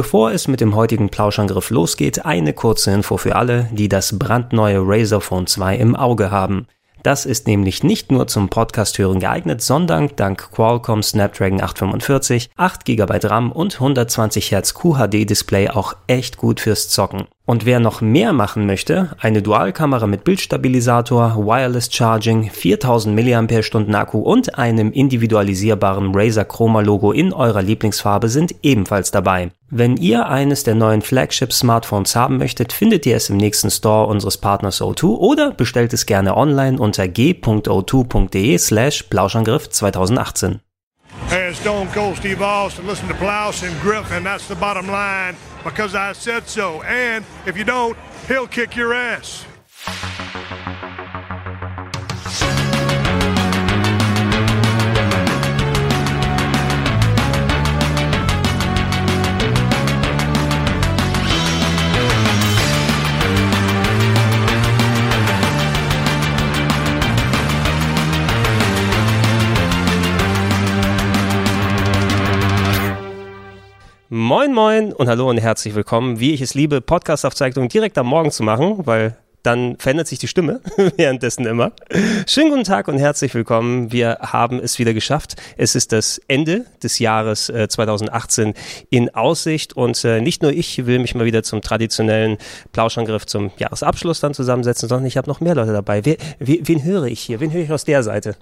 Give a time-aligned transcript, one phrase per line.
[0.00, 4.80] Bevor es mit dem heutigen Plauschangriff losgeht, eine kurze Info für alle, die das brandneue
[4.80, 6.66] Razer Phone 2 im Auge haben.
[7.02, 12.86] Das ist nämlich nicht nur zum Podcast hören geeignet, sondern dank Qualcomm Snapdragon 845, 8
[12.86, 17.26] GB RAM und 120 Hz QHD Display auch echt gut fürs Zocken.
[17.50, 24.20] Und wer noch mehr machen möchte, eine Dualkamera mit Bildstabilisator, Wireless Charging, 4000 mAh Akku
[24.20, 29.50] und einem individualisierbaren Razer Chroma Logo in eurer Lieblingsfarbe sind ebenfalls dabei.
[29.68, 34.06] Wenn ihr eines der neuen Flagship Smartphones haben möchtet, findet ihr es im nächsten Store
[34.06, 40.60] unseres Partners O2 oder bestellt es gerne online unter g.o2.de slash Plauschangriff 2018.
[41.28, 41.52] Hey,
[45.64, 46.82] because I said so.
[46.82, 47.96] And if you don't,
[48.28, 49.44] he'll kick your ass.
[74.12, 76.18] Moin Moin und hallo und herzlich willkommen.
[76.18, 80.26] Wie ich es liebe, Podcast-Aufzeichnungen direkt am Morgen zu machen, weil dann verändert sich die
[80.26, 80.60] Stimme
[80.96, 81.70] währenddessen immer.
[82.26, 83.92] Schönen guten Tag und herzlich willkommen.
[83.92, 85.36] Wir haben es wieder geschafft.
[85.56, 88.54] Es ist das Ende des Jahres äh, 2018
[88.90, 92.38] in Aussicht und äh, nicht nur ich will mich mal wieder zum traditionellen
[92.72, 96.04] Plauschangriff zum Jahresabschluss dann zusammensetzen, sondern ich habe noch mehr Leute dabei.
[96.04, 97.38] Wer, wen höre ich hier?
[97.38, 98.34] Wen höre ich aus der Seite?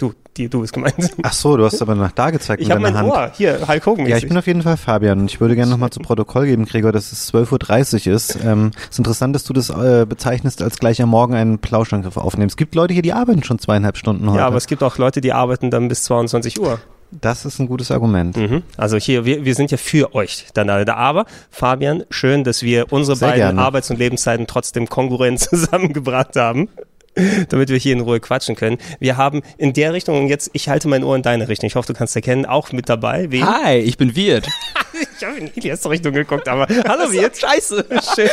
[0.00, 0.94] Du, die, du bist gemeint.
[1.22, 3.10] Ach so, du hast aber nach da gezeigt ich mit deiner mein Hand.
[3.10, 3.32] Ohr.
[3.36, 4.06] Hier, Hulk Hogan.
[4.06, 6.64] Ja, ich bin auf jeden Fall Fabian und ich würde gerne nochmal zu Protokoll geben,
[6.64, 8.38] Gregor, dass es 12.30 Uhr ist.
[8.42, 12.16] Ähm, es ist interessant, dass du das äh, bezeichnest, als gleich am Morgen einen Plauschangriff
[12.16, 12.48] aufnehmen.
[12.48, 14.38] Es gibt Leute hier, die arbeiten schon zweieinhalb Stunden heute.
[14.38, 16.80] Ja, aber es gibt auch Leute, die arbeiten dann bis 22 Uhr.
[17.10, 18.38] Das ist ein gutes Argument.
[18.38, 18.62] Mhm.
[18.78, 20.94] Also hier, wir, wir sind ja für euch dann alle da.
[20.94, 23.60] Aber Fabian, schön, dass wir unsere Sehr beiden gerne.
[23.60, 26.68] Arbeits- und Lebenszeiten trotzdem kongruent zusammengebracht haben.
[27.48, 28.78] damit wir hier in Ruhe quatschen können.
[28.98, 31.74] Wir haben in der Richtung, und jetzt, ich halte mein Ohr in deine Richtung, ich
[31.74, 33.30] hoffe, du kannst erkennen, auch mit dabei.
[33.30, 33.46] Wen?
[33.46, 34.48] Hi, ich bin Wirt.
[35.18, 37.36] ich habe in Elias Richtung geguckt, aber hallo Wirt.
[37.36, 37.84] Scheiße.
[38.14, 38.30] Schön.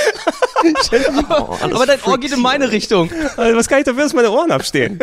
[0.89, 1.25] Schön.
[1.29, 3.09] Oh, aber dein Ohr geht in meine Richtung.
[3.35, 4.99] Also, was kann ich dafür, dass meine Ohren abstehen?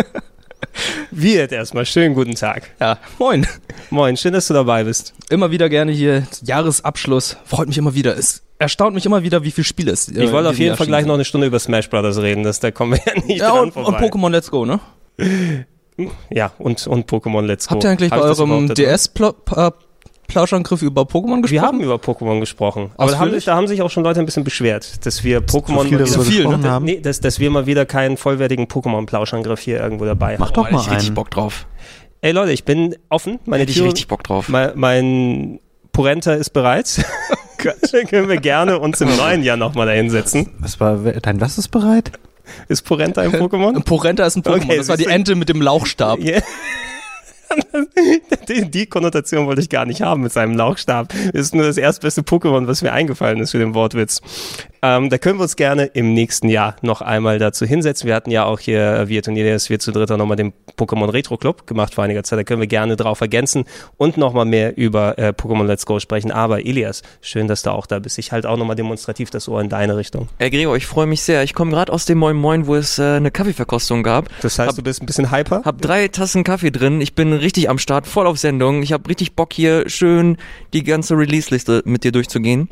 [1.10, 2.70] Wirt erstmal, schönen guten Tag.
[2.80, 3.46] Ja, moin.
[3.90, 5.14] Moin, schön, dass du dabei bist.
[5.28, 8.16] Immer wieder gerne hier, Jahresabschluss, freut mich immer wieder.
[8.16, 10.86] Es erstaunt mich immer wieder, wie viele Spiele es äh, Ich wollte auf jeden Fall
[10.86, 13.50] gleich noch eine Stunde über Smash Brothers reden, das, da kommen wir ja nicht ja,
[13.50, 13.98] dran und, vorbei.
[13.98, 14.80] Und Pokémon Let's Go, ne?
[16.28, 17.74] Ja, und, und Pokémon Let's Go.
[17.74, 19.70] Habt ihr eigentlich Hab bei eurem DS äh,
[20.26, 21.50] Plauschangriff über Pokémon gesprochen?
[21.52, 22.90] Wir haben über Pokémon gesprochen.
[22.96, 25.84] Aber da haben, da haben, sich auch schon Leute ein bisschen beschwert, dass wir Pokémon
[25.86, 26.68] viel, so viel ne?
[26.68, 26.84] haben.
[26.84, 30.54] Nee, dass, dass wir mal wieder keinen vollwertigen Pokémon-Plauschangriff hier irgendwo dabei Mach haben.
[30.56, 30.96] Mach doch mal ich einen.
[30.96, 31.66] richtig Bock drauf.
[32.22, 33.38] Ey Leute, ich bin offen.
[33.44, 34.48] Meine Hätte ich richtig Bock drauf.
[34.48, 35.60] Mein, mein
[35.92, 37.04] Porenta ist bereit.
[38.08, 40.50] können wir gerne uns im neuen Jahr nochmal da hinsetzen.
[40.58, 42.12] Was war, dein was ist bereit?
[42.68, 43.80] Ist Porenta ein Pokémon?
[43.84, 44.64] Porenta ist ein Pokémon.
[44.64, 46.18] Okay, das war die Ente mit dem Lauchstab.
[46.24, 46.42] Yeah.
[48.48, 51.12] die, die, Konnotation wollte ich gar nicht haben mit seinem Lauchstab.
[51.32, 54.22] Das ist nur das erstbeste Pokémon, was mir eingefallen ist für den Wortwitz.
[54.84, 58.06] Ähm, da können wir uns gerne im nächsten Jahr noch einmal dazu hinsetzen.
[58.06, 61.66] Wir hatten ja auch hier, wir Turniers, wir zu dritter nochmal den Pokémon Retro Club
[61.66, 62.38] gemacht vor einiger Zeit.
[62.38, 63.64] Da können wir gerne drauf ergänzen
[63.96, 66.30] und nochmal mehr über äh, Pokémon Let's Go sprechen.
[66.30, 68.18] Aber Elias, schön, dass du auch da bist.
[68.18, 70.28] Ich halte auch nochmal demonstrativ das Ohr in deine Richtung.
[70.38, 71.42] Herr Gregor, ich freue mich sehr.
[71.44, 74.28] Ich komme gerade aus dem Moin Moin, wo es äh, eine Kaffeeverkostung gab.
[74.42, 75.62] Das heißt, hab, du bist ein bisschen hyper?
[75.64, 77.00] Hab drei Tassen Kaffee drin.
[77.00, 78.82] Ich bin richtig am Start, voll auf Sendung.
[78.82, 80.36] Ich habe richtig Bock hier schön
[80.74, 82.68] die ganze Release-Liste mit dir durchzugehen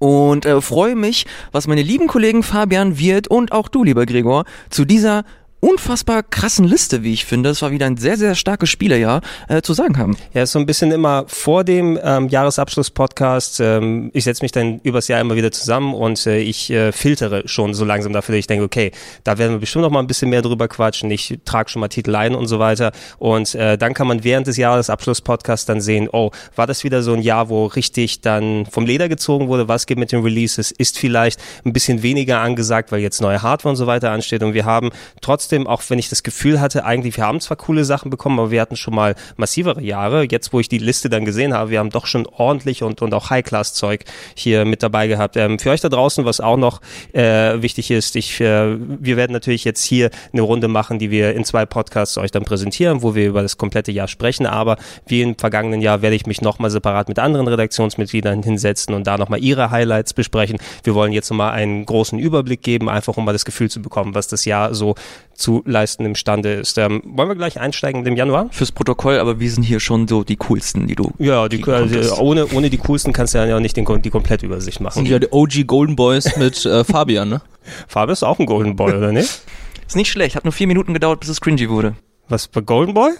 [0.00, 4.44] und äh, freue mich, was meine lieben Kollegen Fabian Wirt und auch du, lieber Gregor,
[4.70, 5.24] zu dieser
[5.60, 9.60] unfassbar krassen Liste, wie ich finde, es war wieder ein sehr, sehr starkes Spielerjahr, äh,
[9.60, 10.16] zu sagen haben.
[10.32, 13.60] Ja, ist so ein bisschen immer vor dem ähm, Jahresabschluss-Podcast.
[13.60, 17.46] Ähm, ich setze mich dann übers Jahr immer wieder zusammen und äh, ich äh, filtere
[17.46, 18.90] schon so langsam dafür, dass ich denke, okay,
[19.22, 21.10] da werden wir bestimmt noch mal ein bisschen mehr drüber quatschen.
[21.10, 22.92] Ich trage schon mal Titel ein und so weiter.
[23.18, 27.12] Und äh, dann kann man während des Jahresabschluss-Podcasts dann sehen, oh, war das wieder so
[27.12, 29.68] ein Jahr, wo richtig dann vom Leder gezogen wurde?
[29.68, 30.70] Was geht mit den Releases?
[30.70, 34.42] Ist vielleicht ein bisschen weniger angesagt, weil jetzt neue Hardware und so weiter ansteht.
[34.42, 34.90] Und wir haben
[35.20, 38.38] trotzdem trotzdem, auch wenn ich das Gefühl hatte, eigentlich, wir haben zwar coole Sachen bekommen,
[38.38, 40.26] aber wir hatten schon mal massivere Jahre.
[40.30, 43.12] Jetzt, wo ich die Liste dann gesehen habe, wir haben doch schon ordentlich und, und
[43.14, 44.04] auch High-Class-Zeug
[44.34, 45.36] hier mit dabei gehabt.
[45.36, 46.80] Ähm, für euch da draußen, was auch noch
[47.12, 51.34] äh, wichtig ist, ich, äh, wir werden natürlich jetzt hier eine Runde machen, die wir
[51.34, 54.46] in zwei Podcasts euch dann präsentieren, wo wir über das komplette Jahr sprechen.
[54.46, 54.76] Aber
[55.06, 59.18] wie im vergangenen Jahr werde ich mich nochmal separat mit anderen Redaktionsmitgliedern hinsetzen und da
[59.18, 60.58] nochmal ihre Highlights besprechen.
[60.84, 64.14] Wir wollen jetzt nochmal einen großen Überblick geben, einfach um mal das Gefühl zu bekommen,
[64.14, 64.94] was das Jahr so
[65.40, 66.78] zu leisten imstande ist.
[66.78, 68.48] Ähm, wollen wir gleich einsteigen im Januar?
[68.50, 71.12] Fürs Protokoll, aber wir sind hier schon so die coolsten, die du.
[71.18, 74.94] Ja, die, also, ohne, ohne die coolsten kannst du ja nicht den, die Komplettübersicht machen.
[74.94, 77.40] Sind ja die OG Golden Boys mit äh, Fabian, ne?
[77.88, 79.42] Fabian ist auch ein Golden Boy, oder nicht?
[79.86, 81.96] Ist nicht schlecht, hat nur vier Minuten gedauert, bis es cringy wurde.
[82.28, 83.10] Was, bei Golden Boy?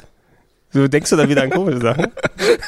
[0.72, 2.06] Du denkst du da wieder an komische Sachen?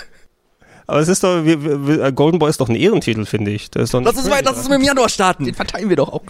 [0.89, 3.71] Aber es ist doch, wir, wir, Golden Boy ist doch ein Ehrentitel, finde ich.
[3.71, 5.45] Das ist doch lass, uns mal, lass uns mal im Januar starten.
[5.45, 6.23] Den verteilen wir doch auch.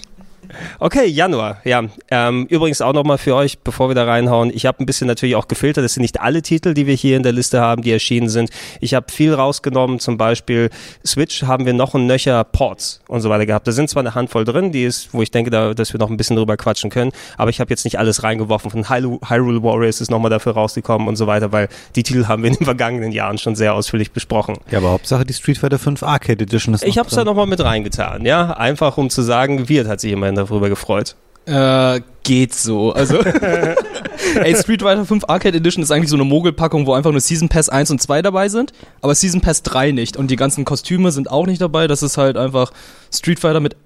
[0.79, 1.83] Okay, Januar, ja.
[2.11, 5.37] Ähm, übrigens auch nochmal für euch, bevor wir da reinhauen, ich habe ein bisschen natürlich
[5.37, 5.85] auch gefiltert.
[5.85, 8.51] Das sind nicht alle Titel, die wir hier in der Liste haben, die erschienen sind.
[8.81, 10.71] Ich habe viel rausgenommen, zum Beispiel
[11.07, 13.67] Switch haben wir noch ein Nöcher Ports und so weiter gehabt.
[13.67, 16.11] Da sind zwar eine Handvoll drin, die ist, wo ich denke, da, dass wir noch
[16.11, 18.71] ein bisschen drüber quatschen können, aber ich habe jetzt nicht alles reingeworfen.
[18.71, 22.51] Von Hyrule Warriors ist nochmal dafür rausgekommen und so weiter, weil die Titel haben wir
[22.51, 24.57] in den vergangenen Jahren schon sehr ausführlich besprochen.
[24.71, 27.47] Ja, aber Hauptsache die Street Fighter 5 Arcade Edition ist Ich habe es da nochmal
[27.47, 28.53] mit reingetan, ja.
[28.53, 31.17] Einfach um zu sagen, Wirt hat sich immerhin darüber gefreut.
[31.47, 32.93] Äh, geht so.
[32.93, 33.19] Also,
[34.37, 37.49] ey, Street Fighter 5 Arcade Edition ist eigentlich so eine Mogelpackung, wo einfach nur Season
[37.49, 40.17] Pass 1 und 2 dabei sind, aber Season Pass 3 nicht.
[40.17, 41.89] Und die ganzen Kostüme sind auch nicht dabei.
[41.89, 42.73] Das ist halt einfach
[43.13, 43.77] Street Fighter mit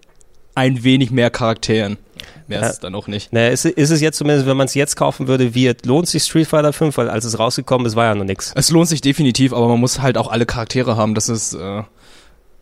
[0.54, 1.98] ein wenig mehr Charakteren.
[2.46, 2.66] Mehr ja.
[2.66, 3.32] ist es dann auch nicht.
[3.32, 6.22] Naja, ist, ist es jetzt zumindest, wenn man es jetzt kaufen würde, wie lohnt sich
[6.22, 8.52] Street Fighter 5, weil als es rausgekommen ist, war ja noch nichts.
[8.54, 11.14] Es lohnt sich definitiv, aber man muss halt auch alle Charaktere haben.
[11.14, 11.82] Das ist, äh,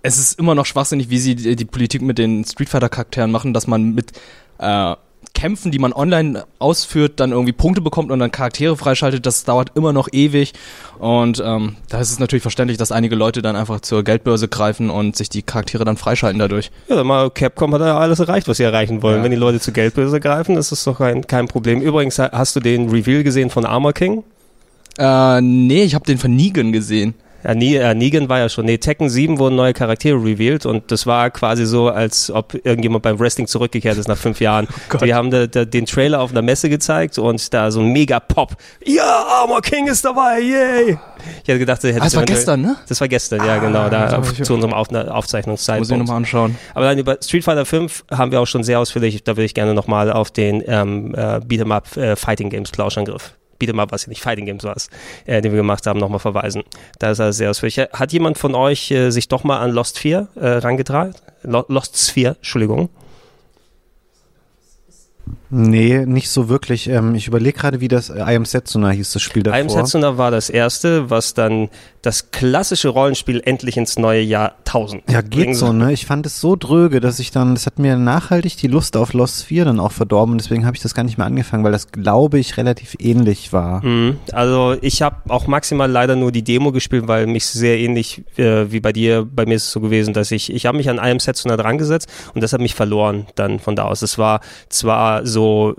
[0.05, 3.31] es ist immer noch schwachsinnig, wie sie die, die Politik mit den Street Fighter Charakteren
[3.31, 4.13] machen, dass man mit
[4.59, 4.95] äh,
[5.33, 9.73] Kämpfen, die man online ausführt, dann irgendwie Punkte bekommt und dann Charaktere freischaltet, das dauert
[9.75, 10.53] immer noch ewig.
[10.99, 14.91] Und ähm, da ist es natürlich verständlich, dass einige Leute dann einfach zur Geldbörse greifen
[14.91, 16.71] und sich die Charaktere dann freischalten dadurch.
[16.89, 19.19] Ja, mal Capcom hat ja alles erreicht, was sie erreichen wollen.
[19.19, 19.25] Ja.
[19.25, 21.81] Wenn die Leute zur Geldbörse greifen, ist das doch kein, kein Problem.
[21.81, 24.23] Übrigens, hast du den Reveal gesehen von Armor King?
[24.99, 27.15] Äh, nee, ich habe den von Negan gesehen.
[27.45, 28.65] Ja, Negan war ja schon.
[28.65, 33.03] Nee, Tekken 7 wurden neue Charaktere revealed und das war quasi so, als ob irgendjemand
[33.03, 34.67] beim Wrestling zurückgekehrt ist nach fünf Jahren.
[34.95, 37.89] Oh die haben da, da, den Trailer auf einer Messe gezeigt und da so ein
[37.89, 38.55] mega Pop.
[38.85, 40.99] Ja, Armor King ist dabei, yay!
[41.43, 42.77] Ich hätte gedacht, hätte ah, das war gestern, ne?
[42.87, 45.89] Das war gestern, ja, genau, da auf, zu unserem auf Aufzeichnungszeitpunkt.
[45.89, 46.57] Muss ich nochmal anschauen.
[46.75, 49.55] Aber dann über Street Fighter 5 haben wir auch schon sehr ausführlich, da würde ich
[49.55, 54.07] gerne nochmal auf den ähm, äh, Beat'em Up äh, Fighting Games Plauschangriff Beat'em Up, was
[54.07, 54.77] ja nicht Fighting Games war,
[55.27, 56.63] äh, den wir gemacht haben, nochmal verweisen.
[56.99, 57.79] Da ist er sehr ausführlich.
[57.79, 61.15] Hat jemand von euch äh, sich doch mal an Lost 4 äh, rangetragen?
[61.43, 62.89] Lost Sphere, Entschuldigung.
[65.51, 66.89] Nee, nicht so wirklich.
[66.89, 69.59] Ähm, ich überlege gerade, wie das äh, I Am Setsuna hieß, das Spiel davor.
[69.59, 71.69] I Am Setsuna war das erste, was dann
[72.03, 75.93] das klassische Rollenspiel endlich ins neue Jahrtausend Ja, geht so, ne?
[75.93, 79.13] Ich fand es so dröge, dass ich dann, das hat mir nachhaltig die Lust auf
[79.15, 81.73] Lost 4 dann auch verdorben und deswegen habe ich das gar nicht mehr angefangen, weil
[81.73, 83.85] das, glaube ich, relativ ähnlich war.
[83.85, 84.19] Mhm.
[84.33, 88.71] Also ich habe auch maximal leider nur die Demo gespielt, weil mich sehr ähnlich äh,
[88.71, 90.97] wie bei dir, bei mir ist es so gewesen, dass ich, ich habe mich an
[90.97, 94.03] I Am Setsuna dran gesetzt und das hat mich verloren dann von da aus.
[94.03, 95.75] Es war zwar so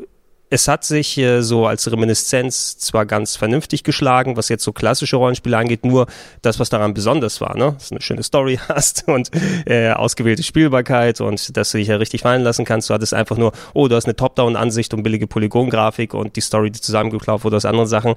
[0.49, 5.15] es hat sich äh, so als Reminiszenz zwar ganz vernünftig geschlagen, was jetzt so klassische
[5.15, 6.05] Rollenspiele angeht, nur
[6.41, 7.73] das, was daran besonders war, ne?
[7.73, 9.31] dass du eine schöne Story hast und
[9.65, 12.89] äh, ausgewählte Spielbarkeit und dass du dich ja richtig fallen lassen kannst.
[12.89, 16.69] Du hattest einfach nur, oh, du hast eine Top-Down-Ansicht und billige Polygongrafik und die Story,
[16.69, 18.13] die zusammengeklaubt wurde aus anderen Sachen.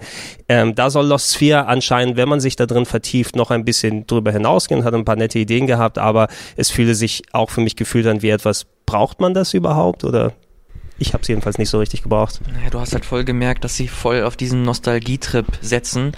[0.49, 4.07] Ähm, da soll Lost Sphere anscheinend, wenn man sich da drin vertieft, noch ein bisschen
[4.07, 7.75] drüber hinausgehen, hat ein paar nette Ideen gehabt, aber es fühle sich auch für mich
[7.75, 10.33] gefühlt an wie etwas, braucht man das überhaupt oder
[10.99, 12.41] ich habe es jedenfalls nicht so richtig gebraucht.
[12.53, 16.13] Naja, du hast halt voll gemerkt, dass sie voll auf diesen Nostalgietrip setzen.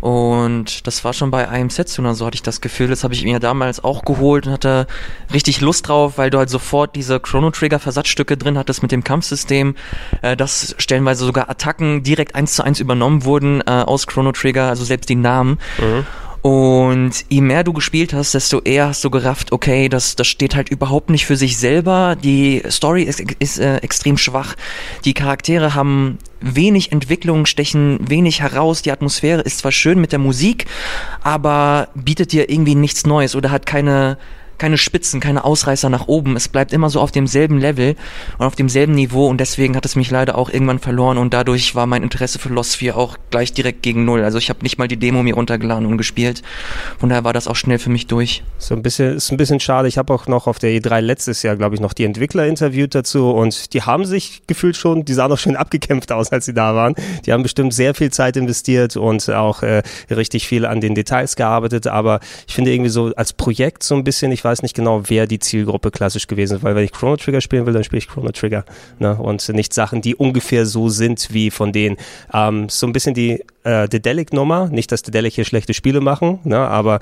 [0.00, 2.88] Und das war schon bei einem Setsuna, so hatte ich das Gefühl.
[2.88, 4.86] Das habe ich mir damals auch geholt und hatte
[5.32, 9.02] richtig Lust drauf, weil du halt sofort diese Chrono Trigger Versatzstücke drin hattest mit dem
[9.02, 9.74] Kampfsystem,
[10.22, 14.68] äh, dass stellenweise sogar Attacken direkt eins zu eins übernommen wurden äh, aus Chrono Trigger,
[14.68, 15.58] also selbst die Namen.
[15.78, 16.06] Mhm.
[16.42, 20.54] Und je mehr du gespielt hast, desto eher hast du gerafft, okay, das, das steht
[20.54, 22.16] halt überhaupt nicht für sich selber.
[22.16, 24.54] Die Story ist, ist äh, extrem schwach.
[25.04, 28.82] Die Charaktere haben wenig Entwicklung, stechen wenig heraus.
[28.82, 30.66] Die Atmosphäre ist zwar schön mit der Musik,
[31.22, 34.16] aber bietet dir irgendwie nichts Neues oder hat keine
[34.58, 36.36] keine Spitzen, keine Ausreißer nach oben.
[36.36, 37.96] Es bleibt immer so auf demselben Level
[38.38, 41.74] und auf demselben Niveau und deswegen hat es mich leider auch irgendwann verloren und dadurch
[41.74, 44.24] war mein Interesse für Lost 4 auch gleich direkt gegen Null.
[44.24, 46.42] Also ich habe nicht mal die Demo mir runtergeladen und gespielt.
[46.98, 48.42] Von daher war das auch schnell für mich durch.
[48.58, 49.88] So ein bisschen, ist ein bisschen schade.
[49.88, 52.94] Ich habe auch noch auf der E3 letztes Jahr, glaube ich, noch die Entwickler interviewt
[52.94, 56.54] dazu und die haben sich gefühlt schon, die sahen auch schön abgekämpft aus, als sie
[56.54, 56.94] da waren.
[57.24, 61.36] Die haben bestimmt sehr viel Zeit investiert und auch äh, richtig viel an den Details
[61.36, 65.02] gearbeitet, aber ich finde irgendwie so als Projekt so ein bisschen, ich weiß nicht genau,
[65.08, 67.98] wer die Zielgruppe klassisch gewesen ist, weil wenn ich Chrono Trigger spielen will, dann spiele
[67.98, 68.64] ich Chrono Trigger
[68.98, 69.16] ne?
[69.16, 71.96] und nicht Sachen, die ungefähr so sind wie von denen.
[72.32, 76.58] Ähm, so ein bisschen die äh, Dedelic-Nummer, nicht, dass Dedelic hier schlechte Spiele machen, ne?
[76.58, 77.00] aber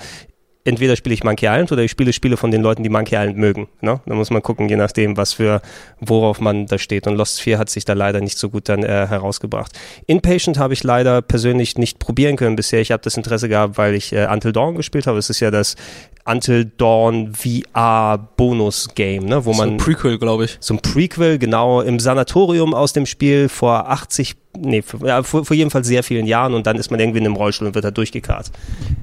[0.66, 3.38] entweder spiele ich Monkey Island oder ich spiele Spiele von den Leuten, die Monkey Island
[3.38, 3.68] mögen.
[3.80, 4.00] Ne?
[4.04, 5.62] Da muss man gucken, je nachdem, was für,
[6.00, 7.06] worauf man da steht.
[7.06, 9.72] Und Lost 4 hat sich da leider nicht so gut dann äh, herausgebracht.
[10.06, 12.80] Inpatient habe ich leider persönlich nicht probieren können bisher.
[12.80, 15.18] Ich habe das Interesse gehabt, weil ich äh, Until Dawn gespielt habe.
[15.18, 15.76] Es ist ja das
[16.26, 19.44] Until Dawn VR Bonus Game, ne?
[19.44, 20.56] wo So man ein Prequel, glaube ich.
[20.60, 25.86] so ein Prequel, genau, im Sanatorium aus dem Spiel vor 80, nee, vor, vor, jedenfalls
[25.86, 28.50] sehr vielen Jahren und dann ist man irgendwie in einem Rollstuhl und wird da durchgekarrt.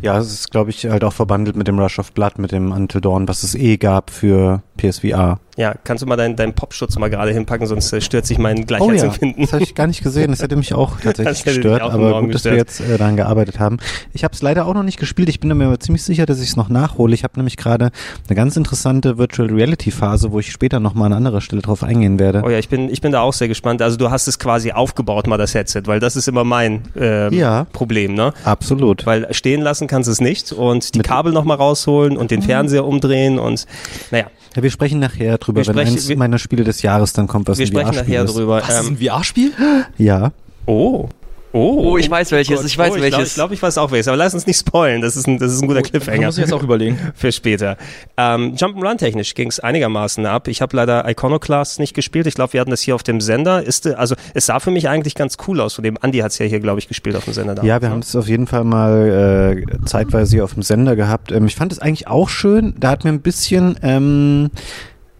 [0.02, 2.72] Ja, es ist, glaube ich, halt auch verbandelt mit dem Rush of Blood, mit dem
[2.72, 5.40] Until Dawn, was es eh gab für PSVR.
[5.56, 8.58] Ja, kannst du mal deinen, deinen Popschutz mal gerade hinpacken, sonst äh, stört sich mein
[8.58, 9.44] Oh ja, Gleichheitsempfinden.
[9.44, 10.32] das habe ich gar nicht gesehen.
[10.32, 12.80] Das hätte mich auch tatsächlich gestört, auch aber gut, dass wir gestört.
[12.80, 13.78] jetzt äh, daran gearbeitet haben.
[14.14, 15.30] Ich habe es leider auch noch nicht gespielt.
[15.30, 17.14] Ich bin mir aber ziemlich sicher, dass ich es noch nachhole.
[17.14, 17.92] Ich habe nämlich gerade
[18.28, 21.84] eine ganz interessante Virtual Reality Phase, wo ich später noch mal an anderer Stelle drauf
[21.84, 22.42] eingehen werde.
[22.44, 23.84] Oh ja, ich bin, ich bin da auch sehr gespannt.
[23.84, 27.34] Also du hast es quasi aufgebaut, mal das Headset, weil das ist immer mein ähm,
[27.34, 27.66] Ja.
[27.72, 28.34] Problem, ne?
[28.44, 29.06] Absolut.
[29.06, 32.42] Weil stehen lassen kannst du es nicht und die Mit- Kabel nochmal rausholen und den
[32.42, 33.66] Fernseher umdrehen und
[34.12, 37.14] naja, Ja, wir sprechen nachher drüber, Wir wenn sprechen- eins wir- meiner Spiele des Jahres
[37.14, 38.36] dann kommt, was wir ein sprechen VR-Spiel nachher ist.
[38.36, 38.62] drüber.
[38.68, 39.52] Was, ist Ähm, ein VR-Spiel?
[39.98, 40.32] Ja.
[40.68, 41.10] oh.
[41.54, 42.66] Oh, Oh, ich weiß welches, Gott.
[42.66, 43.18] ich weiß oh, ich welches.
[43.18, 45.02] Glaub, ich glaube, ich weiß auch welches, aber lass uns nicht spoilen.
[45.02, 46.26] Das ist ein, das ist ein guter Da Cliffhanger.
[46.26, 46.98] muss ich jetzt auch überlegen.
[47.16, 47.78] für später.
[48.18, 50.48] Ähm, Jump'n'Run technisch ging es einigermaßen ab.
[50.48, 52.26] Ich habe leider Iconoclast nicht gespielt.
[52.26, 53.62] Ich glaube, wir hatten das hier auf dem Sender.
[53.64, 55.76] Ist, also es sah für mich eigentlich ganz cool aus.
[55.76, 57.54] Von dem Andi hat es ja hier, glaube ich, gespielt auf dem Sender.
[57.64, 57.94] Ja, damals, wir ne?
[57.94, 61.32] haben es auf jeden Fall mal äh, zeitweise hier auf dem Sender gehabt.
[61.32, 62.74] Ähm, ich fand es eigentlich auch schön.
[62.80, 64.50] Da hat mir ein bisschen ähm,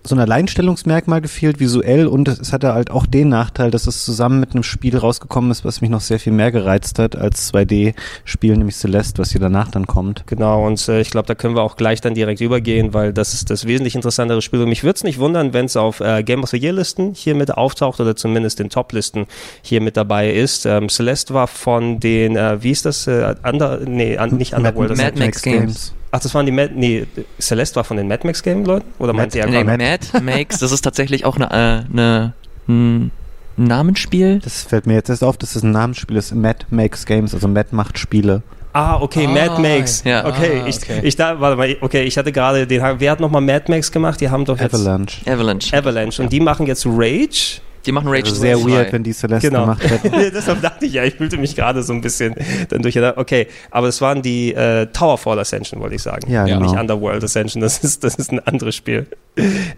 [0.06, 2.08] so ein Alleinstellungsmerkmal gefehlt, visuell.
[2.08, 5.64] Und es hatte halt auch den Nachteil, dass es zusammen mit einem Spiel rausgekommen ist,
[5.64, 9.72] was mich noch sehr viel mehr gereizt hat als 2D-Spiel, nämlich Celeste, was hier danach
[9.72, 10.26] dann kommt.
[10.28, 13.34] Genau, und äh, ich glaube, da können wir auch gleich dann direkt übergehen, weil das
[13.34, 14.62] ist das wesentlich interessantere Spiel.
[14.62, 17.36] Und mich würde es nicht wundern, wenn es auf äh, Game of the Year-Listen hier
[17.36, 19.26] mit auftaucht oder zumindest den Top-Listen
[19.62, 20.66] hier mit dabei ist.
[20.66, 23.08] Ähm, Celeste war von den, äh, wie ist das?
[23.08, 24.92] Äh, Under, nee, an, nicht Underworld.
[24.92, 25.94] das Mad Max Games.
[26.16, 27.08] Ach, das waren die Mad, nee,
[27.42, 28.86] Celeste war von den Mad Max Game Leuten?
[29.00, 32.34] Oder meint ihr Nee, Mad Makes, das ist tatsächlich auch eine, äh, eine,
[32.68, 33.12] ein
[33.58, 34.40] Namensspiel.
[34.44, 36.34] Das fällt mir jetzt erst auf, dass es ein Namensspiel ist.
[36.36, 38.44] Mad Makes Games, also Mad macht Spiele.
[38.74, 40.04] Ah, okay, Ah, Mad Max.
[40.04, 40.26] ja.
[40.28, 41.00] Okay, Ah, ich, okay.
[41.04, 44.22] ich da, warte mal, okay, ich hatte gerade den, wer hat nochmal Mad Max gemacht?
[44.22, 45.22] Die haben doch jetzt Avalanche.
[45.32, 45.76] Avalanche.
[45.76, 47.60] Avalanche und die machen jetzt Rage.
[47.86, 48.70] Die machen Rage Also sehr 2.
[48.72, 49.62] weird, wenn die Celeste Genau.
[49.62, 50.12] gemacht hätten.
[50.34, 52.36] Deshalb dachte ich ja, ich fühlte mich gerade so ein bisschen
[52.70, 52.98] dann durch.
[52.98, 56.32] Okay, aber es waren die äh, Towerfall Ascension, wollte ich sagen.
[56.32, 56.58] Ja, Ja.
[56.58, 56.70] genau.
[56.72, 59.08] Nicht Underworld Ascension, das ist, das ist ein anderes Spiel.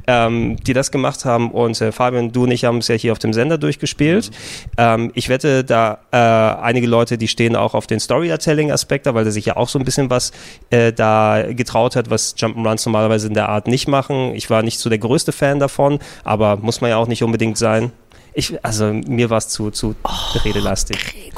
[0.07, 3.13] ähm, die das gemacht haben und äh, Fabian, du und ich haben es ja hier
[3.13, 4.29] auf dem Sender durchgespielt.
[4.77, 9.23] Ähm, ich wette, da äh, einige Leute, die stehen auch auf den Storytelling-Aspekt, da, weil
[9.23, 10.31] der sich ja auch so ein bisschen was
[10.71, 14.35] äh, da getraut hat, was Jump'n'Runs normalerweise in der Art nicht machen.
[14.35, 17.57] Ich war nicht so der größte Fan davon, aber muss man ja auch nicht unbedingt
[17.57, 17.91] sein.
[18.37, 19.95] Ich, also mir war es zu, zu
[20.43, 21.31] redelastig.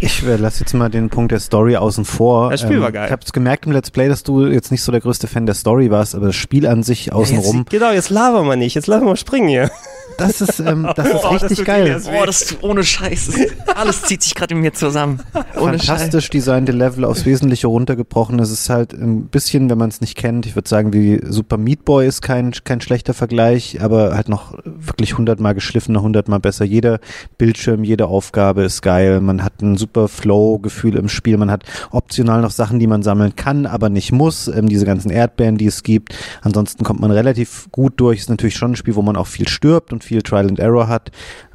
[0.00, 2.50] Ich äh, lass jetzt mal den Punkt der Story außen vor.
[2.50, 3.06] Das Spiel war geil.
[3.06, 5.56] Ich habe gemerkt im Let's Play, dass du jetzt nicht so der größte Fan der
[5.56, 8.86] Story warst, aber das Spiel an sich außenrum, Jetzt, genau, jetzt labern wir nicht, jetzt
[8.86, 9.70] lassen wir springen hier.
[10.18, 12.02] Das ist, ähm, das ist Oh, das richtig tut geil.
[12.06, 13.32] Oh, das ist ohne Scheiß.
[13.66, 15.20] Das Alles zieht sich gerade in mir zusammen.
[15.58, 15.86] Ohne Scheiß.
[15.86, 18.38] Fantastisch designte Level aufs Wesentliche runtergebrochen.
[18.38, 21.56] Es ist halt ein bisschen, wenn man es nicht kennt, ich würde sagen, wie Super
[21.56, 26.64] Meat Boy ist kein, kein schlechter Vergleich, aber halt noch wirklich hundertmal geschliffener, hundertmal besser.
[26.64, 27.00] Jeder
[27.38, 29.20] Bildschirm, jede Aufgabe ist geil.
[29.20, 31.36] Man hat ein super Flow-Gefühl im Spiel.
[31.36, 34.48] Man hat optional noch Sachen, die man sammeln kann, aber nicht muss.
[34.48, 36.14] Ähm, diese ganzen Erdbeeren, die es gibt.
[36.42, 38.20] Ansonsten kommt man relativ gut durch.
[38.20, 40.88] Ist natürlich schon ein Spiel, wo man auch viel stirbt und viel Trial and Error
[40.88, 41.10] hat.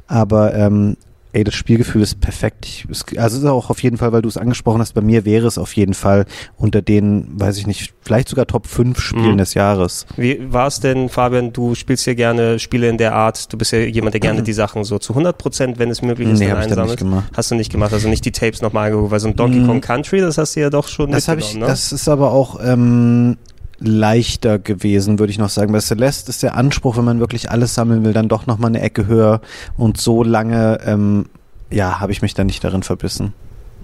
[0.08, 0.96] Aber ähm,
[1.32, 2.66] ey, das Spielgefühl ist perfekt.
[2.66, 5.00] Ich, es, also es ist auch auf jeden Fall, weil du es angesprochen hast, bei
[5.00, 6.24] mir wäre es auf jeden Fall
[6.56, 9.38] unter den, weiß ich nicht, vielleicht sogar Top 5 Spielen Mhm.
[9.38, 10.06] des Jahres.
[10.16, 11.52] Wie war es denn, Fabian?
[11.52, 13.52] Du spielst ja gerne Spiele in der Art.
[13.52, 16.28] Du bist ja jemand, der gerne die Sachen so zu 100 Prozent, wenn es möglich
[16.28, 17.04] ist, Nee, dann einsammelt.
[17.36, 19.66] Hast du nicht gemacht, also nicht die Tapes nochmal angeguckt, weil so ein Donkey Mhm.
[19.68, 21.64] Kong Country, das hast du ja doch schon Das habe ich, ne?
[21.66, 23.36] das ist aber auch ähm,
[23.80, 25.72] leichter gewesen, würde ich noch sagen.
[25.72, 28.68] Bei Celeste ist der Anspruch, wenn man wirklich alles sammeln will, dann doch noch mal
[28.68, 29.40] eine Ecke höher
[29.76, 31.26] und so lange, ähm,
[31.70, 33.32] ja, habe ich mich da nicht darin verbissen.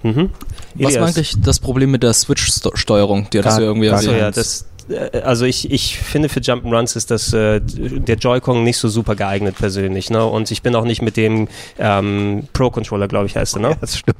[0.02, 0.30] Mhm.
[0.74, 3.28] Was war eigentlich das Problem mit der Switch-Steuerung?
[3.32, 6.96] Die Gar- du ja irgendwie gar ja, das, äh, also ich, ich finde für Jump'n'Runs
[6.96, 10.24] ist das äh, der Joy-Con nicht so super geeignet persönlich, ne?
[10.24, 13.76] Und ich bin auch nicht mit dem ähm, Pro-Controller, glaube ich, heißt er, ne?
[13.80, 14.18] das stimmt.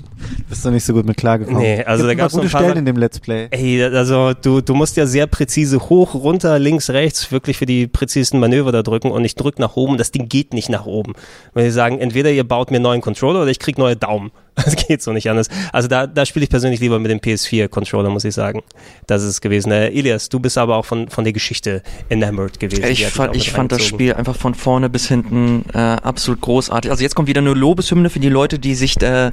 [0.48, 1.60] Bist du nicht so gut mit klargekommen.
[1.60, 3.48] Nee, also da Gibt gab's mal gute noch ein paar Stellen in dem Let's Play.
[3.50, 7.86] Ey, also du, du musst ja sehr präzise hoch, runter, links, rechts wirklich für die
[7.86, 9.96] präzisesten Manöver da drücken und ich drück nach oben.
[9.98, 11.14] Das Ding geht nicht nach oben.
[11.54, 14.30] Weil sie sagen, entweder ihr baut mir neuen Controller oder ich krieg neue Daumen.
[14.64, 15.48] Es geht so nicht anders.
[15.72, 18.62] Also da, da spiele ich persönlich lieber mit dem PS4-Controller, muss ich sagen.
[19.06, 19.70] Das ist es gewesen.
[19.70, 22.84] Äh, Elias, du bist aber auch von, von der Geschichte enamored gewesen.
[22.84, 23.86] Ich fand, ich fand das.
[23.86, 26.90] Spiel einfach von vorne bis hinten äh, absolut großartig.
[26.90, 29.30] Also jetzt kommt wieder eine Lobeshymne für die Leute, die sich äh,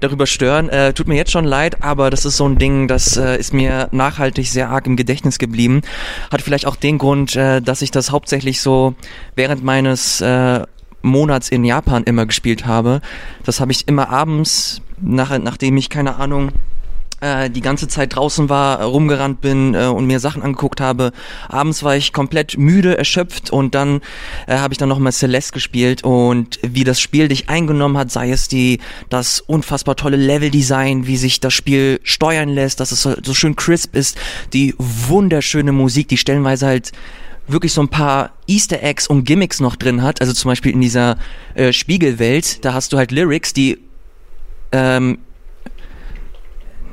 [0.00, 0.68] darüber stören.
[0.68, 3.52] Äh, tut mir jetzt schon leid, aber das ist so ein Ding, das äh, ist
[3.52, 5.82] mir nachhaltig sehr arg im Gedächtnis geblieben.
[6.30, 8.94] Hat vielleicht auch den Grund, äh, dass ich das hauptsächlich so
[9.34, 10.62] während meines äh,
[11.02, 13.00] Monats in Japan immer gespielt habe.
[13.44, 16.52] Das habe ich immer abends, nach, nachdem ich, keine Ahnung,
[17.22, 21.12] äh, die ganze Zeit draußen war, rumgerannt bin äh, und mir Sachen angeguckt habe.
[21.48, 24.00] Abends war ich komplett müde, erschöpft und dann
[24.46, 28.30] äh, habe ich dann nochmal Celeste gespielt und wie das Spiel dich eingenommen hat, sei
[28.30, 33.14] es die das unfassbar tolle Leveldesign, wie sich das Spiel steuern lässt, dass es so,
[33.22, 34.18] so schön crisp ist,
[34.52, 36.90] die wunderschöne Musik, die stellenweise halt
[37.46, 40.20] wirklich so ein paar Easter Eggs und Gimmicks noch drin hat.
[40.20, 41.18] Also zum Beispiel in dieser
[41.54, 43.78] äh, Spiegelwelt, da hast du halt Lyrics, die
[44.72, 45.18] ähm,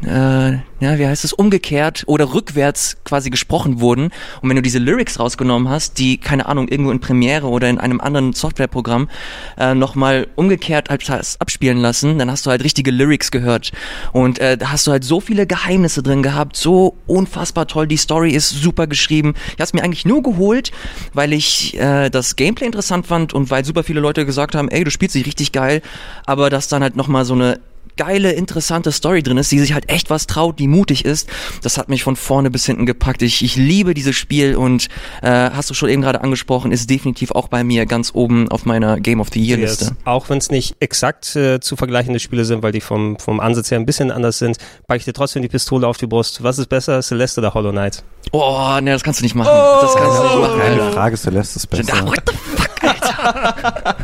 [0.05, 4.11] äh, ja, wie heißt es, umgekehrt oder rückwärts quasi gesprochen wurden.
[4.41, 7.79] Und wenn du diese Lyrics rausgenommen hast, die, keine Ahnung, irgendwo in Premiere oder in
[7.79, 9.09] einem anderen Softwareprogramm
[9.57, 13.71] äh, nochmal umgekehrt halt abspielen lassen, dann hast du halt richtige Lyrics gehört.
[14.13, 17.87] Und äh, da hast du halt so viele Geheimnisse drin gehabt, so unfassbar toll.
[17.87, 19.33] Die Story ist super geschrieben.
[19.47, 20.71] Ich habe es mir eigentlich nur geholt,
[21.13, 24.83] weil ich äh, das Gameplay interessant fand und weil super viele Leute gesagt haben, ey,
[24.83, 25.81] du spielst dich richtig geil,
[26.25, 27.59] aber dass dann halt nochmal so eine
[27.99, 31.27] geile, interessante Story drin ist, die sich halt echt was traut, die mutig ist.
[31.63, 33.21] Das hat mich von vorne bis hinten gepackt.
[33.21, 34.87] Ich, ich liebe dieses Spiel und
[35.21, 38.65] äh, hast du schon eben gerade angesprochen, ist definitiv auch bei mir ganz oben auf
[38.65, 39.85] meiner Game of the Year Liste.
[39.85, 39.93] Yes.
[40.05, 43.69] Auch wenn es nicht exakt äh, zu vergleichende Spiele sind, weil die vom, vom Ansatz
[43.69, 46.41] her ein bisschen anders sind, packe ich dir trotzdem die Pistole auf die Brust.
[46.41, 48.03] Was ist besser, Celeste oder Hollow Knight?
[48.31, 49.49] Oh, ne, das kannst du nicht machen.
[49.81, 50.59] das kannst du nicht machen.
[50.61, 50.91] Keine.
[50.93, 52.05] Frage, Celeste ist besser.
[52.05, 53.95] what the fuck, Alter?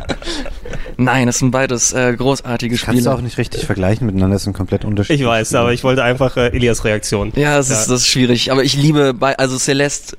[0.98, 3.14] Nein, das sind beides äh, großartige Kannst du Spiele.
[3.14, 5.60] auch nicht richtig vergleichen miteinander, das sind komplett unterschiedliche Ich weiß, Spiele.
[5.60, 7.32] aber ich wollte einfach äh, Elias Reaktion.
[7.36, 8.50] Ja, das ist, das ist schwierig.
[8.50, 10.16] Aber ich liebe bei, also Celeste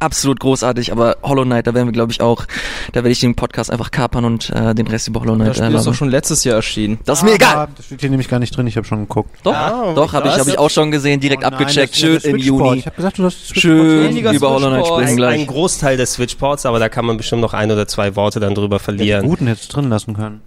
[0.00, 2.44] absolut großartig, aber Hollow Knight, da werden wir, glaube ich, auch,
[2.92, 5.56] da werde ich den Podcast einfach kapern und äh, den Rest über Hollow Knight Das
[5.58, 6.98] Spiel äh, ist doch schon letztes Jahr erschienen.
[7.04, 7.56] Das ist mir egal.
[7.56, 9.30] Ah, Das steht hier nämlich gar nicht drin, ich habe schon geguckt.
[9.44, 12.20] Doch, Ah, doch, habe ich, hab ich auch schon gesehen, direkt Oh nein, abgecheckt, ja
[12.20, 12.36] schön im.
[12.38, 12.78] Juni.
[12.78, 15.40] Ich habe gesagt, du hast Schön über Hollow Knight Ein, gleich.
[15.40, 18.54] ein Großteil des Switchports, aber da kann man bestimmt noch ein oder zwei Worte dann
[18.54, 19.26] drüber verlieren.
[19.26, 20.40] guten hättest du drin lassen können.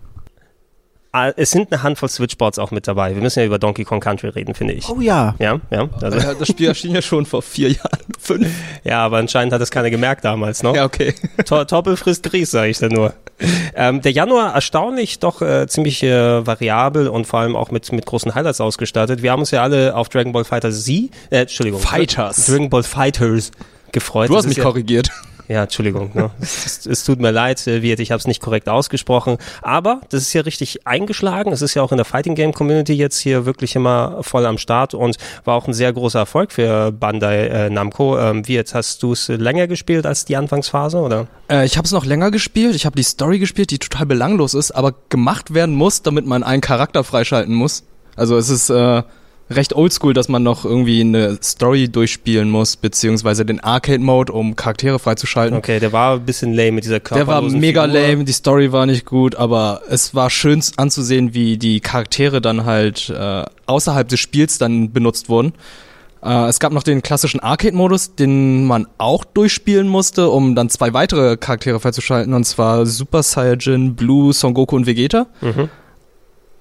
[1.14, 3.14] Ah, Es sind eine Handvoll Switchports auch mit dabei.
[3.16, 4.88] Wir müssen ja über Donkey Kong Country reden, finde ich.
[4.88, 5.36] Oh ja.
[5.40, 5.90] Ja, ja.
[6.02, 8.48] Also, Ja, das Spiel erschien ja schon vor vier Jahren, fünf.
[8.86, 10.74] ja, aber anscheinend hat das keiner gemerkt damals, ne?
[10.74, 11.14] Ja, okay.
[11.46, 13.14] To Toppel frisst Grieß, sage ich da nur.
[13.76, 18.06] Ähm, der Januar erstaunlich doch äh, ziemlich äh, variabel und vor allem auch mit, mit
[18.06, 19.22] großen Highlights ausgestattet.
[19.22, 21.82] Wir haben uns ja alle auf Dragon Ball Fighter Z, äh, Entschuldigung.
[21.82, 22.46] Fighters.
[22.46, 23.52] Dragon Ball Fighters
[23.92, 24.30] gefreut.
[24.30, 25.10] Du hast mich ja, korrigiert.
[25.52, 26.12] Ja, Entschuldigung.
[26.14, 26.30] Ne?
[26.42, 29.38] es, es, tut mir leid, äh, Wirt, ich habe es nicht korrekt ausgesprochen.
[29.62, 31.52] Aber das ist ja richtig eingeschlagen.
[31.52, 34.58] Es ist ja auch in der Fighting Game Community jetzt hier wirklich immer voll am
[34.58, 38.18] Start und war auch ein sehr großer Erfolg für Bandai äh, Namco.
[38.18, 41.28] Ähm, Wirt, hast du es länger gespielt als die Anfangsphase, oder?
[41.50, 42.74] Äh, ich habe es noch länger gespielt.
[42.74, 46.44] Ich habe die Story gespielt, die total belanglos ist, aber gemacht werden muss, damit man
[46.44, 47.84] einen Charakter freischalten muss.
[48.16, 49.04] Also es ist äh,
[49.56, 55.00] recht oldschool, dass man noch irgendwie eine Story durchspielen muss, beziehungsweise den Arcade-Mode, um Charaktere
[55.00, 55.58] freizuschalten.
[55.58, 58.00] Okay, der war ein bisschen lame mit dieser Der war mega Figur.
[58.02, 62.66] lame, die Story war nicht gut, aber es war schön anzusehen, wie die Charaktere dann
[62.66, 65.54] halt äh, außerhalb des Spiels dann benutzt wurden.
[66.24, 70.94] Äh, es gab noch den klassischen Arcade-Modus, den man auch durchspielen musste, um dann zwei
[70.94, 75.28] weitere Charaktere freizuschalten, und zwar Super Saiyajin, Blue, Son Goku und Vegeta.
[75.42, 75.70] Mhm.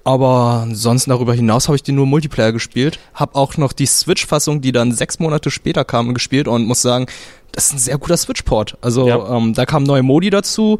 [0.03, 2.99] Aber ansonsten darüber hinaus habe ich den nur Multiplayer gespielt.
[3.13, 7.05] Hab auch noch die Switch-Fassung, die dann sechs Monate später kam, gespielt und muss sagen,
[7.51, 8.77] das ist ein sehr guter Switch-Port.
[8.81, 9.37] Also Ja.
[9.37, 10.79] ähm, da kamen neue Modi dazu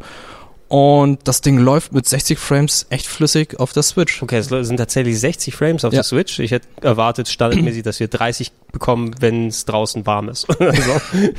[0.72, 4.22] und das Ding läuft mit 60 Frames echt flüssig auf der Switch.
[4.22, 5.98] Okay, es sind tatsächlich 60 Frames auf Ja.
[5.98, 6.38] der Switch.
[6.38, 10.48] Ich hätte erwartet, standardmäßig, dass wir 30 bekommen, wenn es draußen warm ist.
[10.58, 10.72] also,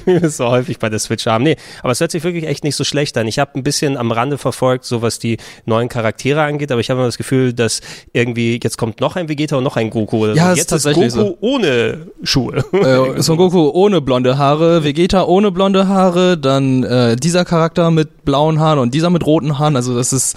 [0.06, 1.44] wie wir es so häufig bei der Switch haben.
[1.46, 3.26] Nee, aber es hört sich wirklich echt nicht so schlecht an.
[3.28, 6.92] Ich habe ein bisschen am Rande verfolgt, so was die neuen Charaktere angeht, aber ich
[6.92, 10.26] habe immer das Gefühl, dass irgendwie jetzt kommt noch ein Vegeta und noch ein Goku
[10.26, 10.62] oder Ja, so.
[10.62, 12.58] ist Jetzt ist Goku ohne Schuhe.
[12.72, 18.26] äh, Son Goku ohne blonde Haare, Vegeta ohne blonde Haare, dann äh, dieser Charakter mit
[18.26, 19.76] blauen Haaren und dieser mit roten Haaren.
[19.76, 20.36] Also das ist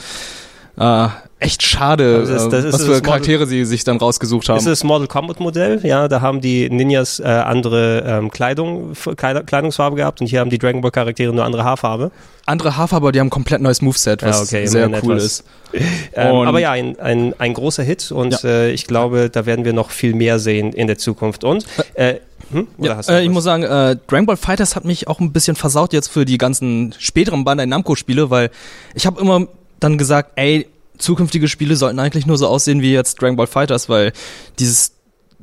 [0.79, 3.97] äh, echt schade, das- das äh, ist was das für Model- Charaktere sie sich dann
[3.99, 4.57] rausgesucht haben.
[4.57, 8.93] Das ist das Model Combat Modell, ja, da haben die Ninjas äh, andere ähm, Kleidung,
[9.17, 12.11] Kleid- Kleidungsfarbe gehabt und hier haben die Dragon Ball Charaktere nur andere Haarfarbe.
[12.47, 15.25] Andere Haarfarbe, die haben komplett neues Moveset, was Ja, okay, sehr cool etwas.
[15.25, 15.45] ist.
[16.15, 18.49] Ähm, aber ja, ein, ein, ein großer Hit und Ja.
[18.49, 21.45] äh, ich glaube, da werden wir noch viel mehr sehen in der Zukunft.
[21.45, 22.15] Und äh,
[22.51, 22.67] hm?
[22.79, 25.21] Oder Ja, hast du äh, ich muss sagen, äh, Dragon Ball Fighters hat mich auch
[25.21, 28.51] ein bisschen versaut jetzt für die ganzen späteren Bandai Namco Spiele, weil
[28.95, 29.47] ich habe immer
[29.81, 30.67] dann gesagt, ey,
[30.99, 34.13] zukünftige Spiele sollten eigentlich nur so aussehen wie jetzt Dragon Ball Fighters, weil
[34.59, 34.93] dieses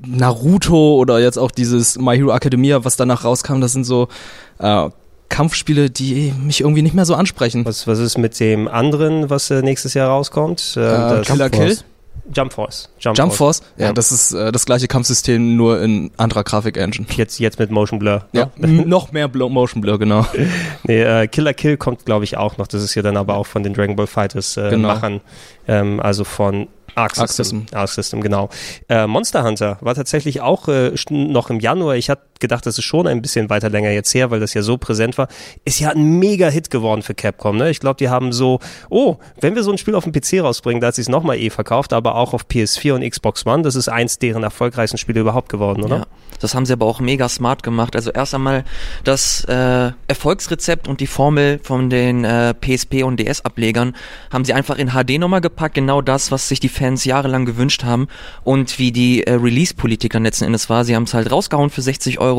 [0.06, 4.08] Naruto oder jetzt auch dieses My Hero Academia, was danach rauskam, das sind so
[4.60, 4.90] äh,
[5.30, 7.66] Kampfspiele, die mich irgendwie nicht mehr so ansprechen.
[7.66, 10.74] Was, was ist mit dem anderen, was äh, nächstes Jahr rauskommt?
[10.76, 11.78] Äh, das- Killer Jump Kill?
[12.34, 12.90] Jump Force.
[13.00, 13.60] Jump, Jump Force.
[13.60, 13.74] Force?
[13.78, 13.94] Ja, Ja.
[13.94, 17.06] das ist äh, das gleiche Kampfsystem, nur in anderer Grafik-Engine.
[17.18, 18.26] Jetzt, jetzt mit Motion Blur.
[18.32, 20.26] Ja, noch mehr Blo Motion Blur, genau.
[20.84, 22.68] Nee, äh, Killer Kill kommt, glaube ich, auch noch.
[22.68, 24.88] Das ist ja dann aber auch von den Dragon Ball Fighters äh, Genau.
[24.90, 25.22] Machern.
[25.68, 27.62] Ähm, also von Arc Arc System.
[27.62, 27.78] System.
[27.80, 28.50] Arc System, genau.
[28.88, 31.96] Äh, Monster Hunter war tatsächlich auch äh, noch im Januar.
[31.96, 34.62] Ich hatte gedacht, das ist schon ein bisschen weiter länger jetzt her, weil das ja
[34.62, 35.28] so präsent war.
[35.66, 37.58] Ist ja ein mega Hit geworden für Capcom.
[37.58, 37.70] Ne?
[37.70, 40.82] Ich glaube, die haben so, oh, wenn wir so ein Spiel auf dem PC rausbringen,
[40.82, 43.64] da hat sie es nochmal eh verkauft, aber auch auf PS4 und Xbox One.
[43.64, 45.98] Das ist eins deren erfolgreichsten Spiele überhaupt geworden, oder?
[45.98, 46.06] Ja,
[46.40, 47.96] das haben sie aber auch mega smart gemacht.
[47.96, 48.66] Also erst einmal
[49.04, 53.96] das äh, Erfolgsrezept und die Formel von den äh, PSP und DS-Ablegern
[54.32, 55.76] haben sie einfach in HD nochmal gepackt.
[55.76, 58.08] Genau das, was sich die Fans jahrelang gewünscht haben
[58.44, 60.84] und wie die äh, Release-Politik dann letzten Endes war.
[60.84, 62.33] Sie haben es halt rausgehauen für 60 Euro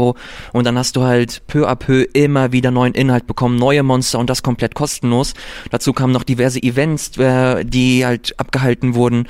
[0.53, 4.19] und dann hast du halt peu à peu immer wieder neuen Inhalt bekommen, neue Monster
[4.19, 5.35] und das komplett kostenlos.
[5.71, 9.27] Dazu kamen noch diverse Events, äh, die halt abgehalten wurden.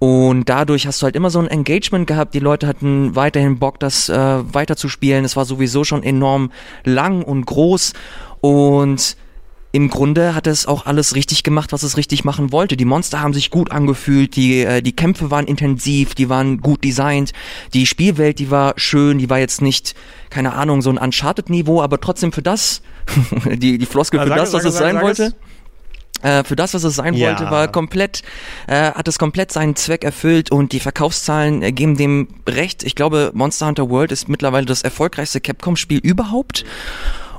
[0.00, 2.32] Und dadurch hast du halt immer so ein Engagement gehabt.
[2.32, 5.26] Die Leute hatten weiterhin Bock, das äh, weiterzuspielen.
[5.26, 6.52] Es war sowieso schon enorm
[6.84, 7.92] lang und groß.
[8.40, 9.16] Und
[9.72, 12.76] im Grunde hat es auch alles richtig gemacht, was es richtig machen wollte.
[12.76, 16.82] Die Monster haben sich gut angefühlt, die, äh, die Kämpfe waren intensiv, die waren gut
[16.82, 17.32] designt,
[17.72, 19.94] die Spielwelt, die war schön, die war jetzt nicht,
[20.28, 22.82] keine Ahnung, so ein Uncharted-Niveau, aber trotzdem für das,
[23.44, 25.18] die, die Floskel für sag das, was sag es sein sag es.
[25.20, 25.36] wollte.
[26.22, 27.28] Äh, für das, was es sein Ja.
[27.28, 28.22] wollte, war komplett,
[28.66, 32.82] äh, hat es komplett seinen Zweck erfüllt und die Verkaufszahlen äh, geben dem recht.
[32.82, 36.64] Ich glaube, Monster Hunter World ist mittlerweile das erfolgreichste Capcom-Spiel überhaupt.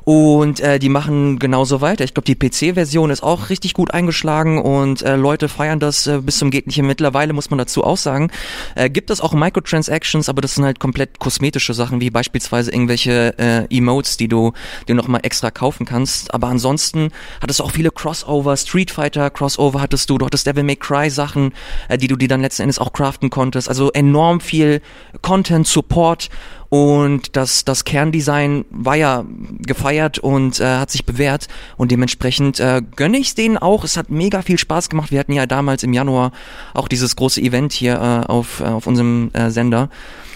[0.03, 2.03] Und äh, die machen genauso weiter.
[2.03, 6.19] Ich glaube, die PC-Version ist auch richtig gut eingeschlagen und äh, Leute feiern das äh,
[6.21, 6.81] bis zum geht nicht.
[6.81, 8.31] Mittlerweile muss man dazu auch sagen,
[8.75, 13.37] äh, gibt es auch Microtransactions, aber das sind halt komplett kosmetische Sachen, wie beispielsweise irgendwelche
[13.37, 14.53] äh, Emotes, die du
[14.87, 16.33] dir nochmal extra kaufen kannst.
[16.33, 17.09] Aber ansonsten
[17.41, 21.09] hattest du auch viele Crossover, Street Fighter Crossover hattest du, du hattest Devil May Cry
[21.09, 21.53] Sachen,
[21.89, 23.69] äh, die du dir dann letzten Endes auch craften konntest.
[23.69, 24.81] Also enorm viel
[25.21, 26.29] Content, Support
[26.71, 29.25] und das, das Kerndesign war ja
[29.60, 33.84] gefeiert und äh, hat sich bewährt und dementsprechend äh, gönne ich es denen auch.
[33.84, 35.12] Es hat mega viel Spaß gemacht.
[35.12, 36.31] Wir hatten ja damals im Januar
[36.73, 39.89] auch dieses große Event hier äh, auf, äh, auf unserem äh, Sender.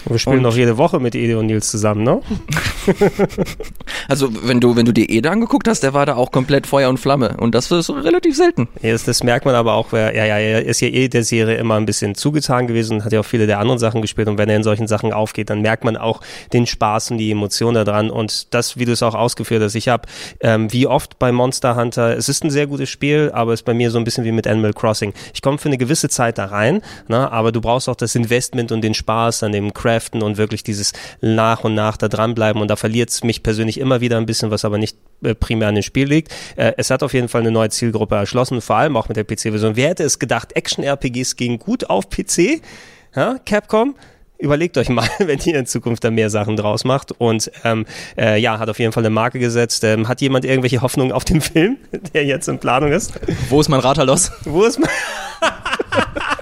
[0.08, 2.20] Wir spielen Und- jede Woche mit Ede und Nils zusammen, ne?
[4.08, 6.88] Also wenn du, wenn du dir Ede angeguckt hast, der war da auch komplett Feuer
[6.88, 8.68] und Flamme und das ist relativ selten.
[8.82, 11.24] Ja, das, das merkt man aber auch, wer, ja, ja, er ist ja eh der
[11.24, 14.28] Serie immer ein bisschen zugetan gewesen und hat ja auch viele der anderen Sachen gespielt
[14.28, 16.20] und wenn er in solchen Sachen aufgeht, dann merkt man auch
[16.52, 19.74] den Spaß und die Emotion da dran und das, wie du es auch ausgeführt hast.
[19.74, 20.06] Ich habe,
[20.40, 23.64] ähm, wie oft bei Monster Hunter, es ist ein sehr gutes Spiel, aber es ist
[23.66, 25.12] bei mir so ein bisschen wie mit Animal Crossing.
[25.34, 28.70] Ich komme für eine gewisse Zeit da rein, ne, aber du brauchst auch das Investment
[28.72, 32.68] und den Spaß an dem Craften und wirklich dieses nach und nach da dranbleiben und
[32.68, 35.74] da verliert es mich persönlich immer wieder ein bisschen, was aber nicht äh, primär an
[35.74, 36.32] dem Spiel liegt.
[36.56, 39.24] Äh, es hat auf jeden Fall eine neue Zielgruppe erschlossen, vor allem auch mit der
[39.24, 39.76] PC-Version.
[39.76, 42.60] Wer hätte es gedacht, Action-RPGs gehen gut auf PC?
[43.14, 43.94] Ja, Capcom?
[44.38, 47.12] Überlegt euch mal, wenn ihr in Zukunft da mehr Sachen draus macht.
[47.12, 47.86] Und ähm,
[48.18, 49.82] äh, ja, hat auf jeden Fall eine Marke gesetzt.
[49.82, 51.78] Ähm, hat jemand irgendwelche Hoffnungen auf den Film,
[52.12, 53.14] der jetzt in Planung ist?
[53.48, 54.30] Wo ist mein Ratalos?
[54.44, 54.90] Wo ist man?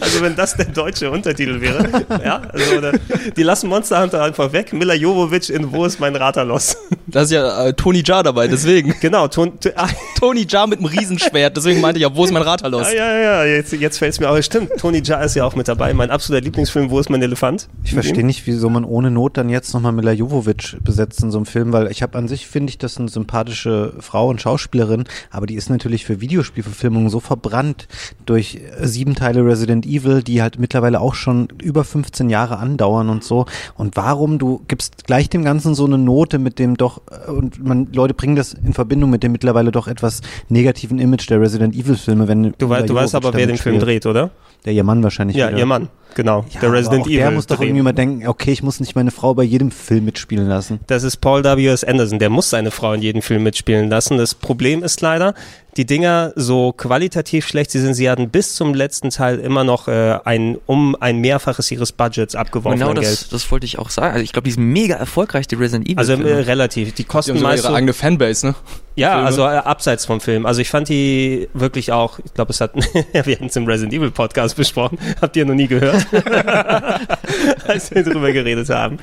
[0.00, 2.92] Also wenn das der deutsche Untertitel wäre, ja, also oder,
[3.36, 4.72] die lassen Monster Hunter einfach weg.
[4.72, 6.76] Mila Jovovich in Wo ist mein Ratalos?
[7.06, 8.94] Da ist ja äh, Tony Jaa dabei, deswegen.
[9.00, 12.32] Genau, Ton, t- ah, Tony Jaa mit einem Riesenschwert, deswegen meinte ich ja, wo ist
[12.32, 12.92] mein Ratalos?
[12.92, 14.40] ja, ja, ja, jetzt, jetzt fällt es mir auch.
[14.42, 15.92] Stimmt, Tony Jaa ist ja auch mit dabei.
[15.94, 17.68] Mein absoluter Lieblingsfilm, Wo ist mein Elefant?
[17.84, 21.38] Ich verstehe nicht, wieso man ohne Not dann jetzt nochmal Mila Jovovich besetzt in so
[21.38, 25.04] einem Film, weil ich habe an sich, finde ich, das eine sympathische Frau und Schauspielerin,
[25.30, 27.88] aber die ist natürlich für Videospielverfilmungen so verbrannt
[28.26, 33.10] durch äh, sieben Teile Resident Evil, die halt mittlerweile auch schon über 15 Jahre andauern
[33.10, 33.46] und so.
[33.76, 37.62] Und warum, du gibst gleich dem Ganzen so eine Note mit dem doch, äh, und
[37.62, 41.74] man, Leute bringen das in Verbindung mit dem mittlerweile doch etwas negativen Image der Resident
[41.74, 44.30] Evil Filme, wenn Du, weißt, du weißt aber, wer den Film dreht, oder?
[44.64, 45.36] Der ihr Mann wahrscheinlich.
[45.36, 45.58] Ja, wieder.
[45.58, 46.44] ihr Mann, genau.
[46.50, 47.16] Ja, der aber Resident auch Evil.
[47.18, 50.04] Der muss doch irgendwie mal denken, okay, ich muss nicht meine Frau bei jedem Film
[50.04, 50.80] mitspielen lassen.
[50.86, 51.84] Das ist Paul W.S.
[51.84, 54.18] Anderson, der muss seine Frau in jedem Film mitspielen lassen.
[54.18, 55.34] Das Problem ist leider,
[55.76, 59.88] die Dinger so qualitativ schlecht sie sind, sie hatten bis zum letzten Teil immer noch
[59.88, 63.06] äh, ein um ein Mehrfaches ihres Budgets abgeworfen Genau an Geld.
[63.06, 64.12] das, das wollte ich auch sagen.
[64.12, 65.98] Also ich glaube, die sind mega erfolgreich, die Resident Evil.
[65.98, 66.88] Also äh, relativ.
[66.88, 68.54] Die Die kosten haben sogar meist ihre so, eigene Fanbase, ne?
[68.94, 69.26] Ja, Filme.
[69.26, 70.46] also äh, abseits vom Film.
[70.46, 72.74] Also ich fand die wirklich auch, ich glaube, es hat,
[73.12, 76.06] wir hatten es im Resident Evil Podcast besprochen, habt ihr noch nie gehört,
[77.66, 78.98] als wir drüber geredet haben.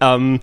[0.00, 0.40] Ähm,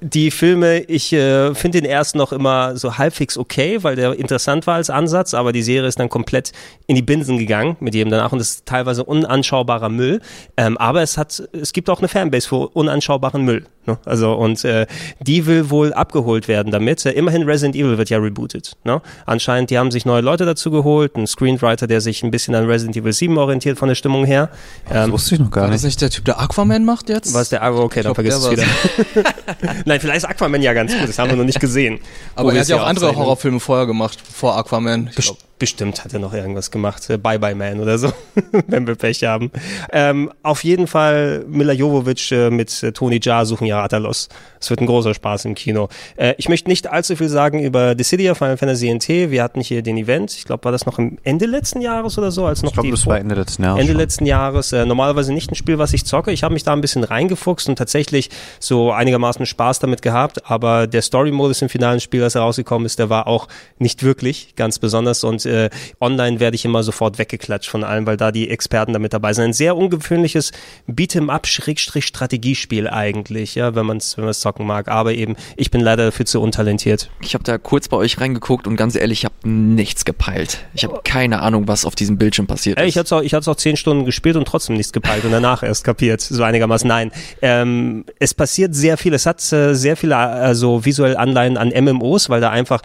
[0.00, 4.66] die Filme, ich äh, finde den ersten noch immer so halbwegs okay, weil der interessant
[4.66, 6.52] war als Ansatz, aber die Serie ist dann komplett
[6.86, 10.20] in die Binsen gegangen mit jedem danach und es ist teilweise unanschaubarer Müll.
[10.56, 13.64] Ähm, aber es hat, es gibt auch eine Fanbase für unanschaubaren Müll.
[13.86, 13.98] Ne?
[14.04, 14.86] Also und äh,
[15.20, 17.04] die will wohl abgeholt werden damit.
[17.06, 18.76] Äh, immerhin Resident Evil wird ja rebootet.
[18.84, 19.00] Ne?
[19.26, 22.66] Anscheinend, die haben sich neue Leute dazu geholt, ein Screenwriter, der sich ein bisschen an
[22.66, 24.50] Resident Evil 7 orientiert von der Stimmung her.
[24.88, 25.92] Das Ähm, wusste ich noch gar War das nicht.
[25.92, 27.32] nicht der Typ, der Aquaman macht jetzt?
[27.34, 29.34] was der Argo, okay, dann glaub, vergiss es der wieder.
[29.94, 32.00] Nein, vielleicht ist Aquaman ja ganz gut, das haben wir noch nicht gesehen.
[32.34, 33.14] Aber er hat ja auch andere.
[33.14, 35.06] Horrorfilme vorher gemacht, vor Aquaman.
[35.06, 35.38] Ich Best glaub.
[35.58, 37.08] Bestimmt hat er noch irgendwas gemacht.
[37.10, 38.12] Äh, Bye Bye Man oder so,
[38.66, 39.50] wenn wir Pech haben.
[39.92, 44.28] Ähm, auf jeden Fall Mila Jovovich äh, mit äh, Tony Jaa suchen ja Atalos.
[44.60, 45.88] Es wird ein großer Spaß im Kino.
[46.16, 49.08] Äh, ich möchte nicht allzu viel sagen über Dissidia, Final Fantasy NT.
[49.30, 50.32] Wir hatten hier den Event.
[50.32, 52.90] Ich glaube, war das noch im Ende letzten Jahres oder so, als noch Ich glaube,
[52.90, 53.80] das war Ende letzten Jahres.
[53.80, 54.00] Ende schon.
[54.00, 54.72] letzten Jahres.
[54.72, 56.32] Normalerweise nicht ein Spiel, was ich zocke.
[56.32, 60.50] Ich habe mich da ein bisschen reingefuchst und tatsächlich so einigermaßen Spaß damit gehabt.
[60.50, 64.78] Aber der Story-Modus im finalen Spiel, das herausgekommen ist, der war auch nicht wirklich ganz
[64.78, 65.24] besonders.
[65.44, 69.12] Und äh, online werde ich immer sofort weggeklatscht von allem, weil da die Experten damit
[69.12, 69.44] dabei sind.
[69.44, 70.52] Ein sehr ungewöhnliches
[70.88, 74.88] Beat'em-up-Strategiespiel eigentlich, ja, wenn man es wenn man's zocken mag.
[74.88, 77.10] Aber eben, ich bin leider dafür zu untalentiert.
[77.20, 80.58] Ich habe da kurz bei euch reingeguckt und ganz ehrlich, ich habe nichts gepeilt.
[80.74, 82.86] Ich habe keine Ahnung, was auf diesem Bildschirm passiert ist.
[82.86, 85.62] ich hatte es auch, ich auch zehn Stunden gespielt und trotzdem nichts gepeilt und danach
[85.62, 86.88] erst kapiert, so einigermaßen.
[86.88, 89.14] Nein, ähm, es passiert sehr viel.
[89.14, 92.80] Es hat äh, sehr viele also visuelle Anleihen an MMOs, weil da einfach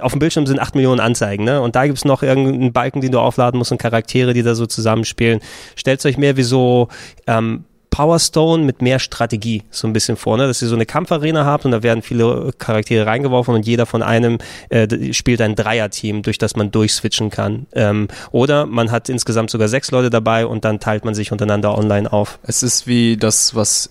[0.00, 1.60] auf dem Bildschirm sind 8 Millionen Anzeigen, ne?
[1.60, 4.66] Und da gibt's noch irgendeinen Balken, den du aufladen musst und Charaktere, die da so
[4.66, 5.40] zusammenspielen.
[5.76, 6.88] Stellt euch mehr wie so
[7.26, 10.48] ähm, Power Stone mit mehr Strategie so ein bisschen vor, ne?
[10.48, 14.02] dass ihr so eine Kampfarena habt und da werden viele Charaktere reingeworfen und jeder von
[14.02, 17.66] einem äh, spielt ein Dreierteam, durch das man durchswitchen kann.
[17.72, 21.78] Ähm, oder man hat insgesamt sogar sechs Leute dabei und dann teilt man sich untereinander
[21.78, 22.40] online auf.
[22.42, 23.90] Es ist wie das, was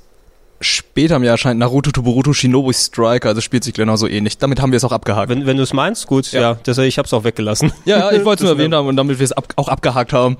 [0.63, 4.37] später im Jahr erscheint, Naruto to Boruto Shinobi Striker, also spielt sich genauso ähnlich.
[4.37, 5.29] Damit haben wir es auch abgehakt.
[5.29, 6.57] Wenn, wenn du es meinst, gut, ja, Ja.
[6.63, 7.71] das, ich habe es auch weggelassen.
[7.85, 10.13] ja, ja, ich wollte es nur erwähnt haben und damit wir es ab, auch abgehakt
[10.13, 10.37] haben.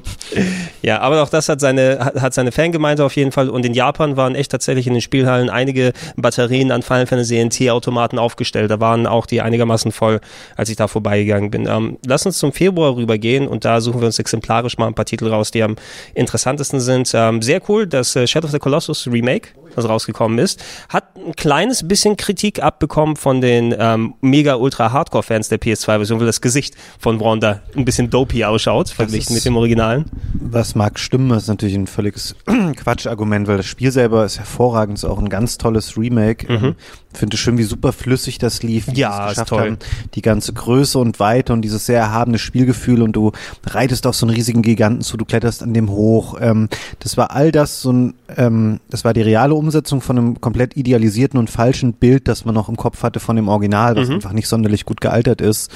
[0.82, 3.50] Ja, aber auch das hat seine, hat, hat seine Fangemeinde auf jeden Fall.
[3.50, 8.20] Und in Japan waren echt tatsächlich in den Spielhallen einige Batterien an Final Fantasy NT-Automaten
[8.20, 8.72] aufgestellt.
[8.72, 10.20] Da waren auch die einigermaßen voll,
[10.56, 11.68] als ich da vorbeigegangen bin.
[11.68, 15.06] Ähm, lass uns zum Februar rübergehen und da suchen wir uns exemplarisch mal ein paar
[15.06, 15.76] Titel raus, die am
[16.14, 17.12] interessantesten sind.
[17.14, 21.36] Ähm, sehr cool, das äh, Shadow of the Colossus Remake, das rausgekommen ist, hat ein
[21.36, 26.76] kleines bisschen Kritik abbekommen von den ähm, mega ultra Hardcore-Fans der PS2-Version, weil das Gesicht
[27.00, 30.06] von Wanda ein bisschen dopey ausschaut, verglichen mit dem Originalen.
[30.34, 32.36] Das mag stimmen, das ist natürlich ein völliges
[32.76, 36.52] Quatschargument, weil das Spiel selber ist hervorragend, ist auch ein ganz tolles Remake.
[36.52, 36.76] Mhm.
[37.14, 39.62] Finde es schön, wie super flüssig das lief, wie Ja, es ist geschafft toll.
[39.62, 39.78] haben.
[40.16, 43.32] Die ganze Größe und Weite und dieses sehr erhabene Spielgefühl und du
[43.66, 46.38] reitest auf so einen riesigen Giganten zu, du kletterst an dem hoch.
[46.42, 50.42] Ähm, das war all das so ein, ähm, das war die reale Umsetzung von einem
[50.42, 54.10] komplett idealisierten und falschen Bild, das man noch im Kopf hatte von dem Original, was
[54.10, 54.16] Mhm.
[54.16, 55.72] einfach nicht sonderlich gut gealtert ist.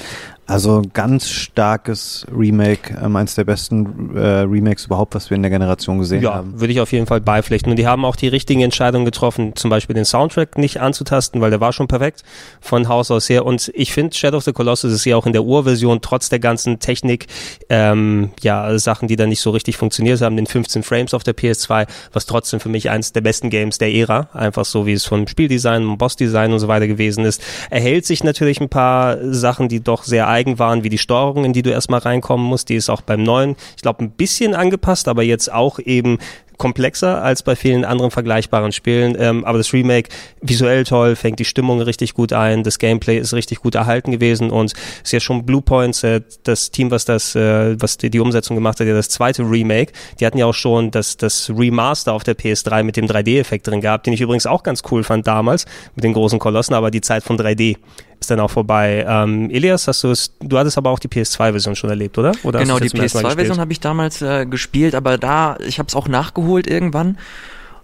[0.48, 5.50] Also ganz starkes Remake, ähm, eins der besten äh, Remakes überhaupt, was wir in der
[5.50, 6.58] Generation gesehen Ja, haben.
[6.58, 7.70] würde ich auf jeden Fall beipflichten.
[7.70, 11.50] Und die haben auch die richtigen Entscheidungen getroffen, zum Beispiel den Soundtrack nicht anzutasten, weil
[11.50, 12.22] der war schon perfekt
[12.62, 13.44] von Haus aus her.
[13.44, 16.38] Und ich finde, Shadow of the Colossus ist ja auch in der Urversion, trotz der
[16.38, 17.26] ganzen Technik,
[17.68, 21.36] ähm, ja, Sachen, die da nicht so richtig funktioniert haben, den 15 Frames auf der
[21.36, 25.04] PS2, was trotzdem für mich eins der besten Games der Ära, einfach so wie es
[25.04, 29.68] vom Spieldesign und Bossdesign und so weiter gewesen ist, erhält sich natürlich ein paar Sachen,
[29.68, 32.68] die doch sehr eigen waren, wie die Steuerung, in die du erstmal reinkommen musst.
[32.68, 36.18] Die ist auch beim neuen, ich glaube, ein bisschen angepasst, aber jetzt auch eben
[36.58, 39.16] komplexer als bei vielen anderen vergleichbaren Spielen.
[39.18, 40.10] Ähm, aber das Remake
[40.42, 44.50] visuell toll, fängt die Stimmung richtig gut ein, das Gameplay ist richtig gut erhalten gewesen
[44.50, 48.20] und ist ja schon Blue Points, äh, das Team, was das, äh, was die, die
[48.20, 49.92] Umsetzung gemacht hat, ja das zweite Remake.
[50.20, 53.80] Die hatten ja auch schon das, das Remaster auf der PS3 mit dem 3D-Effekt drin
[53.80, 57.00] gehabt, den ich übrigens auch ganz cool fand damals mit den großen Kolossen, aber die
[57.00, 57.76] Zeit von 3D
[58.20, 59.04] ist dann auch vorbei.
[59.08, 62.32] Ähm, Elias, hast du es, du hattest aber auch die PS2-Version schon erlebt, oder?
[62.42, 63.60] oder genau, die zum ersten Mal PS2-Version gespielt?
[63.60, 67.18] habe ich damals äh, gespielt, aber da, ich habe es auch nachgeholt irgendwann.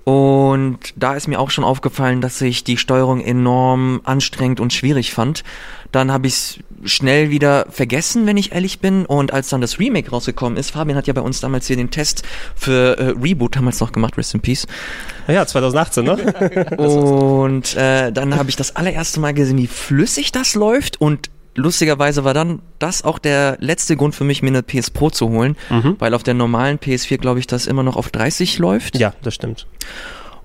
[0.05, 5.15] Und da ist mir auch schon aufgefallen, dass ich die Steuerung enorm anstrengend und schwierig
[5.15, 5.45] fand.
[5.93, 9.07] Dann habe ich es schnell wieder vergessen, wenn ich ehrlich bin.
[9.07, 11.91] Und als dann das Remake rausgekommen ist, Fabian hat ja bei uns damals hier den
[11.91, 12.23] Test
[12.55, 14.67] für äh, Reboot damals noch gemacht, Rest in Peace.
[15.27, 16.77] Ja, 2018, ne?
[16.77, 22.25] Und äh, dann habe ich das allererste Mal gesehen, wie flüssig das läuft und lustigerweise
[22.25, 25.57] war dann das auch der letzte Grund für mich, mir eine PS Pro zu holen,
[25.71, 25.97] Mhm.
[25.99, 28.99] weil auf der normalen PS4 glaube ich, das immer noch auf 30 läuft.
[28.99, 29.67] Ja, das stimmt.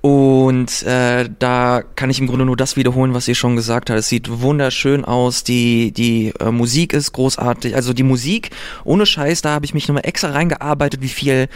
[0.01, 3.99] Und äh, da kann ich im Grunde nur das wiederholen, was ihr schon gesagt habt.
[3.99, 7.75] Es sieht wunderschön aus, die, die äh, Musik ist großartig.
[7.75, 8.51] Also die Musik,
[8.85, 11.49] ohne Scheiß, da habe ich mich nochmal extra reingearbeitet, wie viel,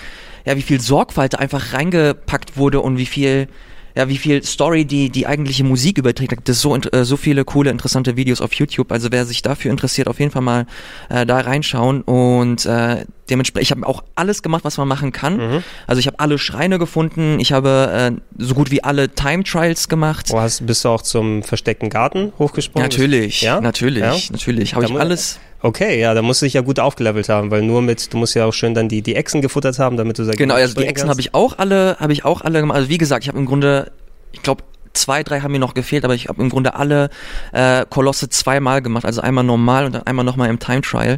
[0.45, 3.47] ja, wie viel Sorgfalt da einfach reingepackt wurde und wie viel
[3.95, 6.31] ja, wie viel Story die die eigentliche Musik überträgt.
[6.31, 8.91] Da gibt es so, äh, so viele coole, interessante Videos auf YouTube.
[8.91, 10.65] Also wer sich dafür interessiert, auf jeden Fall mal
[11.09, 12.01] äh, da reinschauen.
[12.01, 15.37] Und äh, dementsprechend, ich habe auch alles gemacht, was man machen kann.
[15.37, 15.63] Mhm.
[15.87, 19.89] Also ich habe alle Schreine gefunden, ich habe äh, so gut wie alle Time Trials
[19.89, 20.29] gemacht.
[20.29, 22.87] Wo hast, bist du auch zum versteckten Garten hochgesprungen?
[22.87, 23.61] Natürlich, Ja?
[23.61, 24.15] natürlich, Ja?
[24.31, 24.75] natürlich.
[24.75, 25.39] Habe ich alles.
[25.61, 28.35] Okay, ja, da musst du dich ja gut aufgelevelt haben, weil nur mit, du musst
[28.35, 30.85] ja auch schön dann die, die Echsen gefuttert haben, damit du sehr Genau, also die
[30.85, 32.75] Echsen habe ich auch alle, habe ich auch alle gemacht.
[32.75, 33.89] Also wie gesagt, ich habe im Grunde,
[34.33, 37.09] ich glaube, zwei, drei haben mir noch gefehlt, aber ich habe im Grunde alle
[37.53, 39.05] äh, Kolosse zweimal gemacht.
[39.05, 41.17] Also einmal normal und dann einmal nochmal im Time Trial.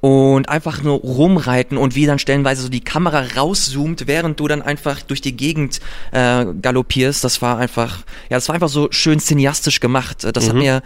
[0.00, 4.62] Und einfach nur rumreiten und wie dann stellenweise so die Kamera rauszoomt, während du dann
[4.62, 5.80] einfach durch die Gegend
[6.12, 7.22] äh, galoppierst.
[7.22, 7.98] Das war einfach,
[8.30, 10.26] ja, das war einfach so schön cineastisch gemacht.
[10.32, 10.58] Das hat Mhm.
[10.60, 10.82] mir,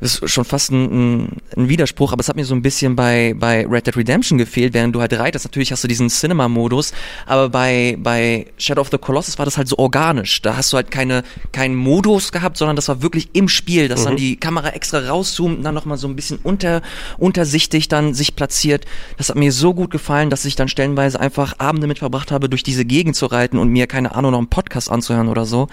[0.00, 3.34] das ist schon fast ein, ein, Widerspruch, aber es hat mir so ein bisschen bei,
[3.36, 5.44] bei Red Dead Redemption gefehlt, während du halt reitest.
[5.44, 6.92] Natürlich hast du diesen Cinema-Modus,
[7.26, 10.40] aber bei, bei Shadow of the Colossus war das halt so organisch.
[10.42, 14.04] Da hast du halt keine, keinen Modus gehabt, sondern das war wirklich im Spiel, dass
[14.04, 16.82] dann die Kamera extra rauszoomt und dann nochmal so ein bisschen unter,
[17.16, 18.84] untersichtig dann sich platziert.
[19.16, 22.48] Das hat mir so gut gefallen, dass ich dann stellenweise einfach Abende mit verbracht habe,
[22.48, 25.68] durch diese Gegend zu reiten und mir, keine Ahnung, noch einen Podcast anzuhören oder so.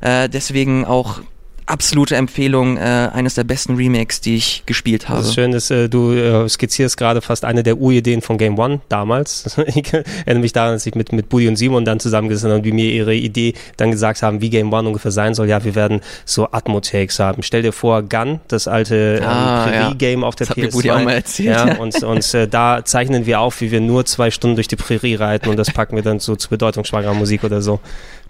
[0.00, 1.20] Äh, deswegen auch
[1.66, 2.80] absolute Empfehlung, äh,
[3.12, 5.18] eines der besten Remakes, die ich gespielt habe.
[5.18, 8.58] Das ist schön, dass äh, du äh, skizzierst gerade fast eine der Urideen von Game
[8.58, 9.58] One damals.
[9.66, 12.64] ich erinnere mich daran, dass ich mit, mit Budi und Simon dann zusammengesessen habe und
[12.64, 15.48] wie mir ihre Idee dann gesagt haben, wie Game One ungefähr sein soll.
[15.48, 17.42] Ja, wir werden so Atmo-Takes haben.
[17.42, 19.80] Stell dir vor, Gun, das alte ähm, Ah, ja.
[19.82, 20.66] Prärie-Game auf der Das hat PS2.
[20.66, 23.80] mir Budi auch mal erzählt, Ja, und, und äh, da zeichnen wir auf, wie wir
[23.80, 27.14] nur zwei Stunden durch die Prärie reiten und das packen wir dann so zu bedeutungsschwangerer
[27.14, 27.80] Musik oder so.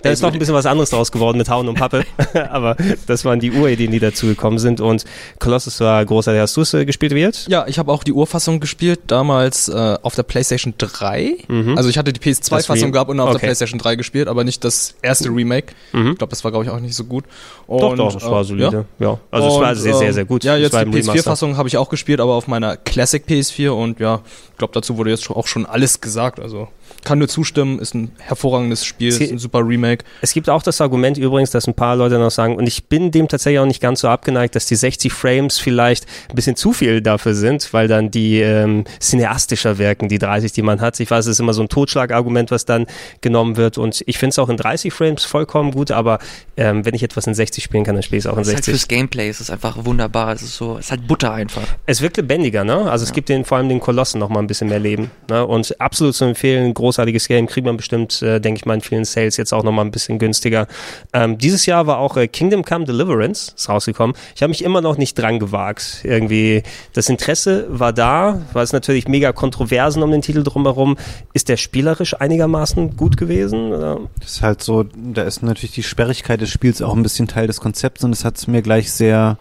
[0.07, 2.05] Da ist noch ein bisschen was anderes draus geworden mit Hauen und Pappe,
[2.51, 5.05] aber das waren die Urideen, die dazu gekommen sind und
[5.39, 6.41] Colossus war großartig.
[6.41, 7.47] Hast du es äh, gespielt, Wirt?
[7.49, 11.37] Ja, ich habe auch die Urfassung gespielt, damals äh, auf der PlayStation 3.
[11.77, 13.39] Also ich hatte die Das PS2-Fassung Re- gehabt und auf okay.
[13.39, 15.75] der PlayStation 3 gespielt, aber nicht das erste Remake.
[15.93, 16.13] Mhm.
[16.13, 17.25] Ich glaube, das war, glaube ich, auch nicht so gut.
[17.69, 18.87] Doch, Und, doch, es äh, war solide.
[18.99, 19.07] Ja?
[19.07, 20.45] Ja, also es war Und, sehr, sehr, ähm, sehr gut.
[20.45, 21.13] Ja, jetzt die im Remaster.
[21.15, 24.21] PS4-Fassung habe ich auch gespielt, aber auf meiner Classic PS4 und ja,
[24.53, 26.41] ich glaube, dazu wurde jetzt auch schon alles gesagt.
[26.41, 26.69] Also
[27.07, 30.05] kann nur zustimmen, ist ein hervorragendes Spiel, Sie- ist ein super Remake.
[30.21, 33.11] Es gibt auch das Argument übrigens, dass ein paar Leute noch sagen, und ich bin
[33.11, 36.73] dem tatsächlich auch nicht ganz so abgeneigt, dass die 60 Frames vielleicht ein bisschen zu
[36.73, 40.99] viel dafür sind, weil dann die ähm, cineastischer wirken, die 30, die man hat.
[41.01, 42.87] Ich weiß, es ist immer so ein Totschlagargument, was dann
[43.21, 46.19] genommen wird und ich finde es auch in 30 Frames vollkommen gut, aber
[46.57, 48.49] ähm, wenn ich etwas in 60 spielen kann, dann spiele ich es auch in Es
[48.49, 48.73] ist halt 60.
[48.75, 50.33] fürs Gameplay, es ist einfach wunderbar.
[50.35, 51.63] Es ist so, es ist halt Butter einfach.
[51.87, 52.91] Es wirkt lebendiger, ne?
[52.91, 55.11] Also es gibt den vor allem den Kolossen noch mal ein bisschen mehr Leben.
[55.31, 55.47] Ne?
[55.47, 59.05] Und absolut zu empfehlen, großartiges Game, kriegt man bestimmt, äh, denke ich mal, in vielen
[59.05, 60.67] Sales jetzt auch noch mal ein bisschen günstiger.
[61.13, 64.17] Ähm, dieses Jahr war auch äh, Kingdom Come Deliverance ist rausgekommen.
[64.35, 66.01] Ich habe mich immer noch nicht dran gewagt.
[66.05, 66.63] Irgendwie
[66.95, 70.97] das Interesse war da, war es natürlich mega Kontroversen um den Titel drumherum.
[71.35, 73.73] Ist der spielerisch einigermaßen gut gewesen?
[73.73, 74.01] Oder?
[74.21, 77.47] Das ist halt so, da ist natürlich die Sperrigkeit des Spiels auch ein bisschen Teil
[77.47, 79.39] des Konzepts und es hat es mir gleich sehr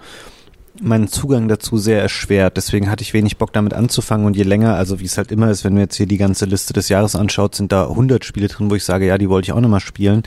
[0.81, 2.57] meinen Zugang dazu sehr erschwert.
[2.57, 5.49] Deswegen hatte ich wenig Bock damit anzufangen und je länger, also wie es halt immer
[5.49, 8.47] ist, wenn man jetzt hier die ganze Liste des Jahres anschaut, sind da 100 Spiele
[8.47, 10.23] drin, wo ich sage, ja, die wollte ich auch nochmal spielen.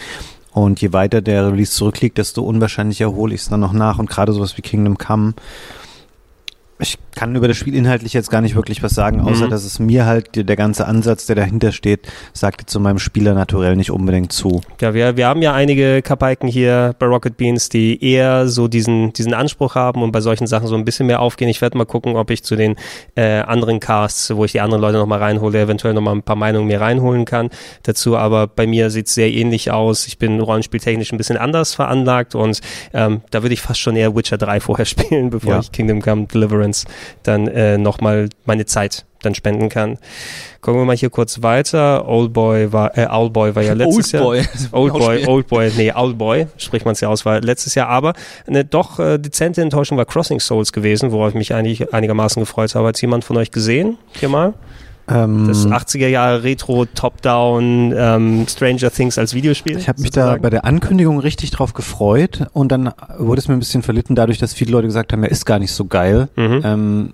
[0.52, 3.98] Und je weiter der Release zurückliegt, desto unwahrscheinlicher hole ich es dann noch nach.
[3.98, 5.34] Und gerade sowas wie Kingdom Come,
[6.80, 9.50] ich kann über das Spiel inhaltlich jetzt gar nicht wirklich was sagen, außer Mhm.
[9.50, 12.00] dass es mir halt der, der ganze Ansatz, der dahinter steht,
[12.32, 14.60] sagte zu meinem Spieler naturell nicht unbedingt zu.
[14.80, 19.12] Ja, wir, wir haben ja einige Kapaiken hier bei Rocket Beans, die eher so diesen,
[19.14, 21.48] diesen Anspruch haben und bei solchen Sachen so ein bisschen mehr aufgehen.
[21.48, 22.76] Ich werde mal gucken, ob ich zu den
[23.16, 26.68] äh, anderen Casts, wo ich die anderen Leute nochmal reinhole, eventuell nochmal ein paar Meinungen
[26.68, 27.50] mehr reinholen kann
[27.82, 28.16] dazu.
[28.16, 30.06] Aber bei mir sieht es sehr ähnlich aus.
[30.06, 32.60] Ich bin rollenspieltechnisch ein bisschen anders veranlagt und
[32.94, 35.60] ähm, da würde ich fast schon eher Witcher 3 vorher spielen, bevor Ja.
[35.60, 36.67] ich Kingdom Come Deliverance
[37.22, 39.98] dann äh, nochmal meine Zeit dann spenden kann.
[40.60, 42.08] Gucken wir mal hier kurz weiter.
[42.08, 44.24] Oldboy war, äh, Owlboy war ja letztes Jahr.
[44.24, 44.46] Oldboy.
[44.72, 48.12] Oldboy, Oldboy, nee, Oldboy, spricht man es ja aus, war letztes Jahr, aber
[48.46, 52.74] eine doch äh, dezente Enttäuschung war Crossing Souls gewesen, worauf ich mich eigentlich einigermaßen gefreut
[52.74, 52.88] habe.
[52.88, 53.98] Hat jemand von euch gesehen?
[54.18, 54.54] Hier mal?
[55.10, 59.78] Ähm, Das 80er Jahre Retro Top-Down ähm, Stranger Things als Videospiel.
[59.78, 63.54] Ich habe mich da bei der Ankündigung richtig drauf gefreut und dann wurde es mir
[63.54, 66.28] ein bisschen verlitten dadurch, dass viele Leute gesagt haben, er ist gar nicht so geil.
[66.36, 66.60] Mhm.
[66.64, 67.12] Ähm,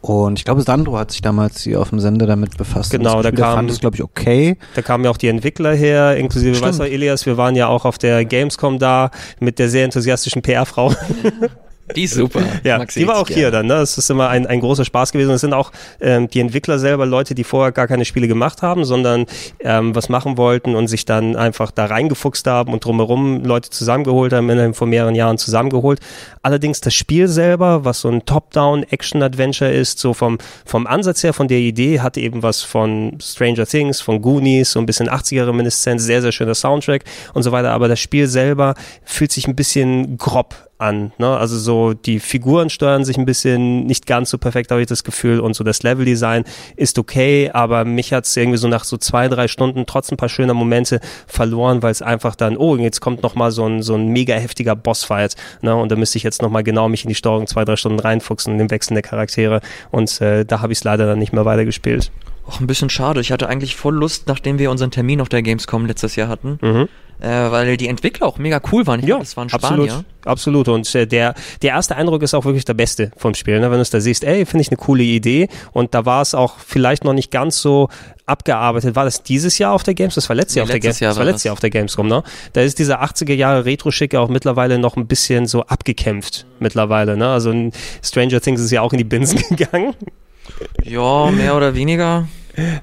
[0.00, 2.90] und ich glaube, Sandro hat sich damals hier auf dem Sender damit befasst.
[2.90, 4.58] Genau, das da kam- fand es, glaube ich, okay.
[4.74, 6.68] Da kamen ja auch die Entwickler her, inklusive, Stimmt.
[6.68, 9.10] weißt du, Elias, wir waren ja auch auf der Gamescom da
[9.40, 10.92] mit der sehr enthusiastischen PR-Frau.
[11.94, 12.40] Die ist super.
[12.64, 13.66] Ja, Mag sie die war auch hier dann.
[13.66, 13.74] Ne?
[13.74, 15.32] Das ist immer ein, ein großer Spaß gewesen.
[15.32, 15.70] Es sind auch
[16.00, 19.26] ähm, die Entwickler selber Leute, die vorher gar keine Spiele gemacht haben, sondern
[19.60, 24.32] ähm, was machen wollten und sich dann einfach da reingefuchst haben und drumherum Leute zusammengeholt
[24.32, 26.00] haben, innerhalb von mehreren Jahren zusammengeholt.
[26.42, 31.48] Allerdings das Spiel selber, was so ein Top-Down-Action-Adventure ist, so vom, vom Ansatz her, von
[31.48, 36.22] der Idee, hat eben was von Stranger Things, von Goonies, so ein bisschen 80er-Reminiszenz, sehr,
[36.22, 37.04] sehr schöner Soundtrack
[37.34, 37.72] und so weiter.
[37.72, 38.74] Aber das Spiel selber
[39.04, 41.12] fühlt sich ein bisschen grob an.
[41.18, 41.36] Ne?
[41.36, 45.04] Also so die Figuren steuern sich ein bisschen nicht ganz so perfekt, habe ich das
[45.04, 45.40] Gefühl.
[45.40, 46.44] Und so das Leveldesign
[46.76, 50.16] ist okay, aber mich hat es irgendwie so nach so zwei, drei Stunden trotz ein
[50.16, 53.94] paar schöner Momente verloren, weil es einfach dann, oh, jetzt kommt nochmal so ein, so
[53.94, 55.36] ein mega heftiger Bossfight.
[55.62, 55.74] Ne?
[55.74, 58.52] Und da müsste ich jetzt nochmal genau mich in die Steuerung zwei, drei Stunden reinfuchsen
[58.52, 59.60] in den Wechsel der Charaktere.
[59.90, 62.10] Und äh, da habe ich es leider dann nicht mehr weitergespielt.
[62.46, 63.20] Och, ein bisschen schade.
[63.20, 66.58] Ich hatte eigentlich voll Lust, nachdem wir unseren Termin auf der Gamescom letztes Jahr hatten,
[66.60, 66.88] Mhm.
[67.20, 69.00] äh, weil die Entwickler auch mega cool waren.
[69.00, 70.04] Ich Ja, das waren absolut, Spanier.
[70.26, 70.68] absolut.
[70.68, 73.60] Und äh, der, der erste Eindruck ist auch wirklich der beste vom Spiel.
[73.60, 73.70] Ne?
[73.70, 75.48] Wenn du es da siehst, ey, finde ich eine coole Idee.
[75.72, 77.88] Und da war es auch vielleicht noch nicht ganz so
[78.26, 78.94] abgearbeitet.
[78.94, 80.14] War das dieses Jahr auf der Games?
[80.14, 81.00] Das war letztes Nee, Jahr auf der letztes Games.
[81.00, 81.44] Jahr das war letztes.
[81.44, 82.22] Jahr auf der Gamescom, ne?
[82.52, 87.28] Da ist dieser 80er Jahre Retro-Schicke auch mittlerweile noch ein bisschen so abgekämpft mittlerweile, ne?
[87.28, 87.54] Also
[88.02, 89.94] Stranger Things ist ja auch in die Binsen gegangen.
[90.82, 92.26] Ja, mehr oder weniger.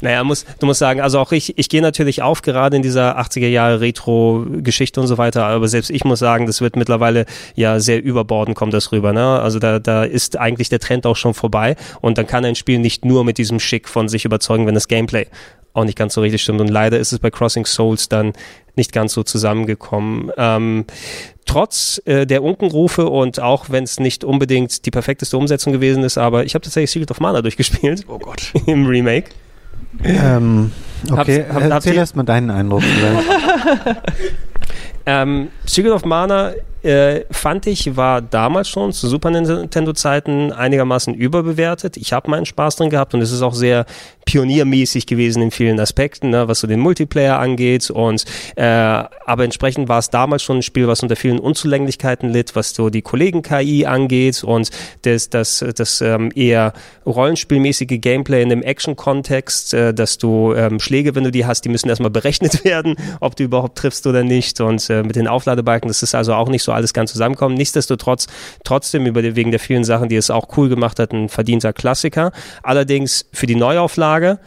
[0.02, 3.18] Naja, muss, du musst sagen, also auch ich, ich gehe natürlich auf, gerade in dieser
[3.18, 7.80] 80er Jahre Retro-Geschichte und so weiter, aber selbst ich muss sagen, das wird mittlerweile ja
[7.80, 9.14] sehr überbordend, kommt das rüber.
[9.14, 9.40] Ne?
[9.40, 12.80] Also da, da ist eigentlich der Trend auch schon vorbei und dann kann ein Spiel
[12.80, 15.28] nicht nur mit diesem Schick von sich überzeugen, wenn das Gameplay
[15.74, 16.62] auch nicht ganz so richtig stimmt.
[16.62, 18.34] Und leider ist es bei Crossing Souls dann
[18.76, 20.32] nicht ganz so zusammengekommen.
[20.38, 20.86] Ähm,
[21.46, 26.18] trotz äh, der Unkenrufe und auch wenn es nicht unbedingt die perfekteste Umsetzung gewesen ist,
[26.18, 28.54] aber ich habe tatsächlich Secret of Mana durchgespielt Oh Gott.
[28.68, 29.30] im Remake.
[30.04, 30.72] Ähm,
[31.12, 32.84] okay, hab- habt erzähl ihr- erst mal deinen Eindruck.
[35.06, 36.54] Ähm, Secret of Mana
[36.84, 41.98] äh, fand ich, war damals schon zu Super Nintendo-Zeiten einigermaßen überbewertet.
[41.98, 43.86] Ich habe meinen Spaß drin gehabt und es ist auch sehr
[44.26, 47.90] pioniermäßig gewesen in vielen Aspekten, ne, was so den Multiplayer angeht.
[47.90, 48.26] Und
[48.56, 52.72] äh, aber entsprechend war es damals schon ein Spiel, was unter vielen Unzulänglichkeiten litt, was
[52.72, 54.70] so die Kollegen-KI angeht und
[55.04, 56.74] das, das, das ähm, eher
[57.06, 61.70] rollenspielmäßige Gameplay in dem Action-Kontext, äh, dass du ähm, Schläge, wenn du die hast, die
[61.70, 64.62] müssen erstmal berechnet werden, ob du überhaupt triffst oder nicht.
[64.62, 67.56] Und äh, mit den Aufladebalken, das ist also auch nicht so alles ganz zusammenkommen.
[67.56, 68.28] Nichtsdestotrotz,
[68.64, 71.74] trotzdem über die, wegen der vielen Sachen, die es auch cool gemacht hat, ein verdienter
[71.74, 72.32] Klassiker.
[72.64, 74.40] Allerdings für die Neuauflage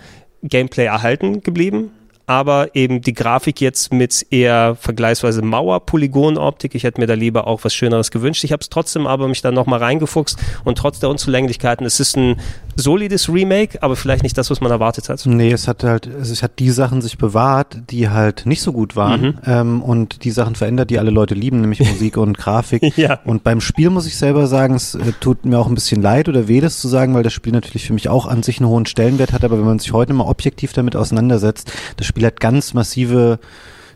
[0.43, 1.91] Gameplay erhalten geblieben.
[2.27, 6.75] Aber eben die Grafik jetzt mit eher vergleichsweise Mauer-Polygon-Optik.
[6.75, 8.45] Ich hätte mir da lieber auch was Schöneres gewünscht.
[8.45, 12.17] Ich habe es trotzdem aber mich dann nochmal reingefuchst und trotz der Unzulänglichkeiten, es ist
[12.17, 12.41] ein
[12.77, 15.25] solides Remake, aber vielleicht nicht das, was man erwartet hat.
[15.27, 18.97] Nee, es hat halt, es hat die Sachen sich bewahrt, die halt nicht so gut
[18.97, 19.35] waren Mhm.
[19.47, 22.97] ähm, und die Sachen verändert, die alle Leute lieben, nämlich Musik und Grafik.
[22.97, 23.21] Ja.
[23.25, 26.29] Und beim Spiel muss ich selber sagen, es äh, tut mir auch ein bisschen leid
[26.29, 28.69] oder weh, das zu sagen, weil das Spiel natürlich für mich auch an sich einen
[28.69, 32.41] hohen Stellenwert hat, aber wenn man sich heute mal objektiv damit auseinandersetzt, das Spiel hat
[32.41, 33.39] ganz massive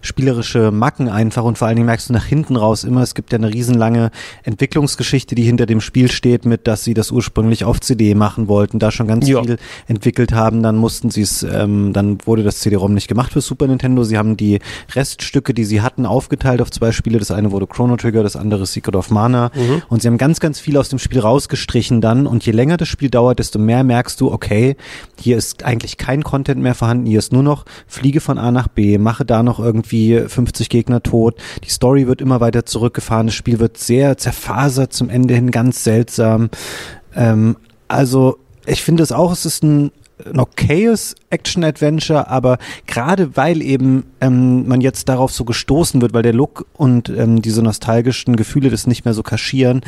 [0.01, 3.33] spielerische Macken einfach und vor allen Dingen merkst du nach hinten raus immer, es gibt
[3.33, 4.11] ja eine riesenlange
[4.45, 8.79] Entwicklungsgeschichte, die hinter dem Spiel steht, mit dass sie das ursprünglich auf CD machen wollten,
[8.79, 9.43] da schon ganz Ja.
[9.43, 13.41] viel entwickelt haben, dann mussten sie es, ähm, dann wurde das CD-ROM nicht gemacht für
[13.41, 14.59] Super Nintendo, sie haben die
[14.95, 18.67] Reststücke, die sie hatten, aufgeteilt auf zwei Spiele, das eine wurde Chrono Trigger, das andere
[18.67, 19.51] Secret of Mana.
[19.89, 22.27] Und sie haben ganz, ganz viel aus dem Spiel rausgestrichen dann.
[22.27, 24.77] Und je länger das Spiel dauert, desto mehr merkst du, okay,
[25.21, 28.69] hier ist eigentlich kein Content mehr vorhanden, hier ist nur noch Fliege von A nach
[28.69, 33.35] B, mache da noch irgendwie 50 Gegner tot, die Story wird immer weiter zurückgefahren, das
[33.35, 36.51] Spiel wird sehr zerfasert zum Ende hin, ganz seltsam.
[37.15, 37.57] Ähm,
[37.89, 39.91] also ich finde es auch, es ist ein
[40.27, 46.23] ein okayes Action-Adventure, aber gerade weil eben ähm, man jetzt darauf so gestoßen wird, weil
[46.23, 49.83] der Look und ähm, diese nostalgischen Gefühle das nicht mehr so kaschieren,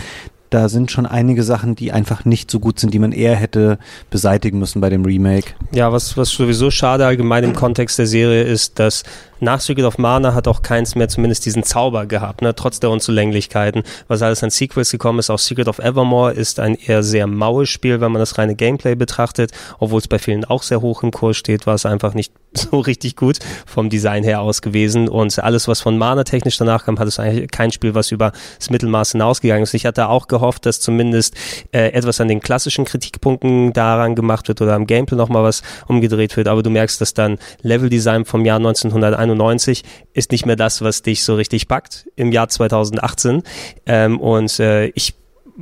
[0.50, 3.78] da sind schon einige Sachen, die einfach nicht so gut sind, die man eher hätte
[4.10, 5.54] beseitigen müssen bei dem Remake.
[5.72, 9.04] Ja, was, was sowieso schade allgemein im Kontext der Serie ist, dass
[9.38, 12.90] nach Secret of Mana hat auch keins mehr zumindest diesen Zauber gehabt, ne, trotz der
[12.90, 13.84] Unzulänglichkeiten.
[14.06, 17.70] Was alles an Sequels gekommen ist, auch Secret of Evermore ist ein eher sehr maues
[17.70, 21.10] Spiel, wenn man das reine Gameplay betrachtet, obwohl es bei vielen auch sehr hoch im
[21.10, 25.38] Kurs steht, war es einfach nicht so richtig gut vom Design her aus gewesen und
[25.38, 28.70] alles, was von Mana technisch danach kam, hat es eigentlich kein Spiel, was über das
[28.70, 29.74] Mittelmaß hinausgegangen ist.
[29.74, 31.34] Ich hatte auch gehofft, dass zumindest
[31.72, 36.36] äh, etwas an den klassischen Kritikpunkten daran gemacht wird oder am Gameplay nochmal was umgedreht
[36.36, 41.02] wird, aber du merkst, dass dann Leveldesign vom Jahr 1991 ist nicht mehr das, was
[41.02, 43.42] dich so richtig packt im Jahr 2018
[43.86, 45.14] ähm, und äh, ich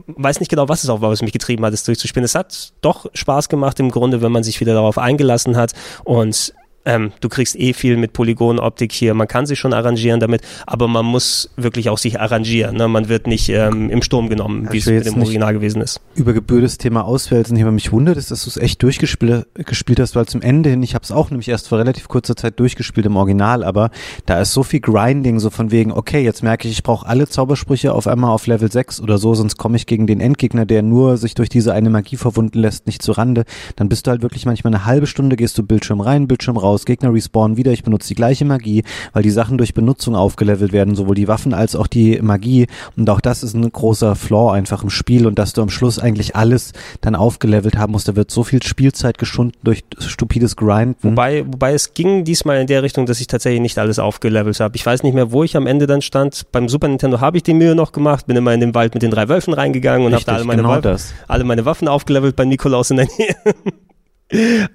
[0.07, 2.25] weiß nicht genau, was es auch war, was mich getrieben hat, es durchzuspielen.
[2.25, 5.73] Es hat doch Spaß gemacht im Grunde, wenn man sich wieder darauf eingelassen hat
[6.05, 6.53] und
[6.85, 9.15] ähm, du kriegst eh viel mit Polygonoptik hier.
[9.15, 12.77] Man kann sich schon arrangieren damit, aber man muss wirklich auch sich arrangieren.
[12.77, 12.89] Ne?
[12.89, 15.83] Man wird nicht ähm, im Sturm genommen, Ja, wie es mit jetzt dem Original gewesen
[15.83, 16.01] ist.
[16.15, 17.57] über Gebühr das Thema auswälzen.
[17.57, 20.83] Hier, mich wundert, ist, dass du es echt durchgespielt gespielt hast, weil zum Ende hin,
[20.83, 23.91] ich habe es auch nämlich erst vor relativ kurzer Zeit durchgespielt im Original, aber
[24.27, 27.29] da ist so viel Grinding, so von wegen, okay, jetzt merke ich, ich brauche alle
[27.29, 30.83] Zaubersprüche auf einmal auf Level 6 oder so, sonst komme ich gegen den Endgegner, der
[30.83, 33.45] nur sich durch diese eine Magie verwunden lässt, nicht zu Rande.
[33.77, 36.68] Dann bist du halt wirklich manchmal eine halbe Stunde, gehst du Bildschirm rein, Bildschirm raus,
[36.85, 40.95] Gegner respawnen wieder, ich benutze die gleiche Magie, weil die Sachen durch Benutzung aufgelevelt werden,
[40.95, 42.67] sowohl die Waffen als auch die Magie.
[42.97, 45.99] Und auch das ist ein großer Flaw einfach im Spiel und dass du am Schluss
[45.99, 48.09] eigentlich alles dann aufgelevelt haben musst.
[48.09, 50.97] Da wird so viel Spielzeit geschunden durch stupides Grinden.
[51.03, 54.77] Wobei, wobei es ging diesmal in der Richtung, dass ich tatsächlich nicht alles aufgelevelt habe.
[54.77, 56.47] Ich weiß nicht mehr, wo ich am Ende dann stand.
[56.53, 59.03] Beim Super Nintendo habe ich die Mühe noch gemacht, bin immer in den Wald mit
[59.03, 61.13] den drei Wölfen reingegangen und habe da alle meine, genau das.
[61.27, 63.37] alle meine Waffen aufgelevelt bei Nikolaus in der Nähe.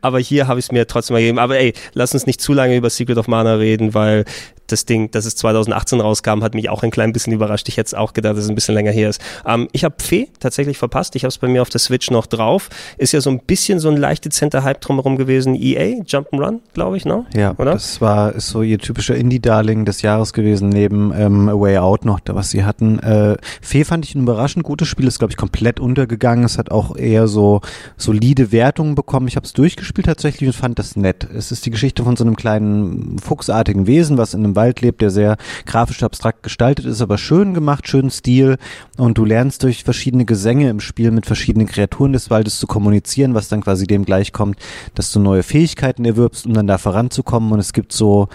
[0.01, 1.39] Aber hier habe ich es mir trotzdem mal gegeben.
[1.39, 4.25] Aber ey, lass uns nicht zu lange über Secret of Mana reden, weil
[4.67, 7.67] das Ding, dass es 2018 rauskam, hat mich auch ein klein bisschen überrascht.
[7.69, 9.21] Ich hätte es auch gedacht, dass es ein bisschen länger her ist.
[9.45, 11.15] Ähm, ich habe Fee tatsächlich verpasst.
[11.15, 12.69] Ich habe es bei mir auf der Switch noch drauf.
[12.97, 15.55] Ist ja so ein bisschen so ein leicht dezenter Hype drumherum gewesen.
[15.55, 17.25] EA, Jump'n'Run, glaube ich, ne?
[17.35, 17.73] Ja, Oder?
[17.73, 22.05] das war ist so ihr typischer Indie-Darling des Jahres gewesen, neben ähm, A Way Out
[22.05, 22.99] noch, da, was sie hatten.
[22.99, 26.45] Äh, Fee fand ich ein überraschend gutes Spiel, ist, glaube ich, komplett untergegangen.
[26.45, 27.61] Es hat auch eher so
[27.97, 29.27] solide Wertungen bekommen.
[29.27, 31.27] Ich habe es durchgespielt tatsächlich und fand das nett.
[31.35, 35.01] Es ist die Geschichte von so einem kleinen fuchsartigen Wesen, was in einem Wald lebt,
[35.01, 38.57] der sehr grafisch abstrakt gestaltet ist, aber schön gemacht, schön Stil.
[38.97, 43.33] Und du lernst durch verschiedene Gesänge im Spiel mit verschiedenen Kreaturen des Waldes zu kommunizieren,
[43.33, 44.57] was dann quasi dem gleichkommt,
[44.95, 47.51] dass du neue Fähigkeiten erwirbst, um dann da voranzukommen.
[47.51, 48.29] Und es gibt so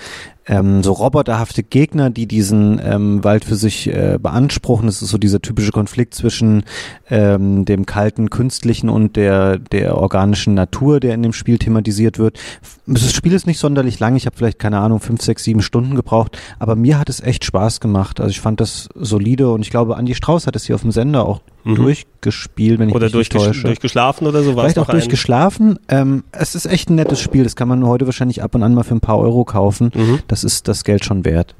[0.48, 4.86] ähm, so roboterhafte Gegner, die diesen ähm, Wald für sich äh, beanspruchen.
[4.86, 6.64] Das ist so dieser typische Konflikt zwischen
[7.10, 12.38] ähm, dem kalten künstlichen und der der organischen Natur, der in dem Spiel thematisiert wird.
[12.86, 14.16] Das Spiel ist nicht sonderlich lang.
[14.16, 17.44] Ich habe vielleicht keine Ahnung fünf, sechs, sieben Stunden gebraucht, aber mir hat es echt
[17.44, 18.20] Spaß gemacht.
[18.20, 20.92] Also ich fand das solide und ich glaube, Andi Strauß hat es hier auf dem
[20.92, 21.76] Sender auch Mhm.
[21.76, 23.66] durchgespielt, wenn ich Oder mich nicht durchgesch täusche.
[23.66, 25.78] durchgeschlafen oder so war Vielleicht auch durchgeschlafen.
[25.88, 27.44] Ähm, es ist echt ein nettes Spiel.
[27.44, 29.90] Das kann man heute wahrscheinlich ab und an mal für ein paar Euro kaufen.
[29.94, 30.20] Mhm.
[30.28, 31.54] Das ist das Geld schon wert.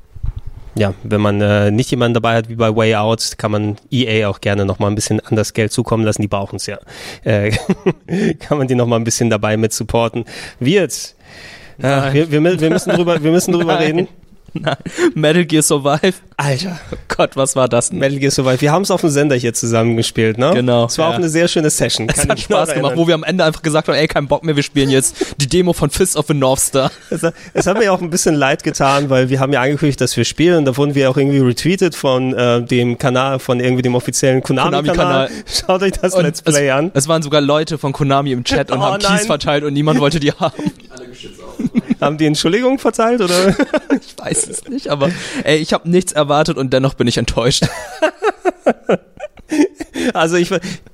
[0.74, 4.28] Ja, wenn man äh, nicht jemanden dabei hat wie bei Way Out, kann man EA
[4.28, 6.22] auch gerne noch mal ein bisschen anders Geld zukommen lassen.
[6.22, 6.78] Die brauchen es ja.
[7.24, 7.50] Äh,
[8.38, 10.24] kann man die noch mal ein bisschen dabei mit supporten.
[10.60, 11.16] Wird.
[11.78, 12.14] Nein.
[12.14, 13.82] wir, wir, wir müssen drüber, wir müssen drüber Nein.
[13.82, 14.08] reden.
[14.54, 14.76] Nein.
[15.14, 16.14] Metal Gear Survive.
[16.36, 17.98] Alter, Oh Gott, was war das denn?
[17.98, 18.60] Metal Gear Survive.
[18.60, 20.52] Wir haben es auf dem Sender hier zusammen gespielt, ne?
[20.54, 21.12] Genau, Es war ja.
[21.12, 22.08] auch eine sehr schöne Session.
[22.08, 24.06] Es kann hat ich noch Spaß gemacht, wo wir am Ende einfach gesagt haben, ey,
[24.08, 26.90] kein Bock mehr, wir spielen jetzt die Demo von Fist of the North Star.
[27.10, 27.22] Es,
[27.54, 30.24] es hat mir auch ein bisschen leid getan, weil wir haben ja angekündigt, dass wir
[30.24, 30.64] spielen.
[30.64, 34.94] Da wurden wir auch irgendwie retweetet von äh, dem Kanal, von irgendwie dem offiziellen Konami-Kanal.
[34.96, 35.30] Konami-Kanal.
[35.46, 36.90] Schaut euch das Und Let's Play es, an.
[36.94, 39.16] Es waren sogar Leute von Konami im Chat und Oh, haben nein.
[39.18, 40.54] Keys verteilt und niemand wollte die haben.
[42.00, 43.56] Haben die Entschuldigung verteilt oder?
[44.00, 45.10] Ich weiß es nicht, aber
[45.44, 47.64] ey, ich habe nichts erwartet und dennoch bin ich enttäuscht.
[50.14, 50.50] Also ich,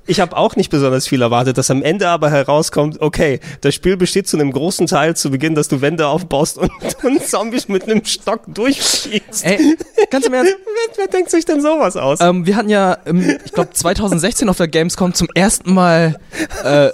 [0.07, 3.97] ich habe auch nicht besonders viel erwartet, dass am Ende aber herauskommt, okay, das Spiel
[3.97, 6.71] besteht zu einem großen Teil zu Beginn, dass du Wände aufbaust und,
[7.03, 9.45] und Zombies mit einem Stock durchschießt.
[9.45, 9.77] Ey,
[10.09, 12.19] ganz im Ernst, Wer, wer denkt sich denn sowas aus?
[12.21, 12.97] ähm, wir hatten ja,
[13.45, 16.19] ich glaube 2016 auf der Gamescom zum ersten Mal
[16.63, 16.89] äh,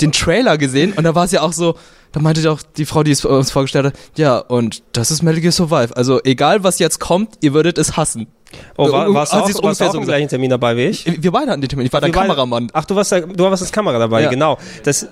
[0.00, 1.76] den Trailer gesehen und da war es ja auch so,
[2.12, 5.40] da meinte doch die Frau, die es uns vorgestellt hat, ja, und das ist Metal
[5.40, 5.96] Gear Survive.
[5.96, 8.28] Also egal, was jetzt kommt, ihr würdet es hassen.
[8.76, 10.84] Oh, war, äh, warst du hat auch, warst auch so im gleichen Termin dabei wie
[10.86, 11.22] ich?
[11.22, 12.68] Wir beide hatten den Termin, ich war der Kameramann.
[12.72, 14.30] Ach, du warst, da, du warst als Kamera dabei, Ja.
[14.30, 14.58] genau.
[14.82, 15.06] Das,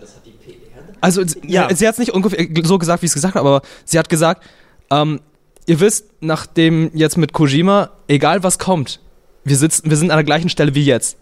[1.00, 1.68] Also Ja.
[1.68, 1.74] ja.
[1.74, 4.08] sie hat es nicht ungefähr so gesagt, wie ich es gesagt habe, aber sie hat
[4.08, 4.44] gesagt,
[4.90, 5.20] ähm,
[5.66, 9.00] ihr wisst, nachdem jetzt mit Kojima, egal was kommt,
[9.44, 11.16] wir sitzen, wir sind an der gleichen Stelle wie jetzt.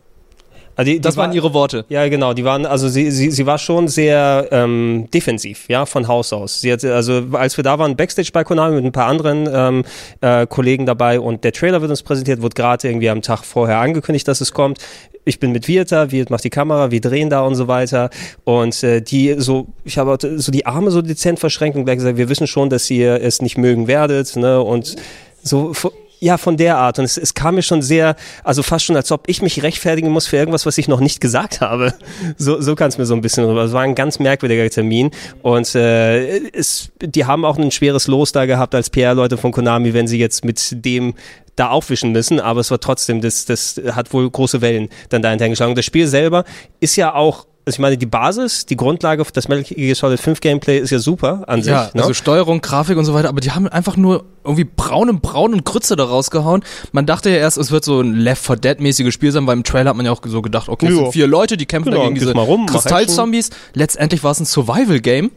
[0.77, 1.85] Also die, die Das waren war- ihre Worte.
[1.89, 2.33] Ja, genau.
[2.33, 6.61] Die waren, also sie, sie, sie war schon sehr ähm, defensiv, ja, von Haus aus.
[6.61, 9.85] Sie hatte, also als wir da waren, Backstage bei Konami mit ein paar anderen ähm,
[10.21, 13.79] äh, Kollegen dabei und der Trailer wird uns präsentiert, wurde gerade irgendwie am Tag vorher
[13.79, 14.79] angekündigt, dass es kommt.
[15.27, 18.09] Ich bin mit Wirt da, Wirt macht die Kamera, wir drehen da und so weiter.
[18.45, 22.17] Und äh, die so, ich habe so die Arme so dezent verschränkt und gleich gesagt,
[22.17, 24.63] wir wissen schon, dass ihr es nicht mögen werdet, ne?
[24.63, 24.97] Und
[25.43, 25.73] so
[26.21, 26.99] ja, von der Art.
[26.99, 28.15] Und es, es kam mir schon sehr,
[28.45, 31.21] also fast schon, als ob ich mich rechtfertigen muss für irgendwas, was ich noch nicht
[31.21, 31.95] gesagt habe.
[32.37, 33.65] So, so kam es mir so ein bisschen rüber.
[33.65, 35.11] Es war ein ganz merkwürdiger Termin.
[35.43, 39.95] Und äh, es, die haben auch ein schweres Los da gehabt als PR-Leute von Konami,
[39.95, 41.15] wenn sie jetzt mit dem
[41.57, 45.49] da aufwischen müssen, aber es war trotzdem, das, das hat wohl große Wellen dann dahinter
[45.49, 45.75] geschlagen.
[45.75, 46.45] Das Spiel selber
[46.81, 50.19] ist ja auch, also ich meine, die Basis, die Grundlage für das Metal Gear Solid
[50.19, 51.71] 5 Gameplay ist ja super an sich.
[51.71, 52.03] Ja, ne?
[52.03, 55.55] also Steuerung, Grafik und so weiter, aber die haben einfach nur irgendwie braun und braun
[55.55, 56.65] und Grütze da rausgehauen.
[56.91, 59.57] Man dachte ja erst, es wird so ein Left 4 Dead mäßiges Spiel sein, weil
[59.57, 61.93] im Trailer hat man ja auch so gedacht, okay, es sind vier Leute, die kämpfen
[61.93, 63.51] Genau, gehst diese Kristallzombies.
[63.75, 65.31] Letztendlich war es ein Survival Game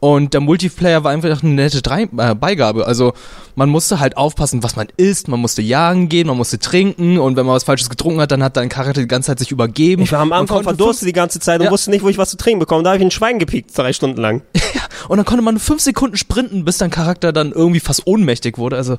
[0.00, 2.86] Und der Multiplayer war einfach eine nette Drei äh, Beigabe.
[2.86, 3.14] Also
[3.56, 7.36] man musste halt aufpassen, was man isst, man musste jagen gehen, man musste trinken und
[7.36, 10.02] wenn man was Falsches getrunken hat, dann hat dein Charakter die ganze Zeit sich übergeben.
[10.04, 11.70] Ich war am Anfang verdurstet die ganze Zeit und Ja.
[11.72, 12.84] wusste nicht, wo ich was zu trinken bekomme.
[12.84, 14.42] Da habe ich ein Schwein gepiekt, drei Stunden lang.
[15.08, 18.76] Und dann konnte man fünf Sekunden sprinten, bis dein Charakter dann irgendwie fast ohnmächtig wurde.
[18.76, 18.98] Also,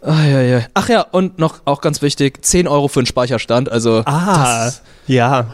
[0.00, 0.60] ah, ja, ja.
[0.74, 3.70] Ach ja, und noch auch ganz wichtig, 10 Euro für einen Speicherstand.
[3.70, 5.46] Also, Ah, das, ja.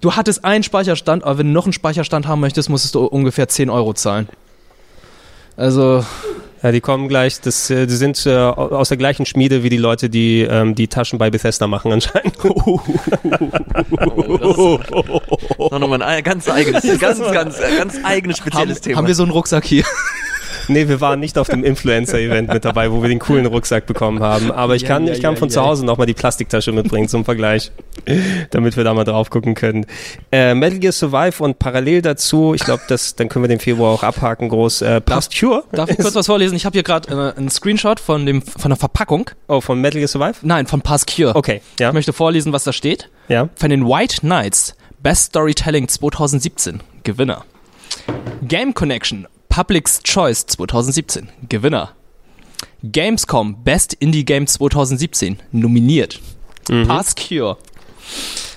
[0.00, 3.48] Du hattest einen Speicherstand, aber wenn du noch einen Speicherstand haben möchtest, musstest du ungefähr
[3.48, 4.28] 10 Euro zahlen.
[5.56, 6.04] Also,
[6.62, 9.76] Ja, die kommen gleich, das, äh, die sind äh, aus der gleichen Schmiede wie die
[9.76, 12.34] Leute, die ähm, die Taschen bei Bethesda machen anscheinend.
[12.44, 12.80] Oh,
[14.38, 14.90] das ist
[15.58, 18.98] doch nochmal ein ganz eigenes, ganz, ganz, ganz eigenes haben, spezielles Thema.
[18.98, 19.84] haben wir so einen Rucksack hier?
[20.68, 24.20] nee, wir waren nicht auf dem Influencer-Event mit dabei, wo wir den coolen Rucksack bekommen
[24.20, 24.50] haben.
[24.52, 25.54] Aber ich Ja, kann, ja, ich kann ja, von ja.
[25.54, 27.72] zu Hause nochmal die Plastiktasche mitbringen zum Vergleich,
[28.50, 29.86] damit wir da mal drauf gucken können.
[30.32, 33.92] Äh, Metal Gear Survive und parallel dazu, ich glaube, das, dann können wir den Februar
[33.94, 34.82] auch abhaken, groß.
[34.82, 35.64] Äh, Past Cure.
[35.72, 36.56] Darf ich kurz was vorlesen?
[36.56, 39.30] Ich habe hier gerade äh, einen Screenshot von, dem, von der Verpackung.
[39.48, 40.34] Oh, von Metal Gear Survive?
[40.42, 41.34] Nein, von Past Cure.
[41.34, 41.88] Okay, ja.
[41.88, 43.08] Ich möchte vorlesen, was da steht.
[43.28, 43.48] ja.
[43.56, 47.44] Von den White Knights Best Storytelling 2017 Gewinner.
[48.42, 49.26] Game Connection
[49.58, 51.88] Public's Choice 2017 Gewinner.
[52.84, 56.20] Gamescom Best Indie Game 2017 nominiert.
[56.70, 56.86] Mhm.
[56.86, 57.58] Past Cure.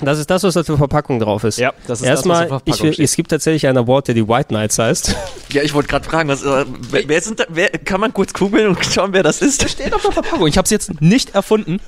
[0.01, 1.59] Das ist das, was auf der Verpackung drauf ist.
[1.59, 3.05] Ja, das ist Erstmal, das, was auf der ich, Verpackung will- steht.
[3.05, 5.15] es gibt tatsächlich einen Award, der die White Knights heißt.
[5.51, 8.33] ja, ich wollte gerade fragen, was, äh, wer, wer sind da, wer, kann man kurz
[8.33, 9.69] googeln und schauen, wer das ist?
[9.69, 10.47] steht auf der Verpackung.
[10.47, 11.79] Ich habe es jetzt nicht erfunden,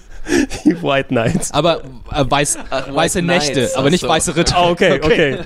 [0.63, 1.51] Die White Knights.
[1.51, 4.07] aber äh, weiß, Ach, weiße White Nächte, Knights, aber nicht so.
[4.07, 4.55] weiße Ritter.
[4.57, 5.39] Ah, okay, okay.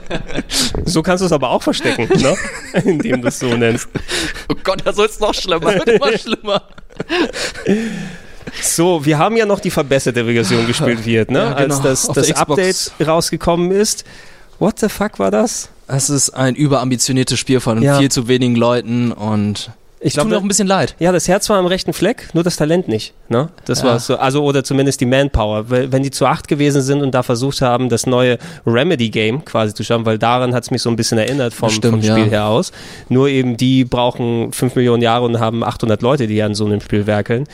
[0.85, 2.35] So kannst du es aber auch verstecken, ne?
[2.83, 3.87] Indem du es so nennst.
[4.49, 5.71] Oh Gott, da soll es noch schlimmer.
[5.73, 6.61] Das wird immer schlimmer.
[8.61, 11.39] So, wir haben ja noch die verbesserte Version gespielt wird, ne?
[11.39, 11.75] Ja, genau.
[11.75, 12.31] Als das, das.
[12.33, 14.03] Update rausgekommen ist.
[14.59, 15.69] What the fuck war das?
[15.87, 17.97] Es ist ein überambitioniertes Spiel von Ja.
[17.99, 19.69] viel zu wenigen Leuten und
[19.99, 20.95] Ich tut mir auch ein bisschen leid.
[20.99, 23.13] ja, das Herz war am rechten Fleck, nur das Talent nicht.
[23.29, 23.49] Ne?
[23.65, 23.85] Das Ja.
[23.89, 25.69] war so, also oder zumindest die Manpower.
[25.69, 29.73] Weil, wenn die zu acht gewesen sind und da versucht haben, das neue Remedy-Game quasi
[29.73, 32.17] zu schaffen, weil daran hat es mich so ein bisschen erinnert vom, Stimmt, vom ja.
[32.17, 32.71] Spiel her aus.
[33.09, 36.81] Nur eben die brauchen fünf Millionen Jahre und haben 800 Leute, die an so einem
[36.81, 37.45] Spiel werkeln.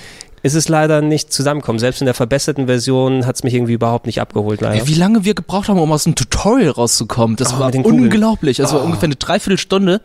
[0.43, 1.79] Ist es leider nicht zusammengekommen.
[1.79, 4.75] Selbst in der verbesserten Version hat es mich irgendwie überhaupt nicht abgeholt, leider.
[4.81, 8.61] Ey, wie lange wir gebraucht haben, um aus dem Tutorial rauszukommen, das Oh, war unglaublich.
[8.61, 10.01] Also ungefähr eine Dreiviertelstunde.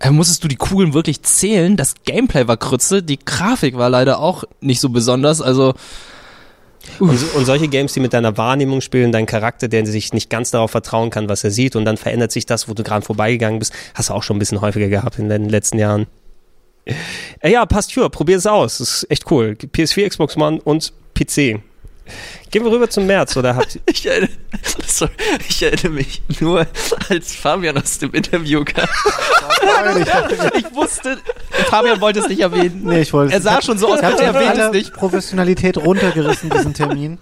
[0.00, 1.76] Äh, musstest du die Kugeln wirklich zählen.
[1.78, 5.40] Das Gameplay war Krütze, die Grafik war leider auch nicht so besonders.
[5.40, 5.72] Also
[6.98, 10.28] Und, so- und solche Games, die mit deiner Wahrnehmung spielen, dein Charakter, der sich nicht
[10.28, 13.06] ganz darauf vertrauen kann, was er sieht, und dann verändert sich das, wo du gerade
[13.06, 16.06] vorbeigegangen bist, hast du auch schon ein bisschen häufiger gehabt in den letzten Jahren.
[17.40, 18.78] Äh, ja, passt für, probier es aus.
[18.78, 19.56] Das ist echt cool.
[19.60, 21.60] PS4, Xbox One und PC.
[22.50, 24.28] Gehen wir rüber zum März, oder habt Ich erinnere,
[24.86, 25.12] sorry,
[25.48, 26.66] ich erinnere mich nur,
[27.08, 28.86] als Fabian aus dem Interview kam.
[30.54, 31.18] ich wusste,
[31.68, 32.82] Fabian wollte es nicht erwähnen.
[32.84, 34.92] nee, ich wollte Er sah schon so aus, Ich als habe er erwähnt es nicht.
[34.92, 37.18] Professionalität runtergerissen, diesen Termin.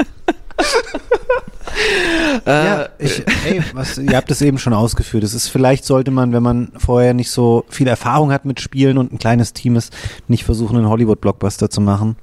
[2.47, 5.25] Ja, ich, ey, was, ihr habt es eben schon ausgeführt.
[5.25, 8.99] Es ist vielleicht sollte man, wenn man vorher nicht so viel Erfahrung hat mit Spielen
[8.99, 9.95] und ein kleines Team ist,
[10.29, 12.17] nicht versuchen, einen Hollywood-Blockbuster zu machen.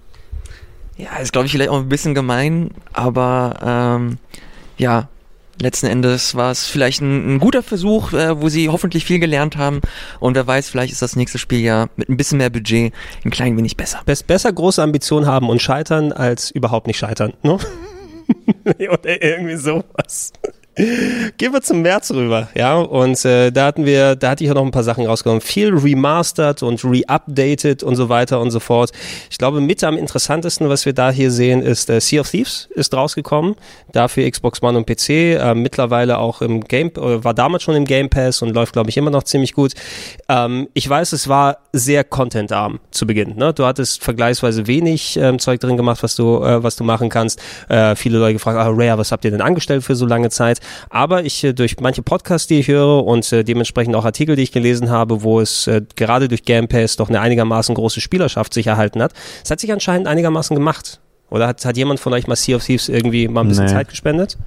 [0.97, 4.17] Ja, ist glaube ich vielleicht auch ein bisschen gemein, aber ähm,
[4.77, 5.07] ja,
[5.61, 9.55] letzten Endes war es vielleicht ein, ein guter Versuch, äh, wo sie hoffentlich viel gelernt
[9.55, 9.81] haben
[10.19, 13.31] und wer weiß, vielleicht ist das nächste Spiel ja mit ein bisschen mehr Budget ein
[13.31, 14.01] klein wenig besser.
[14.05, 17.57] best, besser große Ambitionen haben und scheitern, als überhaupt nicht scheitern, ne?
[18.89, 20.33] oder irgendwie sowas.
[21.37, 24.53] Gehen wir zum März rüber, ja, und äh, da hatten wir, da hatte ich ja
[24.53, 25.41] noch ein paar Sachen rausgenommen.
[25.41, 28.91] Viel remastered und reupdated und so weiter und so fort.
[29.29, 32.69] Ich glaube, mit am interessantesten, was wir da hier sehen, ist äh, Sea of Thieves
[32.73, 33.55] ist rausgekommen,
[33.91, 37.83] dafür Xbox One und PC, äh, mittlerweile auch im Game, äh, war damals schon im
[37.83, 39.73] Game Pass und läuft, glaube ich, immer noch ziemlich gut.
[40.29, 43.35] Ähm, ich weiß, es war sehr contentarm zu Beginn.
[43.35, 43.53] Ne?
[43.53, 47.41] Du hattest vergleichsweise wenig ähm, Zeug drin gemacht, was du, äh, was du machen kannst.
[47.67, 50.61] Äh, viele Leute gefragt, ah, Rare, was habt ihr denn angestellt für so lange Zeit?
[50.89, 54.43] Aber ich äh, durch manche Podcasts, die ich höre und äh, dementsprechend auch Artikel, die
[54.43, 58.53] ich gelesen habe, wo es äh, gerade durch Game Pass doch eine einigermaßen große Spielerschaft
[58.53, 59.13] sich erhalten hat,
[59.43, 60.99] es hat sich anscheinend einigermaßen gemacht.
[61.29, 63.71] Oder hat, hat jemand von euch mal Sea of Thieves irgendwie mal ein bisschen Nee.
[63.71, 64.37] Zeit gespendet?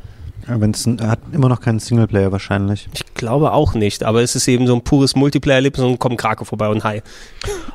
[0.48, 2.88] Ja, Wenn's, er hat immer noch keinen Singleplayer wahrscheinlich.
[2.92, 6.44] Ich glaube auch nicht, aber es ist eben so ein pures Multiplayer-Erlebnis und kommt Krake
[6.44, 7.02] vorbei und hi.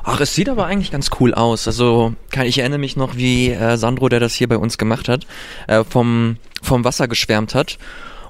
[0.04, 1.66] Ach, es sieht aber eigentlich ganz cool aus.
[1.66, 5.08] Also, kann, ich erinnere mich noch, wie äh, Sandro, der das hier bei uns gemacht
[5.08, 5.26] hat,
[5.66, 7.78] äh, vom, vom Wasser geschwärmt hat.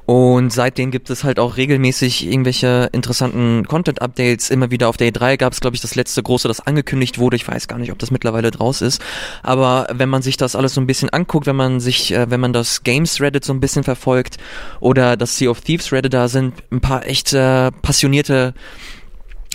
[0.09, 4.49] Und seitdem gibt es halt auch regelmäßig irgendwelche interessanten Content-Updates.
[4.49, 7.37] Immer wieder auf Day 3 gab es, glaube ich, das letzte große, das angekündigt wurde.
[7.37, 9.03] Ich weiß gar nicht, ob das mittlerweile draus ist.
[9.43, 12.41] Aber wenn man sich das alles so ein bisschen anguckt, wenn man sich, äh, wenn
[12.41, 14.39] man das Games Reddit so ein bisschen verfolgt
[14.81, 18.55] oder das Sea of Thieves Reddit, da sind ein paar echt äh, passionierte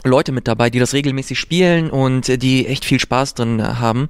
[0.03, 3.63] Leute mit dabei, die das regelmäßig spielen und äh, die echt viel Spaß drin äh,
[3.63, 4.07] haben.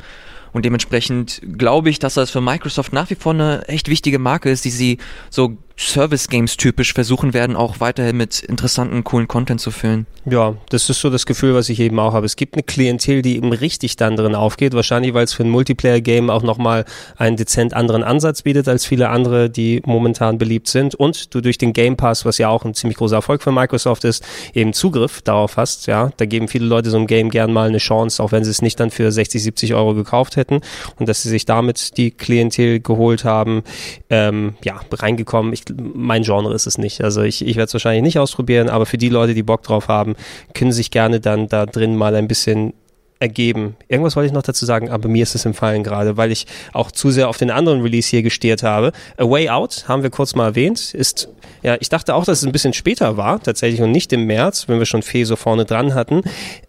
[0.51, 4.51] Und dementsprechend glaube ich, dass das für Microsoft nach wie vor eine echt wichtige Marke
[4.51, 9.71] ist, die sie so Service-Games typisch versuchen werden, auch weiterhin mit interessanten, coolen Content zu
[9.71, 10.05] füllen.
[10.25, 12.25] Ja, das ist so das Gefühl, was ich eben auch habe.
[12.25, 14.73] Es gibt eine Klientel, die eben richtig dann drin aufgeht.
[14.73, 16.85] Wahrscheinlich, weil es für ein Multiplayer-Game auch nochmal
[17.17, 20.95] einen dezent anderen Ansatz bietet als viele andere, die momentan beliebt sind.
[20.95, 24.05] Und du durch den Game Pass, was ja auch ein ziemlich großer Erfolg für Microsoft
[24.05, 25.87] ist, eben Zugriff darauf hast.
[25.87, 28.51] Ja, da geben viele Leute so ein Game gern mal eine Chance, auch wenn sie
[28.51, 30.61] es nicht dann für 60, 70 Euro gekauft hätten.
[30.99, 33.63] Und dass sie sich damit die Klientel geholt haben,
[34.09, 35.51] ähm, ja, reingekommen.
[35.51, 37.03] Ich, mein Genre ist es nicht.
[37.03, 39.87] Also ich, ich werde es wahrscheinlich nicht ausprobieren, aber für die Leute, die Bock drauf
[39.87, 40.15] haben,
[40.53, 42.73] können sich gerne dann da drin mal ein bisschen
[43.19, 43.77] ergeben.
[43.87, 46.91] Irgendwas wollte ich noch dazu sagen, aber mir ist es empfallen gerade, weil ich auch
[46.91, 48.91] zu sehr auf den anderen Release hier gestiert habe.
[49.17, 51.29] A Way Out haben wir kurz mal erwähnt, ist,
[51.63, 54.67] ja, ich dachte auch, dass es ein bisschen später war, tatsächlich und nicht im März,
[54.67, 56.21] wenn wir schon Fee so vorne dran hatten.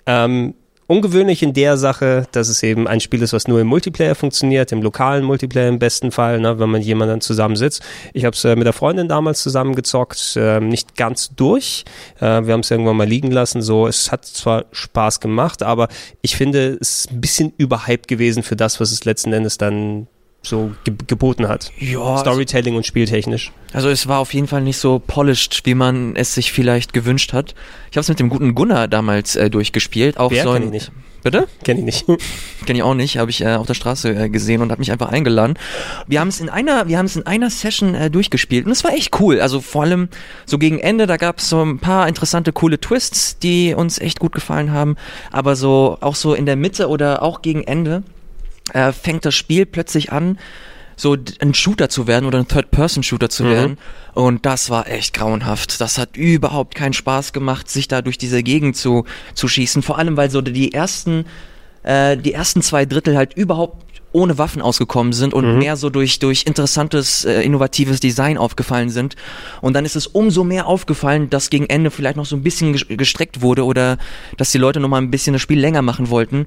[0.07, 0.55] Ähm,
[0.87, 4.73] ungewöhnlich in der Sache, dass es eben ein Spiel ist, was nur im Multiplayer funktioniert,
[4.73, 7.83] im lokalen Multiplayer im besten Fall, ne, wenn man jemanden zusammensitzt.
[8.13, 11.85] Ich habe es äh, mit der Freundin damals zusammengezockt, äh, nicht ganz durch.
[12.21, 13.63] Äh, wir haben es irgendwann mal liegen lassen.
[13.63, 15.89] So, es hat zwar Spaß gemacht, aber
[16.23, 20.07] ich finde, es ist ein bisschen überhyped gewesen für das, was es letzten Endes dann
[20.47, 21.73] so ge geboten hat.
[21.79, 23.53] Ja, Storytelling und spieltechnisch.
[23.73, 27.33] Also es war auf jeden Fall nicht so polished, wie man es sich vielleicht gewünscht
[27.33, 27.55] hat.
[27.91, 30.19] Ich habe es mit dem guten Gunnar damals äh, durchgespielt.
[30.19, 30.93] Auch Wer so kenn ich nicht.
[31.25, 31.49] Bitte?
[31.65, 32.07] Kenne ich nicht.
[32.67, 34.93] Kenne ich auch nicht, habe ich äh, auf der Straße äh, gesehen und habe mich
[34.93, 35.55] einfach eingeladen.
[36.07, 38.85] Wir haben es in einer, wir haben es in einer Session äh, durchgespielt und es
[38.85, 39.41] war echt cool.
[39.41, 40.11] Also vor allem
[40.45, 44.21] so gegen Ende, da gab es so ein paar interessante, coole Twists, die uns echt
[44.21, 44.97] gut gefallen haben.
[45.33, 48.03] Aber so auch so in der Mitte oder auch gegen Ende
[48.73, 50.39] äh, fängt das Spiel plötzlich an,
[50.97, 53.51] so ein Shooter zu werden oder ein Third-Person-Shooter zu Mhm.
[53.51, 53.79] werden.
[54.15, 55.81] Und das war echt grauenhaft.
[55.81, 59.05] Das hat überhaupt keinen Spaß gemacht, sich da durch diese Gegend zu,
[59.35, 59.83] zu schießen.
[59.83, 61.25] Vor allem, weil so die ersten,
[61.83, 66.21] äh, die ersten zwei Drittel halt überhaupt ohne Waffen ausgekommen sind und mehr so durch,
[66.21, 69.17] durch interessantes, äh, innovatives Design aufgefallen sind.
[69.61, 72.73] Und dann ist es umso mehr aufgefallen, dass gegen Ende vielleicht noch so ein bisschen
[72.77, 73.99] ges- gestreckt wurde oder
[74.37, 76.47] dass die Leute noch mal ein bisschen das Spiel länger machen wollten.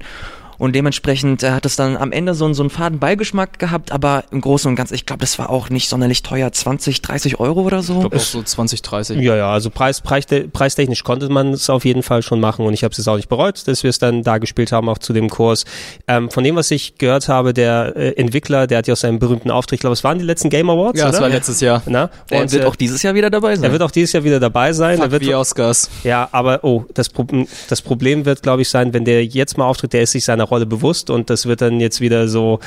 [0.58, 3.92] Und dementsprechend äh, hat es dann am Ende so, einen- so einen faden Beigeschmack gehabt,
[3.92, 7.38] aber im Großen und Ganzen, ich glaube, das war auch nicht sonderlich teuer, 20, 30
[7.38, 7.94] Euro oder so.
[7.94, 9.20] Ich glaube auch so 20, 30.
[9.20, 12.74] Ja, ja, also preis, preis, preistechnisch konnte man es auf jeden Fall schon machen und
[12.74, 14.98] ich habe es jetzt auch nicht bereut, dass wir es dann da gespielt haben, auch
[14.98, 15.64] zu dem Kurs.
[16.08, 19.20] Ähm, von dem, was ich gehört habe, der äh, Entwickler, der hat ja auch seinen
[19.20, 21.12] berühmten Auftritt, ich glaube, es waren die letzten Game Awards, Ja, oder?
[21.12, 21.82] das war letztes Jahr.
[21.86, 22.10] Na?
[22.30, 23.64] Er Und, wird äh, auch dieses Jahr wieder dabei sein.
[23.64, 24.96] er wird auch dieses Jahr wieder dabei sein.
[24.98, 25.88] er Fuck wird, wie Oscars.
[26.02, 27.26] ja, aber oh, das, Pro
[27.68, 30.47] das Problem wird, glaube ich, sein, wenn der jetzt mal auftritt, der ist sich seiner
[30.50, 32.60] Rolle bewusst und das wird dann jetzt wieder so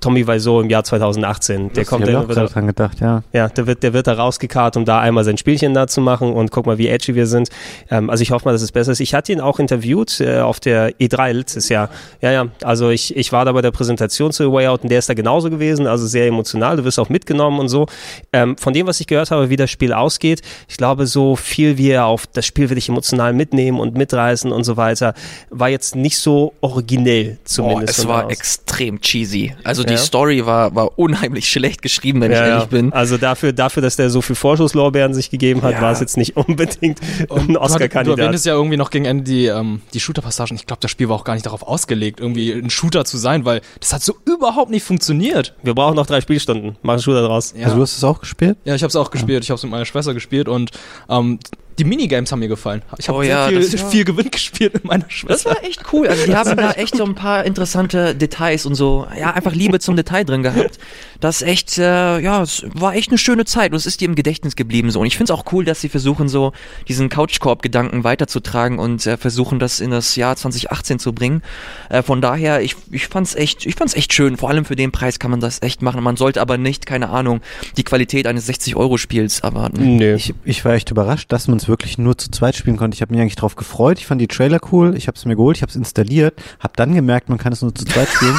[0.00, 1.72] Tommy Wiseau im Jahr 2018.
[1.72, 3.22] Der kommt auch wieder gerade dran gedacht, ja.
[3.32, 6.32] ja, der wird, der wird da rausgekarrt, um da einmal sein Spielchen da zu machen
[6.32, 7.48] und guck mal, wie edgy wir sind.
[7.90, 9.00] Ähm, also ich hoffe mal, dass es besser ist.
[9.00, 11.90] Ich hatte ihn auch interviewt äh, auf der E3 letztes Jahr.
[12.20, 14.98] Ja, ja, also ich, ich war da bei der Präsentation zu Way Out und der
[14.98, 16.76] ist da genauso gewesen, also sehr emotional.
[16.76, 17.86] Du wirst auch mitgenommen und so.
[18.32, 21.76] Ähm, von dem, was ich gehört habe, wie das Spiel ausgeht, ich glaube, so viel
[21.78, 25.14] wie er auf das Spiel will ich emotional mitnehmen und mitreißen und so weiter,
[25.50, 27.98] war jetzt nicht so originell Oh, zumindest.
[27.98, 28.32] es von war aus.
[28.32, 29.54] extrem cheesy.
[29.64, 29.82] Also.
[29.90, 32.92] Die Story war, war unheimlich schlecht geschrieben, wenn ich ehrlich bin.
[32.92, 35.82] Also dafür, dafür, dass der so viel Vorschusslorbeeren sich gegeben hat, Ja.
[35.82, 38.18] war es jetzt nicht unbedingt ein hat- du Oscar-Kandidat.
[38.18, 40.54] erwähntest ja irgendwie noch gegen Ende die, ähm, die Shooter-Passagen.
[40.56, 43.44] Ich glaube, das Spiel war auch gar nicht darauf ausgelegt, irgendwie ein Shooter zu sein,
[43.44, 45.54] weil das hat so überhaupt nicht funktioniert.
[45.62, 46.76] Wir brauchen noch drei Spielstunden.
[46.82, 47.54] Mach einen Shooter draus.
[47.56, 48.56] Ja, Also du hast es auch gespielt?
[48.64, 49.44] ja ich habe es auch gespielt.
[49.44, 50.70] Ich habe es mit meiner Schwester gespielt und
[51.08, 51.38] ähm,
[51.80, 52.82] die Minigames haben mir gefallen.
[52.98, 55.50] Ich habe Oh ja, viel, das viel Gewinn gespielt mit meiner Das Schwester.
[55.50, 56.06] war echt cool.
[56.08, 59.80] Also die haben da echt so ein paar interessante Details und so, ja, einfach Liebe
[59.80, 60.78] zum Detail drin gehabt.
[61.20, 64.14] Das echt, äh, ja, es war echt eine schöne Zeit und es ist dir im
[64.14, 65.00] Gedächtnis geblieben so.
[65.00, 66.52] Und ich finde es auch cool, dass sie versuchen so
[66.86, 71.42] diesen Couchkorb-Gedanken weiterzutragen und äh, versuchen das in das Jahr 2018 zu bringen.
[71.88, 74.36] Äh, von daher, ich, ich fand's echt, ich fand's echt schön.
[74.36, 76.02] Vor allem für den Preis kann man das echt machen.
[76.02, 77.40] Man sollte aber nicht, keine Ahnung,
[77.76, 79.96] die Qualität eines 60-Euro-Spiels erwarten.
[79.96, 80.14] Nö.
[80.14, 82.94] Ich, ich war echt überrascht, dass man es wirklich nur zu zweit spielen konnte.
[82.94, 83.98] Ich habe mich eigentlich drauf gefreut.
[83.98, 84.94] Ich fand die Trailer cool.
[84.96, 87.62] Ich habe es mir geholt, ich habe es installiert, habe dann gemerkt, man kann es
[87.62, 88.38] nur zu zweit spielen.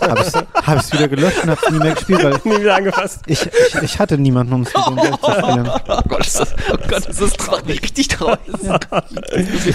[0.00, 3.20] habe es hab wieder gelöscht und habe es nie mehr gespielt, weil Nie wieder angefasst.
[3.26, 5.70] ich, ich, ich hatte niemanden, um es mit dem Geld zu spielen.
[5.88, 7.82] Oh Gott, ist das, oh Gott, ist das traurig.
[7.82, 8.38] richtig traurig.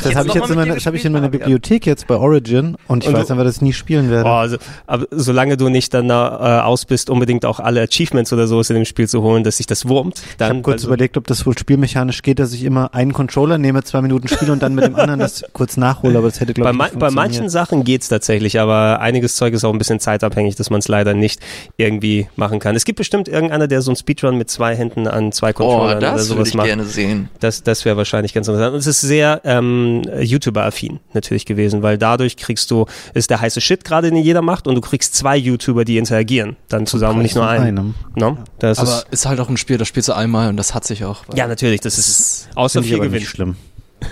[0.03, 2.77] Das habe ich jetzt in meiner, das habe ich in meiner Bibliothek jetzt bei Origin
[2.87, 4.29] und ich Und weiß du- einfach, dass ich es nie spielen werde.
[4.29, 8.47] Oh, also, aber solange du nicht dann äh, aus bist, unbedingt auch alle Achievements oder
[8.47, 10.87] sowas in dem Spiel zu holen, dass sich das wurmt, ich dann habe kurz also,
[10.87, 14.51] überlegt, ob das wohl spielmechanisch geht, dass ich immer einen Controller nehme, zwei Minuten spiele
[14.53, 16.86] und dann mit dem anderen das kurz nachhole, aber das hätte, glaube Bei, ich, ma
[16.86, 17.49] nicht bei manchen.
[17.49, 21.13] Sachen geht's tatsächlich, aber einiges Zeug ist auch ein bisschen zeitabhängig, dass man es leider
[21.13, 21.41] nicht
[21.78, 22.76] irgendwie machen kann.
[22.76, 25.97] Es gibt bestimmt irgendeiner, der so ein Speedrun mit zwei Händen an zwei Oh, Controllern
[25.97, 26.67] oder das würde sowas ich macht.
[26.67, 27.30] gerne sehen.
[27.41, 28.74] Das, das wäre wahrscheinlich ganz interessant.
[28.74, 33.59] Und es ist sehr ähm, YouTuber-affin natürlich gewesen, weil dadurch kriegst du, ist der heiße
[33.61, 37.24] Shit gerade, den jeder macht und du kriegst zwei YouTuber, die interagieren, dann zusammen und
[37.24, 37.65] nicht nur einen.
[37.78, 37.95] einem.
[38.15, 38.38] No?
[38.59, 40.86] Das Aber ist, ist halt auch ein Spiel, das spielst du einmal und das hat
[40.86, 41.24] sich auch.
[41.36, 43.12] ja, natürlich, das ist außer viel Gewinn.
[43.20, 43.55] nicht schlimm.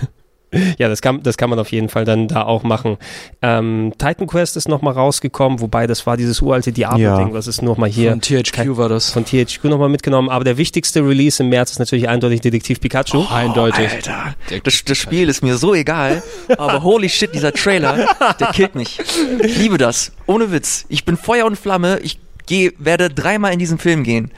[0.78, 2.96] Ja, das kann, das kann man auf jeden Fall dann da auch machen.
[3.40, 7.32] Ähm, Titan Quest ist nochmal rausgekommen, wobei das war dieses uralte Diablo-Ding, Ja.
[7.32, 9.10] was ist nochmal hier Von THQ war das.
[9.12, 10.28] von THQ nochmal mitgenommen.
[10.28, 13.24] Aber der wichtigste Release im März ist natürlich eindeutig Detektiv Pikachu.
[13.32, 13.92] Eindeutig.
[13.92, 14.34] Alter,
[14.64, 16.20] das, das Spiel ist mir so egal,
[16.58, 18.08] aber holy shit, dieser Trailer,
[18.40, 18.98] der killt mich.
[19.44, 20.10] Ich liebe das.
[20.26, 20.84] Ohne Witz.
[20.88, 22.00] Ich bin Feuer und Flamme.
[22.02, 24.32] Ich geh, werde dreimal in diesen Film gehen.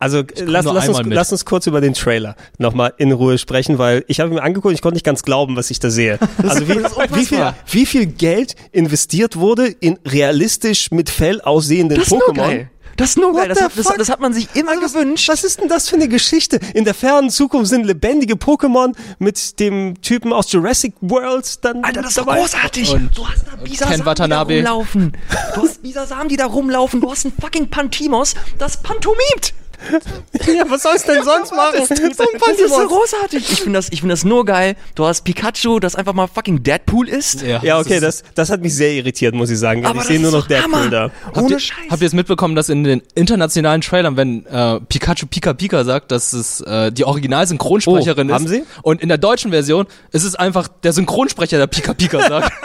[0.00, 1.12] Also lass, lass, uns, mit.
[1.14, 4.72] lass uns kurz über den Trailer nochmal in Ruhe sprechen, weil ich habe mir angeguckt,
[4.74, 6.18] ich konnte nicht ganz glauben, was ich da sehe.
[6.42, 6.82] Also wie,
[7.14, 12.66] wie, viel, wie viel Geld investiert wurde in realistisch mit Fell aussehenden Pokémon?
[12.96, 13.48] Das ist nur geil.
[13.48, 15.28] Das hat, das, das hat man sich immer Was, gewünscht.
[15.28, 16.58] was ist denn das für eine Geschichte?
[16.74, 22.02] In der fernen Zukunft sind lebendige Pokémon mit dem Typen aus Jurassic World dann Alter,
[22.02, 22.40] das ist doch dabei?
[22.40, 22.90] großartig.
[22.92, 25.12] Und- du hast da Bisasam, die da rumlaufen.
[25.54, 27.00] Du hast Bisasam, die da rumlaufen.
[27.00, 29.54] Du hast einen fucking Pantimos, das pantomimt.
[30.46, 31.84] Ja, was soll's denn sonst machen?
[31.86, 33.50] So Das ist so großartig.
[33.52, 34.74] Ich finde das, ich finde das nur geil.
[34.94, 37.42] Du hast Pikachu, das einfach mal fucking Deadpool ist.
[37.42, 39.84] Ja, okay, das, das hat mich sehr irritiert, muss ich sagen.
[39.86, 40.90] Aber ich sehe nur noch Deadpool Hammer.
[40.90, 41.10] da.
[41.26, 41.76] Habt Ohne ihr, Scheiß.
[41.90, 46.10] habt ihr es mitbekommen, dass in den internationalen Trailern, wenn äh, Pikachu Pika Pika sagt,
[46.10, 48.34] dass es äh, die Original-Synchronsprecherin Oh, ist?
[48.34, 48.64] haben sie?
[48.82, 52.52] Und in der deutschen Version ist es einfach der Synchronsprecher, der Pika Pika sagt.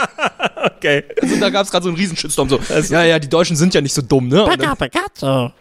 [0.78, 1.04] Okay.
[1.22, 2.50] also da gab es gerade so einen riesen Shitstorm.
[2.50, 4.44] So, Also- ja, ja, die Deutschen sind ja nicht so dumm, ne?
[4.46, 5.56] Und dann,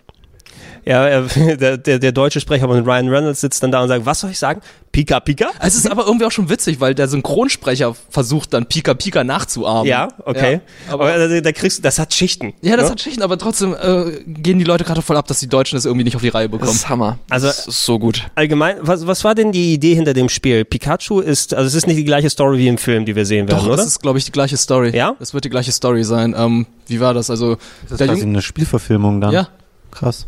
[0.87, 1.21] Ja,
[1.57, 4.31] der, der, der deutsche Sprecher von Ryan Reynolds sitzt dann da und sagt, was soll
[4.31, 4.61] ich sagen?
[4.93, 5.47] Pika Pika?
[5.61, 9.87] es ist aber irgendwie auch schon witzig, weil der Synchronsprecher versucht dann Pika Pika nachzuahmen.
[9.89, 10.61] Ja, okay.
[10.87, 12.53] Ja, aber aber, da, da kriegst du, das hat Schichten.
[12.63, 12.91] ja, das ne?
[12.93, 15.85] hat Schichten, aber trotzdem äh, gehen die Leute gerade voll ab, dass die Deutschen das
[15.85, 16.77] irgendwie nicht auf die Reihe Das bekommen.
[16.77, 17.19] ist Hammer.
[17.29, 18.23] Also- das ist so gut.
[18.37, 20.65] Allgemein, was, was war denn die Idee hinter dem Spiel?
[20.65, 23.49] Pikachu ist, also es ist nicht die gleiche Story wie im Film, die wir sehen
[23.49, 23.77] werden, Doch, oder?
[23.79, 24.95] das ist, glaube ich, die gleiche Story.
[24.97, 25.17] Ja?
[25.19, 26.35] Das wird die gleiche Story sein.
[26.39, 27.31] Ähm, wie war das?
[27.31, 27.57] Also,
[27.89, 29.33] Das der ist quasi eine Spielverfilmung dann.
[29.33, 29.49] ja,
[29.91, 30.27] Krass.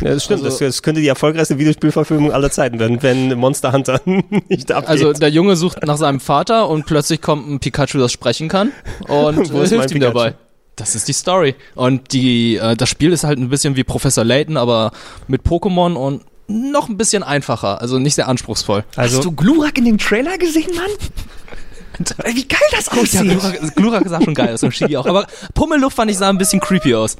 [0.00, 0.42] Ja, das stimmt.
[0.44, 4.00] also- das, das könnte die erfolgreichste Videospielverfilmung aller Zeiten werden, wenn Monster Hunter
[4.48, 4.88] nicht abgeht.
[4.88, 8.72] also der Junge sucht nach seinem Vater und plötzlich kommt ein Pikachu, das sprechen kann
[9.08, 10.12] und Wo ist hilft ihm Pikachu?
[10.12, 10.34] dabei.
[10.76, 11.56] Das ist die Story.
[11.74, 14.92] Und die, äh, das Spiel ist halt ein bisschen wie Professor Layton, aber
[15.28, 18.84] mit Pokémon und noch ein bisschen einfacher, also nicht sehr anspruchsvoll.
[18.96, 22.06] also Hast du Glurak in dem Trailer gesehen, Mann?
[22.24, 23.20] Ey, Wie geil das Ja, aussieht.
[23.22, 25.06] Glurak, Glurak sah schon geil aus, und Shigi auch.
[25.06, 27.16] Aber Pummelluft fand ich sah ein bisschen creepy aus.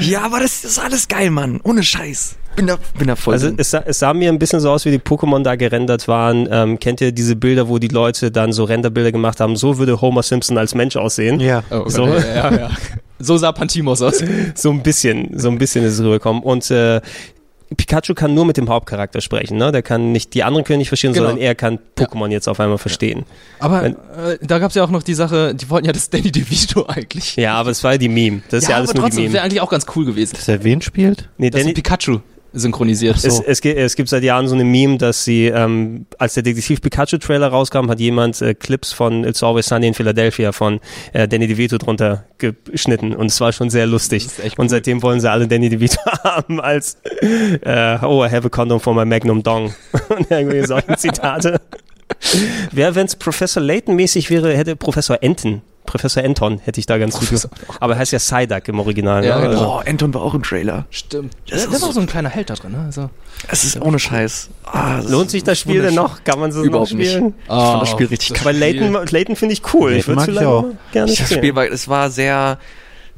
[0.00, 1.60] Ja, aber das ist alles geil, Mann.
[1.62, 2.36] Ohne Scheiß.
[2.56, 4.84] Bin da, bin da voll Also es sah, es sah mir ein bisschen so aus,
[4.84, 6.48] wie die Pokémon da gerendert waren.
[6.50, 9.54] Ähm, kennt ihr diese Bilder, wo die Leute dann so Renderbilder gemacht haben?
[9.54, 11.38] So würde Homer Simpson als Mensch aussehen.
[11.38, 11.62] Ja.
[11.70, 12.06] Oh, So.
[12.06, 12.70] ja, ja, ja.
[13.20, 14.22] So sah Pantimos aus.
[14.54, 16.40] So ein bisschen, so ein bisschen ist es rübergekommen.
[16.42, 17.00] Und äh,
[17.76, 19.70] Pikachu kann nur mit dem Hauptcharakter sprechen, ne?
[19.72, 21.26] Der kann nicht, die anderen können nicht verstehen, Genau.
[21.26, 23.24] sondern er kann Pokémon jetzt auf einmal verstehen.
[23.58, 26.32] Aber Wenn- äh, da gab's ja auch noch die Sache, die wollten ja das Danny
[26.32, 27.36] DeVito eigentlich.
[27.36, 28.42] Ja, aber es war ja die Meme.
[28.50, 29.34] Das ist ja, alles aber nur die trotzdem Meme.
[29.34, 30.34] wäre eigentlich auch ganz cool gewesen.
[30.36, 31.28] Dass er wen spielt?
[31.36, 32.20] Nee, Das Danny, ist Pikachu
[32.52, 33.16] synchronisiert.
[33.16, 36.42] es, es, gibt, es gibt seit Jahren so eine Meme, dass sie, ähm, als der
[36.42, 40.80] Detektiv Pikachu Trailer rauskam, hat jemand äh, Clips von It's Always Sunny in Philadelphia von
[41.12, 44.26] äh, Danny DeVito drunter geschnitten und es war schon sehr lustig.
[44.42, 44.68] Und cool.
[44.68, 48.94] seitdem wollen sie alle Danny DeVito haben als äh, Oh, I have a condom for
[48.94, 49.74] my Magnum Dong.
[50.08, 51.60] und irgendwie solche Zitate.
[52.72, 55.62] Wer, wenn es Professor Layton mäßig wäre, hätte Professor Enton.
[55.88, 57.48] Professor Anton hätte ich da ganz gut.
[57.80, 59.24] Aber er heißt ja Psyduck im Original.
[59.24, 59.48] Ja, ne?
[59.48, 59.78] genau.
[59.78, 60.84] Oh, Anton war auch im Trailer.
[60.90, 61.32] Stimmt.
[61.48, 62.72] Das Der, ist war so- ein kleiner Held da drin.
[62.72, 62.82] Ne?
[62.84, 63.08] Also,
[63.48, 64.50] Es ist ohne Scheiß.
[64.64, 66.22] Ah, das Lohnt sich das Spiel denn noch?
[66.24, 67.10] Kann man so Überhaupt noch nicht.
[67.12, 67.34] spielen?
[67.42, 69.92] Ich fand das Spiel richtig Aber Layton, Layton finde ich cool.
[69.94, 70.92] ich Layton würde mag ich vielleicht auch.
[70.92, 71.38] gerne Das spielen.
[71.40, 72.58] Spiel war, es war sehr,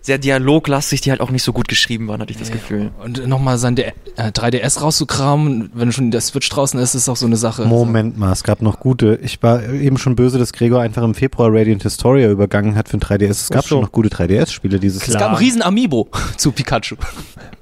[0.02, 2.90] sehr dialoglastig, die halt auch nicht so gut geschrieben waren, hatte ich das Gefühl.
[3.04, 7.16] Und nochmal sein D äh, 3DS rauszukramen, wenn schon der Switch draußen ist, ist auch
[7.16, 7.64] so eine Sache.
[7.66, 9.18] Moment mal, es gab noch gute.
[9.22, 12.96] Ich war eben schon böse, dass Gregor einfach im Februar Radiant Historia übergangen hat für
[12.96, 13.30] ein 3DS.
[13.30, 13.68] Es gab so.
[13.68, 15.08] schon noch gute 3DS-Spiele dieses Es.
[15.08, 15.20] Jahr.
[15.20, 16.96] gab einen riesen Amiibo zu Pikachu.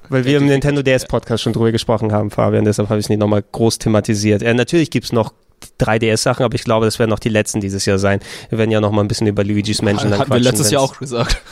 [0.09, 3.09] Weil wir im Nintendo DS Podcast schon drüber gesprochen haben, Fabian, deshalb habe ich es
[3.11, 4.43] nicht nochmal groß thematisiert.
[4.43, 5.33] Äh, natürlich gibt's noch
[5.81, 8.21] 3DS-Sachen, aber ich glaube, das werden noch die letzten dieses Jahr sein.
[8.49, 10.71] Wir werden ja noch mal ein bisschen über Luigi's Mansion dann Hatten wir quatschen, letztes
[10.71, 11.43] Jahr auch gesagt.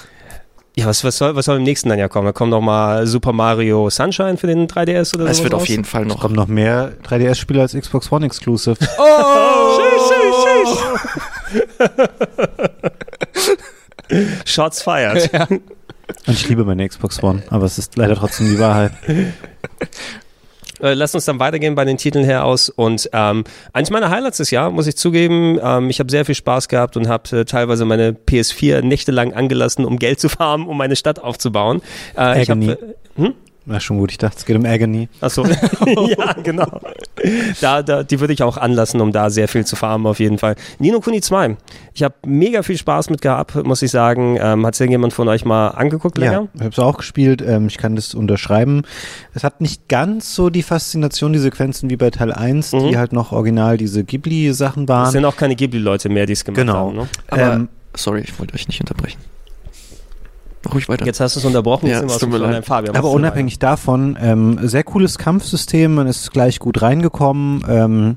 [0.78, 2.26] Ja, was, was, soll, was soll im nächsten dann ja kommen?
[2.26, 5.30] Da kommt noch mal Super Mario Sunshine für den 3DS oder so.
[5.30, 6.20] Es wird auf jeden Fall Es noch.
[6.20, 8.76] kommen noch mehr 3DS-Spiele als Xbox One Exclusive.
[8.98, 9.78] Oh!
[14.44, 15.30] Shots fired.
[15.50, 15.62] Und
[16.28, 18.92] ich liebe meine Xbox One, aber es ist leider trotzdem die Wahrheit.
[20.80, 22.68] Äh, lass uns dann weitergehen bei den Titeln her aus.
[22.68, 26.34] Und ähm, eines meiner Highlights des Jahres, muss ich zugeben, ähm, ich habe sehr viel
[26.34, 30.76] Spaß gehabt und habe äh, teilweise meine PS4 nächtelang angelassen, um Geld zu farmen, um
[30.76, 31.82] meine Stadt aufzubauen.
[32.16, 32.72] Äh, ich hab, Agony.
[32.72, 32.76] äh,
[33.16, 33.34] hm?
[33.68, 35.08] Na schon gut, ich dachte, es geht um Agony.
[35.20, 35.44] Achso,
[35.86, 36.80] ja, genau.
[37.60, 40.38] Da, da, die würde ich auch anlassen, um da sehr viel zu farmen, auf jeden
[40.38, 40.54] Fall.
[40.78, 41.56] Nino Kuni 2.
[41.92, 44.38] Ich habe mega viel Spaß mit gehabt, muss ich sagen.
[44.40, 46.32] Ähm, Hat irgendjemand von euch mal angeguckt länger?
[46.42, 47.42] Ja, ich habe es auch gespielt.
[47.44, 48.82] Ähm, ich kann das unterschreiben.
[49.34, 52.88] Es hat nicht ganz so die Faszination, die Sequenzen wie bei Teil 1, Mhm.
[52.90, 55.10] die halt noch original diese Ghibli-Sachen Es waren.
[55.10, 56.74] sind auch keine Ghibli-Leute mehr, die es gemacht Genau.
[56.90, 56.96] haben.
[56.96, 57.08] Ne?
[57.28, 59.18] Aber, Ähm, sorry, ich wollte euch nicht unterbrechen.
[60.66, 61.06] Ruhig weiter.
[61.06, 64.58] Jetzt hast du es unterbrochen, Ja, jetzt sind wir aus Fabian, Aber unabhängig davon, ähm,
[64.62, 67.64] sehr cooles Kampfsystem, man ist gleich gut reingekommen.
[67.68, 68.16] Ähm,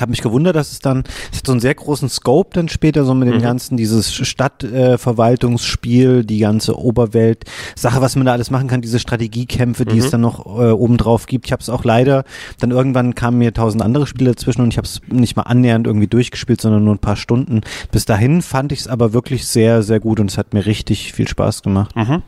[0.00, 3.04] habe mich gewundert, dass es dann, es hat so einen sehr großen Scope dann später,
[3.04, 3.42] so mit dem Mhm.
[3.42, 7.44] ganzen, dieses Stadtverwaltungsspiel, äh, die ganze Oberwelt,
[7.76, 10.00] Sache, was man da alles machen kann, diese Strategiekämpfe, die Mhm.
[10.00, 11.46] es dann noch äh, obendrauf gibt.
[11.46, 12.24] Ich habe es auch leider,
[12.58, 15.86] dann irgendwann kamen mir tausend andere Spiele dazwischen und ich habe es nicht mal annähernd
[15.86, 17.60] irgendwie durchgespielt, sondern nur ein paar Stunden.
[17.92, 21.12] Bis dahin fand ich es aber wirklich sehr, sehr gut und es hat mir richtig
[21.12, 21.94] viel Spaß gemacht.
[21.96, 22.22] Mhm.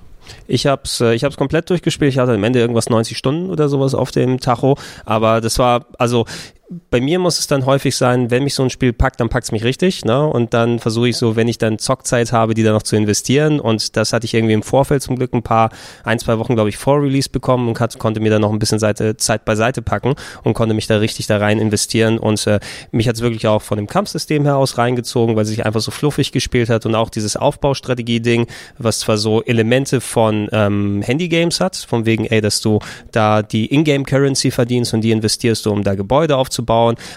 [0.47, 2.12] Ich hab's, äh, ich hab's komplett durchgespielt.
[2.12, 4.77] Ich hatte am Ende irgendwas 90 Stunden oder sowas auf dem Tacho.
[5.05, 6.27] Aber das war, also
[6.91, 9.53] bei mir muss es dann häufig sein, wenn mich so ein Spiel packt, dann packt's
[9.53, 10.05] mich richtig.
[10.05, 10.27] Ne?
[10.27, 13.61] Und dann versuche ich so, wenn ich dann Zockzeit habe, die da noch zu investieren.
[13.61, 15.70] Und das hatte ich irgendwie im Vorfeld zum Glück ein paar,
[16.05, 18.59] ein, zwei Wochen, glaube ich, vor Release bekommen und hat, konnte mir dann noch ein
[18.59, 22.18] bisschen Seite, Zeit beiseite packen und konnte mich da richtig da rein investieren.
[22.18, 22.61] Und äh,
[22.91, 25.91] mich hat's wirklich auch von dem Kampfsystem her aus reingezogen, weil es sich einfach so
[25.91, 28.47] fluffig gespielt hat und auch dieses Aufbaustrategie-Ding,
[28.79, 32.79] was zwar so Elemente von ähm, Handy-Games hat, von wegen, ey, dass du
[33.11, 36.62] da die Ingame-Currency verdienst und die investierst du, um da Gebäude aufzubauen,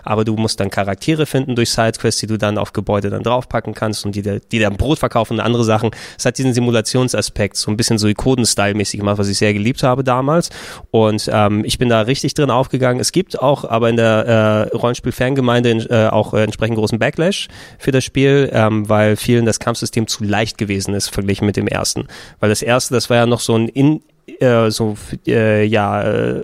[0.03, 3.73] aber du musst dann Charaktere finden durch Sidequests, die du dann auf Gebäude dann draufpacken
[3.73, 5.91] kannst und die, die dann Brot verkaufen und andere Sachen.
[6.17, 10.03] Es hat diesen Simulationsaspekt, so ein bisschen so Ikonen-Style-mäßig gemacht, was ich sehr geliebt habe
[10.03, 10.49] damals
[10.91, 12.99] und ähm, ich bin da richtig drin aufgegangen.
[12.99, 17.91] Es gibt auch aber in der äh, Rollenspiel-Fangemeinde äh, auch äh, entsprechend großen Backlash für
[17.91, 22.07] das Spiel, ähm, weil vielen das Kampfsystem zu leicht gewesen ist, verglichen mit dem ersten.
[22.39, 24.01] Weil das erste, das war ja noch so ein in,
[24.39, 24.95] äh, so,
[25.27, 26.43] äh, ja, äh,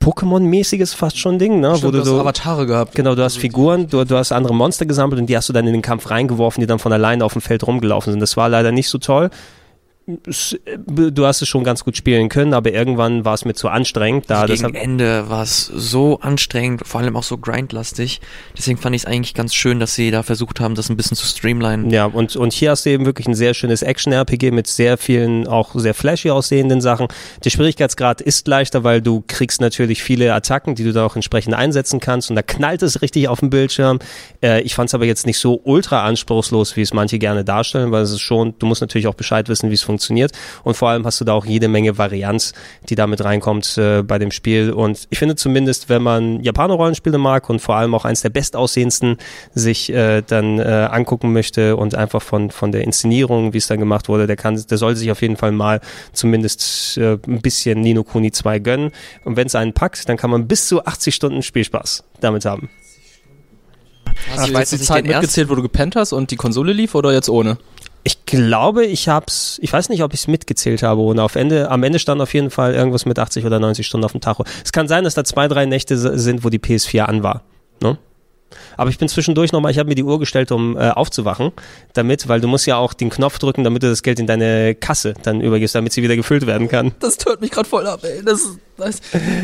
[0.00, 1.76] Pokémon-mäßiges fast schon Ding, ne?
[1.76, 2.94] Stimmt, wo du du hast Avatare gehabt.
[2.94, 5.66] Genau, du hast Figuren, du, du hast andere Monster gesammelt und die hast du dann
[5.66, 8.20] in den Kampf reingeworfen, die dann von alleine auf dem Feld rumgelaufen sind.
[8.20, 9.30] Das war leider nicht so toll.
[10.26, 13.68] Es- Du hast es schon ganz gut spielen können, aber irgendwann war es mir zu
[13.68, 14.30] anstrengend.
[14.30, 18.20] Da, Also gegen Ende war es so anstrengend, vor allem auch so grindlastig.
[18.56, 21.16] Deswegen fand ich es eigentlich ganz schön, dass sie da versucht haben, das ein bisschen
[21.16, 21.90] zu streamlinen.
[21.90, 25.48] Ja, und, und hier hast du eben wirklich ein sehr schönes Action-RPG mit sehr vielen,
[25.48, 27.08] auch sehr flashy aussehenden Sachen.
[27.44, 31.54] Der Schwierigkeitsgrad ist leichter, weil du kriegst natürlich viele Attacken, die du da auch entsprechend
[31.54, 33.98] einsetzen kannst und da knallt es richtig auf dem Bildschirm.
[34.40, 37.90] Äh, ich fand es aber jetzt nicht so ultra anspruchslos, wie es manche gerne darstellen,
[37.90, 39.95] weil es ist schon, du musst natürlich auch Bescheid wissen, wie es funktioniert
[40.64, 42.52] und vor allem hast du da auch jede Menge Varianz,
[42.88, 47.48] die damit reinkommt äh, bei dem Spiel und ich finde zumindest, wenn man Japaner-Rollenspiele mag
[47.50, 49.16] und vor allem auch eins der bestaussehendsten
[49.54, 53.78] sich äh, dann äh, angucken möchte und einfach von, von der Inszenierung, wie es dann
[53.78, 55.80] gemacht wurde, der kann, der soll sich auf jeden Fall mal
[56.12, 58.90] zumindest äh, ein bisschen Nino Kuni 2 gönnen.
[59.24, 62.70] Und wenn es einen packt, dann kann man bis zu 80 Stunden Spielspaß damit haben.
[64.34, 66.94] Hast du jetzt die Zeit erst- mitgezählt, wo du gepennt hast und die Konsole lief
[66.94, 67.58] oder jetzt ohne?
[68.06, 71.72] Ich glaube, ich hab's, ich weiß nicht, ob ich es mitgezählt habe und auf Ende,
[71.72, 74.44] am Ende stand auf jeden Fall irgendwas mit 80 oder 90 Stunden auf dem Tacho.
[74.62, 77.42] Es kann sein, dass da zwei, drei Nächte sind, wo die PS4 an war.
[77.82, 77.98] Ne?
[78.76, 81.52] Aber ich bin zwischendurch nochmal, ich habe mir die Uhr gestellt, um äh, aufzuwachen,
[81.94, 84.74] damit, weil du musst ja auch den Knopf drücken, damit du das Geld in deine
[84.74, 86.92] Kasse dann übergibst, damit sie wieder gefüllt werden kann.
[87.00, 88.22] Das tört mich gerade voll ab, ey.
[88.24, 89.00] Das ist, das,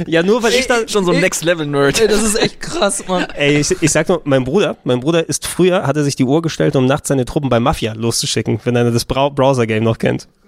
[0.06, 2.00] Ja, nur weil ich da Schon so ein Ey, Next-Level-Nerd.
[2.00, 3.26] ey, das ist echt krass, Mann.
[3.34, 6.24] Ey, ich, ich sag nur, mein Bruder, mein Bruder ist früher, hat er sich die
[6.24, 9.98] Uhr gestellt, um nachts seine Truppen bei Mafia loszuschicken, wenn einer das Brau Browser-Game noch
[9.98, 10.28] kennt.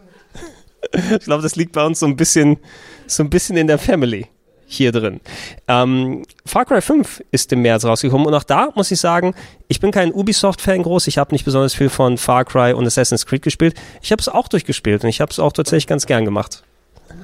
[1.19, 2.59] Ich glaube, das liegt bei uns so ein bisschen,
[3.07, 4.27] so ein bisschen in der Family
[4.67, 5.21] hier drin.
[5.69, 9.35] Ähm, Far Cry 5 ist im März rausgekommen und auch da muss ich sagen,
[9.69, 13.27] ich bin kein Ubisoft-Fan groß, ich habe nicht besonders viel von Far Cry und Assassin's
[13.27, 13.75] Creed gespielt.
[14.03, 16.63] Ich habe es auch durchgespielt und ich habe es auch tatsächlich ganz gern gemacht.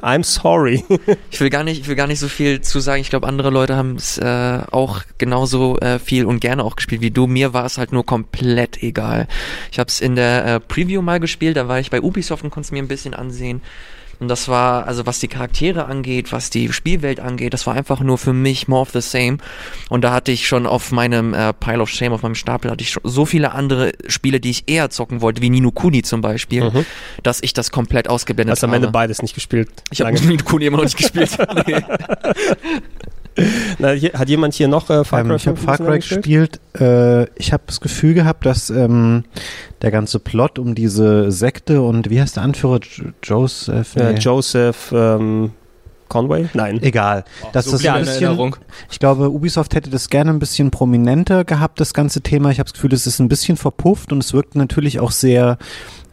[0.03, 0.84] I'm sorry.
[1.30, 3.01] Ich will gar nicht, ich will gar nicht so viel zu sagen.
[3.01, 7.01] Ich glaube, andere Leute haben es äh, auch genauso äh, viel und gerne auch gespielt
[7.01, 7.26] wie du.
[7.26, 9.28] Mir war es halt nur komplett egal.
[9.70, 11.57] Ich habe es in der äh, Preview mal gespielt.
[11.57, 13.62] Da war ich bei Ubisoft und konnte es mir ein bisschen ansehen.
[14.21, 18.01] Und das war, also was die Charaktere angeht, was die Spielwelt angeht, das war einfach
[18.01, 19.39] nur für mich more of the same.
[19.89, 22.83] Und da hatte ich schon auf meinem äh, Pile of Shame, auf meinem Stapel, hatte
[22.83, 26.21] ich schon so viele andere Spiele, die ich eher zocken wollte, wie Nino Kuni zum
[26.21, 26.85] Beispiel, Mhm.
[27.23, 28.77] dass ich das komplett ausgeblendet Hast am habe.
[28.77, 29.71] Ende beides nicht gespielt.
[29.91, 30.12] ich habe.
[30.21, 31.31] Nino Kuni immer noch nicht gespielt.
[33.78, 35.97] Na, hier, hat jemand hier noch äh, Far Cry Ähm, ich habe 5 Far Cry
[35.99, 36.61] gespielt.
[36.78, 39.24] Äh, ich habe das Gefühl gehabt, dass ähm,
[39.82, 42.80] der ganze Plot um diese Sekte und wie heißt der Anführer?
[42.82, 43.97] Jo Joseph?
[43.97, 44.18] Äh, Nee.
[44.18, 45.53] Joseph, ähm,
[46.11, 46.48] Conway?
[46.52, 46.82] Nein.
[46.82, 47.24] Egal.
[47.52, 48.56] Das so ist ein bisschen, Erinnerung.
[48.90, 52.50] ich glaube, Ubisoft hätte das gerne ein bisschen prominenter gehabt, das ganze Thema.
[52.50, 55.56] Ich habe das Gefühl, es ist ein bisschen verpufft und es wirkt natürlich auch sehr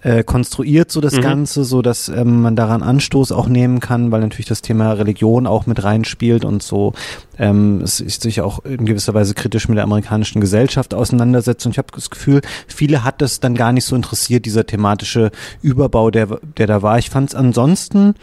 [0.04, 1.22] äh, konstruiert, so das Mhm.
[1.22, 5.48] Ganze, so dass ähm, man daran Anstoß auch nehmen kann, weil natürlich das Thema Religion
[5.48, 6.94] auch mit reinspielt und so
[7.40, 11.66] ähm, es ist sich auch in gewisser Weise kritisch mit der amerikanischen Gesellschaft auseinandersetzt.
[11.66, 15.32] Und ich habe das Gefühl, viele hat das dann gar nicht so interessiert, dieser thematische
[15.62, 17.00] Überbau, der, der da war.
[17.00, 18.14] Ich fand es ansonsten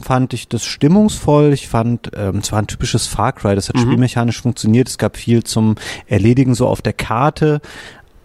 [0.00, 1.52] fand ich das stimmungsvoll.
[1.52, 3.80] Ich fand, ähm, es war ein typisches Far Cry, das hat Mhm.
[3.82, 4.88] spielmechanisch funktioniert.
[4.88, 5.76] Es gab viel zum
[6.06, 7.60] Erledigen so auf der Karte,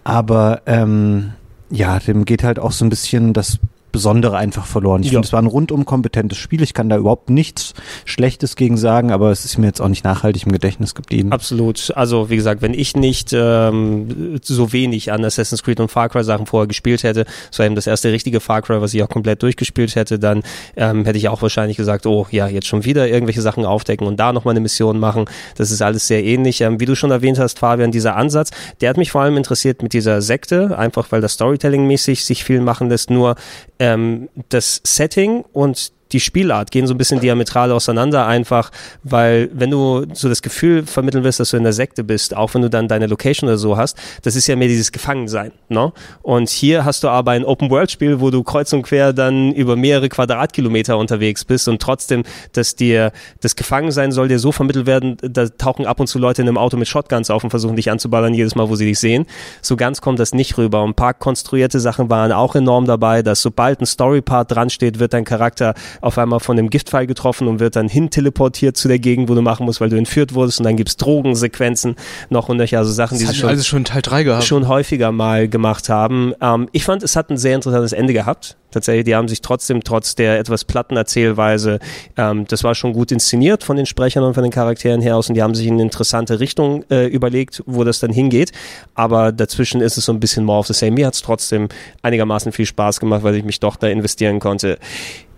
[0.03, 1.33] aber ähm,
[1.69, 3.59] ja, dem geht halt auch so ein bisschen das
[3.91, 5.01] Besondere einfach verloren.
[5.01, 5.13] Ich Ja.
[5.13, 6.61] finde, es war ein rundum kompetentes Spiel.
[6.61, 7.73] Ich kann da überhaupt nichts
[8.05, 11.31] Schlechtes gegen sagen, aber es ist mir jetzt auch nicht nachhaltig im Gedächtnis geblieben.
[11.31, 11.91] Absolut.
[11.95, 16.23] Also wie gesagt, wenn ich nicht ähm, so wenig an Assassin's Creed und Far Cry
[16.23, 17.25] Sachen vorher gespielt hätte,
[17.57, 20.43] war eben das erste richtige Far Cry, was ich auch komplett durchgespielt hätte, dann
[20.75, 24.19] ähm, hätte ich auch wahrscheinlich gesagt, oh ja, jetzt schon wieder irgendwelche Sachen aufdecken und
[24.19, 25.25] da nochmal eine Mission machen.
[25.57, 26.61] Das ist alles sehr ähnlich.
[26.61, 29.83] Ähm, wie du schon erwähnt hast, Fabian, dieser Ansatz, der hat mich vor allem interessiert
[29.83, 33.35] mit dieser Sekte, einfach weil das Storytelling-mäßig sich viel machen lässt, nur
[33.81, 38.71] ähm, das Setting und die Spielart gehen so ein bisschen diametral auseinander, einfach,
[39.03, 42.53] weil wenn du so das Gefühl vermitteln willst, dass du in der Sekte bist, auch
[42.53, 45.93] wenn du dann deine Location oder so hast, das ist ja mehr dieses Gefangensein, ne?
[46.21, 50.09] Und hier hast du aber ein Open-World-Spiel, wo du kreuz und quer dann über mehrere
[50.09, 55.47] Quadratkilometer unterwegs bist und trotzdem, dass dir das Gefangensein soll dir so vermittelt werden, da
[55.47, 58.33] tauchen ab und zu Leute in einem Auto mit Shotguns auf und versuchen dich anzuballern
[58.33, 59.25] jedes Mal, wo sie dich sehen.
[59.61, 60.83] So ganz kommt das nicht rüber.
[60.83, 64.99] Und ein paar konstruierte Sachen waren auch enorm dabei, dass sobald ein Story-Part dran steht,
[64.99, 68.87] wird dein Charakter auf einmal von dem Giftpfeil getroffen und wird dann hin teleportiert zu
[68.87, 71.95] der Gegend, wo du machen musst, weil du entführt wurdest und dann gibt's Drogensequenzen
[72.29, 74.43] noch und nöcher, also Sachen, Das die hat sie schon, alles schon Teil 3 gehabt.
[74.43, 76.33] schon häufiger mal gemacht haben.
[76.41, 78.57] Ähm, ich fand, es hat ein sehr interessantes Ende gehabt.
[78.71, 81.79] Tatsächlich, die haben sich trotzdem trotz der etwas platten Erzählweise,
[82.17, 85.27] ähm, das war schon gut inszeniert von den Sprechern und von den Charakteren her aus
[85.27, 88.53] und die haben sich in eine interessante Richtung äh, überlegt, wo das dann hingeht.
[88.95, 90.93] Aber dazwischen ist es so ein bisschen more of the same.
[90.93, 91.67] Mir hat's trotzdem
[92.01, 94.77] einigermaßen viel Spaß gemacht, weil ich mich doch da investieren konnte.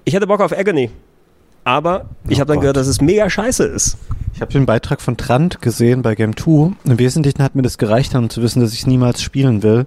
[0.05, 0.89] Ich hatte Bock auf Agony.
[1.63, 2.61] Aber ich Oh habe dann Gott.
[2.63, 3.97] gehört, dass es mega scheiße ist.
[4.33, 6.71] Ich habe den Beitrag von Trant gesehen bei Game 2.
[6.85, 9.85] Im Wesentlichen hat mir das gereicht, um zu wissen, dass ich es niemals spielen will.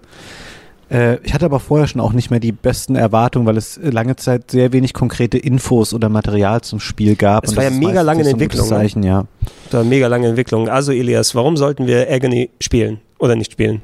[0.91, 4.17] Äh, ich hatte aber vorher schon auch nicht mehr die besten Erwartungen, weil es lange
[4.17, 7.45] Zeit sehr wenig konkrete Infos oder Material zum Spiel gab.
[7.45, 8.77] Es war ja mega lange in Entwicklung, ne?
[8.77, 9.25] Zeichen, ja.
[9.71, 10.69] Da mega lange Entwicklung.
[10.69, 13.83] Also Elias, warum sollten wir Agony spielen oder nicht spielen?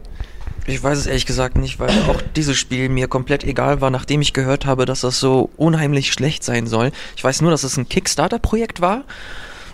[0.67, 4.21] Ich weiß es ehrlich gesagt nicht, weil auch dieses Spiel mir komplett egal war, nachdem
[4.21, 6.93] ich gehört habe, dass das so unheimlich schlecht sein soll.
[7.17, 9.05] Ich weiß nur, dass es ein Kickstarter-Projekt war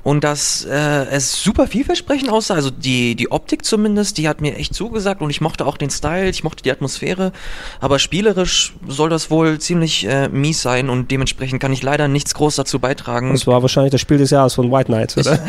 [0.03, 2.55] und dass äh, es super vielversprechend aussah.
[2.55, 5.91] Also die, die Optik zumindest, die hat mir echt zugesagt und ich mochte auch den
[5.91, 7.33] Style, ich mochte die Atmosphäre.
[7.81, 12.35] Aber spielerisch soll das wohl ziemlich äh, mies sein und dementsprechend kann ich leider nichts
[12.35, 13.33] groß dazu beitragen.
[13.33, 15.39] Das war wahrscheinlich das Spiel des Jahres von White Knight, oder?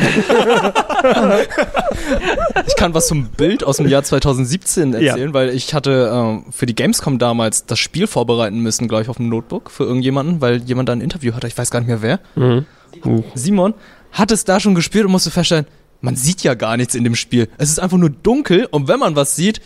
[2.66, 6.66] Ich kann was zum Bild aus dem Jahr 2017 erzählen, weil ich hatte ähm, für
[6.66, 10.62] die Gamescom damals das Spiel vorbereiten müssen, glaube ich, auf dem Notebook für irgendjemanden, weil
[10.62, 11.46] jemand da ein Interview hatte.
[11.46, 12.20] Ich weiß gar nicht mehr wer.
[12.34, 12.64] Mhm.
[13.34, 13.74] Simon
[14.12, 15.66] hat es da schon gespielt und musste feststellen,
[16.00, 17.48] man sieht ja gar nichts in dem Spiel.
[17.58, 19.60] Es ist einfach nur dunkel und wenn man was sieht,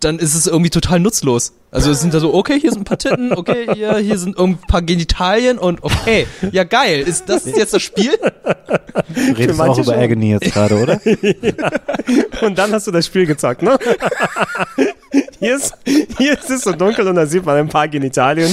[0.00, 1.54] dann ist es irgendwie total nutzlos.
[1.70, 4.38] Also es sind da so, okay, hier sind ein paar Titten, okay, hier, hier sind
[4.38, 8.12] ein paar Genitalien und okay, ja geil, ist das jetzt das Spiel?
[8.18, 10.02] Du redest auch manche über schon.
[10.02, 11.00] Agony jetzt gerade, oder?
[12.40, 13.78] Und dann hast du das Spiel gezockt, ne?
[15.40, 18.52] Hier ist, hier ist es so dunkel und da sieht man ein paar Genitalien.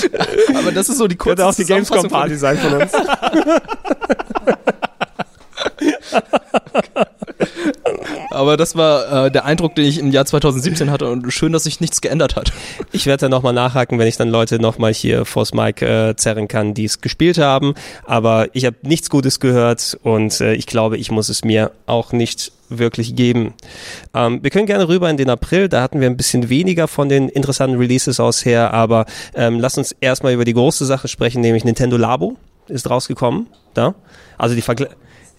[0.56, 2.92] Aber das ist so die kurze Könnte auch die Gamescom-Party sein von uns.
[8.32, 11.64] Aber das war äh, der Eindruck, den ich im Jahr 2017 hatte und schön, dass
[11.64, 12.52] sich nichts geändert hat.
[12.92, 16.48] Ich werde dann nochmal nachhaken, wenn ich dann Leute nochmal hier vors Mic äh, zerren
[16.48, 17.74] kann, die es gespielt haben.
[18.06, 22.12] Aber ich habe nichts Gutes gehört und äh, ich glaube, ich muss es mir auch
[22.12, 23.54] nicht wirklich geben.
[24.14, 27.10] Ähm, wir können gerne rüber in den April, da hatten wir ein bisschen weniger von
[27.10, 29.06] den interessanten Releases aus her, aber
[29.36, 32.38] ähm, lass uns erstmal über die große Sache sprechen, nämlich Nintendo Labo
[32.68, 33.48] ist rausgekommen.
[33.74, 33.96] Da?
[34.38, 34.90] Also die Vergle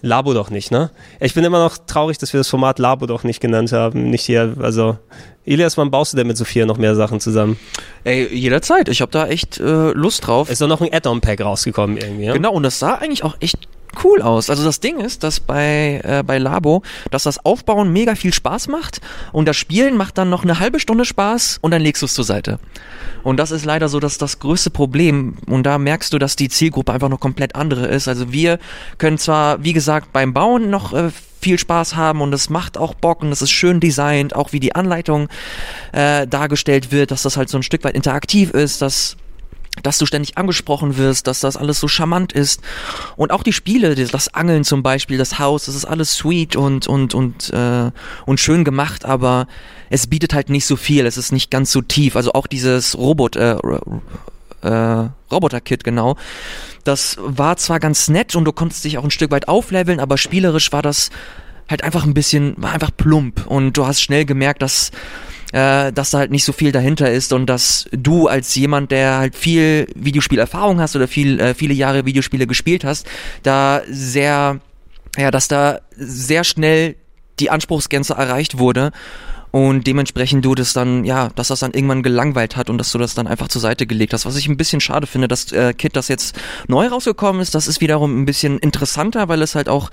[0.01, 0.91] Labo doch nicht, ne?
[1.19, 4.09] Ich bin immer noch traurig, dass wir das Format Labo doch nicht genannt haben.
[4.09, 4.97] Nicht hier, also
[5.45, 7.57] Elias, wann baust du denn mit Sophia noch mehr Sachen zusammen?
[8.03, 8.89] Ey, jederzeit.
[8.89, 10.49] Ich habe da echt äh, Lust drauf.
[10.49, 12.33] Ist doch noch ein Add-on-Pack rausgekommen irgendwie, ja?
[12.33, 13.67] Genau, und das sah eigentlich auch echt
[14.03, 14.49] cool aus.
[14.49, 16.81] Also das Ding ist, dass bei, äh, bei Labo,
[17.11, 20.79] dass das Aufbauen mega viel Spaß macht und das Spielen macht dann noch eine halbe
[20.79, 22.59] Stunde Spaß und dann legst du es zur Seite.
[23.23, 25.35] Und das ist leider so dass das größte Problem.
[25.47, 28.07] Und da merkst du, dass die Zielgruppe einfach noch komplett andere ist.
[28.07, 28.59] Also wir
[28.97, 31.09] können zwar, wie gesagt, beim Bauen noch äh,
[31.41, 34.59] viel Spaß haben und es macht auch Bock und es ist schön designt, auch wie
[34.59, 35.29] die Anleitung
[35.91, 39.17] äh, dargestellt wird, dass das halt so ein Stück weit interaktiv ist, dass
[39.83, 42.61] dass du ständig angesprochen wirst, dass das alles so charmant ist.
[43.15, 46.87] Und auch die Spiele, das Angeln zum Beispiel, das Haus, das ist alles sweet und,
[46.87, 47.91] und, und, äh,
[48.25, 49.47] und schön gemacht, aber
[49.89, 52.15] es bietet halt nicht so viel, es ist nicht ganz so tief.
[52.15, 53.57] Also auch dieses Robot, äh,
[54.61, 56.17] äh, Roboter-Kit, genau.
[56.83, 60.17] Das war zwar ganz nett und du konntest dich auch ein Stück weit aufleveln, aber
[60.17, 61.09] spielerisch war das
[61.69, 64.91] halt einfach ein bisschen, war einfach plump und du hast schnell gemerkt, dass
[65.53, 69.17] äh, dass da halt nicht so viel dahinter ist und dass du als jemand, der
[69.17, 73.07] halt viel Videospielerfahrung hast oder viel, äh, viele Jahre Videospiele gespielt hast,
[73.43, 74.59] da sehr,
[75.17, 76.95] ja, dass da sehr schnell
[77.39, 78.91] die Anspruchsgrenze erreicht wurde
[79.51, 82.97] und dementsprechend du das dann, ja, dass das dann irgendwann gelangweilt hat und dass du
[82.97, 84.25] das dann einfach zur Seite gelegt hast.
[84.25, 86.37] Was ich ein bisschen schade finde, dass äh, Kit das jetzt
[86.67, 89.89] neu rausgekommen ist, das ist wiederum ein bisschen interessanter, weil es halt auch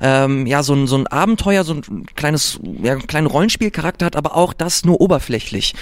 [0.00, 4.16] ähm, ja so ein, so ein Abenteuer, so ein kleines, ja, einen kleinen Rollenspielcharakter hat,
[4.16, 5.74] aber auch das nur oberflächlich.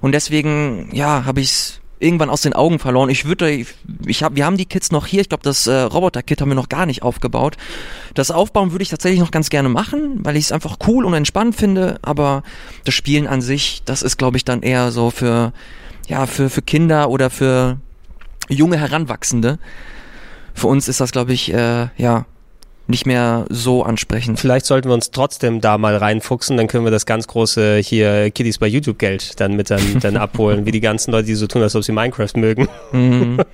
[0.00, 3.08] Und deswegen, ja, habe ich irgendwann aus den Augen verloren.
[3.08, 3.68] Ich würde, ich,
[4.06, 5.20] ich hab, wir haben die Kits noch hier.
[5.20, 7.56] Ich glaube, das äh, Roboter-Kit haben wir noch gar nicht aufgebaut.
[8.14, 11.14] Das Aufbauen würde ich tatsächlich noch ganz gerne machen, weil ich es einfach cool und
[11.14, 11.98] entspannt finde.
[12.02, 12.42] Aber
[12.84, 15.52] das Spielen an sich, das ist, glaube ich, dann eher so für,
[16.08, 17.78] ja, für, für Kinder oder für
[18.48, 19.58] junge Heranwachsende.
[20.54, 22.26] Für uns ist das, glaube ich, äh, ja,
[22.86, 24.40] nicht mehr so ansprechend.
[24.40, 28.30] Vielleicht sollten wir uns trotzdem da mal reinfuchsen, dann können wir das ganz große hier
[28.30, 31.46] Kiddies bei YouTube Geld dann mit dann, dann abholen, wie die ganzen Leute, die so
[31.46, 32.68] tun, als ob sie Minecraft mögen.
[32.92, 33.38] Mhm.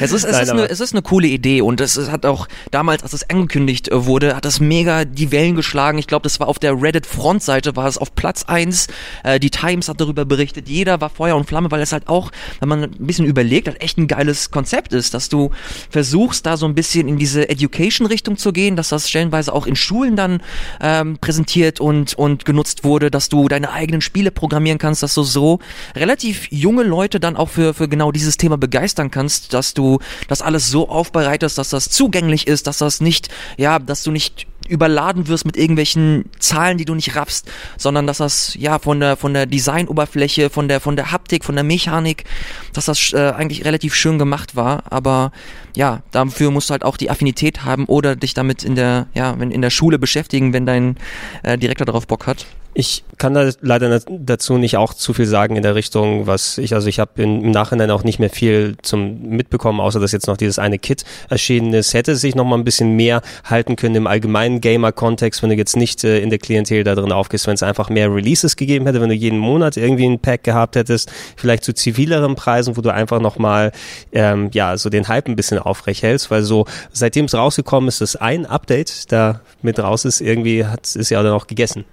[0.00, 2.24] Es, ist, es, Nein, ist eine, es ist eine coole Idee und es, es hat
[2.26, 5.98] auch damals, als es angekündigt äh, wurde, hat das mega die Wellen geschlagen.
[5.98, 8.86] Ich glaube, das war auf der Reddit-Frontseite, war es auf Platz eins.
[9.24, 10.68] Äh, die Times hat darüber berichtet.
[10.68, 12.30] Jeder war Feuer und Flamme, weil es halt auch,
[12.60, 15.50] wenn man ein bisschen überlegt, halt echt ein geiles Konzept ist, dass du
[15.90, 19.76] versuchst, da so ein bisschen in diese Education-Richtung zu gehen, dass das stellenweise auch in
[19.76, 20.42] Schulen dann
[20.80, 25.22] ähm, präsentiert und, und genutzt wurde, dass du deine eigenen Spiele programmieren kannst, dass du
[25.22, 25.60] so
[25.94, 30.42] relativ junge Leute dann auch für, für genau dieses Thema begeistern kannst, dass du das
[30.42, 35.28] alles so aufbereitest, dass das zugänglich ist, dass das nicht, ja, dass du nicht überladen
[35.28, 39.34] wirst mit irgendwelchen Zahlen, die du nicht raffst, sondern dass das ja von der von
[39.34, 42.24] der Designoberfläche, von der von der Haptik, von der Mechanik,
[42.72, 45.32] dass das äh, eigentlich relativ schön gemacht war, aber
[45.76, 49.38] ja, dafür musst du halt auch die Affinität haben oder dich damit in der ja,
[49.38, 50.96] wenn in der Schule beschäftigen, wenn dein
[51.42, 52.46] äh, Direktor darauf Bock hat.
[52.80, 56.74] Ich kann da leider dazu nicht auch zu viel sagen in der Richtung, was ich,
[56.74, 60.36] also ich habe im Nachhinein auch nicht mehr viel zum mitbekommen, außer dass jetzt noch
[60.36, 61.92] dieses eine Kit erschienen ist.
[61.92, 65.56] Hätte es sich noch mal ein bisschen mehr halten können im allgemeinen Gamer-Kontext, wenn du
[65.56, 68.86] jetzt nicht äh, in der Klientel da drin aufgehst, wenn es einfach mehr Releases gegeben
[68.86, 72.80] hätte, wenn du jeden Monat irgendwie ein Pack gehabt hättest, vielleicht zu zivileren Preisen, wo
[72.80, 73.72] du einfach noch mal
[74.12, 78.02] ähm, ja so den Hype ein bisschen aufrecht hältst, weil so seitdem es rausgekommen ist,
[78.02, 81.84] ist ein Update da mit raus ist, irgendwie hat ist ja dann auch gegessen.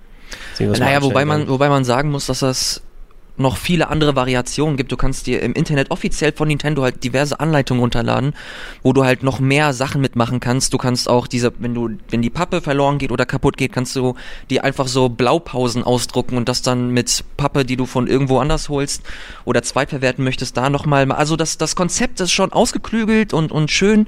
[0.60, 2.82] Naja, wobei man, wobei man sagen muss, dass das
[3.38, 4.92] noch viele andere Variationen gibt.
[4.92, 8.34] Du kannst dir im Internet offiziell von Nintendo halt diverse Anleitungen runterladen,
[8.82, 10.74] wo du halt noch mehr Sachen mitmachen kannst.
[10.74, 13.96] Du kannst auch diese, wenn du, wenn die Pappe verloren geht oder kaputt geht, kannst
[13.96, 14.16] du
[14.50, 18.70] dir einfach so Blaupausen ausdrucken und das dann mit Pappe, die du von irgendwo anders
[18.70, 19.04] holst
[19.44, 21.12] oder zweitverwerten möchtest, da nochmal.
[21.12, 24.08] Also das, das Konzept ist schon ausgeklügelt und, und schön,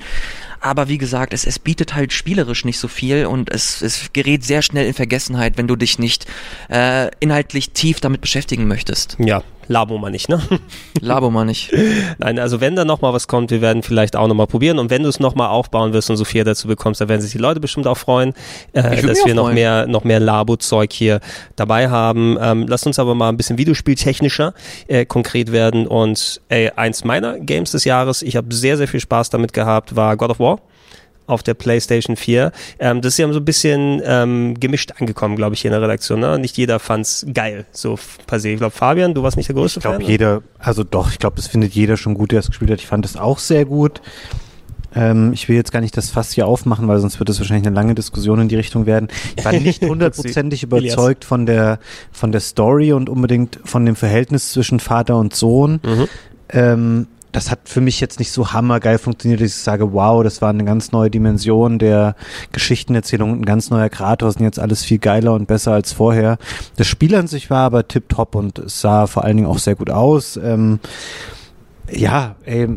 [0.59, 4.43] aber wie gesagt, es, es bietet halt spielerisch nicht so viel und es, es gerät
[4.43, 6.25] sehr schnell in Vergessenheit, wenn du dich nicht
[6.69, 9.17] äh, inhaltlich tief damit beschäftigen möchtest.
[9.19, 10.41] Ja, Labo mal nicht, ne?
[11.01, 11.73] Labo mal nicht.
[12.17, 15.03] Nein, also wenn da nochmal was kommt, wir werden vielleicht auch nochmal probieren und wenn
[15.03, 17.87] du es nochmal aufbauen wirst und Sophia dazu bekommst, dann werden sich die Leute bestimmt
[17.87, 18.33] auch freuen,
[18.73, 21.19] äh, dass wir noch mehr, noch mehr Labo-Zeug hier
[21.55, 22.37] dabei haben.
[22.41, 24.53] Ähm, lass uns aber mal ein bisschen videospieltechnischer
[24.87, 28.99] äh, konkret werden und ey, eins meiner Games des Jahres, ich habe sehr, sehr viel
[28.99, 30.59] Spaß damit gehabt, war God of War
[31.27, 32.51] auf der PlayStation 4.
[32.79, 35.81] Ähm, das ist ja so ein bisschen ähm, gemischt angekommen, glaube ich, hier in der
[35.81, 36.19] Redaktion.
[36.19, 36.39] Ne?
[36.39, 38.49] Nicht jeder fand's geil, so per se.
[38.49, 40.01] Ich glaube, Fabian, du warst nicht der größte ich glaub, Fan.
[40.01, 42.71] Ich glaube, jeder, also doch, ich glaube, das findet jeder schon gut, der es gespielt
[42.71, 42.79] hat.
[42.79, 44.01] Ich fand es auch sehr gut.
[44.95, 47.67] Ähm, ich will jetzt gar nicht das Fass hier aufmachen, weil sonst wird es wahrscheinlich
[47.67, 49.09] eine lange Diskussion in die Richtung werden.
[49.35, 51.79] Ich war nicht hundertprozentig überzeugt von der,
[52.11, 55.81] von der Story und unbedingt von dem Verhältnis zwischen Vater und Sohn.
[55.85, 56.07] Mhm.
[56.49, 60.41] Ähm, das hat für mich jetzt nicht so hammergeil funktioniert, dass ich sage, wow, das
[60.41, 62.15] war eine ganz neue Dimension der
[62.51, 66.37] Geschichtenerzählung, ein ganz neuer Kratos und jetzt alles viel geiler und besser als vorher.
[66.77, 69.75] Das Spiel an sich war aber tipptopp und es sah vor allen Dingen auch sehr
[69.75, 70.37] gut aus.
[70.37, 70.79] Ähm,
[71.91, 72.67] ja, ey,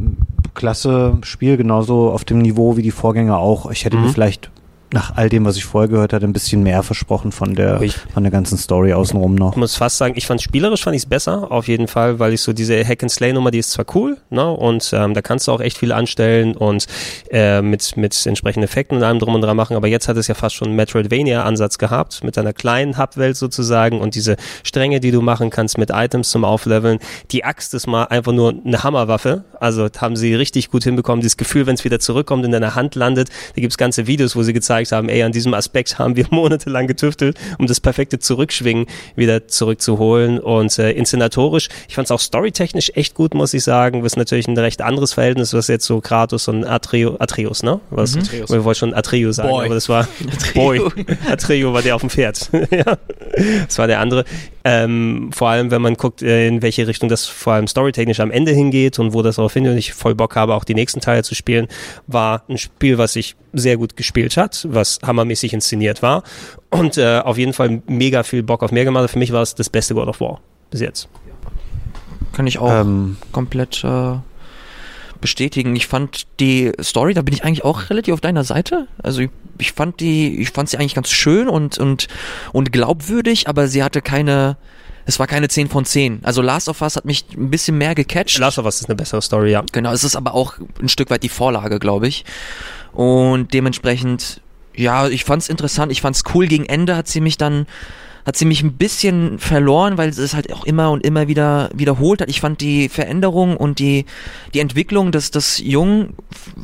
[0.54, 3.70] klasse Spiel, genauso auf dem Niveau wie die Vorgänger auch.
[3.70, 4.04] Ich hätte mhm.
[4.04, 4.50] mir vielleicht
[4.92, 7.96] nach all dem, was ich vorher gehört hatte, ein bisschen mehr versprochen von der, Ich-
[8.12, 9.52] von der ganzen Story außenrum noch.
[9.52, 12.32] Ich muss fast sagen, ich fand spielerisch fand ich es besser, auf jeden Fall, weil
[12.32, 15.22] ich so diese Hack and Slay Nummer, die ist zwar cool, ne, und ähm, da
[15.22, 16.86] kannst du auch echt viel anstellen und
[17.30, 20.26] äh, mit mit entsprechenden Effekten und allem drum und dran machen, aber jetzt hat es
[20.26, 25.00] ja fast schon einen Metroidvania Ansatz gehabt mit einer kleinen Hubwelt sozusagen und diese Stränge,
[25.00, 26.98] die du machen kannst mit Items zum Aufleveln.
[27.30, 31.20] Die Axt ist mal einfach nur eine Hammerwaffe, also haben sie richtig gut hinbekommen.
[31.20, 34.42] Dieses Gefühl, wenn es wieder zurückkommt in deiner Hand landet, da gibt's ganze Videos, wo
[34.42, 38.86] sie gezeigt haben, ey, an diesem Aspekt haben wir monatelang getüftelt, um das perfekte Zurückschwingen
[39.16, 40.38] wieder zurückzuholen.
[40.38, 44.02] Und äh, inszenatorisch, ich fand es auch storytechnisch echt gut, muss ich sagen.
[44.02, 47.80] Was natürlich ein recht anderes Verhältnis, was jetzt so Kratos und Atreo, Atreus, ne?
[47.90, 48.50] Was, Atreus.
[48.50, 49.66] Wir wollten schon Atreo sagen, Boy.
[49.66, 50.08] aber das war
[50.54, 50.80] Boy.
[51.30, 52.50] Atreo war der auf dem Pferd.
[52.70, 52.96] ja.
[53.66, 54.24] Das war der andere.
[54.64, 58.30] Ähm, vor allem, wenn man guckt, äh, in welche Richtung das vor allem storytechnisch am
[58.30, 61.00] Ende hingeht und wo das darauf hingeht und ich voll Bock habe, auch die nächsten
[61.00, 61.66] Teile zu spielen,
[62.06, 66.22] war ein Spiel, was sich sehr gut gespielt hat, was hammermäßig inszeniert war
[66.70, 69.04] und äh, auf jeden Fall mega viel Bock auf mehr gemacht.
[69.04, 69.10] hat.
[69.10, 71.08] Für mich war es das beste God of War bis jetzt.
[72.32, 74.16] Kann ich auch Ähm, komplett äh,
[75.20, 75.76] bestätigen.
[75.76, 78.88] Ich fand die Story, da bin ich eigentlich auch relativ auf deiner Seite.
[79.02, 82.08] Also ich, ich fand die, ich fand sie eigentlich ganz schön und und
[82.52, 84.56] und glaubwürdig, aber sie hatte keine,
[85.06, 86.20] es war keine 10 von 10.
[86.22, 88.38] Also Last of Us hat mich ein bisschen mehr gecatcht.
[88.38, 89.64] Last of Us ist eine bessere Story, ja.
[89.72, 92.24] Genau, es ist aber auch ein Stück weit die Vorlage, glaube ich.
[92.92, 94.40] Und dementsprechend,
[94.74, 96.46] ja, ich fand's interessant, ich fand's cool.
[96.46, 97.66] Gegen Ende hat sie mich dann,
[98.26, 101.70] hat sie mich ein bisschen verloren, weil sie es halt auch immer und immer wieder
[101.74, 102.28] wiederholt hat.
[102.28, 104.06] Ich fand die Veränderung und die,
[104.54, 106.14] die Entwicklung des, des Jungen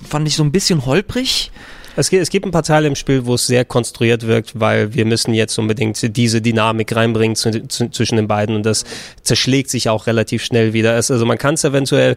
[0.09, 1.51] fand ich so ein bisschen holprig.
[1.99, 4.93] Es gibt, es gibt ein paar Teile im Spiel, wo es sehr konstruiert wirkt, weil
[4.95, 8.85] wir müssen jetzt unbedingt diese Dynamik reinbringen zu, zu, zwischen den beiden und das
[9.23, 10.97] zerschlägt sich auch relativ schnell wieder.
[10.99, 12.16] Es, also man kann es eventuell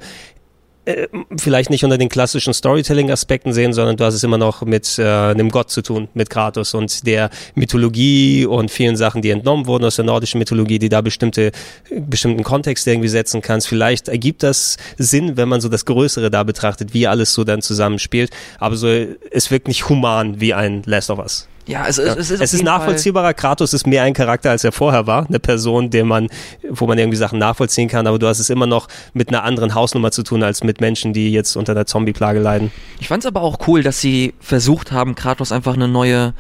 [0.89, 1.07] äh,
[1.37, 5.03] vielleicht nicht unter den klassischen Storytelling-Aspekten sehen, sondern du hast es immer noch mit äh,
[5.03, 9.85] einem Gott zu tun, mit Kratos und der Mythologie und vielen Sachen, die entnommen wurden
[9.85, 11.51] aus der nordischen Mythologie, die da bestimmte,
[11.89, 13.67] bestimmten Kontext irgendwie setzen kannst.
[13.67, 17.61] Vielleicht ergibt das Sinn, wenn man so das Größere da betrachtet, wie alles so dann
[17.61, 18.31] zusammenspielt.
[18.57, 21.47] Aber so, es wirkt nicht human wie ein Last of Us.
[21.69, 22.03] Ja, es, Ja.
[22.05, 23.33] es, es ist, es ist jeden Fall- nachvollziehbarer.
[23.33, 25.27] Kratos ist mehr ein Charakter, als er vorher war.
[25.27, 26.27] Eine Person, der man,
[26.69, 28.07] wo man irgendwie Sachen nachvollziehen kann.
[28.07, 31.13] Aber du hast es immer noch mit einer anderen Hausnummer zu tun, als mit Menschen,
[31.13, 32.71] die jetzt unter der Zombie-Plage leiden.
[32.99, 36.33] Ich fand's aber auch cool, dass sie versucht haben, Kratos einfach eine neue,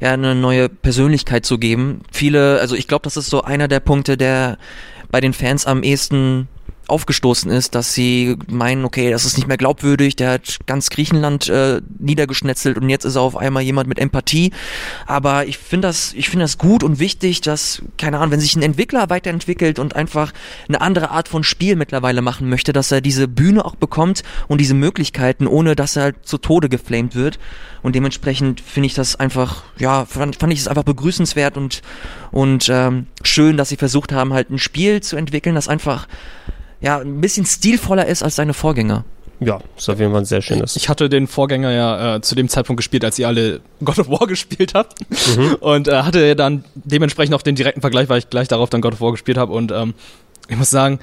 [0.00, 2.00] ja, eine neue Persönlichkeit zu geben.
[2.10, 4.56] Viele, also ich glaube, das ist so einer der Punkte, der
[5.10, 6.48] bei den Fans am ehesten
[6.90, 11.48] aufgestoßen ist, dass sie meinen, okay, das ist nicht mehr glaubwürdig, der hat ganz Griechenland
[11.48, 14.52] äh, niedergeschnetzelt und jetzt ist er auf einmal jemand mit Empathie.
[15.06, 18.62] Aber ich finde das, ich das gut und wichtig, dass, keine Ahnung, wenn sich ein
[18.62, 20.32] Entwickler weiterentwickelt und einfach
[20.68, 24.60] eine andere Art von Spiel mittlerweile machen möchte, dass er diese Bühne auch bekommt und
[24.60, 27.38] diese Möglichkeiten, ohne dass er zu Tode geflamed wird.
[27.82, 31.82] Und dementsprechend finde ich das einfach, ja, fand, fand ich es einfach begrüßenswert und,
[32.30, 36.06] und ähm, schön, dass sie versucht haben, halt ein Spiel zu entwickeln, das einfach
[36.80, 39.04] ja, ein bisschen stilvoller ist als seine Vorgänger.
[39.40, 40.76] Ja, ist auf jeden Fall ein sehr schönes.
[40.76, 44.08] Ich hatte den Vorgänger ja äh, zu dem Zeitpunkt gespielt, als ihr alle God of
[44.10, 44.94] War gespielt habt.
[45.60, 48.94] Und äh, hatte dann dementsprechend auch den direkten Vergleich, weil ich gleich darauf dann God
[48.94, 49.52] of War gespielt habe.
[49.54, 49.94] Und ähm,
[50.48, 51.00] ich muss sagen,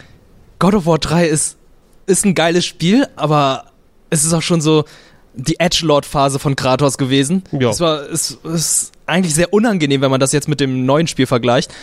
[0.59, 1.57] God of War 3 ist,
[2.05, 3.65] ist ein geiles Spiel, aber
[4.11, 4.85] es ist auch schon so
[5.33, 7.43] die Edgelord-Phase von Kratos gewesen.
[7.51, 7.69] Ja.
[7.69, 11.07] Es war es, es ist eigentlich sehr unangenehm, wenn man das jetzt mit dem neuen
[11.07, 11.73] Spiel vergleicht.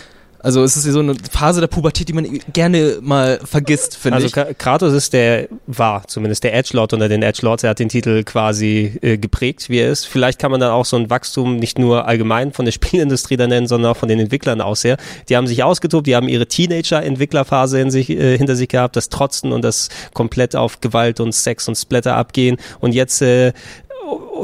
[0.45, 4.27] Also es ist so eine Phase der Pubertät, die man gerne mal vergisst, finde Also
[4.27, 4.33] ich.
[4.35, 7.65] Ka- Kratos ist der, war zumindest der Edgelord unter den Edgelords.
[7.65, 10.07] Er hat den Titel quasi äh, geprägt, wie er ist.
[10.07, 13.47] Vielleicht kann man dann auch so ein Wachstum nicht nur allgemein von der Spielindustrie da
[13.47, 14.99] nennen, sondern auch von den Entwicklern aus her.
[15.31, 19.09] Die haben sich ausgetobt, die haben ihre Teenager-Entwicklerphase in sich, äh, hinter sich gehabt, das
[19.09, 22.59] Trotzen und das komplett auf Gewalt und Sex und Splatter abgehen.
[22.81, 23.53] Und jetzt äh,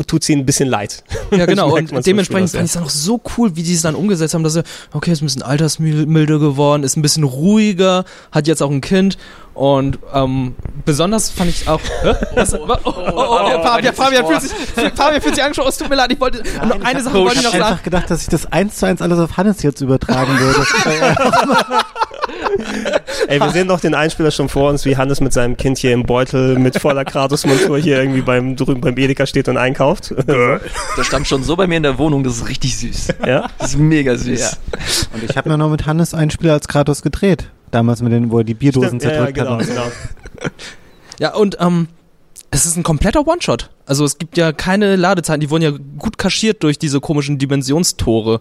[0.07, 1.05] tut sie ein bisschen leid.
[1.31, 1.77] Ja, genau.
[1.77, 4.43] Und dementsprechend fand ich es dann auch so cool, wie die es dann umgesetzt haben,
[4.43, 8.71] dass sie, okay, ist ein bisschen altersmilder geworden, ist ein bisschen ruhiger, hat jetzt auch
[8.71, 9.19] ein Kind.
[9.55, 10.55] Und ähm,
[10.85, 11.81] besonders fand ich auch.
[12.03, 12.15] Hä?
[12.35, 14.53] Was, oh, oh, oh, oh, Fabian, Fabian, fühlt sich,
[14.95, 15.69] Fabian fühlt sich angesprochen.
[15.69, 16.43] Es tut mir leid, ich wollte.
[16.67, 17.73] noch eine Sache wollte ich ich noch habe sagen.
[17.73, 20.65] einfach gedacht, dass ich das eins zu eins alles auf Hannes jetzt übertragen würde.
[23.29, 25.93] Ey, wir sehen doch den Einspieler schon vor uns, wie Hannes mit seinem Kind hier
[25.93, 30.15] im Beutel mit voller Kratos-Montur hier irgendwie beim drüben beim Edeka steht und einkauft.
[30.97, 33.09] Das stand schon so bei mir in der Wohnung, das ist richtig süß.
[33.27, 33.49] ja?
[33.59, 34.59] Das ist mega süß.
[35.13, 37.51] Und ich habe mir noch mit Hannes ein Spiel als Kratos gedreht.
[37.71, 39.61] Damals mit den, wo er die Bierdosen Stimmt, ja, ja, zerdrückt genau, hat.
[39.61, 39.73] und so.
[39.73, 39.91] genau.
[41.19, 41.89] Ja, und ähm,
[42.51, 43.71] es ist ein kompletter One-Shot.
[43.85, 48.41] Also es gibt ja keine Ladezeiten, die wurden ja gut kaschiert durch diese komischen Dimensionstore.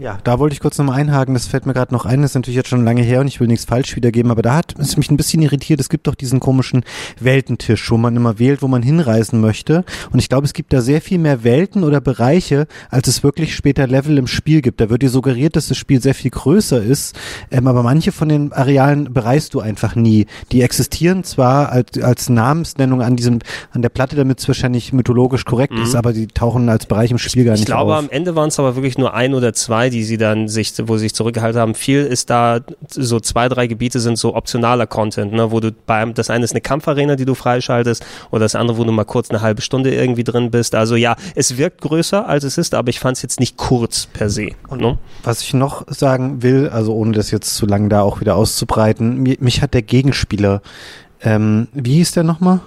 [0.00, 2.34] Ja, da wollte ich kurz nochmal einhaken, das fällt mir gerade noch ein, das ist
[2.34, 4.96] natürlich jetzt schon lange her und ich will nichts falsch wiedergeben, aber da hat es
[4.96, 6.84] mich ein bisschen irritiert, es gibt doch diesen komischen
[7.20, 10.80] Weltentisch, wo man immer wählt, wo man hinreisen möchte und ich glaube, es gibt da
[10.80, 14.80] sehr viel mehr Welten oder Bereiche, als es wirklich später Level im Spiel gibt.
[14.80, 17.14] Da wird dir suggeriert, dass das Spiel sehr viel größer ist,
[17.50, 20.24] ähm, aber manche von den Arealen bereist du einfach nie.
[20.50, 23.40] Die existieren zwar als, als Namensnennung an diesem,
[23.72, 27.18] an der Platte, damit es wahrscheinlich mythologisch korrekt ist, aber die tauchen als Bereich im
[27.18, 27.98] Spiel gar Ich nicht glaube, auf.
[27.98, 30.96] am Ende waren es aber wirklich nur ein oder zwei, die sie dann sich, wo
[30.96, 31.74] sie sich zurückgehalten haben.
[31.74, 36.14] Viel ist da, so zwei, drei Gebiete sind so optionaler Content, ne, wo du beim,
[36.14, 39.30] das eine ist eine Kampfarena, die du freischaltest, oder das andere, wo du mal kurz
[39.30, 40.74] eine halbe Stunde irgendwie drin bist.
[40.74, 44.06] Also ja, es wirkt größer, als es ist, aber ich fand es jetzt nicht kurz
[44.06, 44.50] per se.
[44.74, 44.98] Ne?
[45.22, 49.22] Was ich noch sagen will, also ohne das jetzt zu lange da auch wieder auszubreiten,
[49.22, 50.62] mi- mich hat der Gegenspieler,
[51.22, 52.60] ähm, wie hieß der nochmal?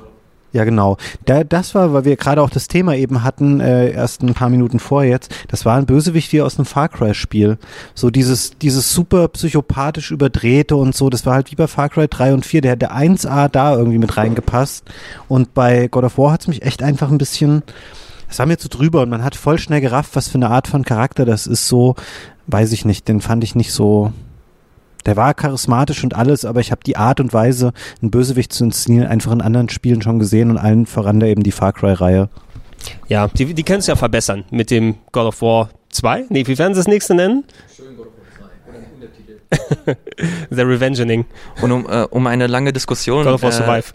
[0.54, 0.98] Ja, genau.
[1.26, 4.50] Da, das war, weil wir gerade auch das Thema eben hatten, äh, erst ein paar
[4.50, 7.58] Minuten vor jetzt, das war ein Bösewicht wie aus einem Far Cry-Spiel.
[7.96, 12.08] So dieses, dieses super psychopathisch überdrehte und so, das war halt wie bei Far Cry
[12.08, 14.86] 3 und 4, der hätte 1A da irgendwie mit reingepasst.
[15.28, 17.64] Und bei God of War hat's mich echt einfach ein bisschen,
[18.30, 20.68] es war mir zu drüber und man hat voll schnell gerafft, was für eine Art
[20.68, 21.68] von Charakter das ist.
[21.68, 21.96] So,
[22.46, 24.14] weiß ich nicht, den fand ich nicht so.
[25.06, 28.64] Der war charismatisch und alles, aber ich habe die Art und Weise, einen Bösewicht zu
[28.64, 32.30] inszenieren, einfach in anderen Spielen schon gesehen und allen voran da eben die Far Cry-Reihe.
[33.08, 36.26] Ja, die, die können es ja verbessern mit dem God of War 2.
[36.30, 37.44] Nee, wie werden sie das nächste nennen?
[40.50, 41.26] The Revengening.
[41.62, 43.94] Und um, äh, um eine lange Diskussion God of War äh, Survive.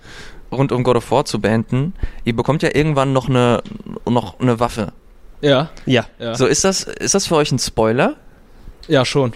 [0.53, 1.95] rund um God of War zu beenden,
[2.25, 3.63] ihr bekommt ja irgendwann noch eine,
[4.09, 4.93] noch eine Waffe.
[5.41, 6.07] Ja, Ja.
[6.19, 6.35] ja.
[6.35, 8.15] So, ist das, ist das für euch ein Spoiler?
[8.87, 9.33] ja, schon.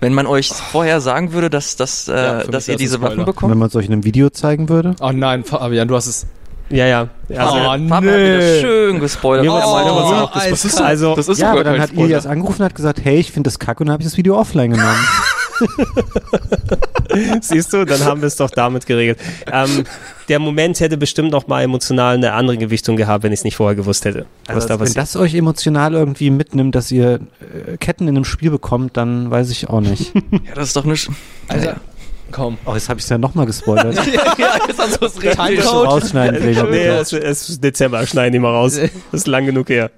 [0.00, 3.12] Wenn man euch vorher sagen würde, dass, dass, äh, Ja, dass ihr das diese Waffen.
[3.12, 3.54] Und wenn bekommt?
[3.56, 4.94] man es euch in einem Video zeigen würde?
[5.00, 6.26] Oh nein, Fabian, du hast es.
[6.70, 7.08] Ja, ja.
[7.36, 8.60] Also, Oh, Fabian hat wieder nee.
[8.60, 9.44] schön gespoilert.
[9.46, 12.04] Wurde Oh, oh, oh, das ist, also, das ist ja, aber dann hat Spoiler.
[12.06, 14.16] Ilias angerufen und hat gesagt, hey, ich finde das kacke und dann habe ich das
[14.16, 14.94] Video offline genommen.
[17.40, 19.18] Siehst du, dann haben wir es doch damit geregelt.
[19.50, 19.84] Ähm,
[20.28, 23.56] der Moment hätte bestimmt noch mal emotional eine andere Gewichtung gehabt, wenn ich es nicht
[23.56, 24.26] vorher gewusst hätte.
[24.46, 27.20] Was Also, da wenn das euch emotional irgendwie mitnimmt, dass ihr
[27.66, 30.12] äh, Ketten in einem Spiel bekommt, dann weiß ich auch nicht.
[30.30, 31.10] Ja, das ist doch nicht.
[31.48, 31.80] Alter,
[32.30, 32.56] komm.
[32.64, 33.94] oh, jetzt habe ich es ja nochmal gespoilert.
[34.38, 35.64] ja, jetzt hast du es richtig.
[35.66, 38.76] Rausschneiden, Gregor, Nee, es ist Dezember, schneiden die mal raus.
[38.76, 39.90] Das ist lang genug her.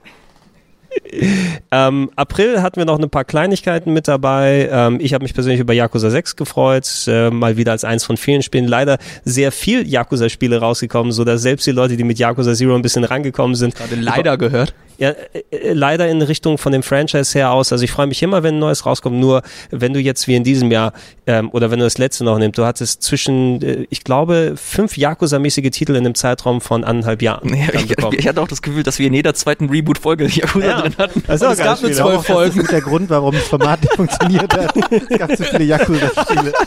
[1.75, 4.69] Ähm, April hatten wir noch ein paar Kleinigkeiten mit dabei.
[4.71, 8.19] Ähm, ich habe mich persönlich über Yakuza 6 gefreut, äh, mal wieder als eins von
[8.19, 8.69] vielen Spielen.
[8.69, 12.83] Leider sehr viel Yakuza-Spiele rausgekommen, so dass selbst die Leute, die mit Yakuza Zero ein
[12.83, 14.75] bisschen rangekommen sind, Gerade leider gehört.
[15.03, 17.73] Ja, äh, äh, leider in Richtung von dem Franchise her aus.
[17.73, 19.17] Also ich freue mich immer, wenn ein neues rauskommt.
[19.19, 20.93] Nur wenn du jetzt wie in diesem Jahr
[21.27, 24.97] ähm, oder wenn du das letzte noch nimmst, du hattest zwischen, äh, ich glaube, fünf
[24.97, 27.49] Yakuza-mäßige Titel in einem Zeitraum von anderthalb Jahren.
[27.55, 28.17] Ja, ich, bekommen.
[28.19, 30.81] ich hatte auch das Gefühl, dass wir in jeder zweiten Reboot-Folge Yakuza Ja.
[30.83, 31.23] drin hatten.
[31.27, 32.61] Das auch es gab nur zwölf Das Folgen.
[32.61, 34.75] ist der Grund, warum das Format nicht funktioniert hat.
[35.11, 36.53] Es gab zu viele Yakuza-Spiele.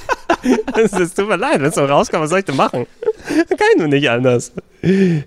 [0.76, 2.86] Das, das tut mir leid, wenn es noch rauskommt, was soll ich denn machen?
[3.26, 4.52] Kann ich nur nicht anders.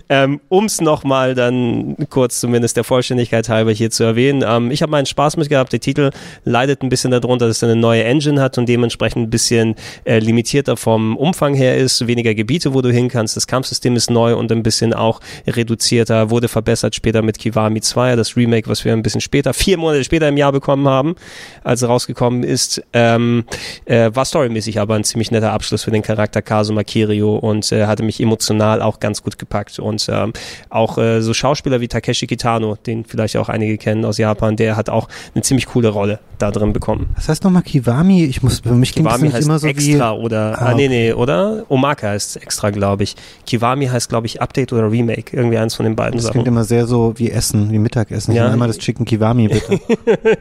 [0.09, 4.45] Ähm, um es nochmal dann kurz zumindest der Vollständigkeit halber hier zu erwähnen.
[4.47, 5.73] Ähm, ich habe meinen Spaß mit gehabt.
[5.73, 6.11] Der Titel
[6.45, 9.75] leidet ein bisschen darunter, dass er eine neue Engine hat und dementsprechend ein bisschen
[10.05, 12.07] äh, limitierter vom Umfang her ist.
[12.07, 13.37] Weniger Gebiete, wo du hin kannst.
[13.37, 16.31] Das Kampfsystem ist neu und ein bisschen auch reduzierter.
[16.31, 20.05] Wurde verbessert später mit Kiwami 2, das Remake, was wir ein bisschen später, vier Monate
[20.05, 21.17] später im Jahr bekommen haben,
[21.65, 22.83] als es rausgekommen ist.
[22.93, 23.45] Ähm,
[23.85, 27.87] äh, war storymäßig aber ein ziemlich netter Abschluss für den Charakter Kazuma Kirio und äh,
[27.87, 29.79] hatte mich emotional auch ganz gut gepackt.
[29.79, 30.33] Und ähm,
[30.71, 34.77] auch äh, so Schauspieler wie Takeshi Kitano, den vielleicht auch einige kennen aus Japan, der
[34.77, 37.11] hat auch eine ziemlich coole Rolle da drin bekommen.
[37.17, 38.25] Was heißt nochmal Kiwami?
[38.25, 40.21] Ich muss, für mich klingt das Kiwami heißt immer so extra wie...
[40.21, 41.65] oder, Ah, ah, nee, nee, oder?
[41.69, 43.17] Omaka heißt extra, glaube ich.
[43.47, 45.37] Kiwami heißt, glaube ich, Update oder Remake.
[45.37, 46.33] Irgendwie eins von den beiden Das Sachen.
[46.35, 48.33] klingt immer sehr so wie Essen, wie Mittagessen.
[48.33, 48.45] Ich Ja.
[48.45, 49.81] will einmal das Chicken Kiwami, bitte.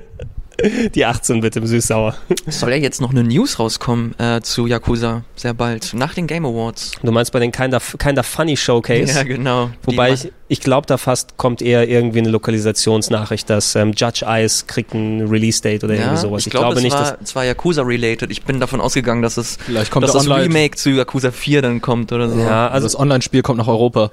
[0.96, 2.16] Die 18 bitte im Süß-Sauer.
[2.46, 6.26] Es soll ja jetzt noch eine News rauskommen äh, zu Yakuza sehr bald, nach den
[6.26, 6.94] Game Awards.
[7.04, 9.14] Du meinst bei den Kinda, Kinda Funny Showcase?
[9.14, 9.70] Ja, genau.
[9.84, 14.66] Wobei ich, ich glaube, da fast kommt eher irgendwie eine Lokalisationsnachricht, dass ähm, Judge Ice
[14.66, 16.46] kriegt ein Release-Date oder ja, irgendwie sowas.
[16.46, 18.32] Ich, glaube, glaube es nicht, dass war, es war Yakuza-related.
[18.32, 20.46] Ich bin davon ausgegangen, dass es Vielleicht kommt dass das Online.
[20.46, 22.40] Remake zu Yakuza 4 dann kommt oder so.
[22.40, 24.12] ja, Also also das Online-Spiel kommt nach Europa.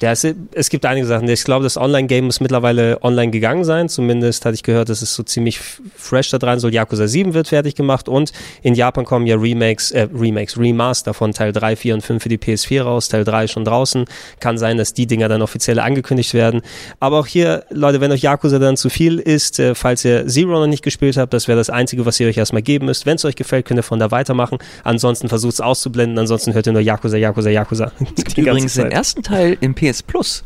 [0.00, 1.28] Ja, es, es gibt einige Sachen.
[1.28, 3.88] Ich glaube, das Online-Game muss mittlerweile online gegangen sein.
[3.88, 5.60] Zumindest hatte ich gehört, dass es so ziemlich
[5.96, 6.72] fresh da dran soll.
[6.72, 8.32] Yakuza 7 wird fertig gemacht und
[8.62, 12.28] in Japan kommen ja Remakes, äh, Remakes, Remaster von Teil 3, 4 und 5 für
[12.30, 13.08] die PS4 raus.
[13.08, 14.06] Teil 3 ist schon draußen.
[14.40, 16.62] Kann sein, dass die Dinger dann offiziell angekündigt werden.
[16.98, 20.52] Aber auch hier, Leute, wenn euch Yakuza dann zu viel ist, äh, falls ihr Zero
[20.52, 23.04] noch nicht gespielt habt, das wäre das Einzige, was ihr euch erstmal geben müsst.
[23.04, 24.58] Wenn es euch gefällt, könnt ihr von da weitermachen.
[24.82, 26.18] Ansonsten versucht es auszublenden.
[26.18, 27.92] Ansonsten hört ihr nur Yakuza, Yakuza, Yakuza.
[28.00, 30.44] Die ganze Übrigens den ersten Teil im PS Plus.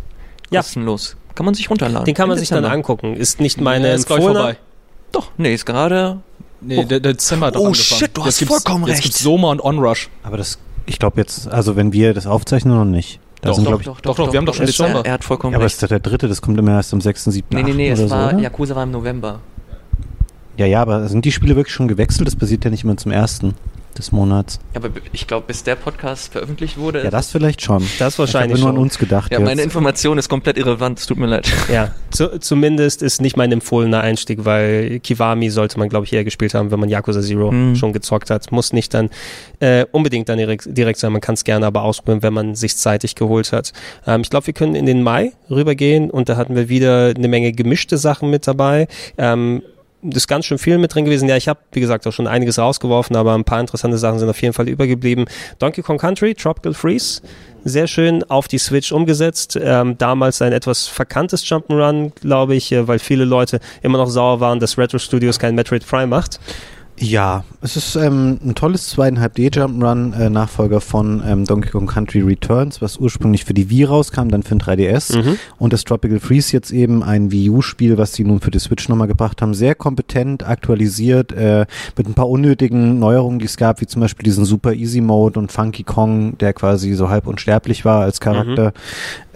[0.50, 0.60] Ja.
[0.60, 1.16] Kostenlos.
[1.34, 2.04] Kann man sich runterladen.
[2.04, 3.16] Den kann man sich dann angucken.
[3.16, 4.56] Ist nicht meine Ja, ist vorbei.
[5.12, 6.18] Doch, nee, ist gerade.
[6.60, 6.82] Nee, Oh.
[6.84, 7.98] der, der Dezember hat doch Oh, angefangen.
[7.98, 9.02] shit, du hast jetzt gibt's, vollkommen jetzt recht.
[9.04, 10.08] gibt's Soma und Onrush.
[10.22, 13.20] Aber das, ich glaube jetzt, also wenn wir das aufzeichnen noch nicht.
[13.42, 15.04] Da Doch, sind, doch, ich, doch, doch, wir haben doch schon er- Dezember.
[15.04, 15.82] Er hat vollkommen ja, aber es recht.
[15.82, 18.08] ist der dritte, das kommt immer erst am 6., 7., Nee, nee, nee, oder es
[18.08, 18.38] so, war, oder?
[18.40, 19.40] Yakuza war im November.
[20.56, 22.26] Ja, ja, aber sind die Spiele wirklich schon gewechselt?
[22.26, 23.54] Das passiert ja nicht immer zum ersten
[23.98, 24.58] des Monats.
[24.74, 27.02] Ja, aber ich glaube, bis der Podcast veröffentlicht wurde.
[27.04, 27.82] Ja, das vielleicht schon.
[27.98, 29.30] Das Ich wahrscheinlich habe nur an uns gedacht.
[29.32, 29.46] ja, jetzt.
[29.46, 31.50] meine Information ist komplett irrelevant, es tut mir leid.
[31.72, 36.24] Ja, zu, zumindest ist nicht mein empfohlener Einstieg, weil Kiwami sollte man, glaube ich, eher
[36.24, 37.76] gespielt haben, wenn man Yakuza Zero Hm.
[37.76, 38.50] schon gezockt hat.
[38.52, 39.10] Muss nicht dann
[39.60, 41.12] äh, unbedingt dann direkt, direkt sein.
[41.12, 43.72] Man kann es gerne aber ausprobieren, wenn man sich zeitig geholt hat.
[44.06, 47.28] Ähm, ich glaube, wir können in den Mai rübergehen und da hatten wir wieder eine
[47.28, 48.88] Menge gemischte Sachen mit dabei.
[49.18, 49.62] Ähm,
[50.12, 51.28] ist ganz schön viel mit drin gewesen.
[51.28, 54.28] Ja, ich habe, wie gesagt, auch schon einiges rausgeworfen, aber ein paar interessante Sachen sind
[54.28, 55.26] auf jeden Fall übergeblieben.
[55.58, 57.22] Donkey Kong Country, Tropical Freeze,
[57.64, 59.58] sehr schön auf die Switch umgesetzt.
[59.60, 64.40] Ähm, damals ein etwas verkanntes Jump'n'Run, glaube ich, äh, weil viele Leute immer noch sauer
[64.40, 66.38] waren, dass Retro Studios kein Metroid Prime macht.
[66.96, 72.20] Ja, es ist ähm, ein tolles 2,5D Jump'n'Run, äh, Nachfolger von ähm, Donkey Kong Country
[72.20, 75.16] Returns, was ursprünglich für die Wii rauskam, dann für den 3DS.
[75.16, 75.38] Mhm.
[75.58, 78.88] Und das Tropical Freeze jetzt eben ein Wii U-Spiel, was sie nun für die Switch
[78.88, 79.54] nochmal gebracht haben.
[79.54, 81.66] Sehr kompetent, aktualisiert, äh,
[81.98, 85.40] mit ein paar unnötigen Neuerungen, die es gab, wie zum Beispiel diesen Super Easy Mode
[85.40, 88.72] und Funky Kong, der quasi so halb unsterblich war als Charakter.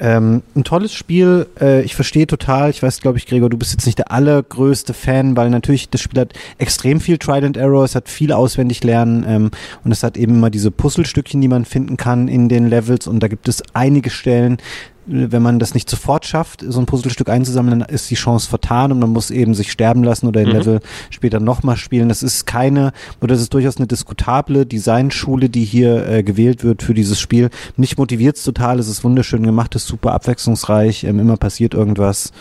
[0.00, 1.46] Ähm, ein tolles Spiel.
[1.60, 2.70] Äh, ich verstehe total.
[2.70, 6.00] Ich weiß, glaube ich, Gregor, du bist jetzt nicht der allergrößte Fan, weil natürlich das
[6.00, 7.84] Spiel hat extrem viel Trial and Error.
[7.84, 9.50] Es hat viel auswendig lernen ähm,
[9.84, 13.06] und es hat eben immer diese Puzzlestückchen, die man finden kann in den Levels.
[13.06, 14.58] Und da gibt es einige Stellen,
[15.08, 18.92] wenn man das nicht sofort schafft, so ein Puzzlestück einzusammeln, dann ist die Chance vertan
[18.92, 20.56] und man muss eben sich sterben lassen oder den Mhm.
[20.56, 20.80] Level
[21.10, 22.08] später nochmal spielen.
[22.08, 26.82] Das ist keine, oder das ist durchaus eine diskutable Designschule, die hier äh, gewählt wird
[26.82, 27.50] für dieses Spiel.
[27.76, 31.74] Mich motiviert es total, es ist wunderschön gemacht, es ist super abwechslungsreich, ähm, immer passiert
[31.74, 32.32] irgendwas.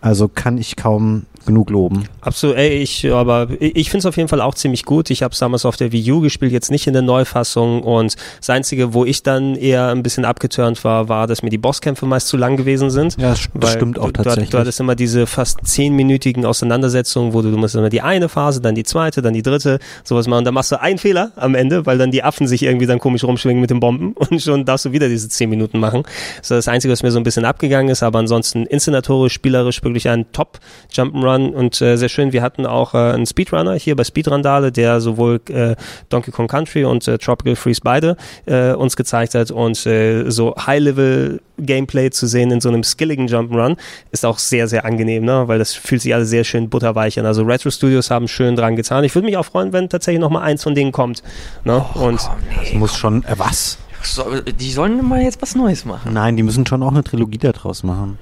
[0.00, 2.04] Also kann ich kaum genug loben.
[2.20, 5.10] Absolut, ey, ich, aber ich finde es auf jeden Fall auch ziemlich gut.
[5.10, 8.16] Ich habe es damals auf der Wii U gespielt, jetzt nicht in der Neufassung und
[8.38, 12.06] das Einzige, wo ich dann eher ein bisschen abgeturnt war, war, dass mir die Bosskämpfe
[12.06, 13.16] meist zu lang gewesen sind.
[13.18, 14.50] Ja, das, das stimmt auch du, tatsächlich.
[14.50, 18.60] Du, hattest immer diese fast zehnminütigen Auseinandersetzungen, wo du, du musst immer die eine Phase,
[18.60, 20.38] dann die zweite, dann die dritte, sowas machen.
[20.38, 22.98] Und dann machst du einen Fehler am Ende, weil dann die Affen sich irgendwie dann
[22.98, 26.02] komisch rumschwingen mit den Bomben und schon darfst du wieder diese zehn Minuten machen.
[26.38, 29.82] Das ist das Einzige, was mir so ein bisschen abgegangen ist, aber ansonsten inszenatorisch, spielerisch
[29.82, 30.58] wirklich ein Top
[31.36, 32.32] Jump'n'Run und äh, sehr schön.
[32.32, 35.76] Wir hatten auch äh, einen Speedrunner hier bei Speedrandale, der sowohl äh,
[36.08, 40.54] Donkey Kong Country und äh, Tropical Freeze beide äh, uns gezeigt hat und äh, so
[40.56, 43.76] High-Level Gameplay zu sehen in so einem skilligen Jump'n'Run
[44.10, 45.48] ist auch sehr, sehr angenehm, ne?
[45.48, 47.26] weil das fühlt sich alles sehr schön butterweich an.
[47.26, 49.04] Also Retro Studios haben schön dran getan.
[49.04, 51.22] Ich würde mich auch freuen, wenn tatsächlich noch mal eins von denen kommt.
[51.64, 51.76] Ne?
[51.76, 52.78] und Komm, das nee.
[52.78, 53.78] muss schon, äh, was?
[54.02, 56.12] So, die sollen mal jetzt was Neues machen.
[56.12, 58.18] Nein, die müssen schon auch eine Trilogie daraus machen.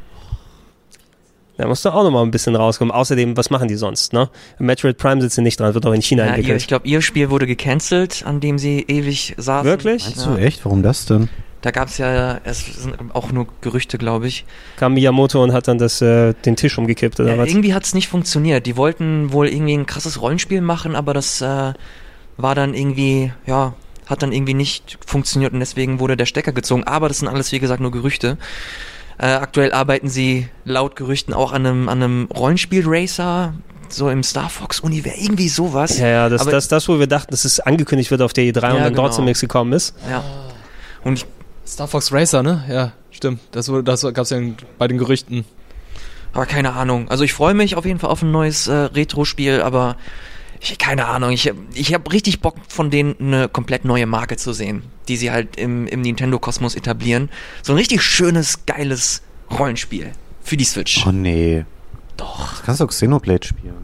[1.56, 2.90] Da muss doch auch noch mal ein bisschen rauskommen.
[2.92, 4.12] Außerdem, was machen die sonst?
[4.12, 4.28] Ne?
[4.58, 6.60] Metroid Prime sitzt nicht dran, wird auch in China Ja, ihr, entwickelt.
[6.62, 9.68] ich glaube, ihr Spiel wurde gecancelt, an dem sie ewig saßen.
[9.68, 10.04] Wirklich?
[10.04, 10.32] Meinst Ja.
[10.34, 10.64] du echt?
[10.64, 11.28] Warum das denn?
[11.60, 14.44] Da gab es ja, es sind auch nur Gerüchte, glaube ich.
[14.76, 17.48] Kam Miyamoto und hat dann das, äh, den Tisch umgekippt oder Ja, was?
[17.48, 18.66] irgendwie hat es nicht funktioniert.
[18.66, 21.72] Die wollten wohl irgendwie ein krasses Rollenspiel machen, aber das äh,
[22.36, 23.72] war dann irgendwie, ja,
[24.04, 26.84] hat dann irgendwie nicht funktioniert und deswegen wurde der Stecker gezogen.
[26.84, 28.36] Aber das sind alles, wie gesagt, nur Gerüchte.
[29.18, 33.54] Äh, aktuell arbeiten sie laut Gerüchten auch an einem, an einem Rollenspiel-Racer,
[33.88, 35.98] so im Star Fox-Universum, irgendwie sowas.
[35.98, 38.44] Ja, ja, das, Aber- das, das, wo wir dachten, dass es angekündigt wird auf der
[38.44, 39.26] E3 und Ja, dann trotzdem genau.
[39.26, 39.94] nichts gekommen ist.
[40.10, 40.24] Ja.
[41.04, 41.26] Und ich,
[41.66, 42.64] Star Fox Racer, ne?
[42.68, 43.40] Ja, stimmt.
[43.52, 44.38] Das, wurde- das gab es ja
[44.78, 45.44] bei den Gerüchten.
[46.32, 47.08] aber keine Ahnung.
[47.08, 49.96] Also ich freue mich auf jeden Fall auf ein neues äh, Retro-Spiel, aber
[50.72, 51.30] ich, keine Ahnung.
[51.30, 55.30] Ich, ich habe richtig Bock von denen eine komplett neue Marke zu sehen, die sie
[55.30, 57.30] halt im, im Nintendo-Kosmos etablieren.
[57.62, 60.12] So ein richtig schönes, geiles Rollenspiel
[60.42, 61.06] für die Switch.
[61.06, 61.64] Oh nee.
[62.16, 62.50] Doch.
[62.50, 63.83] Das kannst du auch Xenoblade spielen.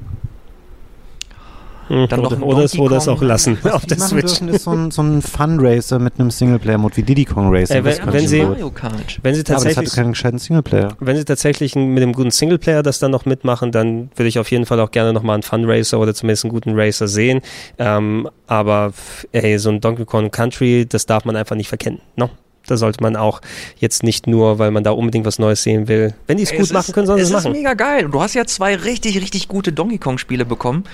[1.90, 4.08] Hm, Dann noch oder, ein oder, es, oder es auch lassen auf die der machen
[4.20, 4.38] Switch.
[4.38, 7.74] dürfen, ist so ein, so ein Fun-Racer mit einem Singleplayer-Mode wie Diddy Kong Racer.
[7.74, 8.48] Ey, das wenn- wenn sie- gut.
[8.50, 8.92] Mario Kart.
[9.22, 10.96] Wenn sie Ja, aber das tatsächlich hatte keinen gescheiten Singleplayer.
[11.00, 14.50] Wenn sie tatsächlich mit dem guten Singleplayer das dann noch mitmachen, dann würde ich auf
[14.52, 17.40] jeden Fall auch gerne nochmal einen Fun Racer oder zumindest einen guten Racer sehen.
[17.78, 18.92] Ähm, aber
[19.32, 22.00] ey, so ein Donkey Kong Country, das darf man einfach nicht verkennen.
[22.14, 22.30] No?
[22.66, 23.40] Da sollte man auch
[23.78, 26.14] jetzt nicht nur, weil man da unbedingt was Neues sehen will.
[26.28, 27.52] Wenn die es gut machen ist- können, sollen sie es es ist machen.
[27.56, 28.04] mega geil.
[28.04, 30.84] Und du hast ja zwei richtig, richtig gute Donkey Kong-Spiele bekommen.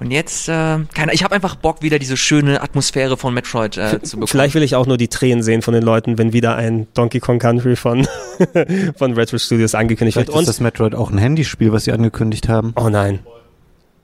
[0.00, 4.00] Und jetzt, äh, keine, ich habe einfach Bock, wieder diese schöne Atmosphäre von Metroid äh,
[4.02, 4.28] zu bekommen.
[4.28, 7.18] Vielleicht will ich auch nur die Tränen sehen von den Leuten, wenn wieder ein Donkey
[7.18, 8.06] Kong Country von,
[8.96, 10.34] von Retro Studios angekündigt Vielleicht wird.
[10.36, 12.72] ist Und das Metroid auch ein Handyspiel, was sie angekündigt haben.
[12.76, 13.20] Oh nein.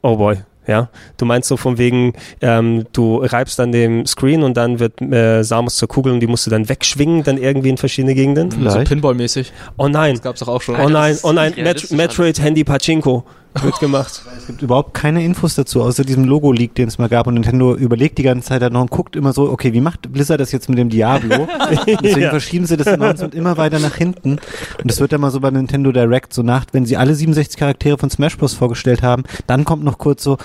[0.02, 0.38] Oh boy.
[0.66, 0.88] Ja,
[1.18, 5.42] du meinst so von wegen, ähm, du reibst an dem Screen und dann wird äh,
[5.42, 8.50] Samus zur Kugel und die musst du dann wegschwingen, dann irgendwie in verschiedene Gegenden.
[8.50, 8.88] Vielleicht.
[8.88, 9.52] So Pinball-mäßig.
[9.76, 10.76] Oh nein, Das gab's doch auch schon.
[10.80, 13.24] oh nein, ist oh nein, Met Metroid Handy Pachinko.
[13.62, 14.22] Wird gemacht.
[14.36, 17.26] Es gibt überhaupt keine Infos dazu, außer diesem Logo-Leak, den es mal gab.
[17.26, 20.12] Und Nintendo überlegt die ganze Zeit halt noch und guckt immer so, okay, wie macht
[20.12, 21.46] Blizzard das jetzt mit dem Diablo?
[22.02, 22.30] Deswegen Ja.
[22.30, 24.32] verschieben sie das Announcement immer weiter nach hinten.
[24.32, 27.56] Und das wird dann mal so bei Nintendo Direct so nach, wenn sie alle 67
[27.56, 28.54] Charaktere von Smash Bros.
[28.54, 30.38] vorgestellt haben, dann kommt noch kurz so,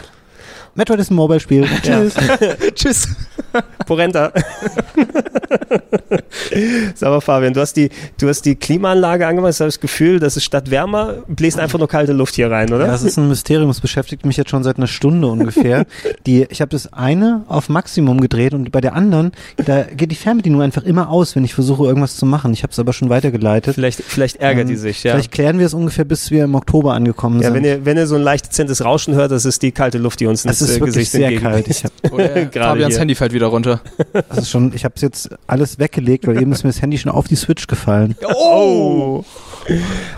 [0.80, 1.68] Metroid ist ein Mobile-Spiel.
[1.84, 2.14] Tschüss.
[2.74, 3.08] Tschüss.
[3.86, 4.32] Porenta.
[6.96, 9.54] Sag mal, Fabian, du hast die, du hast die Klimaanlage angemacht.
[9.54, 12.72] Ich habe das Gefühl, dass es statt wärmer bläst einfach nur kalte Luft hier rein,
[12.72, 12.86] oder?
[12.86, 13.70] Ja, das ist ein Mysterium.
[13.70, 15.86] Es beschäftigt mich jetzt schon seit einer Stunde ungefähr.
[16.26, 20.16] Die, ich habe das eine auf Maximum gedreht und bei der anderen, da geht die
[20.16, 22.54] Fernbedienung einfach immer aus, wenn ich versuche, irgendwas zu machen.
[22.54, 23.76] Ich habe es aber schon weitergeleitet.
[23.76, 25.12] Vielleicht, vielleicht ärgert die Ähm, sich, ja.
[25.14, 27.56] Vielleicht klären wir es ungefähr, bis wir im Oktober angekommen Ja, sind.
[27.56, 30.22] wenn ihr, wenn ihr so ein leicht dezentes Rauschen hört, das ist die kalte Luft,
[30.22, 31.68] die uns es ist äh, wirklich Gesicht sehr kalt.
[31.68, 33.02] Ich hab, Oder Gerade Fabians hier.
[33.02, 33.82] Handy fällt wieder runter.
[34.14, 36.98] das ist schon, ich habe es jetzt alles weggelegt, weil eben ist mir das Handy
[36.98, 38.16] schon auf die Switch gefallen.
[38.36, 39.24] Oh!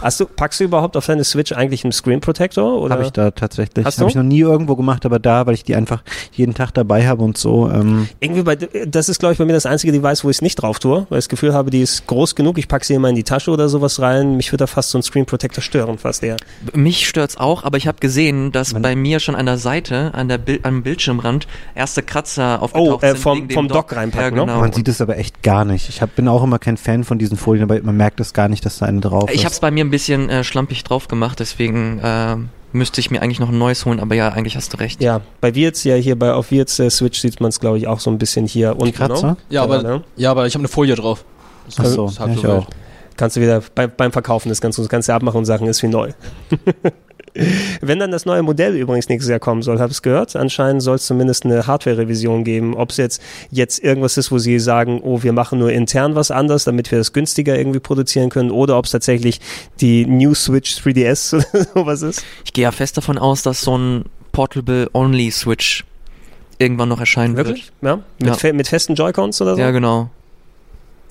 [0.02, 2.80] Hast du, packst du überhaupt auf deine Switch eigentlich einen Screen Protector?
[2.82, 2.96] Oder?
[2.96, 3.86] Habe ich da tatsächlich.
[3.86, 7.08] Habe ich noch nie irgendwo gemacht, aber da, weil ich die einfach jeden Tag dabei
[7.08, 7.70] habe und so.
[7.70, 10.42] Ähm, Irgendwie bei, das ist, glaube ich, bei mir das einzige Device, wo ich es
[10.42, 12.94] nicht drauf tue, weil ich das Gefühl habe, die ist groß genug, ich packe sie
[12.94, 14.38] immer in die Tasche oder sowas rein.
[14.38, 16.38] Mich würde da fast so ein Screen Protector stören, fast eher.
[16.74, 20.12] Mich stört's auch, aber ich habe gesehen, dass Man- bei mir schon an der Seite,
[20.14, 23.18] an der Bil am Bildschirmrand, erste Kratzer aufgetaucht Oh, äh, sind.
[23.20, 24.52] vom- dem vom Dock reinpacken, ja, ne?
[24.52, 24.60] genau.
[24.62, 25.90] Man sieht es aber echt gar nicht.
[25.90, 28.48] Ich hab, bin auch immer kein Fan von diesen Folien, aber man merkt es gar
[28.50, 29.41] nicht, dass da eine drauf ist.
[29.42, 32.36] Ich habe es bei mir ein bisschen äh, schlampig drauf gemacht, deswegen äh,
[32.74, 35.02] müsste ich mir eigentlich noch ein neues holen, aber ja, eigentlich hast du recht.
[35.02, 37.88] Ja, bei Wirts, ja, hier bei auf Wirts äh, Switch sieht man es, glaube ich,
[37.88, 38.94] auch so ein bisschen hier unten.
[38.94, 39.32] Kratzer?
[39.32, 39.38] Ne?
[39.50, 40.04] Ja, aber, ne?
[40.16, 41.26] ja, aber ich habe eine Folie drauf.
[41.66, 42.68] Das Ach so, ja, ich auch.
[43.18, 45.66] Kannst du wieder bei, beim Verkaufen das Ganze, das kannst du ja abmachen und sagen,
[45.68, 46.12] ist wie neu.
[47.82, 50.36] Wenn dann das neue Modell übrigens nächstes Jahr kommen soll, habe ich es gehört.
[50.36, 52.76] Anscheinend soll es zumindest eine Hardware-Revision geben.
[52.76, 53.22] Ob es jetzt,
[53.52, 56.98] jetzt irgendwas ist, wo sie sagen, oh, wir machen nur intern was anders, damit wir
[56.98, 59.40] das günstiger irgendwie produzieren können, oder ob es tatsächlich
[59.80, 62.24] die New Switch 3DS oder sowas ist.
[62.46, 65.86] Ich gehe ja fest davon aus, dass so ein Portable-Only-Switch
[66.58, 67.36] irgendwann noch erscheinen
[67.82, 67.98] Ja?
[68.20, 68.34] Mit, Ja.
[68.36, 69.58] fe mit festen Joy-Cons oder wird.
[69.58, 69.64] so?
[69.64, 70.10] Ja, genau.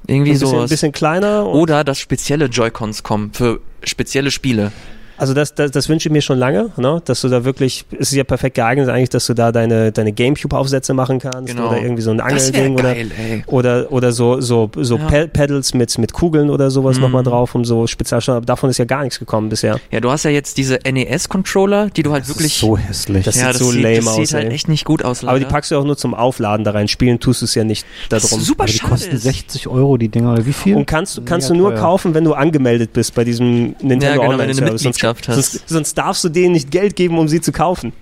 [0.07, 1.47] Irgendwie ein bisschen, kleiner.
[1.47, 4.73] Oder dass spezielle Joy-Cons kommen für spezielle Spiele.
[5.21, 7.03] Also das, das, das wünsche ich mir schon lange, ne?
[7.05, 10.13] dass du da wirklich, es ist ja perfekt geeignet eigentlich, dass du da deine, deine
[10.13, 11.69] Gamecube-Aufsätze machen kannst Genau.
[11.69, 13.43] oder irgendwie so ein Das Angelding oder, ey.
[13.47, 15.07] oder, oder so, so, so Ja.
[15.09, 17.03] Pe- Pedals mit, mit Kugeln oder sowas Mhm.
[17.03, 19.79] nochmal drauf, um so Spezialstand, aber davon ist ja gar nichts gekommen bisher.
[19.91, 22.55] Ja, du hast ja jetzt diese NES-Controller, die du halt Das wirklich...
[22.55, 23.25] ist so hässlich.
[23.25, 24.55] Das ja, sieht das so sieht, lame das aus, sieht halt ey.
[24.55, 25.53] echt nicht gut aus, Aber die leider.
[25.53, 28.25] packst du auch nur zum Aufladen da rein, spielen tust du es ja nicht Das
[28.25, 28.45] ist darum.
[28.45, 29.23] super aber die schade kosten ist.
[29.25, 30.77] 60 Euro, die Dinger, oder wie viel?
[30.77, 31.81] Und kannst, du- kannst du nur teuer.
[31.81, 34.83] kaufen, wenn du angemeldet bist bei diesem Nintendo Ja, genau, Online Service.
[34.83, 35.53] Sonst, Mitgliedschaft hast.
[35.53, 37.93] sonst, sonst darfst du denen nicht Geld geben, um sie zu kaufen.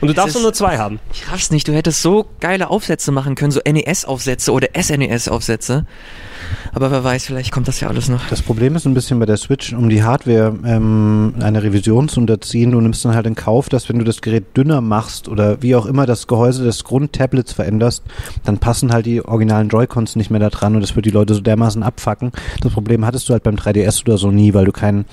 [0.00, 0.98] Und du darfst ist- nur zwei haben.
[1.12, 5.86] Ich raff's nicht, du hättest so geile Aufsätze machen können, so NES-Aufsätze oder SNES-Aufsätze.
[6.72, 8.26] Aber wer weiß, vielleicht kommt das ja alles noch.
[8.28, 12.18] Das Problem ist ein bisschen bei der Switch, um die Hardware ähm, einer Revision zu
[12.20, 15.62] unterziehen, du nimmst dann halt in Kauf, dass wenn du das Gerät dünner machst oder
[15.62, 18.02] wie auch immer das Gehäuse des Grundtablets veränderst,
[18.44, 21.34] dann passen halt die originalen Joy-Cons nicht mehr da dran und das wird die Leute
[21.34, 22.32] so dermaßen abfacken.
[22.62, 25.04] Das Problem hattest du halt beim 3DS oder so nie, weil du keinen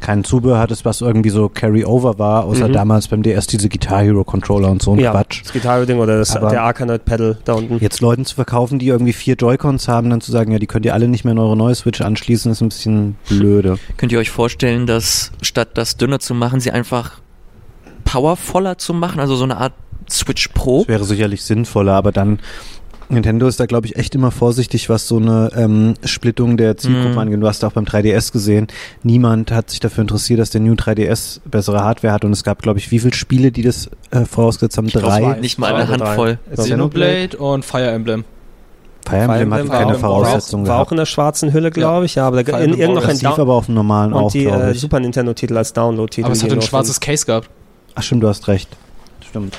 [0.00, 2.72] kein Zubehör hattest, was irgendwie so Carry-Over war, außer Mhm.
[2.72, 5.42] damals beim DS diese Guitar Hero Controller und so ein ja, Quatsch.
[5.42, 7.78] das Gitarre-Ding oder das, Aber- der Arkanoid Pedal da unten.
[7.80, 10.84] Jetzt Leuten zu verkaufen, die irgendwie vier Joy-Cons haben, dann zu sagen, ja, die könnt
[10.86, 13.78] ihr alle nicht mehr in eure neue Switch anschließen, ist ein bisschen blöde.
[13.96, 17.20] Könnt ihr euch vorstellen, dass statt das dünner zu machen, sie einfach
[18.04, 19.72] powervoller zu machen, also so eine Art
[20.10, 20.80] Switch Pro?
[20.80, 22.38] Das wäre sicherlich sinnvoller, aber dann
[23.10, 27.08] Nintendo ist da, glaube ich, echt immer vorsichtig, was so eine ähm, Splittung der Zielgruppe
[27.12, 27.18] Mhm.
[27.18, 27.42] angeht.
[27.42, 28.66] Du hast auch beim 3DS gesehen,
[29.02, 32.60] niemand hat sich dafür interessiert, dass der New 3DS bessere Hardware hat und es gab,
[32.60, 34.88] glaube ich, wie viele Spiele, die das äh, vorausgesetzt haben?
[34.88, 35.20] glaub, Drei.
[35.20, 35.40] zwei.
[35.40, 35.88] Nicht mal eine.
[35.88, 36.38] Handvoll.
[36.54, 38.24] Xenoblade und Fire Emblem.
[39.06, 42.04] Fire Emblem hat Fire keine Emblem Voraussetzung war, war auch in der schwarzen Hülle, glaube
[42.04, 44.12] ich, ja, aber da in, Emblem irgend noch Das ein lief aber auf dem normalen
[44.12, 44.80] und auch, die äh, ich.
[44.80, 46.26] Super Nintendo-Titel als Download-Titel.
[46.26, 47.48] Aber es hat ein schwarzes Case gehabt.
[47.94, 48.68] Ach stimmt, du hast recht.
[49.26, 49.56] Stimmt.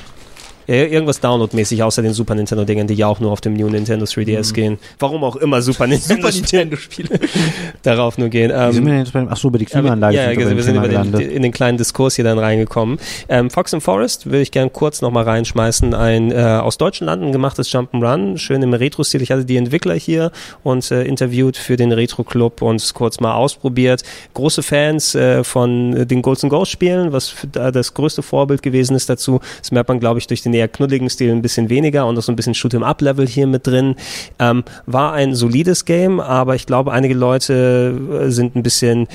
[0.70, 4.04] Ja, irgendwas Download-mäßig, außer den Super Nintendo-Dingen, die ja auch nur auf dem New Nintendo
[4.04, 4.78] 3DS gehen.
[5.00, 7.18] Warum auch immer Super Nintendo, Nintendo-Spiele.
[7.82, 8.52] darauf nur gehen.
[8.52, 10.76] Wie sind Ähm, wir denn jetzt beim, ach so, über die Klimaanlage Ja, wir sind
[10.76, 13.00] über den, in den kleinen Diskurs hier dann reingekommen.
[13.28, 15.92] Ähm, Fox and Forest würde ich gerne kurz nochmal reinschmeißen.
[15.92, 19.22] Ein äh, aus deutschen Landen gemachtes Jump'n'Run, schön im Retro-Stil.
[19.22, 20.30] Ich hatte die Entwickler hier
[20.62, 24.04] und äh, interviewt für den Retro-Club und kurz mal ausprobiert.
[24.34, 29.08] Große Fans äh, von den Ghosts and Ghosts Spielen, was das größte Vorbild gewesen ist
[29.10, 29.40] dazu.
[29.58, 32.22] Das merkt man, glaube ich, durch den eher knuddeligen Stil ein bisschen weniger und auch
[32.22, 33.96] so ein bisschen Shoot-'em-up-Level hier mit drin.
[34.38, 39.08] Ähm, war ein solides Game, aber ich glaube, einige Leute äh, sind ein bisschen,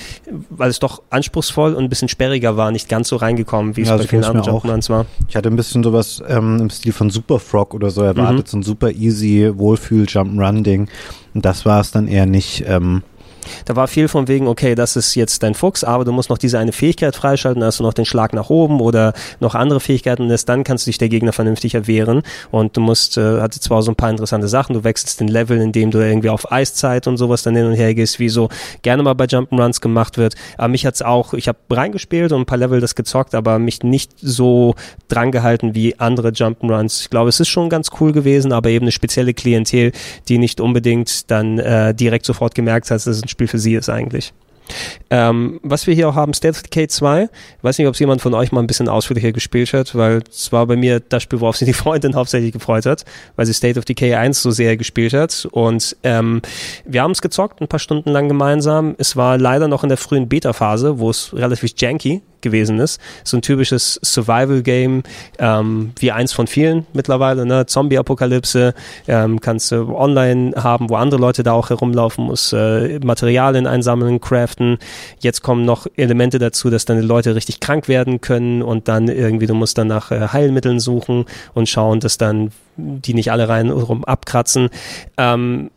[0.50, 3.88] weil es doch anspruchsvoll und ein bisschen sperriger war, nicht ganz so reingekommen, wie es
[3.90, 4.66] Ja, bei so vielen anderen auch.
[4.66, 5.06] Jump'n'Runs war.
[5.30, 8.50] Ich hatte ein bisschen sowas ähm, im Stil von Super Frog oder so erwartet, Mhm.
[8.50, 10.88] so ein super easy Wohlfühl Jump'n'Run Ding.
[11.34, 12.64] Und das war es dann eher nicht.
[12.68, 13.04] Ähm,
[13.66, 16.38] Da war viel von wegen, okay, das ist jetzt dein Fuchs, aber du musst noch
[16.38, 20.30] diese eine Fähigkeit freischalten, hast du noch den Schlag nach oben oder noch andere Fähigkeiten
[20.30, 23.82] erst dann kannst du dich der Gegner vernünftig erwehren und du musst, äh, hatte zwar
[23.82, 27.18] so ein paar interessante Sachen, du wechselst den Level, indem du irgendwie auf Eiszeit und
[27.18, 28.50] sowas dann hin und her gehst, wie so
[28.82, 32.46] gerne mal bei Jump'n'Runs gemacht wird, aber mich hat's auch, ich habe reingespielt und ein
[32.46, 34.76] paar Level das gezockt, aber mich nicht so
[35.08, 37.02] dran gehalten wie andere Jump'n'Runs.
[37.02, 39.92] Ich glaube, es ist schon ganz cool gewesen, aber eben eine spezielle Klientel,
[40.28, 43.76] die nicht unbedingt dann äh, direkt sofort gemerkt hat, dass es ein Spiel für sie
[43.76, 44.34] ist eigentlich.
[45.10, 47.24] Ähm, was wir hier auch haben, State of Decay 2.
[47.24, 50.22] Ich weiß nicht, ob es jemand von euch mal ein bisschen ausführlicher gespielt hat, weil
[50.30, 53.06] es war bei mir das Spiel, worauf sich die Freundin hauptsächlich gefreut hat,
[53.36, 55.48] weil sie State of Decay 1 so sehr gespielt hat.
[55.52, 56.42] Und ähm,
[56.86, 58.96] wir haben es gezockt, ein paar Stunden lang gemeinsam.
[58.98, 63.02] Es war leider noch in der frühen Beta-Phase, wo es relativ janky gewesen ist.
[63.26, 65.04] So ein typisches Survival-Game,
[65.40, 67.66] ähm, wie eins von vielen mittlerweile, ne?
[67.66, 68.74] Zombie-Apokalypse,
[69.08, 74.22] ähm, kannst du online haben, wo andere Leute da auch herumlaufen, muss äh, Materialien einsammeln,
[74.22, 74.78] craften.
[75.20, 79.48] Jetzt kommen noch Elemente dazu, dass deine Leute richtig krank werden können und dann irgendwie,
[79.48, 83.70] du musst dann nach äh, Heilmitteln suchen und schauen, dass dann die nicht alle rein
[83.70, 84.70] rum abkratzen.
[85.18, 85.72] Ähm,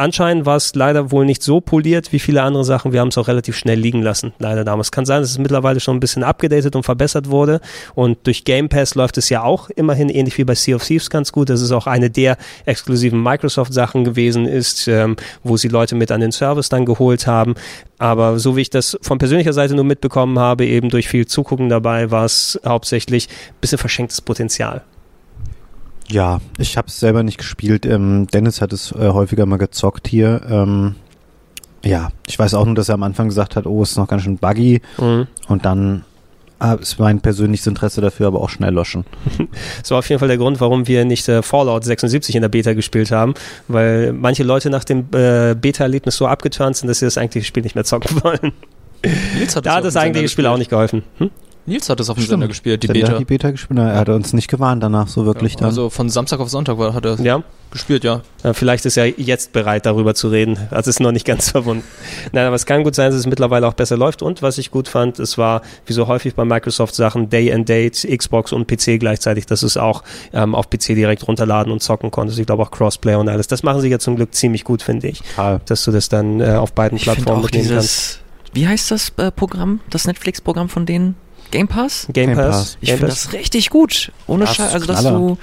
[0.00, 2.92] anscheinend war es leider wohl nicht so poliert wie viele andere Sachen.
[2.92, 4.90] Wir haben es auch relativ schnell liegen lassen, leider damals.
[4.90, 7.60] Kann sein, dass es mittlerweile schon ein bisschen abgedatet und verbessert wurde.
[7.94, 11.10] Und durch Game Pass läuft es ja auch immerhin ähnlich wie bei Sea of Thieves
[11.10, 11.50] ganz gut.
[11.50, 16.20] Das ist auch eine der exklusiven Microsoft-Sachen gewesen ist, ähm, wo sie Leute mit an
[16.20, 17.54] den Service dann geholt haben.
[17.98, 21.68] Aber so wie ich das von persönlicher Seite nur mitbekommen habe, eben durch viel Zugucken
[21.68, 24.82] dabei, war es hauptsächlich ein bisschen verschenktes Potenzial.
[26.10, 27.86] Ja, ich habe es selber nicht gespielt.
[27.86, 30.42] Ähm, Dennis hat es äh, häufiger mal gezockt hier.
[30.48, 30.96] Ähm,
[31.84, 34.08] ja, ich weiß auch nur, dass er am Anfang gesagt hat, oh, es ist noch
[34.08, 34.82] ganz schön buggy.
[34.98, 35.28] Mhm.
[35.48, 36.04] Und dann
[36.58, 39.04] ah, ist mein persönliches Interesse dafür aber auch schnell loschen.
[39.80, 42.48] Das war auf jeden Fall der Grund, warum wir nicht äh, Fallout 76 in der
[42.48, 43.34] Beta gespielt haben,
[43.68, 47.62] weil manche Leute nach dem äh, Beta-Erlebnis so abgeturnt sind, dass sie das eigentliche Spiel
[47.62, 48.52] nicht mehr zocken wollen.
[49.54, 51.02] Hat Da hat das eigentliche Spiel auch nicht geholfen.
[51.18, 51.30] Hm?
[51.70, 52.30] Nils hat das auf dem Stimmt.
[52.34, 53.12] Sender gespielt, die Sender Beta.
[53.12, 53.78] hat die Beta gespielt.
[53.80, 55.68] Na, Er hat uns nicht gewarnt danach so wirklich Ja, dann.
[55.68, 58.22] also von Samstag auf Sonntag war, hat er Ja, gespielt, ja.
[58.52, 60.58] vielleicht ist er jetzt bereit, darüber zu reden.
[60.70, 61.84] Also ist noch nicht ganz verwunden.
[62.32, 64.22] Nein, aber es kann gut sein, dass es mittlerweile auch besser läuft.
[64.22, 68.06] Und was ich gut fand, es war, wie so häufig bei Microsoft-Sachen, Day and Date,
[68.16, 70.02] Xbox und PC gleichzeitig, dass es auch
[70.32, 72.38] ähm, auf PC direkt runterladen und zocken konntest.
[72.40, 73.46] Ich glaube auch Crossplay und alles.
[73.46, 75.20] Das machen sie ja zum Glück ziemlich gut, finde ich.
[75.20, 75.60] Total.
[75.66, 77.84] Dass du das dann äh, auf beiden Ich finde Plattformen auch mitnehmen kannst.
[77.84, 78.20] dieses,
[78.52, 81.14] wie heißt das äh, Programm, das Netflix-Programm von denen?
[81.50, 82.06] Game Pass?
[82.12, 82.56] Game Game Pass.
[82.56, 82.78] Pass.
[82.80, 84.12] Ich finde das richtig gut.
[84.26, 84.72] Ohne Das Scheiß.
[84.74, 85.18] Also, dass Knaller.
[85.18, 85.38] du,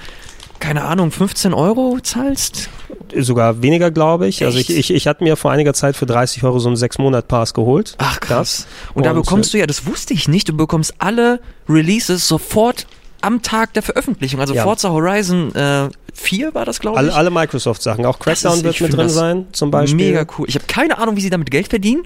[0.60, 2.68] keine Ahnung, 15 Euro zahlst?
[3.16, 4.44] Sogar weniger, glaube ich.
[4.44, 4.78] Also ich, Echt?
[4.78, 7.94] ich, ich hatte mir vor einiger Zeit für 30 Euro so einen 6-Monat-Pass geholt.
[7.98, 8.66] Ach krass.
[8.90, 12.26] Und, Und, da bekommst äh, du ja, das wusste ich nicht, du bekommst alle Releases
[12.28, 12.86] sofort
[13.20, 14.40] am Tag der Veröffentlichung.
[14.40, 14.62] Also Ja.
[14.64, 16.98] Forza Horizon äh, 4 war das, glaube ich.
[17.00, 18.04] Alle, alle Microsoft-Sachen.
[18.06, 20.06] Auch Crackdown ist- wird mit drin das sein, zum Beispiel.
[20.12, 20.46] Mega cool.
[20.48, 22.04] Ich habe keine Ahnung, wie sie damit Geld verdienen.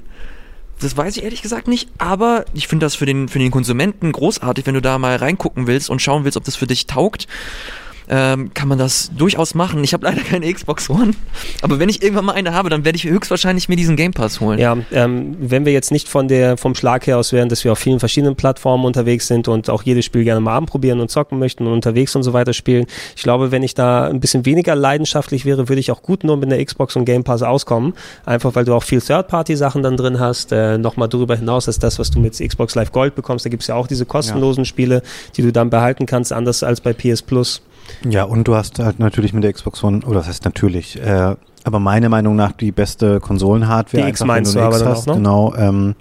[0.82, 4.10] Das weiß ich ehrlich gesagt nicht, aber ich finde das für den, für den Konsumenten
[4.10, 7.28] großartig, wenn du da mal reingucken willst und schauen willst, ob das für dich taugt.
[8.14, 9.82] Ähm, kann man das durchaus machen.
[9.82, 11.12] Ich habe leider keine Xbox One,
[11.62, 14.39] aber wenn ich irgendwann mal eine habe, dann werde ich höchstwahrscheinlich mir diesen Game Pass
[14.39, 14.59] holen.
[14.59, 17.72] Ja, ähm, wenn wir jetzt nicht von der, vom Schlag her aus wären, dass wir
[17.72, 21.39] auf vielen verschiedenen Plattformen unterwegs sind und auch jedes Spiel gerne mal anprobieren und zocken
[21.39, 22.84] möchten und unterwegs und so weiter spielen.
[23.16, 26.36] Ich glaube, wenn ich da ein bisschen weniger leidenschaftlich wäre, würde ich auch gut nur
[26.36, 27.94] mit der Xbox und Game Pass auskommen.
[28.26, 30.52] Einfach weil du auch viel Third-Party-Sachen dann drin hast.
[30.52, 33.47] Äh, Nochmal darüber hinaus als das, was du mit Xbox Live Gold bekommst.
[33.47, 35.01] Da gibt's ja auch diese kostenlosen Spiele,
[35.39, 37.62] die du dann behalten kannst, anders als bei PS Plus.
[38.09, 41.36] Ja, und du hast halt natürlich mit der Xbox One, oder das heißt natürlich, äh,
[41.64, 44.05] aber meiner Meinung nach die beste Konsolenhardware.
[44.05, 45.18] Die X einfach, wenn meinst eine du aber X hast, auch, ne?
[45.18, 45.55] Genau.
[45.56, 45.94] Ähm,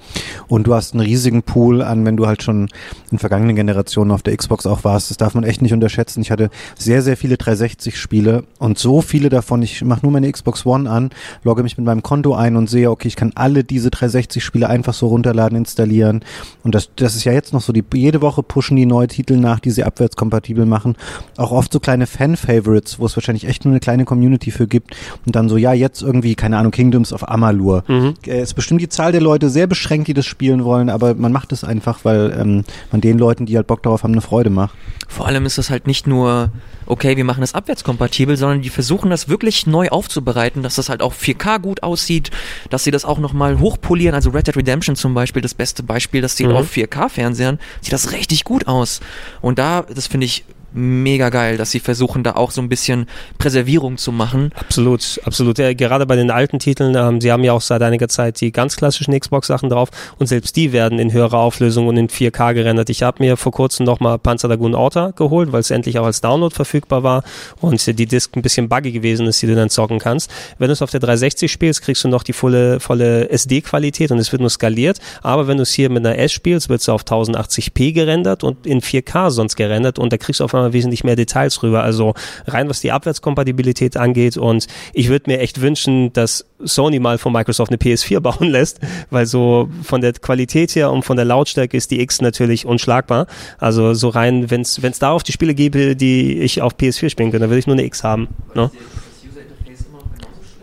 [0.47, 2.69] und du hast einen riesigen Pool an, wenn du halt schon
[3.11, 5.11] in vergangenen Generationen auf der Xbox auch warst.
[5.11, 6.21] Das darf man echt nicht unterschätzen.
[6.21, 9.61] Ich hatte sehr, sehr viele 360-Spiele und so viele davon.
[9.61, 11.11] Ich mache nur meine Xbox One an,
[11.43, 14.93] logge mich mit meinem Konto ein und sehe, okay, ich kann alle diese 360-Spiele einfach
[14.93, 16.21] so runterladen, installieren.
[16.63, 17.71] Und das, das ist ja jetzt noch so.
[17.73, 20.95] Die, jede Woche pushen die neue Titel nach, die sie abwärtskompatibel machen.
[21.37, 24.95] Auch oft so kleine Fan-Favorites, wo es wahrscheinlich echt nur eine kleine Community für gibt.
[25.25, 27.83] Und dann so, ja, jetzt irgendwie, keine Ahnung, Kingdoms of Amalur.
[27.87, 28.13] Mhm.
[28.25, 31.31] Äh, ist bestimmt die Zahl der Leute sehr beschränkt, die das spielen wollen, aber man
[31.31, 34.49] macht es einfach, weil ähm, man den Leuten, die halt Bock darauf haben, eine Freude
[34.49, 34.73] macht.
[35.07, 36.51] Vor allem ist das halt nicht nur,
[36.85, 41.01] okay, wir machen das abwärtskompatibel, sondern die versuchen das wirklich neu aufzubereiten, dass das halt
[41.01, 42.31] auch 4K gut aussieht,
[42.69, 44.15] dass sie das auch nochmal hochpolieren.
[44.15, 46.55] Also Red Dead Redemption zum Beispiel, das beste Beispiel, das sieht Mhm.
[46.55, 49.01] auf 4K-Fernsehern, sieht das richtig gut aus.
[49.41, 53.07] Und da, das finde ich mega geil, dass sie versuchen, da auch so ein bisschen
[53.37, 54.51] Präservierung zu machen.
[54.55, 55.57] Absolut, absolut.
[55.57, 58.51] Ja, gerade bei den alten Titeln, ähm, sie haben ja auch seit einiger Zeit die
[58.51, 62.89] ganz klassischen Xbox-Sachen drauf und selbst die werden in höherer Auflösung und in 4K gerendert.
[62.89, 66.21] Ich habe mir vor kurzem nochmal Panzer Dragoon Orta geholt, weil es endlich auch als
[66.21, 67.23] Download verfügbar war
[67.59, 70.31] und die Disk ein bisschen buggy gewesen ist, die du dann zocken kannst.
[70.57, 74.19] Wenn du es auf der 360 spielst, kriegst du noch die volle, volle SD-Qualität und
[74.19, 74.99] es wird nur skaliert.
[75.21, 78.65] Aber wenn du es hier mit einer S spielst, wird es auf 1080p gerendert und
[78.65, 81.83] in 4K sonst gerendert und da kriegst du auf einmal wesentlich mehr Details rüber.
[81.83, 82.13] Also
[82.47, 87.33] rein was die Abwärtskompatibilität angeht und ich würde mir echt wünschen, dass Sony mal von
[87.33, 88.79] Microsoft eine PS4 bauen lässt,
[89.09, 93.27] weil so von der Qualität her und von der Lautstärke ist die X natürlich unschlagbar.
[93.57, 97.39] Also so rein, wenn es darauf die Spiele gäbe, die ich auf PS4 spielen könnte,
[97.39, 98.29] dann würde ich nur eine X haben.
[98.55, 98.69] Ne?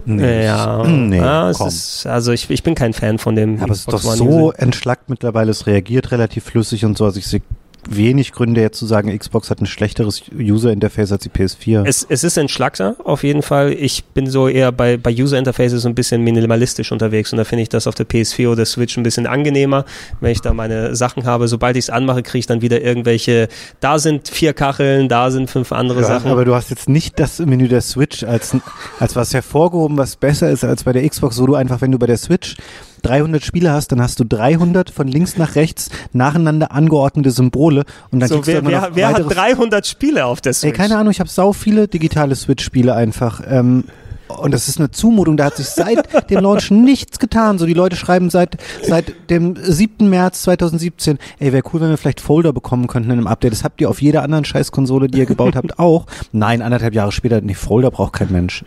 [0.08, 1.20] Nee, Ja, nee,
[1.54, 1.68] komm.
[1.68, 3.60] ist, also ich, ich bin kein Fan von dem.
[3.60, 7.04] Aber es ist doch so entschlackt mittlerweile, es reagiert relativ flüssig und so.
[7.04, 7.42] Also ich sehe
[7.90, 11.84] wenig Gründe jetzt zu sagen, Xbox hat ein schlechteres User-Interface als die PS4.
[11.86, 13.72] Es, es ist entschlackter, auf jeden Fall.
[13.72, 17.62] Ich bin so eher bei, bei User Interfaces ein bisschen minimalistisch unterwegs und da finde
[17.62, 19.84] ich das auf der PS4 oder Switch ein bisschen angenehmer,
[20.20, 21.48] wenn ich da meine Sachen habe.
[21.48, 23.48] Sobald ich es anmache, kriege ich dann wieder irgendwelche,
[23.80, 26.30] da sind vier Kacheln, da sind fünf andere Ja, Sachen.
[26.30, 28.56] aber du hast jetzt nicht das Menü der Switch als,
[28.98, 31.98] als was hervorgehoben, was besser ist als bei der Xbox, wo du einfach, wenn du
[31.98, 32.56] bei der Switch
[33.02, 38.20] 300 Spiele hast, dann hast du 300 von links nach rechts nacheinander angeordnete Symbole und
[38.20, 40.50] dann so, kriegst du wer, immer wer, noch wer hat weiteres- 300 Spiele auf der
[40.50, 40.76] Ey, Switch?
[40.76, 43.40] keine Ahnung, ich habe sau viele digitale Switch-Spiele einfach.
[43.48, 43.84] Ähm,
[44.28, 47.56] und das ist eine Zumutung, da hat sich seit dem Launch nichts getan.
[47.58, 50.10] So, die Leute schreiben seit, seit dem 7.
[50.10, 53.52] März 2017, ey, wäre cool, wenn wir vielleicht Folder bekommen könnten in einem Update.
[53.52, 56.04] Das habt ihr auf jeder anderen Scheißkonsole, die ihr gebaut habt, auch.
[56.32, 58.64] Nein, anderthalb Jahre später, nee, Folder braucht kein Mensch.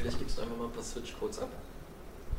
[0.00, 1.48] Vielleicht gibst du einfach mal ein paar Switch-Codes ab.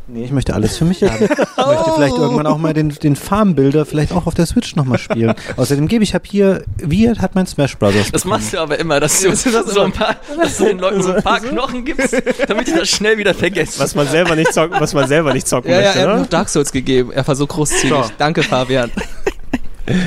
[0.07, 1.27] Nee, ich möchte alles für mich haben.
[1.57, 4.99] Ich möchte vielleicht irgendwann auch mal den, den Farmbilder vielleicht auch auf der Switch nochmal
[4.99, 5.33] spielen.
[5.57, 8.41] Außerdem gebe ich, hab hier, wie hat mein Smash Brothers Das bekommen.
[8.41, 11.23] machst du aber immer, dass du so ein paar, dass du den Leuten so ein
[11.23, 12.15] paar Knochen gibst,
[12.47, 13.79] damit die das schnell wieder vergessen.
[13.79, 16.15] was man selber nicht zocken, was man selber nicht zocken Ja, ja, möchte, er hat
[16.15, 16.21] ne?
[16.21, 17.11] noch Dark Souls gegeben.
[17.11, 17.89] Er war so großzügig.
[17.89, 18.03] So.
[18.19, 18.91] Danke, Fabian.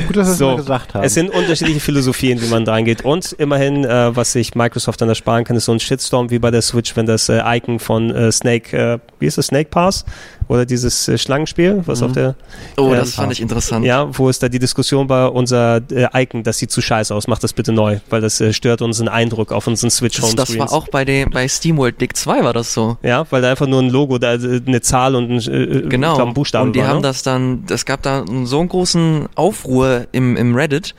[0.07, 1.05] Gut, dass wir es So, mal gesagt haben.
[1.05, 3.05] Es sind unterschiedliche Philosophien, wie man da reingeht.
[3.05, 6.51] Und immerhin, äh, was sich Microsoft dann ersparen kann, ist so ein Shitstorm wie bei
[6.51, 10.05] der Switch, wenn das äh, Icon von äh, Snake, äh, wie ist das, Snake Pass?
[10.49, 12.35] Oder dieses äh, Schlangenspiel, was auf der,
[12.79, 13.85] Oh, das fand ich interessant.
[13.85, 17.27] ja, wo ist da die Diskussion war, unser äh, Icon, das sieht zu scheiße aus,
[17.29, 20.37] macht das bitte neu, weil das äh, stört unseren Eindruck auf unseren Switch Das, Home
[20.37, 22.97] das war auch bei, dem, bei SteamWorld Dig 2 war das so.
[23.03, 26.17] Ja, weil da einfach nur ein Logo, da eine Zahl und ein, äh, Genau.
[26.33, 27.03] Buchstaben und die war, haben ne?
[27.03, 29.68] das dann, es gab da so einen großen Aufruhr
[30.13, 30.95] im, im Reddit,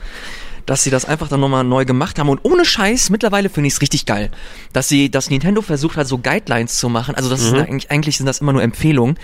[0.70, 2.28] dass sie das einfach dann nochmal neu gemacht haben.
[2.28, 4.30] Und ohne Scheiß, mittlerweile finde ich es richtig geil,
[4.72, 7.16] dass sie, dass Nintendo versucht hat, so Guidelines zu machen.
[7.16, 7.46] Also das Mhm.
[7.56, 9.18] ist eigentlich, eigentlich sind das immer nur Empfehlungen.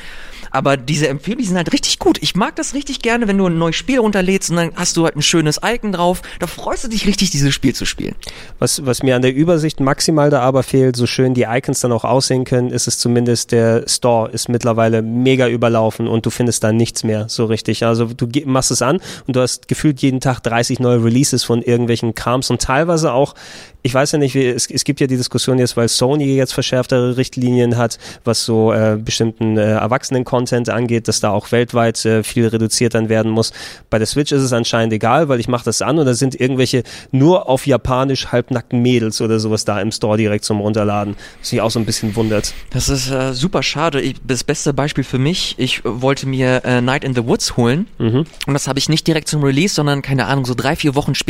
[0.50, 2.18] Aber diese Empfehlungen die sind halt richtig gut.
[2.22, 5.04] Ich mag das richtig gerne, wenn du ein neues Spiel runterlädst und dann hast du
[5.04, 6.22] halt ein schönes Icon drauf.
[6.40, 8.14] Da freust du dich richtig, dieses Spiel zu spielen.
[8.58, 11.92] Was, was mir an der Übersicht maximal da aber fehlt, so schön die Icons dann
[11.92, 16.64] auch aussehen können, ist es zumindest, der Store ist mittlerweile mega überlaufen und du findest
[16.64, 17.84] da nichts mehr so richtig.
[17.84, 21.62] Also du machst es an und du hast gefühlt jeden Tag 30 neue Releases von
[21.62, 23.34] irgendwelchen Krams und teilweise auch,
[23.82, 26.52] ich weiß ja nicht, wie, es, es gibt ja die Diskussion jetzt, weil Sony jetzt
[26.52, 32.22] verschärftere Richtlinien hat, was so äh, bestimmten äh, Erwachsenen-Content angeht, dass da auch weltweit äh,
[32.24, 33.52] viel reduziert dann werden muss.
[33.90, 36.38] Bei der Switch ist es anscheinend egal, weil ich mache das an und da sind
[36.40, 36.82] irgendwelche
[37.12, 41.14] nur auf Japanisch halbnackten Mädels oder sowas da im Store direkt zum Runterladen.
[41.40, 42.54] Was mich auch so ein bisschen wundert.
[42.70, 44.00] Das ist äh, super schade.
[44.00, 47.86] Ich, das beste Beispiel für mich, ich wollte mir äh, Night in the Woods holen
[47.98, 48.24] Mhm.
[48.46, 51.14] und das habe ich nicht direkt zum Release, sondern keine Ahnung, so drei, vier Wochen
[51.14, 51.25] später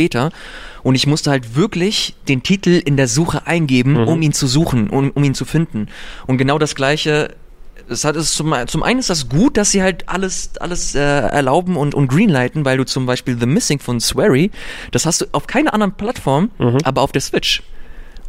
[0.83, 4.07] und ich musste halt wirklich den Titel in der Suche eingeben, Mhm.
[4.07, 5.87] um ihn zu suchen, um, um ihn zu finden.
[6.27, 7.35] Und genau das gleiche
[7.89, 10.99] es hat es zum, zum einen ist das gut, dass sie halt alles, alles äh,
[10.99, 14.51] erlauben und, und greenlighten, weil du zum Beispiel The Missing von Swery,
[14.91, 16.79] das hast du auf keiner anderen Plattform, Mhm.
[16.83, 17.63] aber auf der Switch.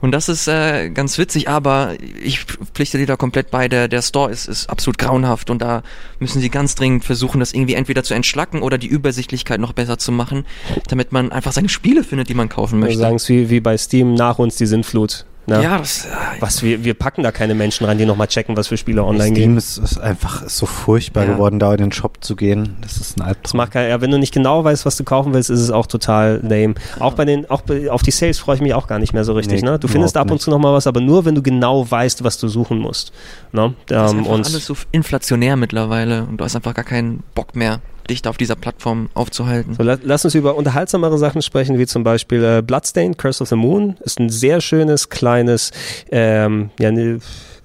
[0.00, 4.02] Und das ist äh, ganz witzig, aber ich pflichte dir da komplett bei, der, der
[4.02, 5.82] Store ist, ist absolut grauenhaft und da
[6.20, 9.98] müssen sie ganz dringend versuchen, das irgendwie entweder zu entschlacken oder die Übersichtlichkeit noch besser
[9.98, 10.46] zu machen,
[10.88, 13.00] damit man einfach seine Spiele findet, die man kaufen Wir möchte.
[13.00, 15.24] sagen es wie, wie bei Steam, nach uns die Sintflut.
[15.48, 15.62] Ne?
[15.62, 16.08] Ja, das, äh,
[16.40, 19.24] Was, wir, wir packen da keine Menschen rein, die nochmal checken, was für Spiele online
[19.34, 19.56] Steam gehen.
[19.56, 21.32] ist, ist einfach so furchtbar Ja.
[21.32, 22.76] geworden, da in den Shop zu gehen.
[22.82, 23.56] Das ist ein Das Albtraum.
[23.56, 25.86] macht kein, ja, wenn du nicht genau weißt, was du kaufen willst, ist es auch
[25.86, 26.74] total lame.
[27.00, 29.24] Auch bei den, auch bei, auf die Sales freue ich mich auch gar nicht mehr
[29.24, 29.62] so richtig.
[29.62, 29.78] Nee, ne?
[29.78, 32.48] Du findest ab und zu nochmal was, aber nur wenn du genau weißt, was du
[32.48, 33.12] suchen musst.
[33.52, 33.74] Ne?
[33.86, 37.22] das ist Ähm, einfach und alles so inflationär mittlerweile und du hast einfach gar keinen
[37.34, 37.80] Bock mehr,
[38.22, 39.74] da auf dieser Plattform aufzuhalten.
[39.74, 43.48] So, la lass uns über unterhaltsamere Sachen sprechen, wie zum Beispiel äh, Bloodstained, Curse of
[43.48, 43.97] the Moon.
[44.01, 45.70] Ist ein sehr schönes, kleines,
[46.10, 47.20] ähm, ja, ne,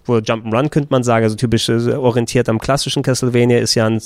[0.06, 4.02] wo Jump'n'Run könnte man sagen, also typisch äh, orientiert am klassischen Castlevania, ist ja ein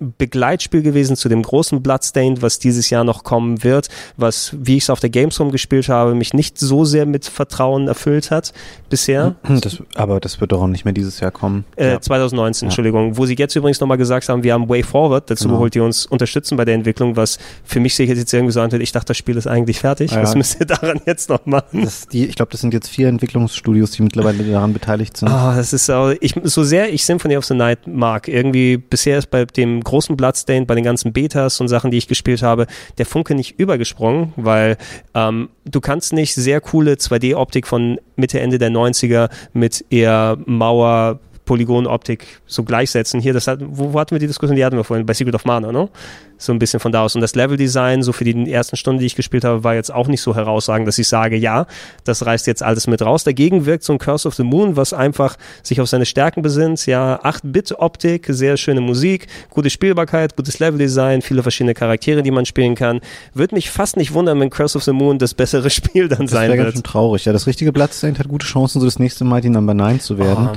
[0.00, 4.84] Begleitspiel gewesen zu dem großen Bloodstained, was dieses Jahr noch kommen wird, was, wie ich
[4.84, 8.52] es auf der Gamescom gespielt habe, mich nicht so sehr mit Vertrauen erfüllt hat
[8.88, 9.36] bisher.
[9.58, 11.64] Das, aber das wird doch auch nicht mehr dieses Jahr kommen.
[11.74, 12.00] Äh, ja.
[12.00, 12.68] 2019, ja.
[12.68, 13.16] Entschuldigung.
[13.16, 15.56] Wo sie jetzt übrigens nochmal gesagt haben, wir haben Way Forward dazu genau.
[15.56, 18.80] geholt, die uns unterstützen bei der Entwicklung, was für mich sich jetzt irgendwie so anhört,
[18.80, 20.12] ich dachte, das Spiel ist eigentlich fertig.
[20.12, 21.88] Ja, was müsst ihr daran jetzt noch machen?
[22.12, 25.27] Die, ich glaube, das sind jetzt vier Entwicklungsstudios, die mittlerweile daran beteiligt sind.
[25.28, 28.78] Ah, oh, das ist auch, ich, so sehr ich Symphony of the Night mag, irgendwie
[28.78, 32.42] bisher ist bei dem großen Bloodstained, bei den ganzen Betas und Sachen, die ich gespielt
[32.42, 34.78] habe, der Funke nicht übergesprungen, weil
[35.14, 41.20] ähm, du kannst nicht sehr coole 2D-Optik von Mitte, Ende der 90er mit eher Mauer
[41.48, 43.20] Polygonoptik so gleichsetzen.
[43.20, 44.54] Hier, das hat, wo, wo hatten wir die Diskussion?
[44.54, 45.88] Die hatten wir vorhin bei Secret of Mana, ne?
[46.36, 47.14] So ein bisschen von da aus.
[47.14, 50.08] Und das Leveldesign, so für die ersten Stunden, die ich gespielt habe, war jetzt auch
[50.08, 51.66] nicht so herausragend, dass ich sage, ja,
[52.04, 53.24] das reißt jetzt alles mit raus.
[53.24, 56.84] Dagegen wirkt so ein Curse of the Moon, was einfach sich auf seine Stärken besinnt.
[56.84, 62.74] Ja, 8-Bit-Optik, sehr schöne Musik, gute Spielbarkeit, gutes Leveldesign, viele verschiedene Charaktere, die man spielen
[62.74, 63.00] kann.
[63.32, 66.32] Würde mich fast nicht wundern, wenn Curse of the Moon das bessere Spiel dann das
[66.32, 66.50] sein wird.
[66.50, 67.24] Das wäre ganz schön traurig.
[67.24, 70.18] Ja, das richtige Bloodstained hat gute Chancen, so das nächste Mal die Number 9 zu
[70.18, 70.50] werden.
[70.52, 70.56] Oh.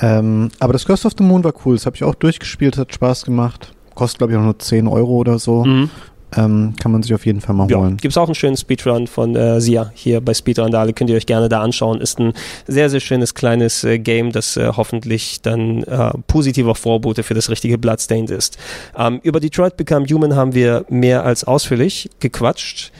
[0.00, 1.76] Ähm, aber das Curse of the Moon war cool.
[1.76, 3.72] Das habe ich auch durchgespielt, hat Spaß gemacht.
[3.94, 5.64] Kostet, glaube ich, auch nur 10 Euro oder so.
[5.64, 5.90] Mhm.
[6.36, 7.96] Ähm, kann man sich auf jeden Fall mal ja, holen.
[7.96, 11.24] Gibt es auch einen schönen Speedrun von äh, Sia hier bei Speedrandale, könnt ihr euch
[11.24, 12.02] gerne da anschauen.
[12.02, 12.34] Ist ein
[12.66, 17.48] sehr, sehr schönes kleines äh, Game, das äh, hoffentlich dann äh, positiver Vorbote für das
[17.48, 18.58] richtige Bloodstained ist.
[18.94, 22.92] Ähm, über Detroit Become Human haben wir mehr als ausführlich gequatscht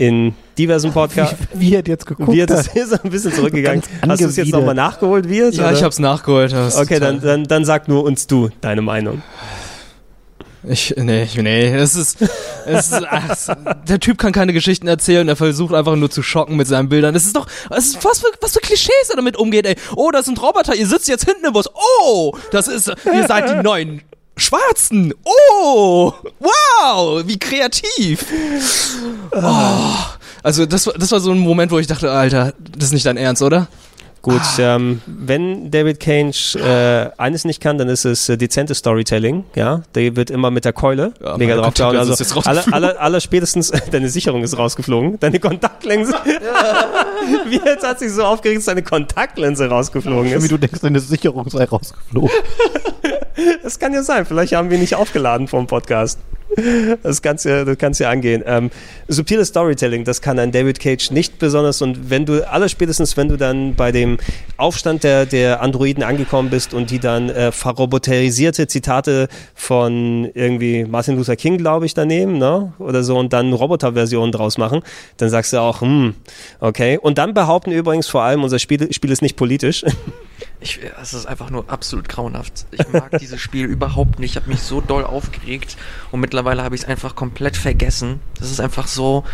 [0.00, 1.36] in diversen Podcasts.
[1.52, 2.32] Wie, wie hat jetzt geguckt?
[2.32, 3.82] Wie hat das ist ein bisschen zurückgegangen.
[4.08, 5.56] Hast du es jetzt nochmal nachgeholt, wie es?
[5.56, 5.72] Ja, oder?
[5.74, 6.54] ich habe es nachgeholt.
[6.54, 9.22] Okay, dann, dann, dann sag nur uns du deine Meinung.
[10.62, 12.18] Ich, nee, nee, es ist,
[12.66, 13.56] es ist ach,
[13.88, 17.14] der Typ kann keine Geschichten erzählen, er versucht einfach nur zu schocken mit seinen Bildern.
[17.14, 19.76] Es ist doch, es ist was für, was für Klischees er damit umgeht, ey.
[19.96, 21.68] Oh, das sind Roboter, ihr sitzt jetzt hinten im Bus.
[22.02, 24.02] Oh, das ist, ihr seid die neuen
[24.40, 25.14] Schwarzen.
[25.24, 28.26] Oh, wow, wie kreativ.
[29.32, 29.94] Oh.
[30.42, 33.16] Also das, das war so ein Moment, wo ich dachte, Alter, das ist nicht dein
[33.16, 33.68] Ernst, oder?
[34.22, 34.76] Gut, ah.
[34.76, 39.44] ähm, wenn David Cage äh, eines nicht kann, dann ist es äh, dezentes Storytelling.
[39.54, 41.96] Ja, der wird immer mit der Keule ja, mega drauf gehauen.
[41.96, 46.12] Also aller, aller, aller spätestens deine Sicherung ist rausgeflogen, deine Kontaktlinse.
[47.46, 50.44] Wie jetzt hat sich so aufgeregt, dass deine Kontaktlinse rausgeflogen ist.
[50.44, 52.30] Wie du denkst, deine Sicherung sei rausgeflogen.
[53.62, 54.26] das kann ja sein.
[54.26, 56.18] Vielleicht haben wir nicht aufgeladen vom Podcast.
[57.02, 58.42] Das kannst ja, das kannst ja angehen.
[58.44, 58.70] Ähm,
[59.08, 61.80] subtiles Storytelling, das kann ein David Cage nicht besonders.
[61.80, 64.18] Und wenn du, aller spätestens, wenn du dann bei dem
[64.56, 71.16] Aufstand der, der Androiden angekommen bist und die dann äh, verroboterisierte Zitate von irgendwie Martin
[71.16, 72.72] Luther King, glaube ich, daneben, ne?
[72.78, 74.82] Oder so, und dann Roboterversionen draus machen,
[75.18, 76.14] dann sagst du auch, hm,
[76.58, 76.98] okay.
[76.98, 79.84] Und dann behaupten übrigens vor allem, unser Spiel, Spiel ist nicht politisch.
[80.60, 82.66] Ich, es ist einfach nur absolut grauenhaft.
[82.70, 84.32] Ich mag dieses Spiel überhaupt nicht.
[84.32, 85.76] Ich habe mich so doll aufgeregt
[86.10, 88.20] und mittlerweile habe ich es einfach komplett vergessen.
[88.38, 89.24] Das ist einfach so.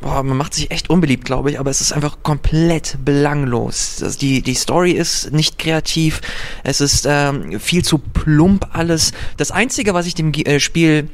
[0.00, 4.02] Boah, man macht sich echt unbeliebt, glaube ich, aber es ist einfach komplett belanglos.
[4.02, 6.20] Also die, die Story ist nicht kreativ,
[6.62, 9.12] es ist ähm, viel zu plump alles.
[9.38, 11.08] Das Einzige, was ich dem äh, Spiel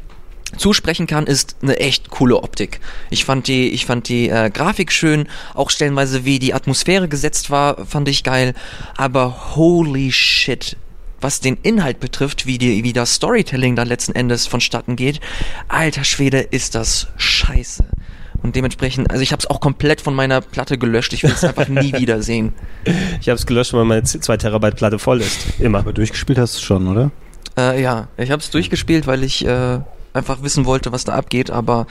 [0.57, 2.81] zusprechen kann, ist eine echt coole Optik.
[3.11, 7.51] Ich fand die, ich fand die äh, Grafik schön, auch stellenweise wie die Atmosphäre gesetzt
[7.51, 8.55] war, fand ich geil.
[8.97, 10.77] Aber holy shit,
[11.21, 15.21] was den Inhalt betrifft, wie die, wie das Storytelling da letzten Endes vonstatten geht,
[15.69, 17.85] alter Schwede, ist das scheiße.
[18.43, 21.13] Und dementsprechend, also ich habe es auch komplett von meiner Platte gelöscht.
[21.13, 22.55] Ich will es einfach nie wiedersehen.
[23.21, 25.61] Ich habe es gelöscht, weil meine 2 Terabyte Platte voll ist.
[25.61, 25.81] Immer.
[25.81, 27.11] Aber durchgespielt hast du schon, oder?
[27.59, 29.81] Äh, ja, ich habe es durchgespielt, weil ich äh,
[30.13, 31.87] einfach wissen wollte, was da abgeht, aber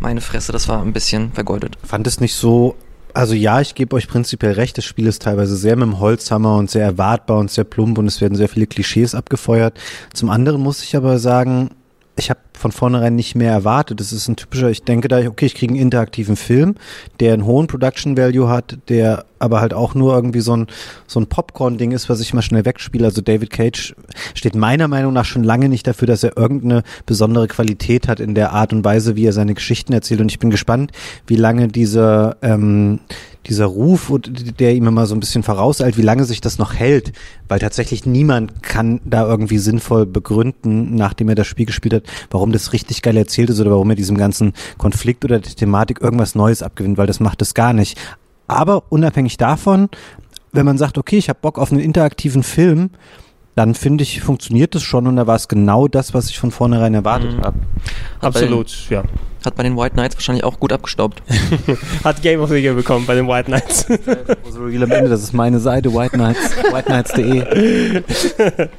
[0.00, 1.76] meine Fresse, das war ein bisschen vergoldet.
[1.84, 2.76] Fand es nicht so
[3.14, 6.56] also ja, ich gebe euch prinzipiell recht, das Spiel ist teilweise sehr mit dem Holzhammer
[6.56, 9.78] und sehr erwartbar und sehr plump und es werden sehr viele Klischees abgefeuert.
[10.12, 11.70] Zum anderen muss ich aber sagen,
[12.16, 13.98] ich habe von vornherein nicht mehr erwartet.
[13.98, 16.76] Das ist ein typischer, ich denke da, okay, ich kriege einen interaktiven Film,
[17.20, 20.68] der einen hohen Production Value hat, der aber halt auch nur irgendwie so ein,
[21.06, 23.04] so ein Popcorn-Ding ist, was ich mal schnell wegspiele.
[23.04, 23.94] Also David Cage
[24.34, 28.34] steht meiner Meinung nach schon lange nicht dafür, dass er irgendeine besondere Qualität hat in
[28.34, 30.20] der Art und Weise, wie er seine Geschichten erzählt.
[30.20, 30.92] Und ich bin gespannt,
[31.26, 33.00] wie lange dieser, ähm,
[33.46, 34.12] dieser Ruf,
[34.58, 37.12] der ihm immer so ein bisschen vorauseilt, wie lange sich das noch hält,
[37.48, 42.52] weil tatsächlich niemand kann da irgendwie sinnvoll begründen, nachdem er das Spiel gespielt hat, warum
[42.52, 46.34] das richtig geil erzählt ist oder warum er diesem ganzen Konflikt oder der Thematik irgendwas
[46.34, 47.98] Neues abgewinnt, weil das macht es gar nicht.
[48.46, 49.88] Aber unabhängig davon,
[50.52, 52.90] wenn man sagt, okay, ich habe Bock auf einen interaktiven Film,
[53.54, 56.50] dann finde ich, funktioniert es schon und da war es genau das, was ich von
[56.50, 57.42] vornherein erwartet mhm.
[57.42, 57.58] habe.
[58.20, 59.04] Absolut, ja.
[59.46, 61.22] Hat bei den White Knights wahrscheinlich auch gut abgestaubt.
[62.04, 63.86] Hat Game of the Year bekommen bei den White Knights.
[64.44, 68.02] Also am Ende, das ist meine Seite, White Knights, whiteknights.de.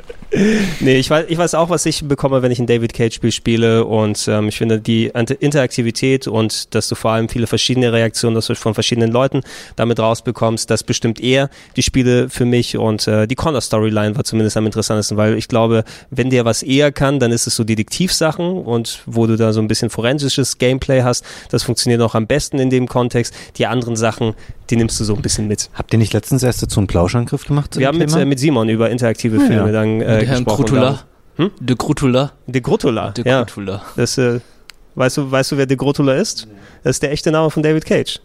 [0.79, 3.85] nee, ich weiß, ich weiß auch, was ich bekomme, wenn ich ein David Cage-Spiel spiele
[3.85, 8.35] und ähm, ich finde die Inter- Interaktivität und dass du vor allem viele verschiedene Reaktionen
[8.35, 9.41] dass du von verschiedenen Leuten
[9.75, 14.57] damit rausbekommst, das bestimmt eher die Spiele für mich und äh, die Connor-Storyline war zumindest
[14.57, 18.45] am interessantesten, weil ich glaube, wenn der was eher kann, dann ist es so Detektivsachen
[18.63, 22.59] und wo du da so ein bisschen forensisches Gameplay hast, das funktioniert auch am besten
[22.59, 23.33] in dem Kontext.
[23.57, 24.33] Die anderen Sachen,
[24.69, 25.69] die nimmst du so ein bisschen mit.
[25.73, 27.77] Habt ihr nicht letztens erst dazu einen Plauschangriff gemacht?
[27.77, 29.47] Wir haben mit, äh, mit Simon über interaktive Ah, ja.
[29.47, 30.65] Filme dann äh, Der Herrn gesprochen.
[30.65, 30.99] Krutula.
[31.37, 31.51] Hm?
[31.59, 32.31] De Krutula.
[32.47, 33.11] De Grotula.
[33.11, 33.43] De ja.
[33.43, 33.81] Krutula.
[33.95, 34.39] Das, äh,
[34.95, 36.47] weißt, du, weißt du, wer De Grotula ist?
[36.83, 38.19] Das ist der echte Name von David Cage.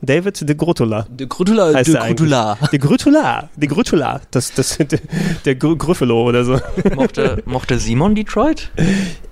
[0.00, 1.06] David De Grotula.
[1.10, 2.30] De Krutula, Heißt de er eigentlich.
[2.70, 3.48] De Grotula.
[3.56, 4.20] De Grotula.
[4.30, 5.00] Das, das, der,
[5.44, 6.60] der Gr Gryffalo oder so.
[6.94, 8.70] Mochte, mochte Simon Detroit?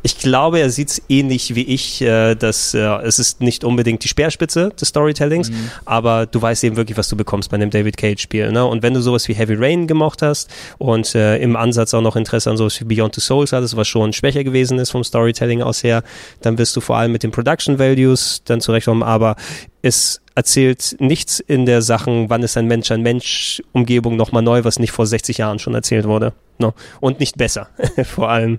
[0.07, 2.01] Ich glaube, er sieht es ähnlich wie ich.
[2.01, 5.51] Äh, dass, äh, es ist nicht unbedingt die Speerspitze des Storytellings,
[5.85, 8.53] aber du weißt eben wirklich, was du bekommst bei einem David Cage-Spiel.
[8.53, 8.65] Ne?
[8.65, 12.15] Und wenn du sowas wie Heavy Rain gemocht hast und äh, im Ansatz auch noch
[12.15, 15.61] Interesse an sowas wie Beyond the Souls hattest, was schon schwächer gewesen ist vom Storytelling
[15.61, 16.05] aus her,
[16.41, 19.03] dann wirst du vor allem mit den Production Values dann zurechtkommen.
[19.03, 19.35] Aber
[19.83, 24.63] es erzählt nichts in der Sachen, wann ist ein Mensch ein Mensch Umgebung nochmal neu,
[24.63, 26.33] was nicht vor 60 Jahren schon erzählt wurde.
[26.59, 26.73] No.
[27.01, 27.69] Und nicht besser,
[28.05, 28.59] vor allem.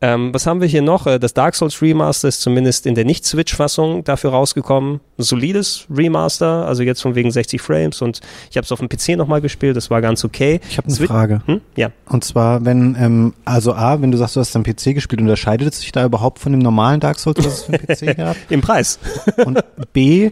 [0.00, 1.06] Ähm, was haben wir hier noch?
[1.06, 5.00] Äh, Das Dark Souls Remaster ist zumindest in der Nicht-Switch-Fassung dafür rausgekommen.
[5.18, 8.20] Ein solides Remaster, also jetzt von wegen 60 Frames und
[8.50, 10.60] ich habe es auf dem PC nochmal gespielt, das war ganz okay.
[10.68, 11.42] Ich habe eine Switch- Frage.
[11.46, 11.60] Hm?
[11.76, 11.90] Ja.
[12.08, 15.72] Und zwar, wenn, ähm, also A, wenn du sagst, du hast am PC gespielt, unterscheidet
[15.72, 18.36] es sich da überhaupt von dem normalen Dark Souls, was es für den PC gab?
[18.50, 18.98] Im Preis.
[19.44, 19.58] Und
[19.92, 20.30] B,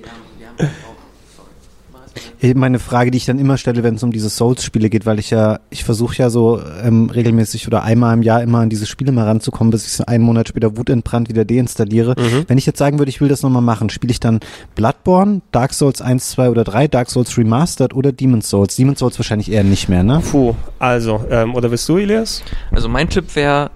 [2.55, 5.31] meine Frage, die ich dann immer stelle, wenn es um diese Souls-Spiele geht, weil ich
[5.31, 9.13] ja, ich versuche ja so ähm, regelmäßig oder einmal im Jahr immer an diese Spiele
[9.13, 12.15] mal ranzukommen, bis ich so einen Monat später wutentbrannt wieder deinstalliere.
[12.19, 12.45] Mhm.
[12.47, 14.41] Wenn ich jetzt sagen würde, ich will das nochmal machen, spiele ich dann
[14.75, 18.77] Bloodborne, Dark Souls 1, 2 oder 3, Dark Souls Remastered oder Demon's Souls?
[18.77, 20.23] Demon's Souls wahrscheinlich eher nicht mehr, ne?
[20.31, 22.43] Puh, also, ähm, oder willst du, Elias?
[22.71, 23.71] Also mein Tipp wäre,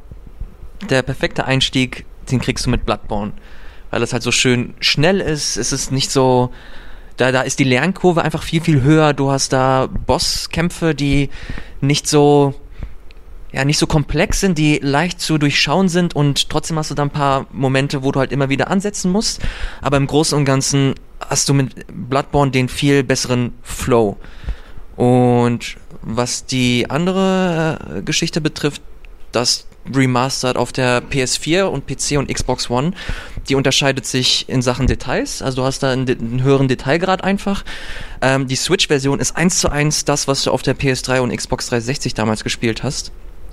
[0.91, 3.33] der perfekte Einstieg, den kriegst du mit Bloodborne.
[3.91, 6.51] Weil es halt so schön schnell ist, es ist nicht so,
[7.19, 9.13] da, da ist die Lernkurve einfach viel, viel höher.
[9.13, 11.29] Du hast da Bosskämpfe, die
[11.81, 12.55] nicht so,
[13.53, 17.03] ja, nicht so komplex sind, die leicht zu durchschauen sind und trotzdem hast du da
[17.03, 19.41] ein paar Momente, wo du halt immer wieder ansetzen musst.
[19.83, 20.95] Aber im Großen und Ganzen
[21.29, 24.17] hast du mit Bloodborne den viel besseren Flow.
[24.97, 28.83] Und was die andere äh, Geschichte betrifft,
[29.33, 32.93] das Remastered auf der PS4 und PC und Xbox One,
[33.49, 35.43] die unterscheidet sich in Sachen Details.
[35.43, 37.65] Also du hast da einen, einen höheren Detailgrad einfach.
[38.21, 41.69] Ähm, die Switch-Version ist eins zu eins das, was du auf der PS3 und Xbox
[41.69, 43.13] 360 damals gespielt hast.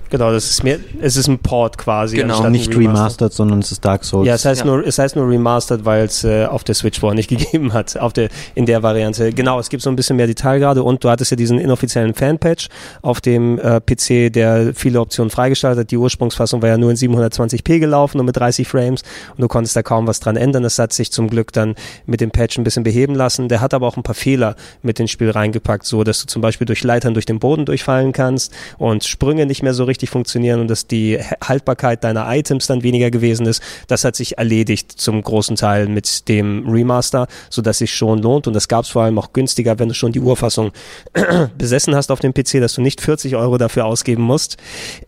[0.10, 2.18] Genau, das ist mir, es ist ein Port quasi.
[2.18, 2.48] Genau.
[2.49, 4.27] Nicht remastered, sondern es ist Dark Souls.
[4.27, 4.68] Ja, es heißt Ja.
[4.68, 7.98] nur, es heißt nur remastered, weil es äh, auf der Switch vorher nicht gegeben hat,
[7.98, 9.32] auf der, in der Variante.
[9.34, 12.68] Genau, es gibt so ein bisschen mehr Detailgrade und du hattest ja diesen inoffiziellen Fanpatch
[13.02, 15.91] auf dem äh, PC, der viele Optionen freigeschaltet hat.
[15.91, 19.02] Die Ursprungsfassung war ja nur in 720p gelaufen und mit 30 Frames
[19.36, 20.64] und du konntest da kaum was dran ändern.
[20.64, 21.76] Das hat sich zum Glück dann
[22.06, 23.49] mit dem Patch ein bisschen beheben lassen.
[23.49, 26.41] Der hat aber auch ein paar Fehler mit ins Spiel reingepackt, so dass du zum
[26.41, 30.60] Beispiel durch Leitern durch den Boden durchfallen kannst und Sprünge nicht mehr so richtig funktionieren
[30.60, 33.62] und dass die Haltbarkeit deiner Items dann weniger gewesen ist.
[33.88, 38.54] Das hat sich erledigt zum großen Teil mit dem Remaster, sodass sich schon lohnt und
[38.54, 40.72] das gab es vor allem auch günstiger, wenn du schon die Urfassung
[41.58, 44.58] besessen hast auf dem PC, dass du nicht 40 Euro dafür ausgeben musst,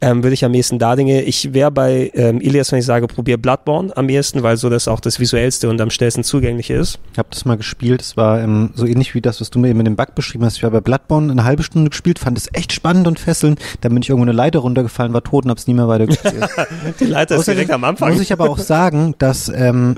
[0.02, 1.24] ähm, würde ich am ehesten da Dinge.
[1.24, 4.88] Ich wäre bei ähm, Ilias, wenn ich sage, probier Bloodborne am ehesten, weil so das
[4.88, 7.00] auch das visuellste und am schnellsten zugängliche ist.
[7.14, 8.02] Ich habe das mal gespielt.
[8.02, 10.46] Es war ähm, so ähnlich wie das, was du mir eben mit dem Bug beschrieben
[10.46, 10.58] hast.
[10.58, 13.60] Ich war bei Bloodborne eine halbe Stunde gespielt, fand es echt spannend und fesselnd.
[13.82, 16.48] Dann bin ich irgendwo eine Leiter runtergefallen, war tot und hab's nie mehr weiter gespielt.
[17.00, 18.12] Die Leiter ist direkt am Anfang.
[18.12, 19.96] Muss ich aber auch sagen, dass ähm,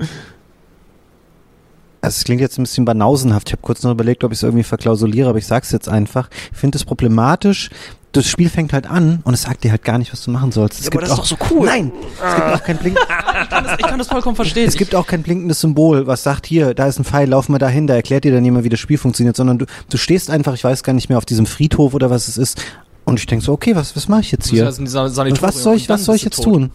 [2.02, 3.48] also es klingt jetzt ein bisschen banausenhaft.
[3.48, 6.30] Ich habe kurz noch überlegt, ob ich es irgendwie verklausuliere, aber ich sag's jetzt einfach.
[6.52, 7.70] Ich finde es problematisch.
[8.12, 10.50] Das Spiel fängt halt an und es sagt dir halt gar nicht, was du machen
[10.50, 10.80] sollst.
[10.80, 11.66] Es aber gibt das ist auch, doch so cool.
[11.66, 11.92] Nein,
[12.24, 12.98] es gibt auch kein Blink.
[13.42, 14.68] Ich kann das, ich kann das vollkommen verstehen.
[14.68, 17.58] Es gibt auch kein blinkendes Symbol, was sagt, hier, da ist ein Pfeil, lauf mal
[17.58, 20.54] dahin, da erklärt dir dann jemand, wie das Spiel funktioniert, sondern du, du stehst einfach,
[20.54, 22.62] ich weiß gar nicht mehr, auf diesem Friedhof oder was es ist.
[23.10, 24.64] Und ich denk so, okay, was, was mache ich jetzt hier?
[24.64, 26.70] Und was soll ich, was soll ich jetzt tun?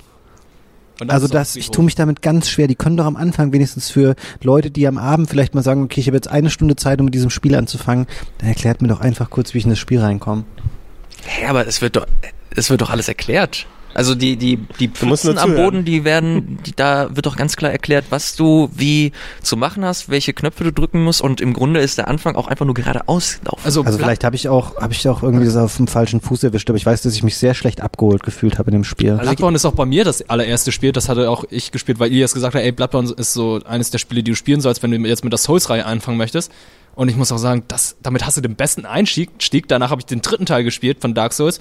[1.08, 2.68] Also das, ich tue mich damit ganz schwer.
[2.68, 6.02] Die können doch am Anfang wenigstens für Leute, die am Abend vielleicht mal sagen, okay,
[6.02, 8.06] ich habe jetzt eine Stunde Zeit, um mit diesem Spiel anzufangen,
[8.40, 10.44] dann erklärt mir doch einfach kurz, wie ich in das Spiel reinkomme.
[11.24, 12.06] Hä, aber es wird doch,
[12.54, 13.66] es wird doch alles erklärt.
[13.96, 15.56] Also die, die, die Pfützen am.
[15.56, 19.86] Boden, die werden, die, da wird doch ganz klar erklärt, was du wie zu machen
[19.86, 22.76] hast, welche Knöpfe du drücken musst und im Grunde ist der Anfang auch einfach nur
[22.76, 23.62] geradeaus laufen.
[23.64, 26.44] Also, Also vielleicht habe ich auch, habe ich auch irgendwie das auf dem falschen Fuß
[26.44, 29.14] erwischt, aber ich weiß, dass ich mich sehr schlecht abgeholt gefühlt habe in dem Spiel.
[29.14, 32.34] Bloodborne ist auch bei mir das allererste Spiel, das hatte auch ich gespielt, weil Ilias
[32.34, 34.98] gesagt hat, ey, Bloodborne ist so eines der Spiele, die du spielen sollst, wenn du
[34.98, 36.52] jetzt mit der Souls-Reihe anfangen möchtest.
[36.96, 39.30] Und ich muss auch sagen, das, damit hast du den besten Einstieg.
[39.40, 39.68] Stieg.
[39.68, 41.60] Danach habe ich den dritten Teil gespielt von Dark Souls.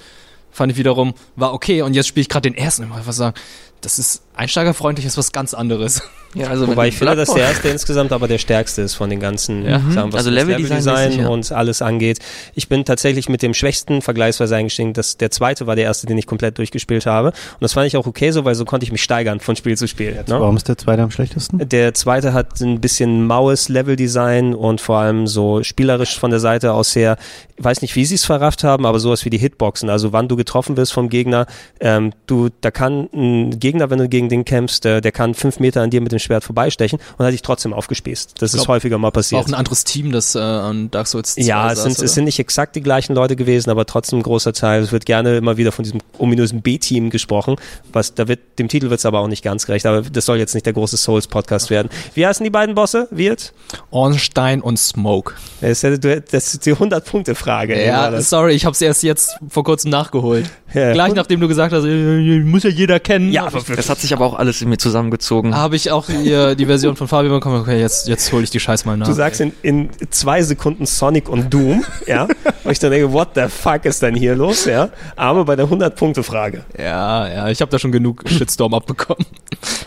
[0.55, 1.81] Fand ich wiederum, war okay.
[1.81, 2.83] Und jetzt spiele ich gerade den ersten.
[2.83, 3.35] Ich muss einfach sagen,
[3.81, 6.01] das ist einsteigerfreundlich, ist was ganz anderes.
[6.35, 9.19] Ja, also Wobei ich finde, dass der erste insgesamt aber der stärkste ist von den
[9.19, 9.79] ganzen Ja.
[9.89, 11.27] Sachen, was Also Leveldesign mäßig, ja.
[11.29, 12.19] und alles angeht.
[12.53, 14.93] Ich bin tatsächlich mit dem schwächsten vergleichsweise eingestiegen.
[14.93, 17.29] Das, der zweite war der erste, den ich komplett durchgespielt habe.
[17.29, 19.77] Und das fand ich auch okay so, weil so konnte ich mich steigern von Spiel
[19.77, 20.11] zu Spiel.
[20.13, 20.23] Ne?
[20.27, 21.67] Warum ist der zweite am schlechtesten?
[21.69, 26.73] Der zweite hat ein bisschen maues Leveldesign und vor allem so spielerisch von der Seite
[26.73, 27.17] aus her,
[27.57, 30.27] ich weiß nicht, wie sie es verrafft haben, aber sowas wie die Hitboxen, also wann
[30.27, 31.45] du getroffen wirst vom Gegner,
[31.79, 35.59] ähm, du, da kann ein Gegner, wenn du gegen den kämpfst, äh, der kann fünf
[35.59, 38.33] Meter an dir mit dem Schwert vorbeistechen und hat dich trotzdem aufgespießt.
[38.39, 39.41] Das ist glaub, häufiger mal passiert.
[39.41, 42.05] auch ein anderes Team, das äh, an Dark Souls 2 Ja, es saß, sind, oder?
[42.05, 44.81] es sind nicht exakt die gleichen Leute gewesen, aber trotzdem ein großer Teil.
[44.81, 47.55] Es wird gerne immer wieder von diesem ominösen B-Team gesprochen.
[47.93, 49.85] Was, da wird, dem Titel wird es aber auch nicht ganz gerecht.
[49.85, 51.89] Aber das soll jetzt nicht der große Souls-Podcast werden.
[52.13, 53.07] Wie heißen die beiden Bosse?
[53.11, 53.53] Wirt?
[53.91, 55.33] Ornstein und Smoke.
[55.61, 57.85] Das ist, ist die 100-Punkte-Frage.
[57.85, 60.49] Ja, sorry, ich hab's erst jetzt vor kurzem nachgeholt.
[60.73, 60.91] Ja.
[60.93, 63.31] Gleich nachdem du gesagt hast, äh, muss ja jeder kennen.
[63.31, 65.55] Ja, aber Das hat sich aber auch alles in mir zusammengezogen.
[65.55, 67.61] habe ich auch die, die Version von Fabio bekommen.
[67.61, 69.07] Okay, jetzt, jetzt hole ich die Scheiß mal nach.
[69.07, 72.27] Du sagst in, in zwei Sekunden Sonic und Doom, ja.
[72.63, 74.89] Und ich dann denke, what the fuck ist denn hier los, ja.
[75.15, 79.25] Aber bei der 100-Punkte-Frage, ja, ja, ich habe da schon genug Shitstorm abbekommen.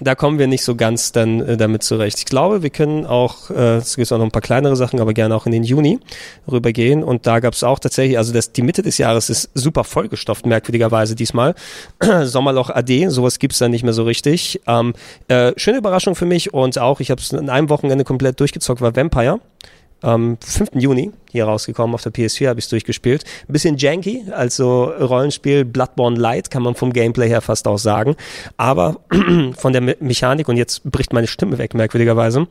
[0.01, 2.19] da kommen wir nicht so ganz dann äh, damit zurecht.
[2.19, 5.13] Ich glaube, wir können auch, äh, es gibt auch noch ein paar kleinere Sachen, aber
[5.13, 5.99] gerne auch in den Juni
[6.51, 7.03] rübergehen.
[7.03, 10.47] Und da gab es auch tatsächlich, also das, die Mitte des Jahres ist super vollgestopft,
[10.47, 11.55] merkwürdigerweise diesmal.
[12.25, 14.61] Sommerloch AD, sowas gibt's da nicht mehr so richtig.
[14.67, 14.95] Ähm,
[15.29, 18.81] äh, schöne Überraschung für mich und auch, ich habe es in einem Wochenende komplett durchgezockt,
[18.81, 19.41] war Vampire.
[20.01, 20.71] Am 5.
[20.75, 23.25] Juni hier rausgekommen, auf der PS4 habe ich es durchgespielt.
[23.49, 28.17] Ein bisschen janky, also Rollenspiel Bloodborne Light, kann man vom Gameplay her fast auch sagen.
[28.57, 29.01] Aber
[29.57, 32.47] von der Me Mechanik, und jetzt bricht meine Stimme weg, merkwürdigerweise,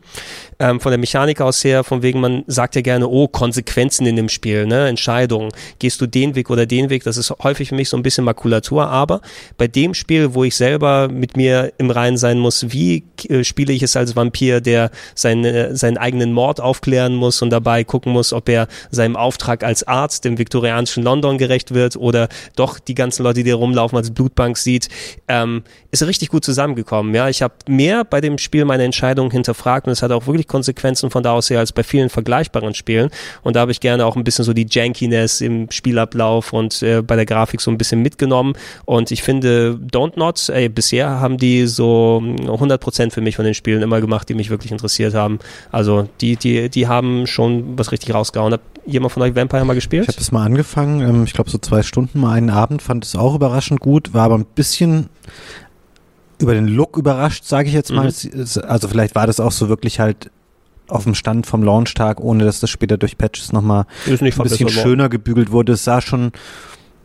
[0.60, 4.16] ähm, von der Mechanik aus her, von wegen, man sagt ja gerne, oh, Konsequenzen in
[4.16, 5.52] dem Spiel, ne, Entscheidungen.
[5.80, 7.04] Gehst du den Weg oder den Weg?
[7.04, 9.22] Das ist häufig für mich so ein bisschen Makulatur, aber
[9.58, 13.74] bei dem Spiel, wo ich selber mit mir im Reinen sein muss, wie äh, spiele
[13.74, 18.34] ich es als Vampir, der seine, seinen eigenen Mord aufklären muss und dabei gucken muss,
[18.34, 23.24] ob er seinem Auftrag als Arzt im viktorianischen London gerecht wird oder doch die ganzen
[23.24, 24.90] Leute, die da rumlaufen, als Blutbank sieht,
[25.28, 27.14] ähm, ist richtig gut zusammengekommen.
[27.14, 30.48] Ja, ich habe mehr bei dem Spiel meine Entscheidungen hinterfragt und es hat auch wirklich
[30.48, 33.10] Konsequenzen von da aus her als bei vielen vergleichbaren Spielen.
[33.44, 37.02] Und da habe ich gerne auch ein bisschen so die Jankiness im Spielablauf und äh,
[37.02, 38.54] bei der Grafik so ein bisschen mitgenommen.
[38.86, 43.54] Und ich finde, Don't Not, ey, bisher haben die so 100% für mich von den
[43.54, 45.40] Spielen immer gemacht, die mich wirklich interessiert haben.
[45.72, 48.52] Also die, die, die haben schon was richtig rausgehauen.
[48.58, 50.04] Hat jemand von euch Vampire mal gespielt?
[50.04, 53.06] Ich habe das mal angefangen, ähm, ich glaube so zwei Stunden mal einen Abend, fand
[53.06, 55.10] es auch überraschend gut, war aber ein bisschen
[56.40, 58.10] über den Look überrascht, sage ich jetzt mal.
[58.10, 58.46] Mhm.
[58.68, 60.32] Also vielleicht war das auch so wirklich halt
[60.88, 65.10] auf dem Stand vom Launchtag, ohne dass das später durch Patches nochmal ein bisschen schöner
[65.10, 65.74] gebügelt wurde.
[65.74, 66.32] Es sah schon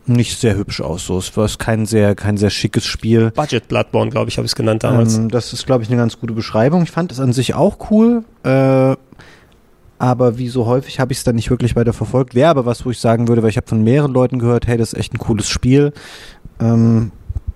[0.05, 1.05] nicht sehr hübsch aus.
[1.05, 3.31] So, es war kein sehr, kein sehr schickes Spiel.
[3.31, 5.17] Budget Bloodborne, glaube ich, habe ich es genannt damals.
[5.17, 6.83] Ähm, das ist, glaube ich, eine ganz gute Beschreibung.
[6.83, 8.95] Ich fand es an sich auch cool, äh,
[10.03, 12.35] aber wie so häufig habe ich es dann nicht wirklich weiter verfolgt.
[12.35, 14.75] Wäre aber was, wo ich sagen würde, weil ich habe von mehreren Leuten gehört, hey,
[14.75, 15.93] das ist echt ein cooles Spiel.
[16.59, 17.13] Ähm,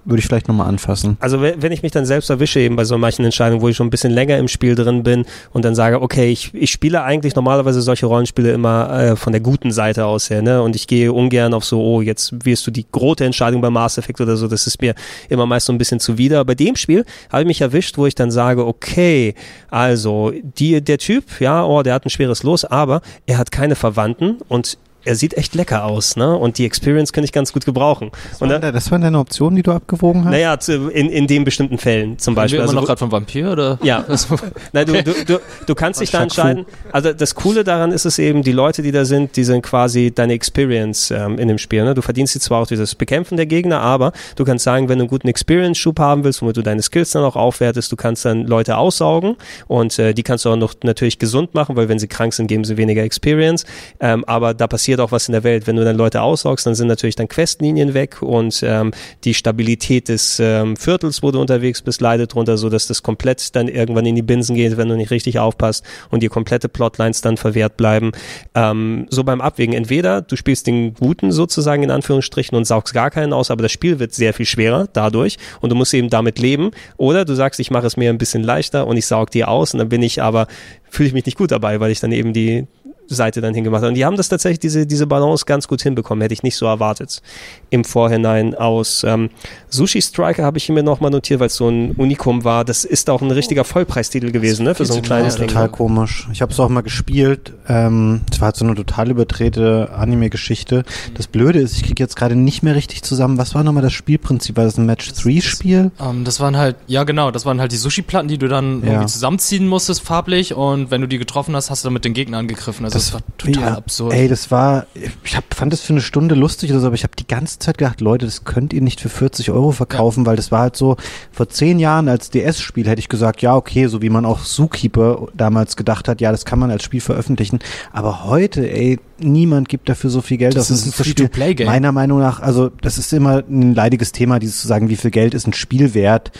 [0.08, 1.18] würde ich vielleicht nochmal anfassen.
[1.20, 3.88] Also wenn ich mich dann selbst erwische eben bei so manchen Entscheidungen, wo ich schon
[3.88, 7.36] ein bisschen länger im Spiel drin bin und dann sage, okay, ich, ich spiele eigentlich
[7.36, 10.62] normalerweise solche Rollenspiele immer äh, von der guten Seite aus her, ne?
[10.62, 13.98] Und ich gehe ungern auf so, oh, jetzt wirst du die große Entscheidung bei Mass
[13.98, 14.96] Effect oder so, das ist mir
[15.30, 16.46] immer meist so ein bisschen zuwider.
[16.46, 19.36] Bei dem Spiel habe ich mich erwischt, wo ich dann sage, okay,
[19.70, 23.76] also die, der Typ, ja, oh, der hat ein schweres Los, aber er hat keine
[23.76, 24.78] Verwandten und
[25.08, 26.36] er sieht echt lecker aus, ne?
[26.36, 28.12] Und die Experience kann ich ganz gut gebrauchen.
[28.12, 30.32] Das Und waren, dann, de- das waren deine Optionen, die du abgewogen hast?
[30.32, 32.60] naja, zu- in, in den bestimmten Fällen zum Beispiel.
[32.60, 33.80] wir immer Also, noch gerade vom Vampir, oder?
[33.82, 34.06] ja,
[34.74, 36.66] Nein, du, du, du, du kannst dich da entscheiden.
[36.92, 40.12] Also das Coole daran ist es eben, die Leute, die da sind, die sind quasi
[40.14, 41.84] deine Experience ähm, in dem Spiel.
[41.84, 41.94] Ne?
[41.94, 44.98] Du verdienst sie zwar auch durch das Bekämpfen der Gegner, aber du kannst sagen, wenn
[45.00, 48.26] du einen guten Experience-Schub haben willst, womit du deine Skills dann auch aufwertest, du kannst
[48.26, 49.36] dann Leute aussaugen
[49.68, 52.48] und äh, die kannst du auch noch natürlich gesund machen, weil wenn sie krank sind,
[52.48, 53.66] geben sie weniger Experience.
[54.00, 55.68] Ähm, aber da passiert passiert auch was in der Welt.
[55.68, 58.92] Wenn du dann Leute aussaugst, dann sind natürlich dann Questlinien weg und ähm,
[59.24, 63.56] die Stabilität des ähm, Viertels, wo du unterwegs bist, leidet drunter, so dass das komplett
[63.56, 67.22] dann irgendwann in die Binsen geht, wenn du nicht richtig aufpasst und die komplette Plotlines
[67.22, 68.12] dann verwehrt bleiben.
[68.56, 73.12] Ähm, so beim Abwägen, entweder du spielst den Guten sozusagen in Anführungsstrichen und saugst gar
[73.12, 76.40] keinen aus, aber das Spiel wird sehr viel schwerer dadurch und du musst eben damit
[76.40, 79.46] leben, oder du sagst, ich mache es mir ein bisschen leichter und ich saug die
[79.46, 80.48] aus und dann bin ich aber,
[80.90, 82.66] fühle ich mich nicht gut dabei, weil ich dann eben die
[83.10, 83.90] Seite dann hingemacht habe.
[83.90, 86.66] Und die haben das tatsächlich, diese, diese Balance ganz gut hinbekommen, hätte ich nicht so
[86.66, 87.22] erwartet
[87.70, 89.04] im Vorhinein aus.
[89.06, 89.30] Ähm,
[89.70, 92.66] Sushi Striker habe ich mir nochmal notiert, weil es so ein Unikum war.
[92.66, 94.76] Das ist auch ein richtiger Vollpreistitel gewesen, ne?
[94.76, 95.48] Für so ein kleines Ding.
[95.48, 96.28] total komisch.
[96.32, 97.54] Ich habe es auch mal gespielt.
[97.68, 100.84] Ähm, es war halt so eine total überdrehte Anime-Geschichte.
[101.16, 103.38] Das Blöde ist, ich kriege jetzt gerade nicht mehr richtig zusammen.
[103.38, 104.58] Was war nochmal das Spielprinzip?
[104.58, 105.92] War das ein Match-3-Spiel?
[106.00, 108.88] Ähm, das waren halt, ja genau, das waren halt die Sushi-Platten, die du dann Ja.
[108.92, 110.54] irgendwie zusammenziehen musstest, farblich.
[110.54, 112.86] Und wenn du die getroffen hast, hast du damit den Gegner angegriffen.
[112.86, 114.14] Also das, war total Ja, absurd.
[114.14, 114.86] Ey, das war,
[115.24, 117.60] ich hab, fand das für eine Stunde lustig oder so, aber ich habe die ganze
[117.60, 120.76] Zeit gedacht, Leute, das könnt ihr nicht für 40 Euro verkaufen, weil das war halt
[120.76, 120.98] so,
[121.32, 125.28] vor zehn Jahren als DS-Spiel hätte ich gesagt, ja, okay, so wie man auch Zookeeper
[125.34, 127.60] damals gedacht hat, ja, das kann man als Spiel veröffentlichen.
[127.92, 130.80] Aber heute, ey, niemand gibt dafür so viel Geld Das aus.
[130.80, 131.06] ist ein Spiel.
[131.16, 131.68] Free-to-Play-Game.
[131.68, 135.12] Meiner Meinung nach, also das ist immer ein leidiges Thema, dieses zu sagen, wie viel
[135.12, 136.32] Geld ist ein Spiel wert.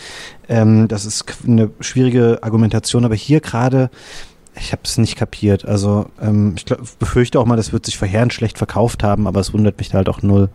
[0.48, 3.90] Ähm, das ist eine schwierige Argumentation, aber hier gerade,
[4.60, 5.64] ich habe es nicht kapiert.
[5.64, 9.40] Also ähm, ich glaub, befürchte auch mal, das wird sich verheerend schlecht verkauft haben, aber
[9.40, 10.48] es wundert mich halt auch null.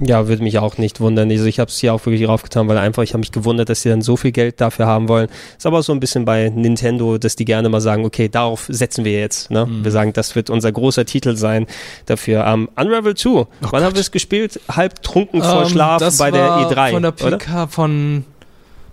[0.00, 1.30] Ja, würde mich auch nicht wundern.
[1.30, 3.82] Also ich habe es hier auch wirklich raufgetan, weil einfach, ich habe mich gewundert, dass
[3.82, 5.28] sie dann so viel Geld dafür haben wollen.
[5.56, 9.04] Ist aber so ein bisschen bei Nintendo, dass die gerne mal sagen, okay, darauf setzen
[9.04, 9.52] wir jetzt.
[9.52, 9.66] Ne?
[9.66, 9.84] Mhm.
[9.84, 11.66] Wir sagen, das wird unser großer Titel sein
[12.06, 12.44] dafür.
[12.44, 14.60] Ähm, Unravel 2, wann haben wir es gespielt?
[14.68, 17.38] Halb trunken vor Ähm, Schlaf das bei der war E3, Von der oder?
[17.38, 18.24] PK von,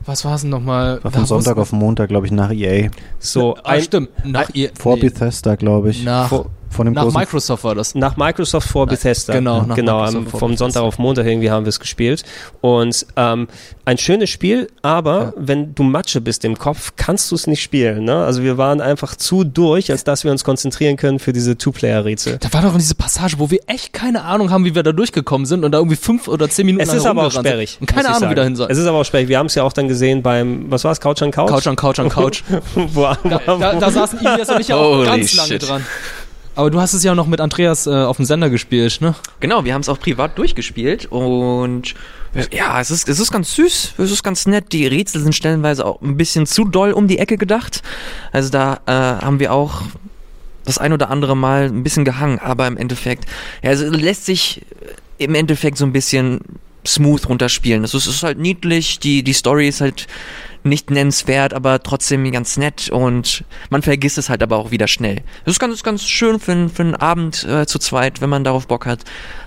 [0.06, 1.00] was war es denn nochmal?
[1.04, 2.90] War von Sonntag auf Montag, glaube ich, nach EA.
[3.20, 4.10] So, Ah, ein, stimmt.
[4.26, 6.04] Nach, ihr, Vor nee, Bethesda, glaube ich.
[6.04, 7.94] nach, vor- von dem nach großen Microsoft war das.
[7.96, 9.34] nach Microsoft vor Bethesda.
[9.34, 10.58] genau, nach genau Microsoft vor vom.
[10.58, 12.24] Sonntag auf Montag irgendwie haben wir es gespielt.
[12.62, 13.48] Und ähm,
[13.86, 15.34] ein schönes Spiel, aber Ja.
[15.38, 18.06] wenn du Matsche bist im Kopf, kannst du es nicht spielen.
[18.06, 18.16] Ne?
[18.16, 22.38] Also wir waren einfach zu durch, als dass wir uns konzentrieren können für diese Two-Player-Rätsel.
[22.40, 25.46] Da war doch diese Passage, wo wir echt keine Ahnung haben, wie wir da durchgekommen
[25.46, 27.78] sind und da irgendwie fünf oder zehn Minuten Es ist aber auch sperrig.
[27.82, 28.36] Und keine Ahnung, wie sagen.
[28.36, 28.68] dahin soll.
[28.72, 29.28] Es ist aber auch sperrig.
[29.28, 31.50] Wir haben es ja auch dann gesehen beim, was war es, Couch an Couch?
[31.50, 32.44] Couch an Couch an Couch.
[32.94, 35.68] Da, da, da saßen Ilias und ich ja auch ganz lange shit.
[35.68, 35.86] dran.
[36.56, 39.16] Aber du hast es ja noch mit Andreas äh, auf dem Sender gespielt, ne?
[39.40, 41.96] Genau, wir haben es auch privat durchgespielt und
[42.52, 44.72] ja, es ist, es ist ganz süß, es ist ganz nett.
[44.72, 47.82] Die Rätsel sind stellenweise auch ein bisschen zu doll um die Ecke gedacht.
[48.32, 49.82] Also da äh, haben wir auch
[50.64, 53.26] das ein oder andere Mal ein bisschen gehangen, aber im Endeffekt,
[53.64, 54.62] ja, also lässt sich
[55.18, 56.40] im Endeffekt so ein bisschen
[56.86, 57.84] smooth runterspielen.
[57.84, 60.08] Es ist, es ist halt niedlich, die, die Story ist halt
[60.64, 65.18] nicht nennenswert, aber trotzdem ganz nett und man vergisst es halt aber auch wieder schnell.
[65.46, 68.44] Das ist ganz, ganz schön für, einen- für einen Abend äh, zu zweit, wenn man
[68.44, 69.00] darauf Bock hat,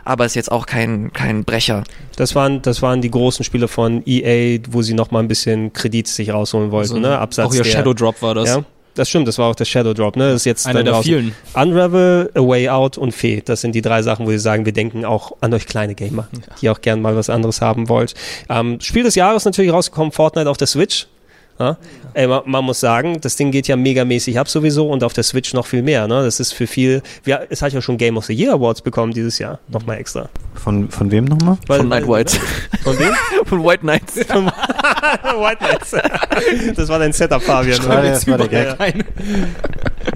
[0.05, 1.85] aber ist jetzt auch kein, kein Brecher.
[2.17, 5.73] Das waren, das waren die großen Spiele von EA, wo sie noch mal ein bisschen
[5.73, 7.19] Kredit sich rausholen wollten, ne?
[7.19, 8.49] Absatz auch ihr der, Shadow Drop war das.
[8.49, 8.65] Ja,
[8.95, 10.29] das stimmt, das war auch der Shadow Drop, ne?
[10.29, 11.05] Das ist jetzt Einer der draußen.
[11.05, 11.35] vielen.
[11.55, 13.43] Unravel, A Way Out und Fee.
[13.45, 16.29] Das sind die drei Sachen, wo wir sagen, wir denken auch an euch kleine Gamer,
[16.61, 18.15] die auch gern mal was anderes haben wollt.
[18.49, 21.07] Ähm, Spiel des Jahres natürlich rausgekommen, Fortnite auf der Switch.
[21.59, 21.77] Ja?
[22.15, 25.23] Ey, man, man muss sagen, das Ding geht ja megamäßig ab sowieso und auf der
[25.25, 26.07] Switch noch viel mehr.
[26.09, 26.23] Ne?
[26.25, 27.03] Das ist für viel.
[27.23, 29.59] Wir, es hat ja schon Game of the Year Awards bekommen dieses Jahr.
[29.69, 30.29] Nochmal extra.
[30.55, 31.59] Von, von wem nochmal?
[31.67, 32.39] Von Night White.
[32.83, 33.13] Von wem?
[33.47, 34.17] Von White Knights.
[34.29, 35.95] White Knights.
[36.77, 37.81] Das war dein Setup, Fabian.
[37.83, 38.79] Ja, das war der Gag.
[38.79, 39.05] Keine.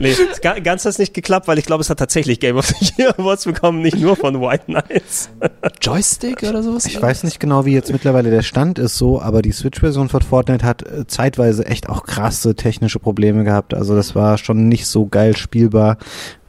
[0.01, 2.67] Nee, ga- ganz hat es nicht geklappt, weil ich glaube, es hat tatsächlich Game of
[2.67, 5.31] the Year Awards bekommen, nicht nur von White Knights.
[5.81, 6.85] Joystick oder sowas?
[6.87, 10.21] Ich weiß nicht genau, wie jetzt mittlerweile der Stand ist so, aber die Switch-Version von
[10.23, 13.75] Fortnite hat äh, zeitweise echt auch krasse technische Probleme gehabt.
[13.75, 15.99] Also das war schon nicht so geil spielbar.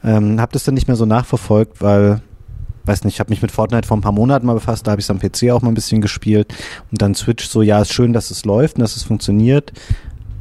[0.02, 2.22] Ähm, hab das dann nicht mehr so nachverfolgt, weil
[2.86, 5.00] weiß nicht, ich habe mich mit Fortnite vor ein paar Monaten mal befasst, da habe
[5.00, 6.52] ich es am PC auch mal ein bisschen gespielt
[6.90, 9.72] und dann Switch so, ja, ist schön, dass es läuft und dass es funktioniert,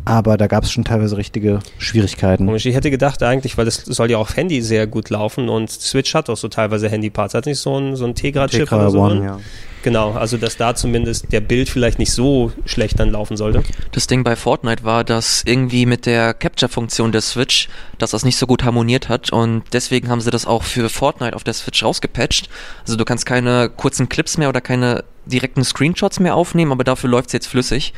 [0.06, 2.46] aber da gab es schon teilweise richtige Schwierigkeiten.
[2.46, 5.70] Komisch, ich hätte gedacht eigentlich, weil das soll ja auf Handy sehr gut laufen und
[5.70, 7.34] Switch hat auch so teilweise Handyparts.
[7.34, 9.24] Hat nicht so ein, so ein Tegra-Chip Tegra oder so One, drin?
[9.24, 9.40] ja.
[9.82, 13.64] Genau, also dass da zumindest der Bild vielleicht nicht so schlecht dann laufen sollte.
[13.94, 18.38] Das Ding bei Fortnite war, dass irgendwie mit der Capture-Funktion der Switch, dass das nicht
[18.38, 21.82] so gut harmoniert hat und deswegen haben sie das auch für Fortnite auf der Switch
[21.82, 22.50] rausgepatcht.
[22.84, 27.10] Also du kannst keine kurzen Clips mehr oder keine direkten Screenshots mehr aufnehmen, aber dafür
[27.10, 27.94] läuft's jetzt flüssig.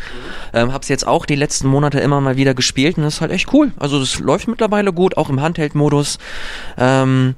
[0.53, 3.31] Ähm, hab's jetzt auch die letzten Monate immer mal wieder gespielt und das ist halt
[3.31, 3.71] echt cool.
[3.79, 6.19] Also das läuft mittlerweile gut, auch im Handheld-Modus.
[6.77, 7.35] Ähm,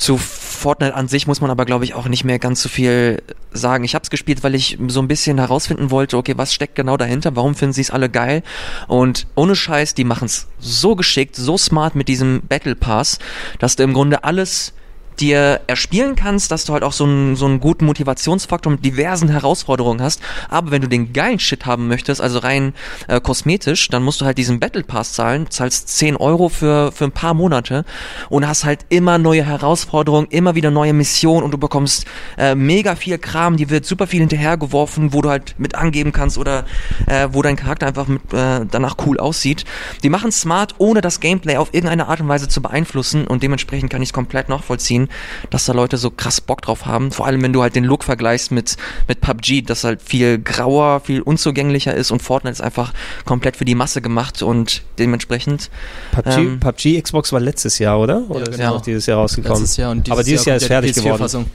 [0.00, 3.22] zu Fortnite an sich muss man aber, glaube ich, auch nicht mehr ganz so viel
[3.52, 3.84] sagen.
[3.84, 6.96] Ich habe es gespielt, weil ich so ein bisschen herausfinden wollte, okay, was steckt genau
[6.96, 7.36] dahinter?
[7.36, 8.42] Warum finden sie es alle geil?
[8.88, 13.18] Und ohne Scheiß, die machen es so geschickt, so smart mit diesem Battle Pass,
[13.58, 14.72] dass du im Grunde alles
[15.20, 19.28] dir erspielen kannst, dass du halt auch so einen, so einen guten Motivationsfaktor mit diversen
[19.28, 20.20] Herausforderungen hast.
[20.48, 22.74] Aber wenn du den geilen Shit haben möchtest, also rein
[23.08, 27.04] äh, kosmetisch, dann musst du halt diesen Battle Pass zahlen, zahlst 10 Euro für, für
[27.04, 27.84] ein paar Monate
[28.28, 32.06] und hast halt immer neue Herausforderungen, immer wieder neue Missionen und du bekommst
[32.38, 36.38] äh, mega viel Kram, die wird super viel hinterhergeworfen, wo du halt mit angeben kannst
[36.38, 36.64] oder
[37.06, 39.64] äh, wo dein Charakter einfach mit, äh, danach cool aussieht.
[40.02, 43.90] Die machen smart, ohne das Gameplay auf irgendeine Art und Weise zu beeinflussen und dementsprechend
[43.90, 45.08] kann ich es komplett nachvollziehen,
[45.50, 47.12] dass da Leute so krass Bock drauf haben.
[47.12, 48.76] Vor allem, wenn du halt den Look vergleichst mit,
[49.08, 52.92] mit PUBG, das halt viel grauer, viel unzugänglicher ist und Fortnite ist einfach
[53.24, 55.70] komplett für die Masse gemacht und dementsprechend
[56.12, 58.22] PUBG, Ähm, PUBG Xbox war letztes Jahr, oder?
[58.28, 58.74] Oder Ja, ist genau.
[58.74, 59.58] noch dieses Jahr rausgekommen?
[59.60, 61.22] Letztes Jahr und dieses Aber dieses Jahr, ist kommt ja die fertig geworden.
[61.22, 61.46] PS4-Fassung.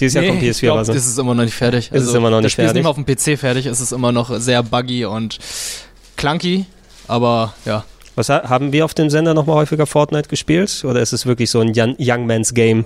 [0.00, 0.94] Dieses Jahr Nee, kommt ich glaub, PS4-Fassung.
[0.96, 1.92] das ist immer noch nicht fertig.
[1.92, 2.74] Also, Ist es immer noch das nicht Spiel ist fertig?
[2.74, 5.38] nicht mal auf dem PC fertig, es ist immer noch sehr buggy und
[6.16, 6.66] clunky,
[7.06, 7.84] aber ja.
[8.16, 10.84] Was ha- haben wir auf dem Sender noch mal häufiger Fortnite gespielt?
[10.84, 12.84] Oder ist es wirklich so ein Young, Young Man's Game?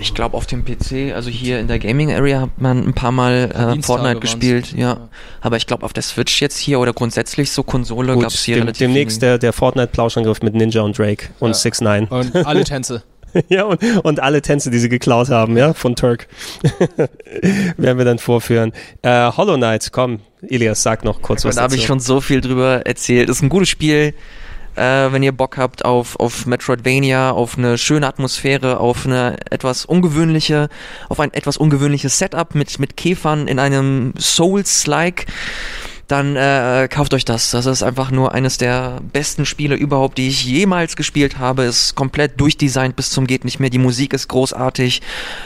[0.00, 3.12] Ich glaube auf dem PC, also hier in der Gaming Area hat man ein paar
[3.12, 4.20] Mal äh, Fortnite waren's.
[4.20, 5.08] gespielt, ja.
[5.42, 8.56] Aber ich glaube auf der Switch jetzt hier oder grundsätzlich so Konsole gab es hier
[8.56, 11.54] dem, relativ demnächst der, der Fortnite-Plauschangriff mit Ninja und Drake und Ja.
[11.54, 13.02] 6 9 Und alle Tänze.
[13.48, 16.28] Ja, und, und alle Tänze, die sie geklaut haben, ja, von Turk.
[17.78, 18.72] Werden wir dann vorführen.
[19.00, 22.40] Äh, Hollow Knight, komm, Elias, sag noch kurz was Da habe ich schon so viel
[22.42, 23.30] drüber erzählt.
[23.30, 24.12] Ist ein gutes Spiel,
[24.76, 29.84] äh, wenn ihr Bock habt auf, auf Metroidvania, auf eine schöne Atmosphäre, auf eine etwas
[29.84, 30.68] ungewöhnliche,
[31.08, 35.26] auf ein etwas ungewöhnliches Setup mit, mit Käfern in einem Souls-like.
[36.08, 37.52] Dann äh, kauft euch das.
[37.52, 41.62] Das ist einfach nur eines der besten Spiele überhaupt, die ich jemals gespielt habe.
[41.62, 43.70] Ist komplett durchdesignt bis zum geht nicht mehr.
[43.70, 45.00] Die Musik ist großartig.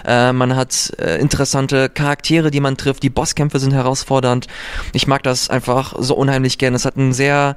[0.05, 3.05] Äh, man hat äh, interessante Charaktere, die man trifft.
[3.05, 4.49] Die Bosskämpfe sind herausfordernd.
[4.93, 6.75] Ich mag das einfach so unheimlich gern.
[6.75, 7.57] Es hat einen sehr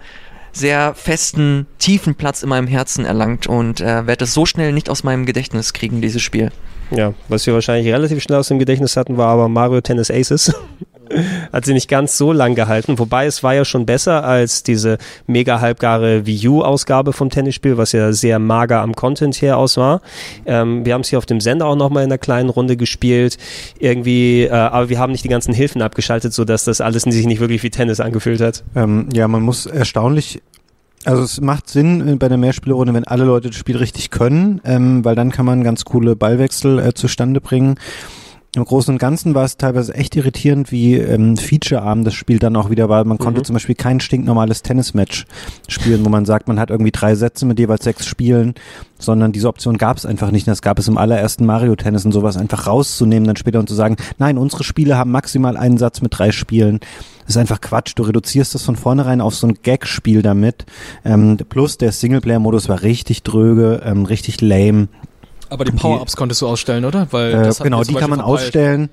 [0.51, 4.89] sehr festen, tiefen Platz in meinem Herzen erlangt und äh, werde es so schnell nicht
[4.89, 6.51] aus meinem Gedächtnis kriegen, dieses Spiel.
[6.91, 10.53] Ja, was wir wahrscheinlich relativ schnell aus dem Gedächtnis hatten, war aber Mario Tennis Aces.
[11.52, 14.98] Hat sie nicht ganz so lang gehalten, wobei es war ja schon besser als diese
[15.27, 20.02] mega halbgare Wii U-Ausgabe vom Tennisspiel, was ja sehr mager am Content her aus war.
[20.45, 23.38] Ähm, wir haben es hier auf dem Sender auch nochmal in einer kleinen Runde gespielt.
[23.80, 27.40] Irgendwie, äh, aber wir haben nicht die ganzen Hilfen abgeschaltet, sodass das alles sich nicht
[27.40, 28.64] wirklich wie Tennis angefühlt hat.
[28.76, 30.41] Ähm, ja, man muss erstaunlich,
[31.06, 34.61] also es macht Sinn äh, bei der Mehrspielerrunde, wenn alle Leute das Spiel richtig können,
[34.65, 37.76] ähm, weil dann kann man ganz coole Ballwechsel äh, zustande bringen.
[38.55, 42.55] Im Großen und Ganzen war es teilweise echt irritierend, wie ähm, featurearm das Spiel dann
[42.55, 43.05] auch wieder war.
[43.05, 43.43] Man konnte Mhm.
[43.45, 45.27] zum Beispiel kein stinknormales Tennismatch
[45.67, 48.55] spielen, wo man sagt, man hat irgendwie drei Sätze mit jeweils sechs Spielen,
[48.97, 50.47] sondern diese Option gab es einfach nicht.
[50.47, 53.76] Das gab es im allerersten Mario Tennis und sowas einfach rauszunehmen, dann später und zu
[53.76, 56.80] sagen, nein, unsere Spiele haben maximal einen Satz mit drei Spielen.
[57.27, 57.93] Das ist einfach Quatsch.
[57.95, 60.65] Du reduzierst das von vornherein auf so ein Gag-Spiel damit.
[61.05, 64.88] Ähm, plus der Singleplayer-Modus war richtig dröge, ähm, richtig lame.
[65.49, 67.07] Aber die Power-Ups konntest du ausstellen, oder?
[67.11, 68.89] Weil Äh, genau, die kann man ausstellen.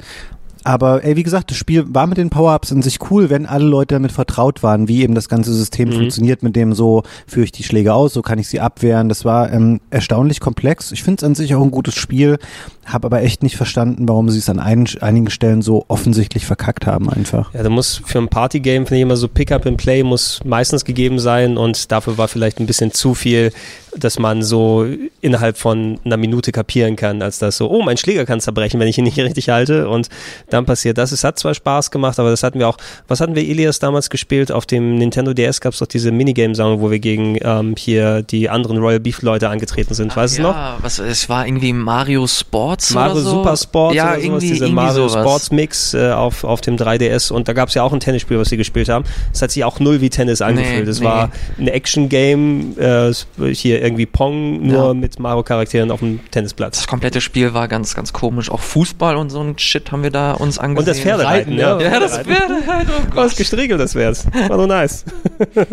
[0.66, 3.64] Aber ey, wie gesagt, das Spiel war mit den Power-Ups in sich cool, wenn alle
[3.64, 5.92] Leute damit vertraut waren, wie eben das ganze System Mhm.
[5.94, 9.08] funktioniert, mit dem so führe ich die Schläge aus, so kann ich sie abwehren.
[9.08, 10.90] Das war ähm, erstaunlich komplex.
[10.90, 12.38] Ich finde es an sich auch ein gutes Spiel,
[12.84, 16.84] habe aber echt nicht verstanden, warum sie es an ein, einigen Stellen so offensichtlich verkackt
[16.84, 17.54] haben einfach.
[17.54, 20.84] Ja, da muss für ein Partygame, finde ich immer so Pick-up and Play muss meistens
[20.84, 23.52] gegeben sein und dafür war vielleicht ein bisschen zu viel,
[23.96, 24.84] dass man so
[25.20, 28.88] innerhalb von einer Minute kapieren kann, als das so, oh, mein Schläger kann zerbrechen, wenn
[28.88, 30.08] ich ihn nicht richtig halte und
[30.50, 31.12] dann passiert das.
[31.12, 32.78] Es hat zwar Spaß gemacht, aber das hatten wir auch,
[33.08, 34.50] was hatten wir Elias damals gespielt?
[34.50, 38.48] Auf dem Nintendo DS gab es doch diese Minigame-Sammlung, wo wir gegen ähm, hier die
[38.48, 40.16] anderen Royal Beef-Leute angetreten sind.
[40.16, 40.54] Weißt du es noch?
[40.54, 43.30] ja, was, es war irgendwie Mario Sports Mario oder so.
[43.30, 45.22] Super Sport ja, oder sowas, irgendwie, diese irgendwie Mario sowas.
[45.22, 48.38] Sports Mix äh, auf, auf dem 3DS und da gab es ja auch ein Tennisspiel,
[48.38, 49.04] was sie gespielt haben.
[49.32, 50.88] Es hat sich auch null wie Tennis angefühlt.
[50.88, 51.06] es nee.
[51.06, 53.12] war ein Action-Game, äh,
[53.52, 54.94] hier irgendwie Pong, nur Ja.
[54.94, 56.76] mit Mario-Charakteren auf dem Tennisplatz.
[56.78, 58.50] Das komplette Spiel war ganz, ganz komisch.
[58.50, 60.78] Auch Fußball und so ein Shit haben wir da uns angesehen.
[60.78, 61.80] Und das Pferdereiten, ja.
[61.80, 62.90] Ja, das Pferdereiten.
[63.12, 63.36] Oh Was Gott.
[63.38, 64.26] gestriegelt das wär's.
[64.48, 65.04] War nur nice.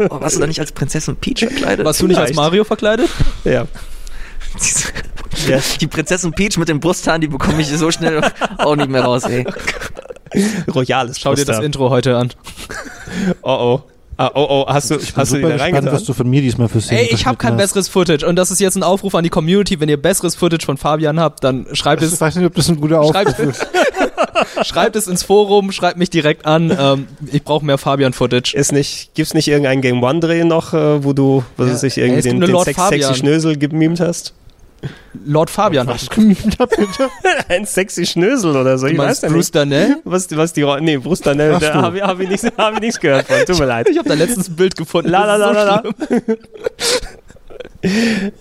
[0.10, 1.86] Oh, warst du da nicht als Prinzessin Peach verkleidet?
[1.86, 2.34] Warst du nicht als.
[2.36, 3.10] Mario verkleidet?
[3.44, 3.66] Ja.
[5.48, 5.58] Ja.
[5.82, 8.22] Die Prinzessin Peach mit den Brusthaaren, die bekomme ich so schnell
[8.60, 9.46] auch nicht mehr raus, ey.
[10.74, 11.60] Royales Schau dir das.
[11.60, 12.30] Intro heute an.
[13.42, 13.82] Oh oh.
[14.18, 16.30] Ah, oh oh, hast du, Ich bin hast du super wieder gespannt, was du von
[16.30, 17.58] mir diesmal für Szenen Ey, ich habe kein hast.
[17.62, 19.80] besseres Footage und das ist jetzt ein Aufruf an die Community.
[19.80, 22.70] Wenn ihr besseres Footage von Fabian habt, dann schreibt Ich es, weiß nicht, ob das
[22.70, 23.68] ein guter Aufruf schreibt, ist.
[24.64, 26.76] schreibt es ins Forum, schreibt mich direkt an.
[26.78, 28.56] Ähm, ich brauche mehr Fabian-Footage.
[28.56, 31.74] Ist nicht, gibt's nicht irgendein Game One Dreh noch, äh, wo du, was Ja.
[31.74, 34.34] weiß ich, irgendwie den, den Sex, sexy Schnösel gemimt hast?
[35.26, 37.10] Lord Fabian hat gemimt bitte.
[37.48, 39.56] Ein sexy Schnösel oder so, Du ich weiß Bruce nicht.
[39.56, 39.98] Danell?
[40.04, 43.00] Was, was die nee, Brust Danell, Ach da habe ich, hab ich, nichts, hab ich
[43.00, 43.88] gehört von, tut mir leid.
[43.90, 45.10] Ich habe da letztens ein Bild gefunden.
[45.10, 45.84] La, la, la, so la, la.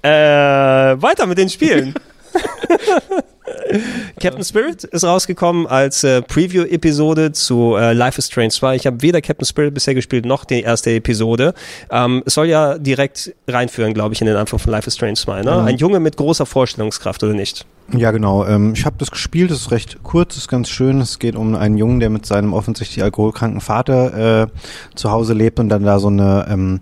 [0.00, 1.92] Äh, weiter mit den Spielen.
[4.20, 8.76] Captain Spirit ist rausgekommen als äh, Preview-Episode zu äh, Life is Strange 2.
[8.76, 11.54] Ich habe weder Captain Spirit bisher gespielt, noch die erste Episode.
[11.90, 15.14] Ähm, es soll ja direkt reinführen, glaube ich, in den Anfang von Life is Strange
[15.14, 15.42] 2.
[15.42, 15.50] Ne?
[15.50, 15.66] Mhm.
[15.66, 17.66] Ein Junge mit großer Vorstellungskraft, oder nicht?
[17.92, 18.44] Ja, genau.
[18.46, 21.00] Ähm, ich habe das gespielt, es ist recht kurz, ist ganz schön.
[21.00, 24.46] Es geht um einen Jungen, der mit seinem offensichtlich alkoholkranken Vater äh,
[24.94, 26.80] zu Hause lebt und dann da so eine ähm,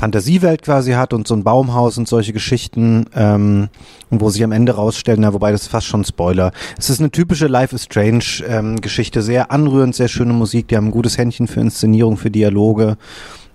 [0.00, 3.68] Fantasiewelt quasi hat und so ein Baumhaus und solche Geschichten, ähm,
[4.08, 6.52] wo sich am Ende rausstellen, na, wobei das ist fast schon Spoiler.
[6.78, 10.76] Es ist eine typische Life is Strange ähm, Geschichte, sehr anrührend, sehr schöne Musik, die
[10.78, 12.96] haben ein gutes Händchen für Inszenierung, für Dialoge.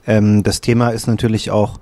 [0.05, 1.79] Ähm, das Thema ist natürlich auch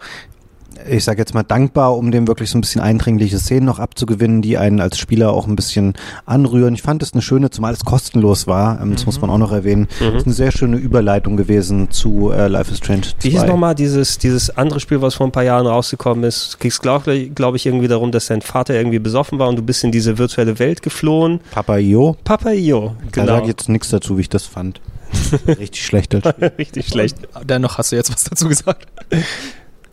[0.89, 4.41] ich sage jetzt mal dankbar, um dem wirklich so ein bisschen eindringliche Szenen noch abzugewinnen,
[4.41, 5.93] die einen als Spieler auch ein bisschen
[6.25, 6.73] anrühren.
[6.73, 9.51] Ich fand es eine schöne, zumal es kostenlos war, ähm, das muss man auch noch
[9.51, 10.15] erwähnen, Mhm.
[10.17, 13.23] ist eine sehr schöne Überleitung gewesen zu äh, Life is Strange 2.
[13.23, 16.59] Wie hieß nochmal dieses, dieses andere Spiel, was vor ein paar Jahren rausgekommen ist?
[16.59, 19.83] Kriegst glaube glaub ich irgendwie darum, dass dein Vater irgendwie besoffen war und du bist
[19.83, 21.39] in diese virtuelle Welt geflohen.
[21.51, 23.27] Papa Io, Papa Io, da genau.
[23.27, 24.81] sage ich jetzt nichts dazu, wie ich das fand.
[25.47, 26.15] Richtig schlecht.
[26.57, 27.17] Richtig schlecht.
[27.43, 28.87] Dennoch hast du jetzt was dazu gesagt.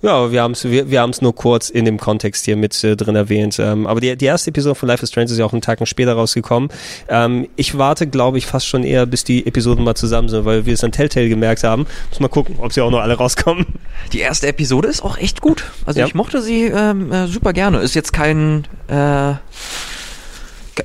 [0.02, 2.96] Ja, wir haben es wir, wir haben's nur kurz in dem Kontext hier mit äh,
[2.96, 3.58] drin erwähnt.
[3.58, 5.78] Ähm, aber die, die erste Episode von Life is Strange ist ja auch einen Tag
[5.86, 6.70] später rausgekommen.
[7.08, 10.64] Ähm, ich warte, glaube ich, fast schon eher, bis die Episoden mal zusammen sind, weil
[10.64, 11.86] wir es an Telltale gemerkt haben.
[12.08, 13.66] Muss mal gucken, ob sie auch noch alle rauskommen.
[14.14, 15.64] Die erste Episode ist auch echt gut.
[15.84, 16.06] Also Ja.
[16.06, 17.78] ich mochte sie ähm, äh, super gerne.
[17.80, 19.34] Ist jetzt kein äh,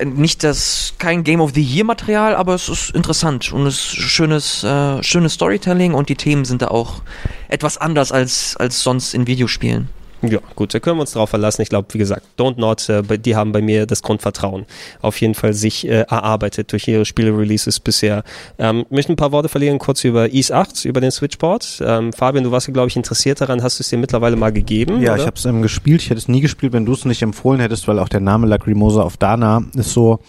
[0.04, 3.96] nicht das kein Game of the Year Material, aber es ist interessant und es ist
[3.96, 7.02] schönes äh, schönes Storytelling und die Themen sind da auch
[7.48, 9.90] etwas anders als als sonst in Videospielen.
[10.32, 11.62] Ja, gut, da können wir uns drauf verlassen.
[11.62, 14.66] Ich glaube, wie gesagt, Don't Not, äh, die haben bei mir das Grundvertrauen
[15.02, 18.24] auf jeden Fall sich äh, erarbeitet durch ihre Spiele-Releases bisher.
[18.58, 21.82] Ähm, ich möchte ein paar Worte verlieren kurz über Ease 8, über den Switchport.
[21.86, 23.64] Ähm, Fabian, du warst ja, glaube ich, interessiert daran.
[23.64, 25.02] Hast du es dir mittlerweile mal gegeben?
[25.02, 25.22] Ja, oder?
[25.22, 26.02] ich habe es ähm, gespielt.
[26.02, 28.48] Ich hätte es nie gespielt, wenn du es nicht empfohlen hättest, weil auch der Name
[28.48, 30.20] Lacrimosa of Dana ist so,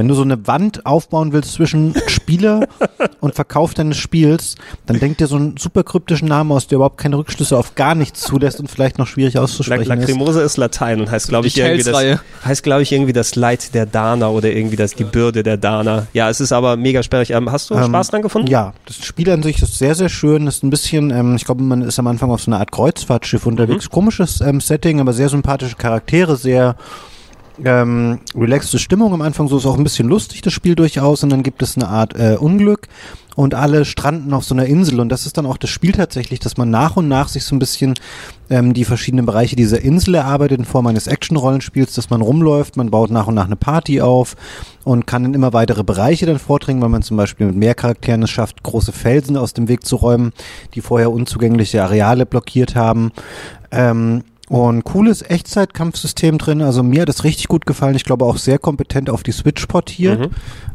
[0.00, 2.66] wenn du so eine Wand aufbauen willst zwischen Spieler
[3.20, 4.54] und Verkauf deines Spiels,
[4.86, 7.94] dann denk dir so einen super kryptischen Namen aus, der überhaupt keine Rückschlüsse auf gar
[7.94, 10.08] nichts zulässt und vielleicht noch schwierig La auszusprechen ist.
[10.08, 13.74] Lacrimosa ist Latein und heißt, glaube ich, irgendwie das, heißt, glaube ich, irgendwie das Leid
[13.74, 16.06] der Dana oder irgendwie das, die Bürde der Dana.
[16.14, 17.32] Ja, es ist aber mega sperrig.
[17.32, 18.48] Ähm, hast du Ähm, Spaß dran gefunden?
[18.48, 20.46] Ja, das Spiel an sich ist sehr, sehr schön.
[20.46, 23.44] Ist ein bisschen, ähm, ich glaube, man ist am Anfang auf so einer Art Kreuzfahrtschiff
[23.44, 23.90] unterwegs.
[23.90, 26.76] Komisches ähm, Setting, aber sehr sympathische Charaktere, sehr
[27.64, 29.48] ähm, relaxte Stimmung am Anfang.
[29.48, 31.22] So ist auch ein bisschen lustig das Spiel durchaus.
[31.22, 32.88] Und dann gibt es eine Art äh, Unglück
[33.36, 35.00] und alle stranden auf so einer Insel.
[35.00, 37.54] Und das ist dann auch das Spiel tatsächlich, dass man nach und nach sich so
[37.54, 37.94] ein bisschen
[38.50, 42.90] ähm, die verschiedenen Bereiche dieser Insel erarbeitet in Form eines Action-Rollenspiels, dass man rumläuft, man
[42.90, 44.36] baut nach und nach eine Party auf
[44.84, 48.22] und kann in immer weitere Bereiche dann vordringen, weil man zum Beispiel mit mehr Charakteren
[48.22, 50.32] es schafft, große Felsen aus dem Weg zu räumen,
[50.74, 53.12] die vorher unzugängliche Areale blockiert haben.
[53.70, 56.60] Ähm, und cooles Echtzeitkampfsystem drin.
[56.60, 57.94] Also mir hat das richtig gut gefallen.
[57.94, 60.18] Ich glaube auch sehr kompetent auf die Switch portiert.
[60.18, 60.30] Mhm.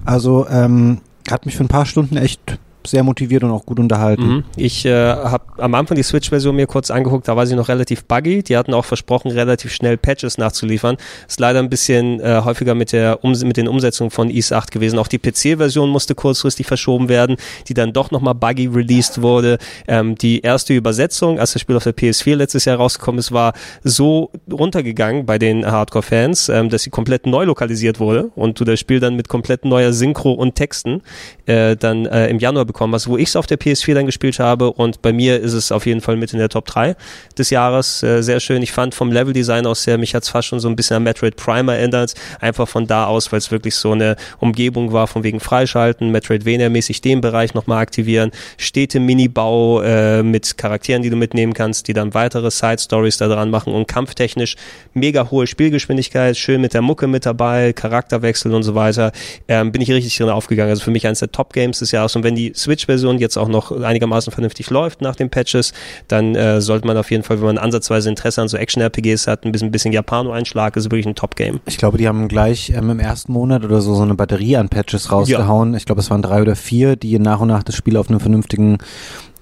[0.06, 2.58] Also ähm, hat mich für ein paar Stunden echt
[2.88, 4.28] sehr motiviert und auch gut unterhalten.
[4.28, 4.44] Mhm.
[4.56, 8.06] Ich äh, habe am Anfang die Switch-Version mir kurz angeguckt, da war sie noch relativ
[8.06, 8.44] buggy.
[8.44, 10.98] Die hatten auch versprochen, relativ schnell Patches nachzuliefern.
[11.28, 14.72] Ist leider ein bisschen äh, häufiger mit, der Ums mit den Umsetzungen von Ease 8
[14.72, 15.00] gewesen.
[15.00, 17.38] Auch die PC-Version musste kurzfristig verschoben werden,
[17.68, 19.58] die dann doch nochmal buggy released wurde.
[19.88, 23.54] Ähm, die erste Übersetzung, als das Spiel auf der PS4 letztes Jahr rausgekommen ist, war
[23.84, 28.80] so runtergegangen bei den Hardcore-Fans, ähm, dass sie komplett neu lokalisiert wurde und du das
[28.80, 31.02] Spiel dann mit komplett neuer Synchro und Texten
[31.46, 34.38] äh, dann äh, im Januar bekommen hast, wo ich es auf der PS4 dann gespielt
[34.38, 36.98] habe und bei mir ist es auf jeden Fall mit in der Top 3
[37.38, 38.04] des Jahres.
[38.04, 38.62] Äh, sehr schön.
[38.62, 41.04] Ich fand vom Leveldesign aus sehr, mich hat es fast schon so ein bisschen an
[41.04, 42.16] Metroid Prime erinnert.
[42.42, 47.02] Einfach von da aus, weil es wirklich so eine Umgebung war, von wegen Freischalten, Metroidvania-mäßig
[47.02, 52.14] den Bereich nochmal aktivieren, Städte, Minibau äh, mit Charakteren, die du mitnehmen kannst, die dann
[52.14, 54.58] weitere Side-Stories da dran machen und kampftechnisch
[54.94, 59.14] mega hohe Spielgeschwindigkeit, schön mit der Mucke mit dabei, Charakterwechsel und so weiter.
[59.48, 60.72] Ähm, bin ich richtig drin aufgegangen.
[60.72, 62.18] Also für mich eines der Top-Games des Jahres.
[62.18, 65.74] Und wenn die Switch-Version jetzt auch noch einigermaßen vernünftig läuft nach den Patches,
[66.08, 69.46] dann äh, sollte man auf jeden Fall, wenn man ansatzweise Interesse an so Action-RPGs hat,
[69.46, 71.60] ein bisschen, bisschen Japano-Einschlag, ist wirklich ein Top-Game.
[71.66, 74.70] Ich glaube, die haben gleich ähm, im ersten Monat oder so so eine Batterie an
[74.70, 75.74] Patches rausgehauen.
[75.76, 78.20] Ich glaube, es waren drei oder vier, die nach und nach das Spiel auf einen
[78.20, 78.78] vernünftigen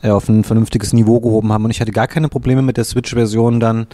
[0.04, 1.66] äh, auf ein vernünftiges Niveau gehoben haben.
[1.66, 3.88] Und ich hatte gar keine Probleme mit der Switch-Version dann.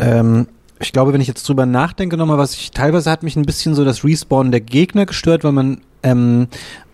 [0.00, 0.46] Ähm,
[0.80, 3.74] ich glaube, wenn ich jetzt drüber nachdenke nochmal, was ich teilweise hat mich ein bisschen
[3.74, 6.46] so das Respawn der Gegner gestört, weil man ähm,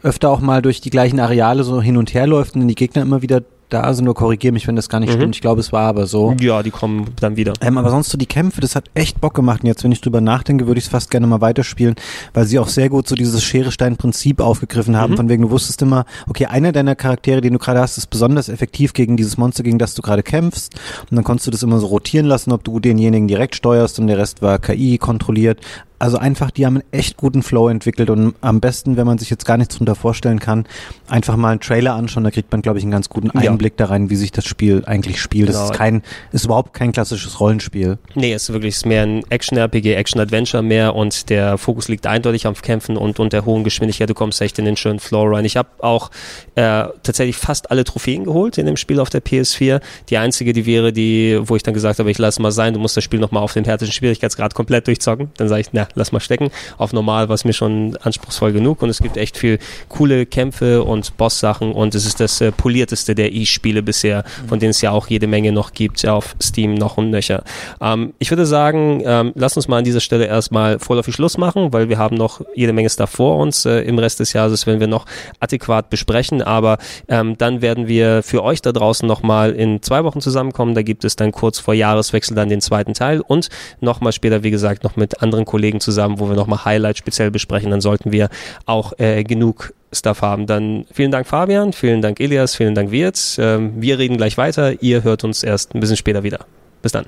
[0.02, 3.02] öfter auch mal durch die gleichen Areale so hin und her läuft und die Gegner
[3.02, 4.04] immer wieder da sind.
[4.06, 5.16] Nur korrigiere mich, wenn das gar nicht Mhm.
[5.18, 5.36] stimmt.
[5.36, 6.34] Ich glaube, es war aber so.
[6.40, 7.52] Ja, die kommen dann wieder.
[7.60, 9.62] Ähm, aber sonst so die Kämpfe, das hat echt Bock gemacht.
[9.62, 11.94] Und jetzt, wenn ich drüber nachdenke, würde ich es fast gerne mal weiterspielen,
[12.34, 15.12] weil sie auch sehr gut so dieses Schere-Stein-Prinzip aufgegriffen haben.
[15.12, 15.16] Mhm.
[15.18, 18.48] Von wegen, du wusstest immer, okay, einer deiner Charaktere, den du gerade hast, ist besonders
[18.48, 20.74] effektiv gegen dieses Monster, gegen das du gerade kämpfst.
[21.08, 24.08] Und dann konntest du das immer so rotieren lassen, ob du denjenigen direkt steuerst und
[24.08, 25.60] der Rest war KI kontrolliert.
[26.00, 29.28] Also einfach, die haben einen echt guten Flow entwickelt und am besten, wenn man sich
[29.28, 30.64] jetzt gar nichts drunter vorstellen kann,
[31.08, 33.50] einfach mal einen Trailer anschauen, da kriegt man, glaube ich, einen ganz guten Ja.
[33.50, 35.48] Einblick da rein, wie sich das Spiel eigentlich spielt.
[35.48, 35.60] Genau.
[35.60, 36.02] Das ist kein,
[36.32, 37.98] ist überhaupt kein klassisches Rollenspiel.
[38.14, 42.62] Nee, es ist wirklich mehr ein Action-RPG, Action-Adventure mehr und der Fokus liegt eindeutig auf
[42.62, 44.08] Kämpfen und, und der hohen Geschwindigkeit.
[44.08, 45.44] Du kommst echt in den schönen Flow rein.
[45.44, 46.10] Ich habe auch
[46.54, 49.82] äh, tatsächlich fast alle Trophäen geholt in dem Spiel auf der PS4.
[50.08, 52.80] Die einzige, die wäre die, wo ich dann gesagt habe, ich lasse mal sein, du
[52.80, 55.30] musst das Spiel nochmal auf den härtesten Schwierigkeitsgrad komplett durchzocken.
[55.36, 56.50] Dann sage ich, na, lass mal stecken.
[56.78, 59.58] Auf normal war es mir schon anspruchsvoll genug und es gibt echt viel
[59.88, 64.70] coole Kämpfe und Boss-Sachen und es ist das äh, polierteste der E-Spiele bisher, von denen
[64.70, 67.42] es ja auch jede Menge noch gibt auf Steam noch und nöcher.
[67.80, 71.72] Ähm, ich würde sagen, ähm, lass uns mal an dieser Stelle erstmal vorläufig Schluss machen,
[71.72, 73.64] weil wir haben noch jede Menge Stuff vor uns.
[73.64, 75.06] Äh, Im Rest des Jahres werden wir noch
[75.40, 80.20] adäquat besprechen, aber ähm, dann werden wir für euch da draußen nochmal in zwei Wochen
[80.20, 80.74] zusammenkommen.
[80.74, 83.48] Da gibt es dann kurz vor Jahreswechsel dann den zweiten Teil und
[83.80, 87.70] nochmal später, wie gesagt, noch mit anderen Kollegen zusammen, wo wir nochmal Highlights speziell besprechen.
[87.70, 88.28] Dann sollten wir
[88.66, 90.46] auch äh, genug Stuff haben.
[90.46, 93.38] Dann vielen Dank Fabian, vielen Dank Elias, vielen Dank Wirtz.
[93.38, 94.82] Ähm, wir reden gleich weiter.
[94.82, 96.46] Ihr hört uns erst ein bisschen später wieder.
[96.82, 97.06] Bis dann.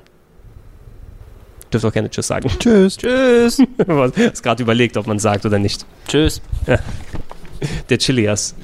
[1.72, 2.48] Dürft auch gerne Tschüss sagen.
[2.58, 2.96] Tschüss.
[2.96, 3.58] Tschüss.
[3.78, 5.86] Ich hast gerade überlegt, ob man sagt oder nicht.
[6.08, 6.42] Tschüss.
[7.88, 8.54] Der Chilias.